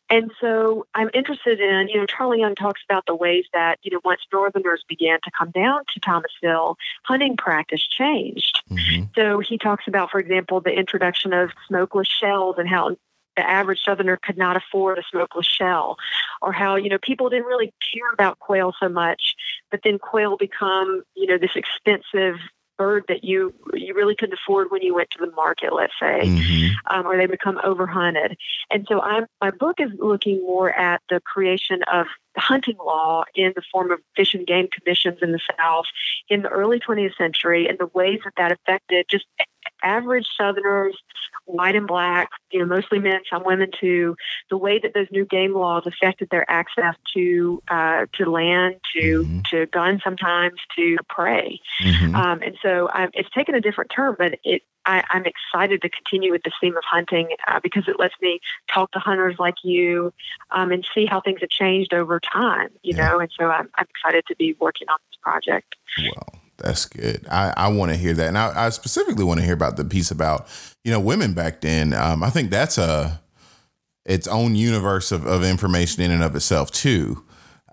And 0.09 0.31
so 0.39 0.85
I'm 0.93 1.09
interested 1.13 1.59
in, 1.59 1.87
you 1.87 1.97
know, 1.97 2.05
Charlie 2.05 2.39
Young 2.39 2.55
talks 2.55 2.81
about 2.87 3.05
the 3.05 3.15
ways 3.15 3.45
that, 3.53 3.79
you 3.83 3.91
know, 3.91 4.01
once 4.03 4.21
Northerners 4.31 4.83
began 4.87 5.19
to 5.23 5.31
come 5.37 5.49
down 5.51 5.81
to 5.93 5.99
Thomasville, 5.99 6.77
hunting 7.03 7.37
practice 7.37 7.81
changed. 7.87 8.61
Mhm. 8.69 9.09
So 9.15 9.39
he 9.39 9.57
talks 9.57 9.87
about, 9.87 10.11
for 10.11 10.19
example, 10.19 10.59
the 10.59 10.73
introduction 10.73 11.33
of 11.33 11.51
smokeless 11.67 12.07
shells 12.07 12.57
and 12.57 12.67
how 12.67 12.95
the 13.35 13.47
average 13.49 13.81
Southerner 13.83 14.17
could 14.21 14.37
not 14.37 14.55
afford 14.55 14.97
a 14.97 15.03
smokeless 15.11 15.47
shell, 15.47 15.97
or 16.41 16.51
how 16.51 16.75
you 16.75 16.89
know 16.89 16.97
people 17.01 17.29
didn't 17.29 17.45
really 17.45 17.73
care 17.93 18.11
about 18.13 18.39
quail 18.39 18.73
so 18.79 18.89
much, 18.89 19.35
but 19.71 19.81
then 19.83 19.99
quail 19.99 20.37
become 20.37 21.03
you 21.15 21.27
know 21.27 21.37
this 21.37 21.55
expensive 21.55 22.35
bird 22.77 23.05
that 23.07 23.23
you 23.23 23.53
you 23.73 23.93
really 23.93 24.15
couldn't 24.15 24.33
afford 24.33 24.71
when 24.71 24.81
you 24.81 24.95
went 24.95 25.09
to 25.11 25.23
the 25.23 25.31
market, 25.33 25.73
let's 25.73 25.93
say 25.99 26.21
Mhm. 26.23 26.71
um, 26.89 27.05
or 27.05 27.17
they 27.17 27.27
become 27.27 27.57
overhunted. 27.63 28.35
And 28.71 28.85
so 28.89 28.99
I'm, 28.99 29.27
my 29.41 29.51
book 29.51 29.79
is 29.79 29.91
looking 29.99 30.41
more 30.41 30.71
at 30.71 31.01
the 31.09 31.19
creation 31.21 31.83
of 31.83 32.07
hunting 32.35 32.77
law 32.77 33.25
in 33.35 33.53
the 33.55 33.61
form 33.71 33.91
of 33.91 33.99
fish 34.15 34.33
and 34.33 34.45
game 34.47 34.67
commissions 34.67 35.19
in 35.21 35.31
the 35.31 35.39
South 35.57 35.85
in 36.29 36.41
the 36.41 36.49
early 36.49 36.79
20th 36.79 37.15
century 37.15 37.67
and 37.67 37.77
the 37.77 37.85
ways 37.93 38.21
that 38.23 38.33
that 38.37 38.51
affected 38.51 39.05
just 39.07 39.25
average 39.83 40.27
Southerners, 40.37 40.95
white 41.45 41.75
and 41.75 41.87
black, 41.87 42.29
you 42.51 42.59
know, 42.59 42.65
mostly 42.65 42.99
men, 42.99 43.19
some 43.29 43.43
women 43.45 43.69
too, 43.79 44.15
the 44.49 44.57
way 44.57 44.79
that 44.79 44.93
those 44.93 45.07
new 45.11 45.25
game 45.25 45.53
laws 45.53 45.83
affected 45.85 46.29
their 46.31 46.49
access 46.49 46.95
to 47.13 47.61
uh, 47.69 48.05
to 48.13 48.29
land, 48.29 48.75
to 48.93 49.25
Mhm. 49.25 49.43
to 49.49 49.65
guns, 49.67 50.01
sometimes 50.03 50.59
to 50.75 50.97
prey. 51.09 51.59
Mhm. 51.81 52.15
Um, 52.15 52.41
and 52.41 52.57
so 52.61 52.89
um, 52.93 53.09
it's 53.13 53.29
taken 53.31 53.55
a 53.55 53.61
different 53.61 53.91
turn, 53.91 54.15
but 54.17 54.39
it, 54.43 54.63
I, 54.85 55.03
I'm 55.09 55.25
excited 55.25 55.81
to 55.81 55.89
continue 55.89 56.31
with 56.31 56.43
the 56.43 56.51
theme 56.59 56.75
of 56.75 56.83
hunting 56.83 57.29
uh, 57.47 57.59
because 57.61 57.87
it 57.87 57.99
lets 57.99 58.15
me 58.21 58.39
talk 58.73 58.91
to 58.91 58.99
hunters 58.99 59.37
like 59.39 59.55
you 59.63 60.13
um, 60.51 60.71
and 60.71 60.85
see 60.93 61.05
how 61.05 61.21
things 61.21 61.39
have 61.41 61.49
changed 61.49 61.93
over 61.93 62.19
time, 62.19 62.69
you 62.83 62.93
Yeah. 62.93 63.09
know. 63.11 63.19
And 63.19 63.31
so 63.37 63.45
I'm, 63.49 63.69
I'm 63.75 63.87
excited 63.89 64.25
to 64.27 64.35
be 64.35 64.55
working 64.59 64.89
on 64.89 64.97
this 65.09 65.17
project. 65.21 65.75
Well, 66.03 66.13
That's 66.63 66.85
good. 66.85 67.27
I, 67.29 67.53
I 67.57 67.67
want 67.67 67.91
to 67.91 67.97
hear 67.97 68.13
that, 68.13 68.27
and 68.29 68.37
I, 68.37 68.67
I 68.67 68.69
specifically 68.69 69.25
want 69.25 69.41
to 69.41 69.45
hear 69.45 69.53
about 69.53 69.75
the 69.75 69.83
piece 69.83 70.11
about 70.11 70.47
you 70.85 70.91
know 70.91 70.99
women 70.99 71.33
back 71.33 71.59
then. 71.59 71.93
Um, 71.93 72.23
I 72.23 72.29
think 72.29 72.51
that's 72.51 72.77
a 72.77 73.21
its 74.05 74.27
own 74.27 74.55
universe 74.55 75.11
of, 75.11 75.25
of 75.25 75.43
information 75.43 76.03
in 76.03 76.11
and 76.11 76.23
of 76.23 76.35
itself 76.35 76.71
too. 76.71 77.23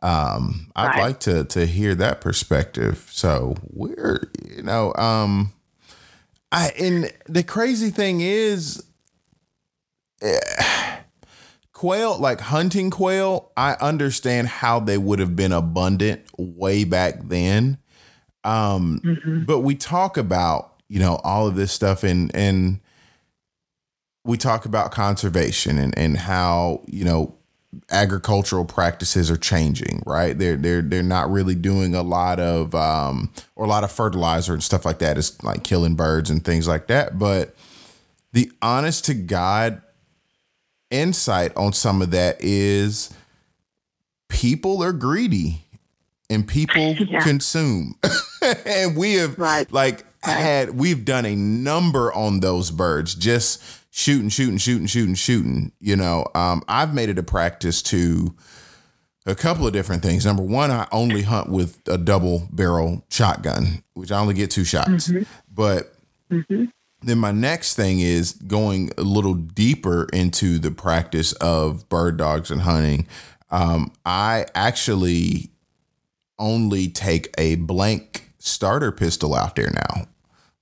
Um, 0.03 0.73
I'd 0.75 0.89
right. 0.89 0.99
like 0.99 1.21
to 1.21 1.45
to 1.45 1.67
hear 1.67 1.95
that 1.95 2.21
perspective. 2.21 3.09
So 3.13 3.55
we're 3.63 4.29
you 4.45 4.65
know, 4.65 4.93
um, 4.95 5.53
I 6.51 6.73
and 6.79 7.13
the 7.27 7.45
crazy 7.45 7.91
thing 7.91 8.21
is, 8.21 8.83
eh, 10.21 10.97
quail 11.73 12.19
like 12.19 12.41
hunting 12.41 12.91
quail. 12.91 13.53
I 13.57 13.75
understand 13.75 14.49
how 14.49 14.81
they 14.81 14.99
would 14.99 15.21
have 15.21 15.37
been 15.37 15.53
abundant 15.53 16.23
way 16.37 16.83
back 16.83 17.29
then. 17.29 17.79
Um, 18.45 19.01
mm-hmm. 19.05 19.45
but 19.45 19.61
we 19.61 19.75
talk 19.75 20.17
about 20.17 20.75
you 20.89 20.99
know 20.99 21.21
all 21.25 21.47
of 21.47 21.57
this 21.57 21.73
stuff 21.73 22.03
and 22.03 22.35
and 22.35 22.81
we 24.25 24.37
talk 24.37 24.65
about 24.65 24.93
conservation 24.93 25.79
and 25.79 25.97
and 25.97 26.17
how 26.17 26.83
you 26.87 27.05
know 27.05 27.35
agricultural 27.91 28.65
practices 28.65 29.31
are 29.31 29.37
changing, 29.37 30.03
right? 30.05 30.37
They're 30.37 30.57
they're 30.57 30.83
they're 30.83 31.03
not 31.03 31.31
really 31.31 31.55
doing 31.55 31.95
a 31.95 32.03
lot 32.03 32.41
of 32.41 32.75
um 32.75 33.31
or 33.57 33.65
a 33.65 33.69
lot 33.69 33.85
of 33.85 33.93
fertilizer 33.93 34.53
and 34.53 34.63
stuff 34.63 34.85
like 34.85 34.99
that. 34.99 35.19
It's 35.19 35.43
like 35.43 35.63
killing 35.63 35.95
birds 35.95 36.31
and 36.31 36.45
things 36.45 36.67
like 36.67 36.89
that. 36.89 37.19
But 37.19 37.55
the 38.33 38.51
honest 38.61 39.05
to 39.07 39.15
God 39.15 39.83
insight 40.91 41.57
on 41.57 41.73
some 41.73 42.03
of 42.03 42.11
that 42.11 42.37
is 42.41 43.13
people 44.29 44.83
are 44.83 44.93
greedy 44.93 45.65
and 46.31 46.47
people 46.49 46.95
yeah. 46.99 47.21
consume. 47.21 47.97
and 48.65 48.97
we 48.97 49.15
have 49.15 49.39
right. 49.39 49.71
like 49.71 50.05
had 50.23 50.79
we've 50.79 51.05
done 51.05 51.27
a 51.27 51.35
number 51.35 52.13
on 52.13 52.41
those 52.41 52.71
birds 52.71 53.15
just 53.15 53.63
shooting, 53.91 54.29
shooting, 54.29 54.59
shooting, 54.59 54.87
shooting, 54.87 55.15
shooting. 55.15 55.73
You 55.81 55.97
know, 55.97 56.27
um, 56.35 56.63
I've 56.69 56.95
made 56.95 57.09
it 57.09 57.19
a 57.19 57.23
practice 57.23 57.83
to 57.83 58.35
a 59.27 59.35
couple 59.35 59.67
of 59.67 59.73
different 59.73 60.03
things. 60.03 60.25
Number 60.25 60.43
one, 60.43 60.71
I 60.71 60.87
only 60.93 61.23
hunt 61.23 61.51
with 61.51 61.81
a 61.87 61.99
double 61.99 62.49
barrel 62.51 63.05
shotgun, 63.11 63.83
which 63.95 64.13
I 64.13 64.19
only 64.19 64.35
get 64.35 64.51
two 64.51 64.65
shots. 64.65 65.09
Mm-hmm. 65.09 65.23
But 65.53 65.95
mm-hmm. 66.31 66.67
then 67.03 67.19
my 67.19 67.33
next 67.33 67.75
thing 67.75 68.01
is 68.01 68.33
going 68.33 68.91
a 68.97 69.03
little 69.03 69.35
deeper 69.35 70.07
into 70.13 70.59
the 70.59 70.71
practice 70.71 71.33
of 71.35 71.89
bird 71.89 72.17
dogs 72.17 72.51
and 72.51 72.63
hunting. 72.63 73.07
Um, 73.51 73.93
I 74.07 74.47
actually 74.55 75.50
only 76.41 76.89
take 76.89 77.33
a 77.39 77.55
blank 77.55 78.33
starter 78.39 78.91
pistol 78.91 79.35
out 79.35 79.55
there 79.55 79.71
now 79.71 80.09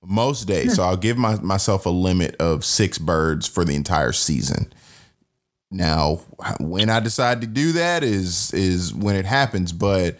most 0.03 0.45
days. 0.45 0.75
So 0.75 0.83
I'll 0.83 0.97
give 0.97 1.17
my, 1.17 1.35
myself 1.35 1.85
a 1.85 1.89
limit 1.89 2.35
of 2.37 2.63
six 2.63 2.97
birds 2.97 3.47
for 3.47 3.65
the 3.65 3.75
entire 3.75 4.11
season. 4.11 4.71
Now, 5.71 6.21
when 6.59 6.89
I 6.89 6.99
decide 6.99 7.41
to 7.41 7.47
do 7.47 7.73
that 7.73 8.03
is 8.03 8.51
is 8.53 8.93
when 8.93 9.15
it 9.15 9.25
happens, 9.25 9.71
but 9.71 10.17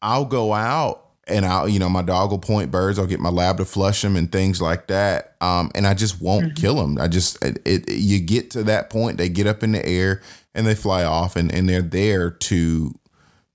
I'll 0.00 0.24
go 0.24 0.52
out 0.52 1.06
and 1.26 1.44
I'll 1.44 1.68
you 1.68 1.80
know 1.80 1.88
my 1.88 2.02
dog 2.02 2.30
will 2.30 2.38
point 2.38 2.70
birds. 2.70 2.96
I'll 2.96 3.06
get 3.06 3.18
my 3.18 3.30
lab 3.30 3.56
to 3.56 3.64
flush 3.64 4.02
them 4.02 4.14
and 4.14 4.30
things 4.30 4.62
like 4.62 4.86
that. 4.86 5.34
Um, 5.40 5.72
and 5.74 5.88
I 5.88 5.94
just 5.94 6.22
won't 6.22 6.44
mm-hmm. 6.44 6.54
kill 6.54 6.76
them. 6.76 6.98
I 7.00 7.08
just 7.08 7.44
it, 7.44 7.60
it, 7.64 7.90
you 7.90 8.20
get 8.20 8.52
to 8.52 8.62
that 8.64 8.90
point, 8.90 9.18
they 9.18 9.28
get 9.28 9.48
up 9.48 9.64
in 9.64 9.72
the 9.72 9.84
air 9.84 10.22
and 10.54 10.68
they 10.68 10.76
fly 10.76 11.02
off, 11.02 11.34
and 11.34 11.52
and 11.52 11.68
they're 11.68 11.82
there 11.82 12.30
to 12.30 12.94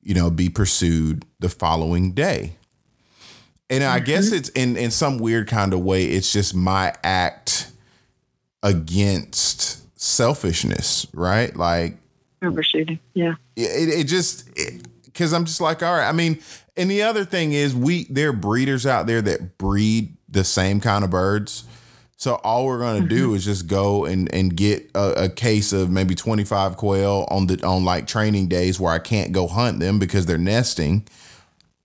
you 0.06 0.14
know 0.14 0.30
be 0.30 0.48
pursued 0.48 1.26
the 1.40 1.50
following 1.50 2.14
day 2.14 2.56
and 3.70 3.84
I 3.84 3.98
mm-hmm. 3.98 4.06
guess 4.06 4.32
it's 4.32 4.50
in 4.50 4.78
in 4.78 4.92
some 4.92 5.18
weird 5.18 5.48
kind 5.48 5.74
of 5.74 5.80
way. 5.82 6.06
It's 6.06 6.32
just 6.32 6.56
my 6.56 6.94
act 7.04 7.72
against 8.64 9.82
selfishness, 10.00 11.08
right? 11.14 11.56
Like 11.56 11.98
overshooting. 12.44 13.00
Yeah. 13.14 13.36
It 13.56 13.90
it 13.90 14.04
just 14.06 14.50
because 15.06 15.34
I'm 15.34 15.46
just 15.46 15.62
like, 15.62 15.82
all 15.82 15.96
right. 15.96 16.08
I 16.08 16.12
mean, 16.12 16.42
and 16.78 16.92
the 16.92 17.04
other 17.04 17.26
thing 17.26 17.54
is, 17.54 17.76
we 17.76 18.06
there 18.06 18.30
are 18.30 18.34
breeders 18.34 18.86
out 18.86 19.08
there 19.08 19.22
that 19.22 19.58
breed 19.58 20.16
the 20.30 20.44
same 20.44 20.80
kind 20.80 21.04
of 21.04 21.10
birds. 21.10 21.64
So 22.26 22.42
all 22.44 22.66
we're 22.66 22.80
gonna 22.80 23.02
mm-hmm. 23.02 23.08
do 23.08 23.34
is 23.36 23.46
just 23.46 23.68
go 23.68 24.06
and 24.06 24.34
and 24.34 24.58
get 24.58 24.90
a, 24.96 25.26
a, 25.26 25.30
case 25.30 25.72
of 25.72 25.92
maybe 25.92 26.16
25 26.16 26.76
quail 26.76 27.28
on 27.30 27.46
the 27.46 27.64
on 27.64 27.86
like 27.86 28.08
training 28.08 28.48
days 28.48 28.80
where 28.80 28.92
I 28.92 28.98
can't 28.98 29.32
go 29.32 29.46
hunt 29.46 29.80
them 29.80 30.00
because 30.00 30.26
they're 30.26 30.40
nesting. 30.40 31.08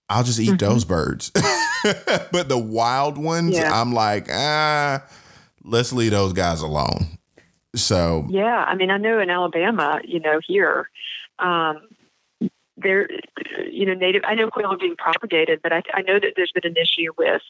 I'll 0.09 0.25
just 0.25 0.41
eat 0.41 0.53
mm-hmm. 0.53 0.57
those 0.57 0.87
birds. 0.87 1.31
but 2.33 2.49
the 2.49 2.57
wild 2.57 3.19
ones, 3.19 3.55
yeah. 3.55 3.71
I'm 3.71 3.93
like, 3.93 4.29
ah, 4.33 5.05
let's 5.63 5.93
leave 5.93 6.13
those 6.13 6.33
guys 6.33 6.63
alone. 6.63 7.19
So 7.75 8.27
yeah, 8.31 8.65
I 8.67 8.77
mean, 8.77 8.91
I 8.91 8.97
know 8.97 9.21
in 9.21 9.29
Alabama, 9.29 10.01
you 10.05 10.21
know, 10.21 10.41
here, 10.49 10.89
um, 11.39 11.83
there, 12.79 13.11
you 13.71 13.85
know, 13.85 13.93
native. 13.93 14.23
I 14.25 14.37
know 14.37 14.49
quail 14.49 14.73
are 14.73 14.79
being 14.79 14.97
propagated, 14.97 15.61
but 15.63 15.75
I, 15.75 15.83
I 15.93 16.01
know 16.01 16.19
that 16.19 16.33
there's 16.35 16.53
been 16.53 16.65
an 16.65 16.79
issue 16.79 17.13
with 17.19 17.43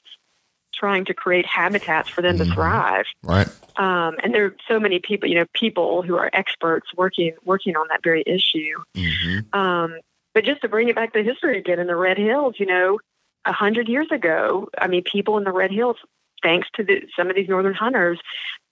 trying 0.80 1.04
to 1.04 1.14
create 1.14 1.46
habitats 1.46 2.08
for 2.08 2.22
them 2.22 2.38
mm-hmm. 2.38 2.48
to 2.48 2.54
thrive. 2.54 3.04
Right. 3.22 3.46
Um, 3.76 4.16
and 4.22 4.34
there 4.34 4.46
are 4.46 4.56
so 4.66 4.80
many 4.80 4.98
people, 4.98 5.28
you 5.28 5.36
know, 5.36 5.46
people 5.52 6.02
who 6.02 6.16
are 6.16 6.30
experts 6.32 6.88
working 6.96 7.34
working 7.44 7.76
on 7.76 7.86
that 7.90 8.02
very 8.02 8.24
issue. 8.26 8.76
Mm-hmm. 8.96 9.58
Um, 9.58 9.98
but 10.34 10.44
just 10.44 10.62
to 10.62 10.68
bring 10.68 10.88
it 10.88 10.94
back 10.94 11.12
to 11.12 11.22
history 11.22 11.58
again 11.58 11.78
in 11.78 11.86
the 11.86 11.96
Red 11.96 12.16
Hills, 12.16 12.54
you 12.58 12.66
know, 12.66 12.98
a 13.44 13.52
hundred 13.52 13.88
years 13.88 14.08
ago, 14.10 14.68
I 14.78 14.86
mean, 14.86 15.02
people 15.02 15.36
in 15.38 15.44
the 15.44 15.52
Red 15.52 15.70
Hills, 15.70 15.96
thanks 16.42 16.68
to 16.76 16.84
the, 16.84 17.02
some 17.14 17.28
of 17.28 17.36
these 17.36 17.48
northern 17.48 17.74
hunters, 17.74 18.18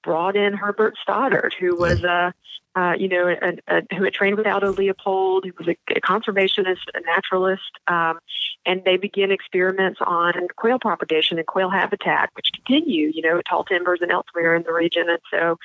brought 0.02 0.36
in 0.36 0.54
Herbert 0.54 0.96
Stoddard, 1.02 1.54
who 1.58 1.76
was 1.76 2.04
a, 2.04 2.32
uh, 2.74 2.94
you 2.98 3.08
know, 3.08 3.28
a, 3.28 3.58
a, 3.66 3.82
who 3.96 4.04
had 4.04 4.14
trained 4.14 4.36
with 4.36 4.46
Aldo 4.46 4.72
Leopold, 4.72 5.44
who 5.44 5.52
was 5.58 5.68
a, 5.68 5.76
a 5.94 6.00
conservationist, 6.00 6.86
a 6.94 7.00
naturalist, 7.00 7.72
um, 7.86 8.18
and 8.66 8.84
they 8.84 8.96
began 8.96 9.30
experiments 9.30 9.98
on 10.06 10.32
quail 10.56 10.78
propagation 10.78 11.38
and 11.38 11.46
quail 11.46 11.70
habitat, 11.70 12.30
which 12.34 12.50
continue, 12.52 13.10
you 13.14 13.22
know, 13.22 13.38
at 13.38 13.46
Tall 13.46 13.64
Timbers 13.64 14.00
and 14.02 14.10
elsewhere 14.10 14.54
in 14.54 14.62
the 14.62 14.72
region. 14.72 15.08
And 15.08 15.20
so, 15.30 15.58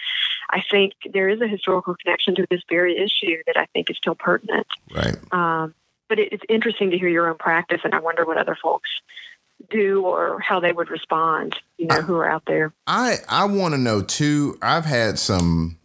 I 0.49 0.63
think 0.69 0.93
there 1.11 1.29
is 1.29 1.41
a 1.41 1.47
historical 1.47 1.95
connection 1.95 2.35
to 2.35 2.47
this 2.49 2.61
very 2.69 2.97
issue 2.97 3.41
that 3.47 3.57
I 3.57 3.65
think 3.73 3.89
is 3.89 3.97
still 3.97 4.15
pertinent. 4.15 4.67
Right. 4.93 5.15
Um, 5.33 5.73
but 6.09 6.19
it, 6.19 6.33
it's 6.33 6.43
interesting 6.49 6.91
to 6.91 6.97
hear 6.97 7.09
your 7.09 7.29
own 7.29 7.37
practice, 7.37 7.81
and 7.83 7.93
I 7.93 7.99
wonder 7.99 8.25
what 8.25 8.37
other 8.37 8.57
folks 8.61 8.89
do 9.69 10.05
or 10.05 10.39
how 10.39 10.59
they 10.59 10.71
would 10.71 10.89
respond. 10.89 11.55
You 11.77 11.87
know, 11.87 11.95
I, 11.95 12.01
who 12.01 12.15
are 12.15 12.29
out 12.29 12.43
there. 12.45 12.73
I 12.87 13.17
I 13.27 13.45
want 13.45 13.73
to 13.73 13.79
know 13.79 14.01
too. 14.01 14.57
I've 14.61 14.85
had 14.85 15.19
some 15.19 15.77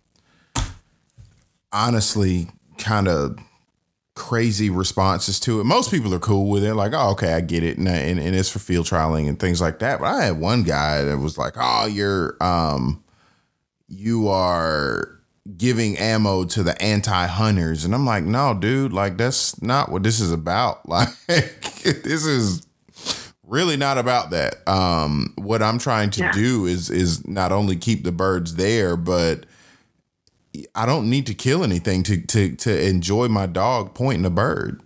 honestly 1.73 2.49
kind 2.79 3.09
of 3.09 3.39
crazy 4.15 4.69
responses 4.69 5.39
to 5.39 5.61
it. 5.61 5.65
Most 5.65 5.91
people 5.91 6.13
are 6.13 6.19
cool 6.19 6.51
with 6.51 6.65
it, 6.65 6.75
like, 6.75 6.93
oh, 6.93 7.11
okay, 7.11 7.35
I 7.35 7.41
get 7.41 7.63
it, 7.63 7.79
and, 7.79 7.87
and, 7.87 8.19
and 8.19 8.35
it's 8.35 8.49
for 8.49 8.59
field 8.59 8.87
trialing 8.87 9.29
and 9.29 9.39
things 9.39 9.61
like 9.61 9.79
that. 9.79 10.01
But 10.01 10.07
I 10.07 10.25
had 10.25 10.41
one 10.41 10.65
guy 10.65 11.03
that 11.05 11.19
was 11.19 11.39
like, 11.39 11.55
oh, 11.57 11.87
you're 11.87 12.37
um, 12.41 13.03
you 13.89 14.29
are 14.29 15.19
giving 15.57 15.97
ammo 15.97 16.45
to 16.45 16.63
the 16.63 16.81
anti-hunters 16.83 17.83
and 17.83 17.95
i'm 17.95 18.05
like 18.05 18.23
no 18.23 18.53
dude 18.53 18.93
like 18.93 19.17
that's 19.17 19.63
not 19.63 19.91
what 19.91 20.03
this 20.03 20.21
is 20.21 20.31
about 20.31 20.87
like 20.91 21.09
this 21.27 22.27
is 22.27 22.67
really 23.49 23.77
not 23.77 23.99
about 23.99 24.31
that 24.31 24.57
um 24.69 25.33
what 25.37 25.63
i'm 25.63 25.79
trying 25.79 26.11
to 26.11 26.21
yeah. 26.21 26.33
do 26.33 26.67
is 26.67 26.91
is 26.91 27.27
not 27.27 27.51
only 27.51 27.77
keep 27.77 28.05
the 28.05 28.13
birds 28.13 28.57
there 28.57 28.97
but 28.97 29.47
i 30.75 30.85
don't 30.85 31.09
need 31.09 31.27
to 31.27 31.35
kill 31.35 31.65
anything 31.65 32.03
to 32.03 32.21
to 32.21 32.55
to 32.57 32.87
enjoy 32.87 33.27
my 33.29 33.47
dog 33.47 33.95
pointing 33.95 34.25
a 34.25 34.31
bird 34.31 34.83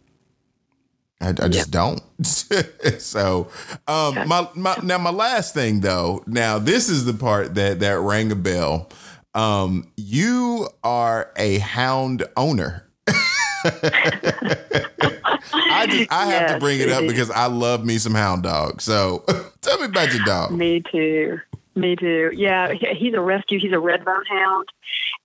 I, 1.21 1.29
I 1.29 1.47
just 1.47 1.71
don't. 1.71 2.03
so, 2.99 3.49
um, 3.87 4.27
my, 4.27 4.49
my 4.57 4.77
now 4.83 4.99
my 4.99 5.13
last 5.13 5.55
thing 5.55 5.79
though. 5.79 6.25
Now 6.27 6.59
this 6.59 6.89
is 6.89 7.05
the 7.05 7.15
part 7.15 7.55
that 7.55 7.79
that 7.79 8.01
rang 8.01 8.33
a 8.33 8.35
bell 8.35 8.91
um, 9.35 9.91
you 9.97 10.69
are 10.85 11.33
a 11.37 11.59
hound 11.59 12.25
owner. 12.37 12.89
I 15.55 15.87
just 15.89 16.13
I 16.13 16.27
have 16.27 16.43
yes, 16.43 16.53
to 16.53 16.59
bring 16.59 16.81
it 16.81 16.91
up 16.91 17.07
because 17.07 17.31
I 17.31 17.47
love 17.47 17.85
me 17.85 17.99
some 17.99 18.15
hound 18.15 18.43
dogs. 18.43 18.85
So 18.85 19.25
tell 19.61 19.79
me 19.79 19.87
about 19.87 20.13
your 20.13 20.25
dog. 20.25 20.53
Me 20.53 20.81
too. 20.81 21.41
Me 21.75 21.97
too. 21.97 22.31
Yeah, 22.35 22.73
he's 22.73 23.15
a 23.15 23.21
rescue. 23.21 23.59
He's 23.59 23.73
a 23.73 23.77
redbone 23.77 24.27
hound, 24.29 24.69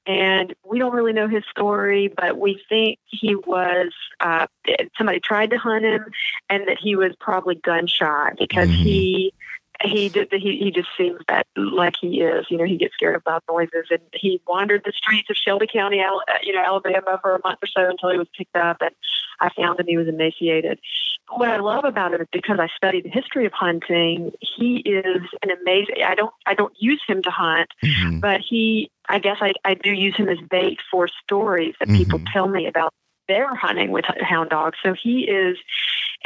and 0.05 0.55
we 0.63 0.79
don't 0.79 0.93
really 0.93 1.11
know 1.11 1.27
his 1.27 1.43
story, 1.51 2.07
but 2.07 2.37
we 2.37 2.63
think 2.69 2.99
he 3.05 3.35
was 3.35 3.91
uh, 4.21 4.47
somebody 4.97 5.19
tried 5.19 5.49
to 5.49 5.57
hunt 5.57 5.83
him, 5.83 6.05
and 6.49 6.67
that 6.67 6.77
he 6.79 6.95
was 6.95 7.13
probably 7.19 7.55
gunshot 7.55 8.37
because 8.39 8.69
mm-hmm. 8.69 8.83
he 8.83 9.33
he 9.83 10.09
did 10.09 10.29
he 10.31 10.57
he 10.57 10.71
just 10.71 10.89
seems 10.97 11.19
that 11.27 11.45
like 11.55 11.95
he 11.99 12.21
is 12.21 12.45
you 12.49 12.57
know 12.57 12.63
he 12.63 12.77
gets 12.77 12.93
scared 12.93 13.15
of 13.15 13.23
loud 13.25 13.41
noises 13.49 13.87
and 13.89 14.01
he 14.13 14.41
wandered 14.47 14.81
the 14.85 14.91
streets 14.91 15.29
of 15.29 15.35
Shelby 15.35 15.67
County 15.71 16.01
you 16.43 16.53
know 16.53 16.63
Alabama 16.65 17.19
for 17.21 17.35
a 17.35 17.39
month 17.43 17.59
or 17.61 17.67
so 17.67 17.89
until 17.89 18.09
he 18.11 18.17
was 18.17 18.27
picked 18.37 18.55
up 18.55 18.77
and 18.81 18.91
I 19.39 19.49
found 19.49 19.79
him 19.79 19.87
he 19.87 19.97
was 19.97 20.07
emaciated 20.07 20.79
what 21.29 21.49
I 21.49 21.57
love 21.57 21.83
about 21.83 22.13
him 22.13 22.21
is 22.21 22.27
because 22.31 22.59
I 22.59 22.67
study 22.75 23.01
the 23.01 23.09
history 23.09 23.45
of 23.45 23.51
hunting. 23.51 24.31
He 24.39 24.77
is 24.77 25.21
an 25.43 25.51
amazing. 25.51 25.95
I 26.05 26.15
don't 26.15 26.33
I 26.45 26.53
don't 26.53 26.73
use 26.77 27.01
him 27.05 27.21
to 27.23 27.29
hunt, 27.29 27.69
mm-hmm. 27.83 28.19
but 28.19 28.41
he. 28.41 28.89
I 29.09 29.19
guess 29.19 29.37
I, 29.39 29.53
I 29.63 29.73
do 29.73 29.91
use 29.91 30.17
him 30.17 30.27
as 30.27 30.37
bait 30.49 30.79
for 30.91 31.07
stories 31.23 31.75
that 31.79 31.87
mm-hmm. 31.87 31.97
people 31.97 32.21
tell 32.31 32.47
me 32.47 32.67
about 32.67 32.93
their 33.27 33.53
hunting 33.55 33.91
with 33.91 34.05
hound 34.05 34.49
dogs. 34.49 34.77
So 34.83 34.93
he 34.93 35.21
is 35.21 35.57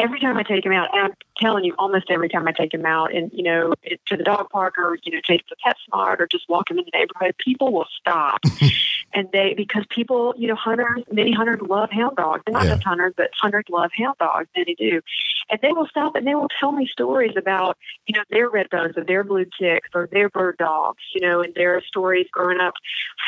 every 0.01 0.19
time 0.19 0.37
I 0.37 0.43
take 0.43 0.65
him 0.65 0.71
out, 0.71 0.89
and 0.93 1.03
I'm 1.03 1.13
telling 1.37 1.63
you, 1.63 1.75
almost 1.77 2.09
every 2.09 2.29
time 2.29 2.47
I 2.47 2.51
take 2.51 2.73
him 2.73 2.85
out, 2.85 3.13
and 3.13 3.31
you 3.33 3.43
know, 3.43 3.73
to 4.07 4.17
the 4.17 4.23
dog 4.23 4.49
park 4.49 4.77
or 4.77 4.97
you 5.03 5.11
know, 5.11 5.21
take 5.25 5.41
him 5.41 5.47
to 5.49 5.55
PetSmart 5.65 6.19
or 6.19 6.27
just 6.27 6.49
walk 6.49 6.71
him 6.71 6.79
in 6.79 6.85
the 6.85 6.97
neighborhood, 6.97 7.35
people 7.37 7.71
will 7.71 7.87
stop, 7.99 8.41
and 9.21 9.31
they 9.31 9.53
because 9.55 9.85
people, 9.89 10.33
you 10.35 10.47
know, 10.47 10.55
hunters, 10.55 11.03
many 11.11 11.31
hunters 11.31 11.61
love 11.61 11.91
hound 11.91 12.17
dogs. 12.17 12.41
They're 12.45 12.53
not 12.53 12.65
yeah. 12.65 12.71
just 12.71 12.83
hunters, 12.83 13.13
but 13.15 13.29
hunters 13.39 13.65
love 13.69 13.91
hound 13.95 14.17
dogs, 14.17 14.47
many 14.55 14.73
do, 14.73 15.01
and 15.49 15.59
they 15.61 15.71
will 15.71 15.85
stop 15.87 16.15
and 16.15 16.25
they 16.25 16.33
will 16.33 16.47
tell 16.59 16.71
me 16.71 16.87
stories 16.87 17.33
about 17.37 17.77
you 18.07 18.15
know 18.17 18.23
their 18.31 18.49
red 18.49 18.69
bones 18.71 18.97
or 18.97 19.03
their 19.03 19.23
blue 19.23 19.45
ticks 19.59 19.89
or 19.93 20.09
their 20.11 20.29
bird 20.29 20.57
dogs, 20.57 21.03
you 21.13 21.21
know, 21.21 21.41
and 21.41 21.53
their 21.53 21.81
stories 21.83 22.25
growing 22.31 22.59
up 22.59 22.73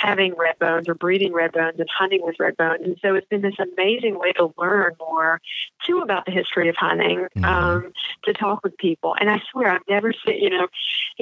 having 0.01 0.33
red 0.35 0.57
bones 0.57 0.89
or 0.89 0.95
breeding 0.95 1.31
red 1.31 1.51
bones 1.51 1.79
and 1.79 1.87
hunting 1.95 2.21
with 2.23 2.39
red 2.39 2.57
bones, 2.57 2.81
and 2.83 2.97
so 3.01 3.13
it's 3.13 3.27
been 3.27 3.41
this 3.41 3.59
amazing 3.59 4.17
way 4.17 4.33
to 4.33 4.51
learn 4.57 4.93
more 4.99 5.39
too 5.85 5.99
about 5.99 6.25
the 6.25 6.31
history 6.31 6.69
of 6.69 6.75
hunting 6.75 7.27
mm-hmm. 7.37 7.45
um, 7.45 7.93
to 8.23 8.33
talk 8.33 8.63
with 8.63 8.75
people. 8.77 9.15
And 9.19 9.29
I 9.29 9.41
swear, 9.51 9.69
I've 9.69 9.81
never 9.87 10.11
seen, 10.25 10.41
you 10.41 10.49
know, 10.49 10.67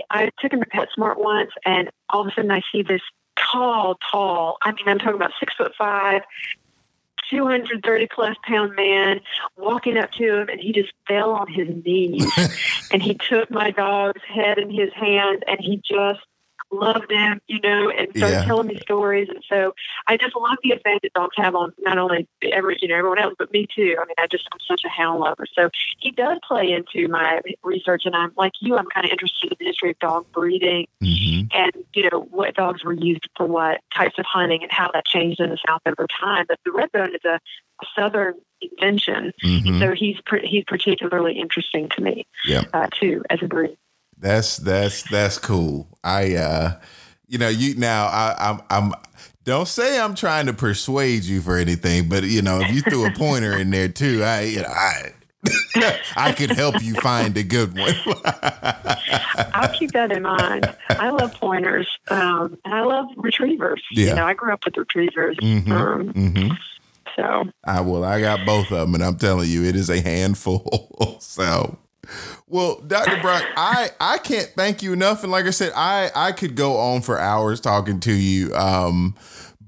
I 0.10 0.30
took 0.40 0.54
him 0.54 0.62
to 0.62 0.70
PetSmart 0.70 1.18
once, 1.18 1.52
and 1.66 1.90
all 2.10 2.22
of 2.22 2.28
a 2.28 2.32
sudden 2.32 2.52
I 2.52 2.62
see 2.72 2.84
this 2.84 3.02
tall, 3.52 3.98
tall, 4.12 4.58
I 4.62 4.72
mean, 4.72 4.88
I'm 4.88 5.00
talking 5.00 5.16
about 5.16 5.32
six 5.40 5.54
foot 5.56 5.74
five, 5.78 6.22
230 7.30 8.08
plus 8.08 8.36
pound 8.44 8.76
man 8.76 9.22
walking 9.58 9.98
up 9.98 10.12
to 10.14 10.42
him 10.42 10.50
and 10.50 10.60
he 10.60 10.74
just 10.74 10.92
fell 11.08 11.32
on 11.32 11.48
his 11.48 11.68
knees. 11.84 12.26
And 12.94 13.02
he 13.02 13.14
took 13.14 13.50
my 13.50 13.72
dog's 13.72 14.22
head 14.28 14.58
in 14.58 14.70
his 14.70 14.92
hands 14.92 15.40
and 15.48 15.58
he 15.62 15.78
just 15.78 16.20
loved 16.72 17.10
them, 17.10 17.42
you 17.48 17.60
know, 17.62 17.90
and 17.90 18.08
start 18.16 18.32
yeah. 18.32 18.46
telling 18.46 18.68
me 18.68 18.80
stories. 18.80 19.28
And 19.30 19.44
so 19.48 19.74
I 20.08 20.18
just 20.18 20.36
love 20.36 20.58
the 20.64 20.72
effect 20.72 21.02
that 21.04 21.14
dogs 21.14 21.36
have 21.38 21.56
on 21.56 21.74
not 21.80 21.98
only 21.98 22.28
every, 22.52 22.78
you 22.82 22.88
know, 22.88 22.96
everyone 22.96 23.20
else, 23.20 23.36
but 23.38 23.52
me 23.52 23.68
too. 23.74 23.98
I 24.02 24.06
mean, 24.06 24.16
I 24.18 24.28
just, 24.28 24.48
I'm 24.52 24.60
such 24.68 24.82
a 24.86 24.90
hound 24.90 25.20
lover. 25.20 25.46
So 25.54 25.70
he 26.00 26.12
does 26.12 26.40
play 26.48 26.72
into 26.72 27.08
my 27.08 27.42
research. 27.64 28.04
And 28.06 28.16
I'm 28.16 28.32
like 28.38 28.54
you, 28.62 28.78
I'm 28.78 28.88
kind 28.88 29.06
of 29.06 29.12
interested 29.12 29.52
in 29.52 29.58
the 29.60 29.66
history 29.66 29.92
of 29.92 30.00
dog 30.00 30.26
breeding 30.32 30.88
mm-hmm. 31.04 31.48
and, 31.54 31.72
you 31.94 32.10
know, 32.10 32.22
what 32.22 32.56
dogs 32.56 32.84
were 32.84 32.94
used 32.94 33.28
for 33.36 33.46
what 33.46 33.82
types 33.94 34.18
of 34.18 34.26
hunting 34.26 34.64
and 34.64 34.72
how 34.72 34.90
that 34.94 35.06
changed 35.06 35.40
in 35.40 35.50
the 35.50 35.58
South 35.68 35.82
over 35.86 36.08
time. 36.20 36.46
But 36.48 36.60
the 36.66 36.72
red 36.72 36.92
bone 36.92 37.14
is 37.14 37.26
a, 37.26 37.40
a 37.82 37.86
southern 37.96 38.36
invention. 38.62 39.34
Mm-hmm. 39.44 39.80
So 39.80 39.94
he's, 39.94 40.18
pr- 40.26 40.38
he's 40.44 40.64
particularly 40.66 41.40
interesting 41.40 41.90
to 41.90 42.02
me, 42.02 42.26
yeah. 42.46 42.64
uh, 42.74 42.88
too, 42.92 43.24
as 43.30 43.40
a 43.42 43.48
breed. 43.48 43.78
That's 44.22 44.58
that's 44.58 45.04
that's 45.10 45.38
cool. 45.38 45.88
I 46.04 46.36
uh 46.36 46.80
you 47.28 47.38
know, 47.38 47.50
you 47.50 47.76
now 47.76 48.06
I 48.06 48.36
I'm 48.40 48.62
I'm 48.70 48.94
don't 49.44 49.68
say 49.68 50.00
I'm 50.00 50.14
trying 50.14 50.46
to 50.46 50.54
persuade 50.54 51.24
you 51.24 51.42
for 51.42 51.58
anything, 51.58 52.08
but 52.08 52.24
you 52.24 52.44
know, 52.44 52.62
if 52.62 52.72
you 52.72 52.82
threw 52.82 53.06
a 53.06 53.12
pointer 53.12 53.58
in 53.58 53.72
there 53.72 53.90
too, 53.90 54.24
I 54.24 54.42
you 54.42 54.62
know, 54.62 54.70
I 54.70 55.14
I 56.16 56.34
could 56.34 56.52
help 56.52 56.82
you 56.84 56.94
find 56.96 57.36
a 57.36 57.44
good 57.44 57.76
one. 57.76 57.94
I'll 59.54 59.74
keep 59.74 59.92
that 59.94 60.12
in 60.12 60.22
mind. 60.22 60.76
I 60.90 61.10
love 61.10 61.34
pointers. 61.34 61.88
Um, 62.10 62.60
and 62.64 62.76
I 62.76 62.82
love 62.82 63.08
retrievers. 63.18 63.82
Yeah. 63.92 64.10
You 64.10 64.16
know, 64.16 64.26
I 64.26 64.36
grew 64.36 64.54
up 64.54 64.64
with 64.66 64.78
retrievers. 64.78 65.38
Mm-hmm. 65.38 65.72
Um, 65.72 66.14
mm-hmm. 66.14 66.54
So 67.16 67.46
I 67.64 67.82
will. 67.82 68.04
I 68.04 68.22
got 68.22 68.46
both 68.46 68.72
of 68.72 68.78
them, 68.78 68.94
and 68.94 69.04
I'm 69.04 69.18
telling 69.18 69.50
you, 69.50 69.64
it 69.64 69.76
is 69.76 69.90
a 69.90 70.00
handful. 70.00 71.18
so 71.20 71.78
well, 72.48 72.82
Dr. 72.82 73.22
Brock, 73.22 73.44
I, 73.56 73.92
I 74.00 74.18
can't 74.18 74.52
thank 74.56 74.82
you 74.82 74.94
enough. 74.94 75.24
And 75.24 75.32
like 75.32 75.46
I 75.46 75.52
said, 75.52 75.72
I, 75.76 76.12
I 76.16 76.32
could 76.32 76.56
go 76.56 76.78
on 76.78 77.02
for 77.02 77.20
hours 77.20 77.60
talking 77.60 78.00
to 78.02 78.14
you. 78.14 78.54
Um, 78.56 79.16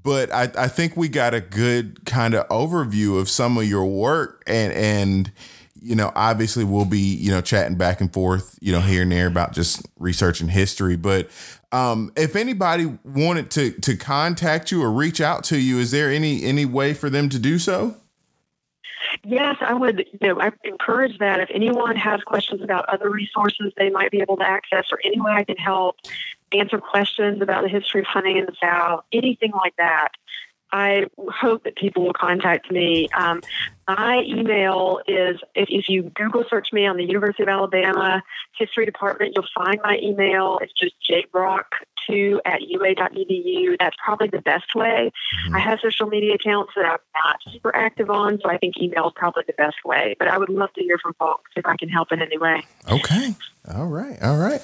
but 0.04 0.30
I, 0.32 0.50
I 0.56 0.68
think 0.68 0.96
we 0.96 1.08
got 1.08 1.34
a 1.34 1.40
good 1.40 2.04
kind 2.04 2.34
of 2.34 2.46
overview 2.48 3.18
of 3.18 3.28
some 3.28 3.58
of 3.58 3.64
your 3.64 3.86
work 3.86 4.44
and 4.46 4.72
and 4.72 5.32
you 5.80 5.96
know 5.96 6.12
obviously 6.14 6.62
we'll 6.62 6.84
be 6.84 6.98
you 6.98 7.30
know 7.30 7.40
chatting 7.40 7.76
back 7.76 8.00
and 8.00 8.12
forth 8.12 8.58
you 8.60 8.70
know 8.70 8.80
here 8.80 9.02
and 9.02 9.10
there 9.10 9.26
about 9.26 9.52
just 9.52 9.86
researching 9.98 10.48
history 10.48 10.96
but 10.96 11.28
um, 11.72 12.12
if 12.16 12.36
anybody 12.36 12.96
wanted 13.02 13.50
to 13.52 13.72
to 13.80 13.96
contact 13.96 14.70
you 14.70 14.82
or 14.82 14.92
reach 14.92 15.20
out 15.20 15.42
to 15.44 15.58
you 15.58 15.78
is 15.78 15.90
there 15.90 16.10
any 16.10 16.44
any 16.44 16.64
way 16.64 16.94
for 16.94 17.10
them 17.10 17.28
to 17.30 17.38
do 17.38 17.58
so 17.58 17.96
Yes, 19.24 19.56
I 19.60 19.74
would. 19.74 20.06
You 20.20 20.28
know, 20.28 20.40
I 20.40 20.52
encourage 20.64 21.18
that. 21.18 21.40
If 21.40 21.50
anyone 21.52 21.96
has 21.96 22.22
questions 22.22 22.62
about 22.62 22.88
other 22.88 23.10
resources 23.10 23.72
they 23.76 23.90
might 23.90 24.10
be 24.10 24.20
able 24.20 24.36
to 24.38 24.48
access, 24.48 24.86
or 24.90 24.98
any 25.04 25.20
way 25.20 25.32
I 25.32 25.44
can 25.44 25.56
help 25.56 25.96
answer 26.52 26.78
questions 26.78 27.42
about 27.42 27.62
the 27.62 27.68
history 27.68 28.00
of 28.00 28.06
hunting 28.06 28.36
in 28.36 28.46
the 28.46 28.54
South, 28.60 29.04
anything 29.12 29.52
like 29.52 29.76
that, 29.76 30.10
I 30.72 31.06
hope 31.28 31.64
that 31.64 31.76
people 31.76 32.04
will 32.04 32.12
contact 32.12 32.70
me. 32.70 33.08
Um, 33.16 33.42
my 33.88 34.22
email 34.26 35.00
is 35.06 35.40
if, 35.54 35.68
if, 35.68 35.88
you 35.88 36.04
Google 36.14 36.44
search 36.48 36.68
me 36.72 36.86
on 36.86 36.96
the 36.96 37.04
University 37.04 37.42
of 37.42 37.48
Alabama 37.48 38.22
History 38.56 38.86
Department, 38.86 39.32
you'll 39.34 39.46
find 39.54 39.78
my 39.82 39.98
email. 40.02 40.58
It's 40.62 40.72
just 40.72 40.94
jbrock2 41.10 42.38
at 42.44 42.62
ua.edu. 42.62 43.76
That's 43.78 43.96
probably 44.02 44.28
the 44.28 44.42
best 44.42 44.74
way. 44.74 45.12
Mm-hmm. 45.46 45.56
I 45.56 45.58
have 45.58 45.80
social 45.80 46.06
media 46.06 46.34
accounts 46.34 46.72
that 46.76 46.84
I'm 46.84 46.98
not 47.14 47.36
super 47.52 47.74
active 47.74 48.10
on, 48.10 48.38
so 48.42 48.48
I 48.48 48.58
think 48.58 48.78
email 48.80 49.08
is 49.08 49.12
probably 49.16 49.44
the 49.46 49.54
best 49.54 49.76
way. 49.84 50.16
But 50.18 50.28
I 50.28 50.38
would 50.38 50.48
love 50.48 50.72
to 50.74 50.80
hear 50.80 50.98
from 50.98 51.14
folks 51.14 51.50
if 51.56 51.66
I 51.66 51.76
can 51.76 51.88
help 51.88 52.12
in 52.12 52.22
any 52.22 52.38
way. 52.38 52.64
Okay. 52.90 53.34
All 53.74 53.86
right. 53.86 54.20
All 54.22 54.38
right. 54.38 54.62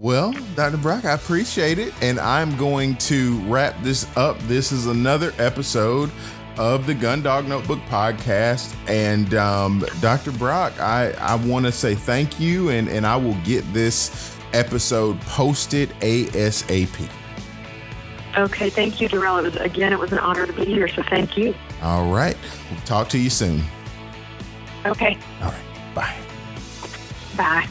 Well, 0.00 0.32
Dr. 0.54 0.76
Brock, 0.76 1.04
I 1.04 1.14
appreciate 1.14 1.80
it. 1.80 1.92
And 2.00 2.20
I'm 2.20 2.56
going 2.56 2.96
to 2.98 3.36
wrap 3.48 3.74
this 3.82 4.06
up. 4.16 4.38
This 4.42 4.70
is 4.70 4.86
another 4.86 5.32
episode 5.38 6.12
of 6.58 6.86
the 6.86 6.94
Gun 6.94 7.22
Dog 7.22 7.48
Notebook 7.48 7.78
podcast. 7.88 8.74
And 8.88 9.32
um, 9.34 9.84
Dr. 10.00 10.32
Brock, 10.32 10.78
I, 10.80 11.12
I 11.12 11.36
want 11.36 11.64
to 11.66 11.72
say 11.72 11.94
thank 11.94 12.38
you, 12.38 12.70
and, 12.70 12.88
and 12.88 13.06
I 13.06 13.16
will 13.16 13.36
get 13.44 13.70
this 13.72 14.36
episode 14.52 15.20
posted 15.22 15.90
ASAP. 16.00 17.08
Okay, 18.36 18.70
thank 18.70 19.00
you, 19.00 19.08
Darrell. 19.08 19.38
It 19.38 19.42
was 19.44 19.56
again, 19.56 19.92
it 19.92 19.98
was 19.98 20.12
an 20.12 20.18
honor 20.18 20.46
to 20.46 20.52
be 20.52 20.64
here, 20.64 20.88
so 20.88 21.02
thank 21.02 21.36
you. 21.36 21.54
All 21.82 22.12
right. 22.12 22.36
We'll 22.70 22.80
talk 22.82 23.08
to 23.10 23.18
you 23.18 23.30
soon. 23.30 23.62
Okay. 24.84 25.16
All 25.42 25.50
right. 25.50 25.94
Bye. 25.94 26.16
Bye. 27.36 27.68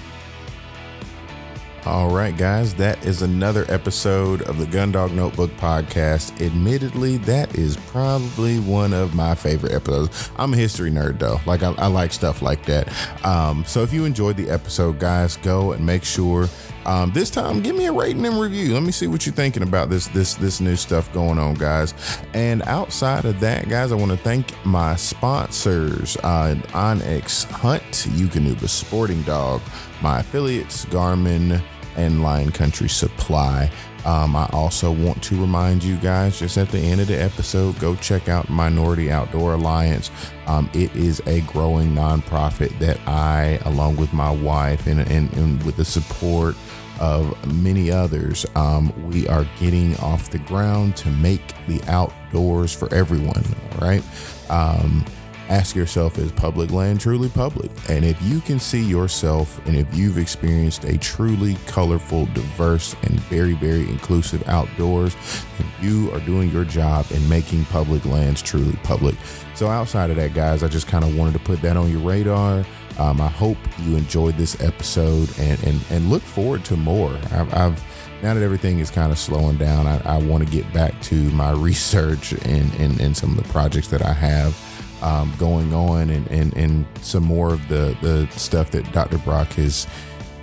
All 1.88 2.10
right, 2.10 2.36
guys, 2.36 2.74
that 2.76 3.02
is 3.06 3.22
another 3.22 3.66
episode 3.70 4.42
of 4.42 4.58
the 4.58 4.66
Gundog 4.66 5.14
Notebook 5.14 5.52
podcast. 5.52 6.46
Admittedly, 6.46 7.16
that 7.20 7.56
is 7.56 7.78
probably 7.78 8.60
one 8.60 8.94
of 8.94 9.16
my 9.16 9.34
favorite 9.34 9.72
episodes. 9.72 10.30
I'm 10.36 10.54
a 10.54 10.58
history 10.58 10.92
nerd, 10.92 11.18
though. 11.18 11.40
Like, 11.46 11.64
I, 11.64 11.72
I 11.78 11.88
like 11.88 12.12
stuff 12.12 12.42
like 12.42 12.66
that. 12.66 12.90
Um, 13.26 13.64
so, 13.64 13.84
if 13.84 13.94
you 13.94 14.04
enjoyed 14.04 14.36
the 14.36 14.50
episode, 14.50 15.00
guys, 15.00 15.38
go 15.38 15.72
and 15.72 15.86
make 15.86 16.04
sure 16.04 16.50
um, 16.86 17.12
this 17.12 17.30
time 17.30 17.62
give 17.62 17.78
me 17.78 17.86
a 17.86 17.94
rating 17.94 18.26
and 18.26 18.38
review. 18.38 18.74
Let 18.74 18.84
me 18.84 18.92
see 18.92 19.08
what 19.08 19.26
you're 19.26 19.34
thinking 19.34 19.64
about 19.64 19.90
this 19.90 20.08
this 20.08 20.34
this 20.36 20.60
new 20.60 20.76
stuff 20.76 21.12
going 21.14 21.40
on, 21.40 21.54
guys. 21.54 21.94
And 22.34 22.64
outside 22.64 23.24
of 23.24 23.40
that, 23.40 23.70
guys, 23.70 23.94
I 23.94 23.96
want 23.96 24.12
to 24.12 24.18
thank 24.18 24.54
my 24.66 24.98
sponsors: 24.98 26.18
uh, 26.18 26.56
onX 26.70 27.50
Hunt, 27.50 27.84
Eukanuba 27.84 28.68
Sporting 28.68 29.22
Dog, 29.22 29.62
my 30.02 30.20
affiliates, 30.20 30.84
Garmin 30.86 31.62
and 31.98 32.22
Lion 32.22 32.52
Country 32.52 32.88
Supply. 32.88 33.70
Um, 34.06 34.36
I 34.38 34.48
also 34.54 34.92
want 34.92 35.22
to 35.24 35.42
remind 35.42 35.84
you 35.84 35.98
guys, 35.98 36.40
just 36.40 36.58
at 36.58 36.70
the 36.70 36.80
end 36.80 37.02
of 37.02 37.08
the 37.08 37.22
episode, 37.22 37.78
go 37.80 37.96
check 37.96 38.30
out 38.30 38.50
Minority 38.50 39.12
Outdoor 39.12 39.56
Alliance. 39.56 40.10
Um, 40.46 40.70
it 40.74 40.96
is 40.96 41.22
a 41.26 41.42
growing 41.42 41.90
nonprofit 41.90 42.78
that 42.80 43.00
I, 43.06 43.60
along 43.66 43.98
with 43.98 44.14
my 44.14 44.32
wife, 44.32 44.88
and, 44.88 45.02
and, 45.02 45.34
and 45.34 45.62
with 45.64 45.76
the 45.76 45.84
support 45.84 46.56
of 47.00 47.36
many 47.54 47.92
others, 47.92 48.46
um, 48.56 48.94
we 49.10 49.28
are 49.28 49.46
getting 49.60 49.98
off 49.98 50.30
the 50.30 50.40
ground 50.40 50.96
to 50.98 51.10
make 51.10 51.54
the 51.68 51.84
outdoors 51.88 52.74
for 52.74 52.94
everyone. 52.94 53.44
All 53.74 53.88
right. 53.88 54.04
Um, 54.50 55.04
ask 55.50 55.76
yourself 55.76 56.18
is 56.18 56.32
public 56.32 56.72
land 56.72 57.00
truly 57.00 57.30
public? 57.30 57.72
And 57.90 58.04
if 58.06 58.22
you 58.24 58.42
can 58.42 58.60
see 58.60 58.82
yourself 58.82 59.66
and 59.68 59.76
if 59.76 59.94
you've 59.96 60.18
experienced 60.18 60.84
a 60.84 60.98
truly 60.98 61.56
colorful, 61.68 62.26
diverse, 62.28 62.96
and 63.04 63.20
very, 63.22 63.54
very 63.54 63.90
inclusive 63.90 64.48
outdoors, 64.48 65.16
then 65.58 65.68
you 65.82 66.12
are 66.14 66.20
doing 66.22 66.52
your 66.52 66.66
job 66.66 67.06
in 67.12 67.28
making 67.30 67.66
public 67.66 68.06
lands 68.06 68.42
truly 68.42 68.78
public. 68.84 69.16
So, 69.56 69.68
outside 69.68 70.10
of 70.10 70.18
that, 70.18 70.34
guys, 70.34 70.64
I 70.64 70.68
just 70.68 70.88
kind 70.88 71.04
of 71.04 71.16
wanted 71.18 71.34
to 71.34 71.40
put 71.40 71.62
that 71.62 71.78
on 71.78 71.92
your 71.92 72.02
radar. 72.02 72.66
Um, 73.00 73.22
I 73.22 73.28
hope 73.28 73.58
you 73.84 73.96
enjoyed 73.96 74.38
this 74.38 74.60
episode 74.62 75.30
and, 75.38 75.64
and, 75.64 75.80
and 75.92 76.10
look 76.10 76.24
forward 76.24 76.66
to 76.66 76.76
more. 76.76 77.16
I've, 77.32 77.54
I've 77.54 77.84
now 78.24 78.34
that 78.34 78.42
everything 78.42 78.80
is 78.80 78.90
kind 78.90 79.12
of 79.12 79.20
slowing 79.20 79.58
down, 79.58 79.86
I, 79.86 80.02
I 80.06 80.18
want 80.18 80.44
to 80.44 80.50
get 80.50 80.72
back 80.74 81.00
to 81.04 81.16
my 81.32 81.52
research 81.56 82.32
and, 82.32 82.74
and, 82.76 83.00
and 83.00 83.16
some 83.16 83.38
of 83.38 83.38
the 83.38 83.52
projects 83.54 83.90
that 83.90 84.04
I 84.04 84.14
have 84.14 84.56
um, 85.02 85.34
going 85.38 85.74
on 85.74 86.10
and, 86.10 86.28
and, 86.28 86.56
and 86.56 86.86
some 87.02 87.24
more 87.24 87.54
of 87.54 87.68
the, 87.68 87.98
the 88.02 88.28
stuff 88.32 88.72
that 88.72 88.92
Dr. 88.92 89.18
Brock 89.20 89.48
has 89.54 89.88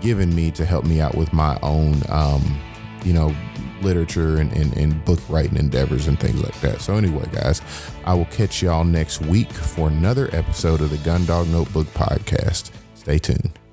given 0.00 0.34
me 0.34 0.50
to 0.52 0.64
help 0.64 0.84
me 0.84 1.00
out 1.00 1.14
with 1.14 1.32
my 1.32 1.58
own, 1.62 2.02
um, 2.08 2.60
you 3.04 3.12
know, 3.12 3.34
literature 3.82 4.38
and, 4.38 4.52
and, 4.52 4.76
and 4.76 5.04
book 5.04 5.20
writing 5.28 5.56
endeavors 5.56 6.06
and 6.06 6.18
things 6.18 6.42
like 6.42 6.58
that. 6.60 6.80
So, 6.80 6.96
anyway, 6.96 7.26
guys, 7.32 7.60
I 8.04 8.14
will 8.14 8.26
catch 8.26 8.62
y'all 8.62 8.84
next 8.84 9.20
week 9.22 9.52
for 9.52 9.88
another 9.88 10.28
episode 10.32 10.80
of 10.80 10.90
the 10.90 10.96
Gundog 10.98 11.48
Notebook 11.48 11.86
podcast. 11.88 12.70
Stay 12.94 13.18
tuned. 13.18 13.63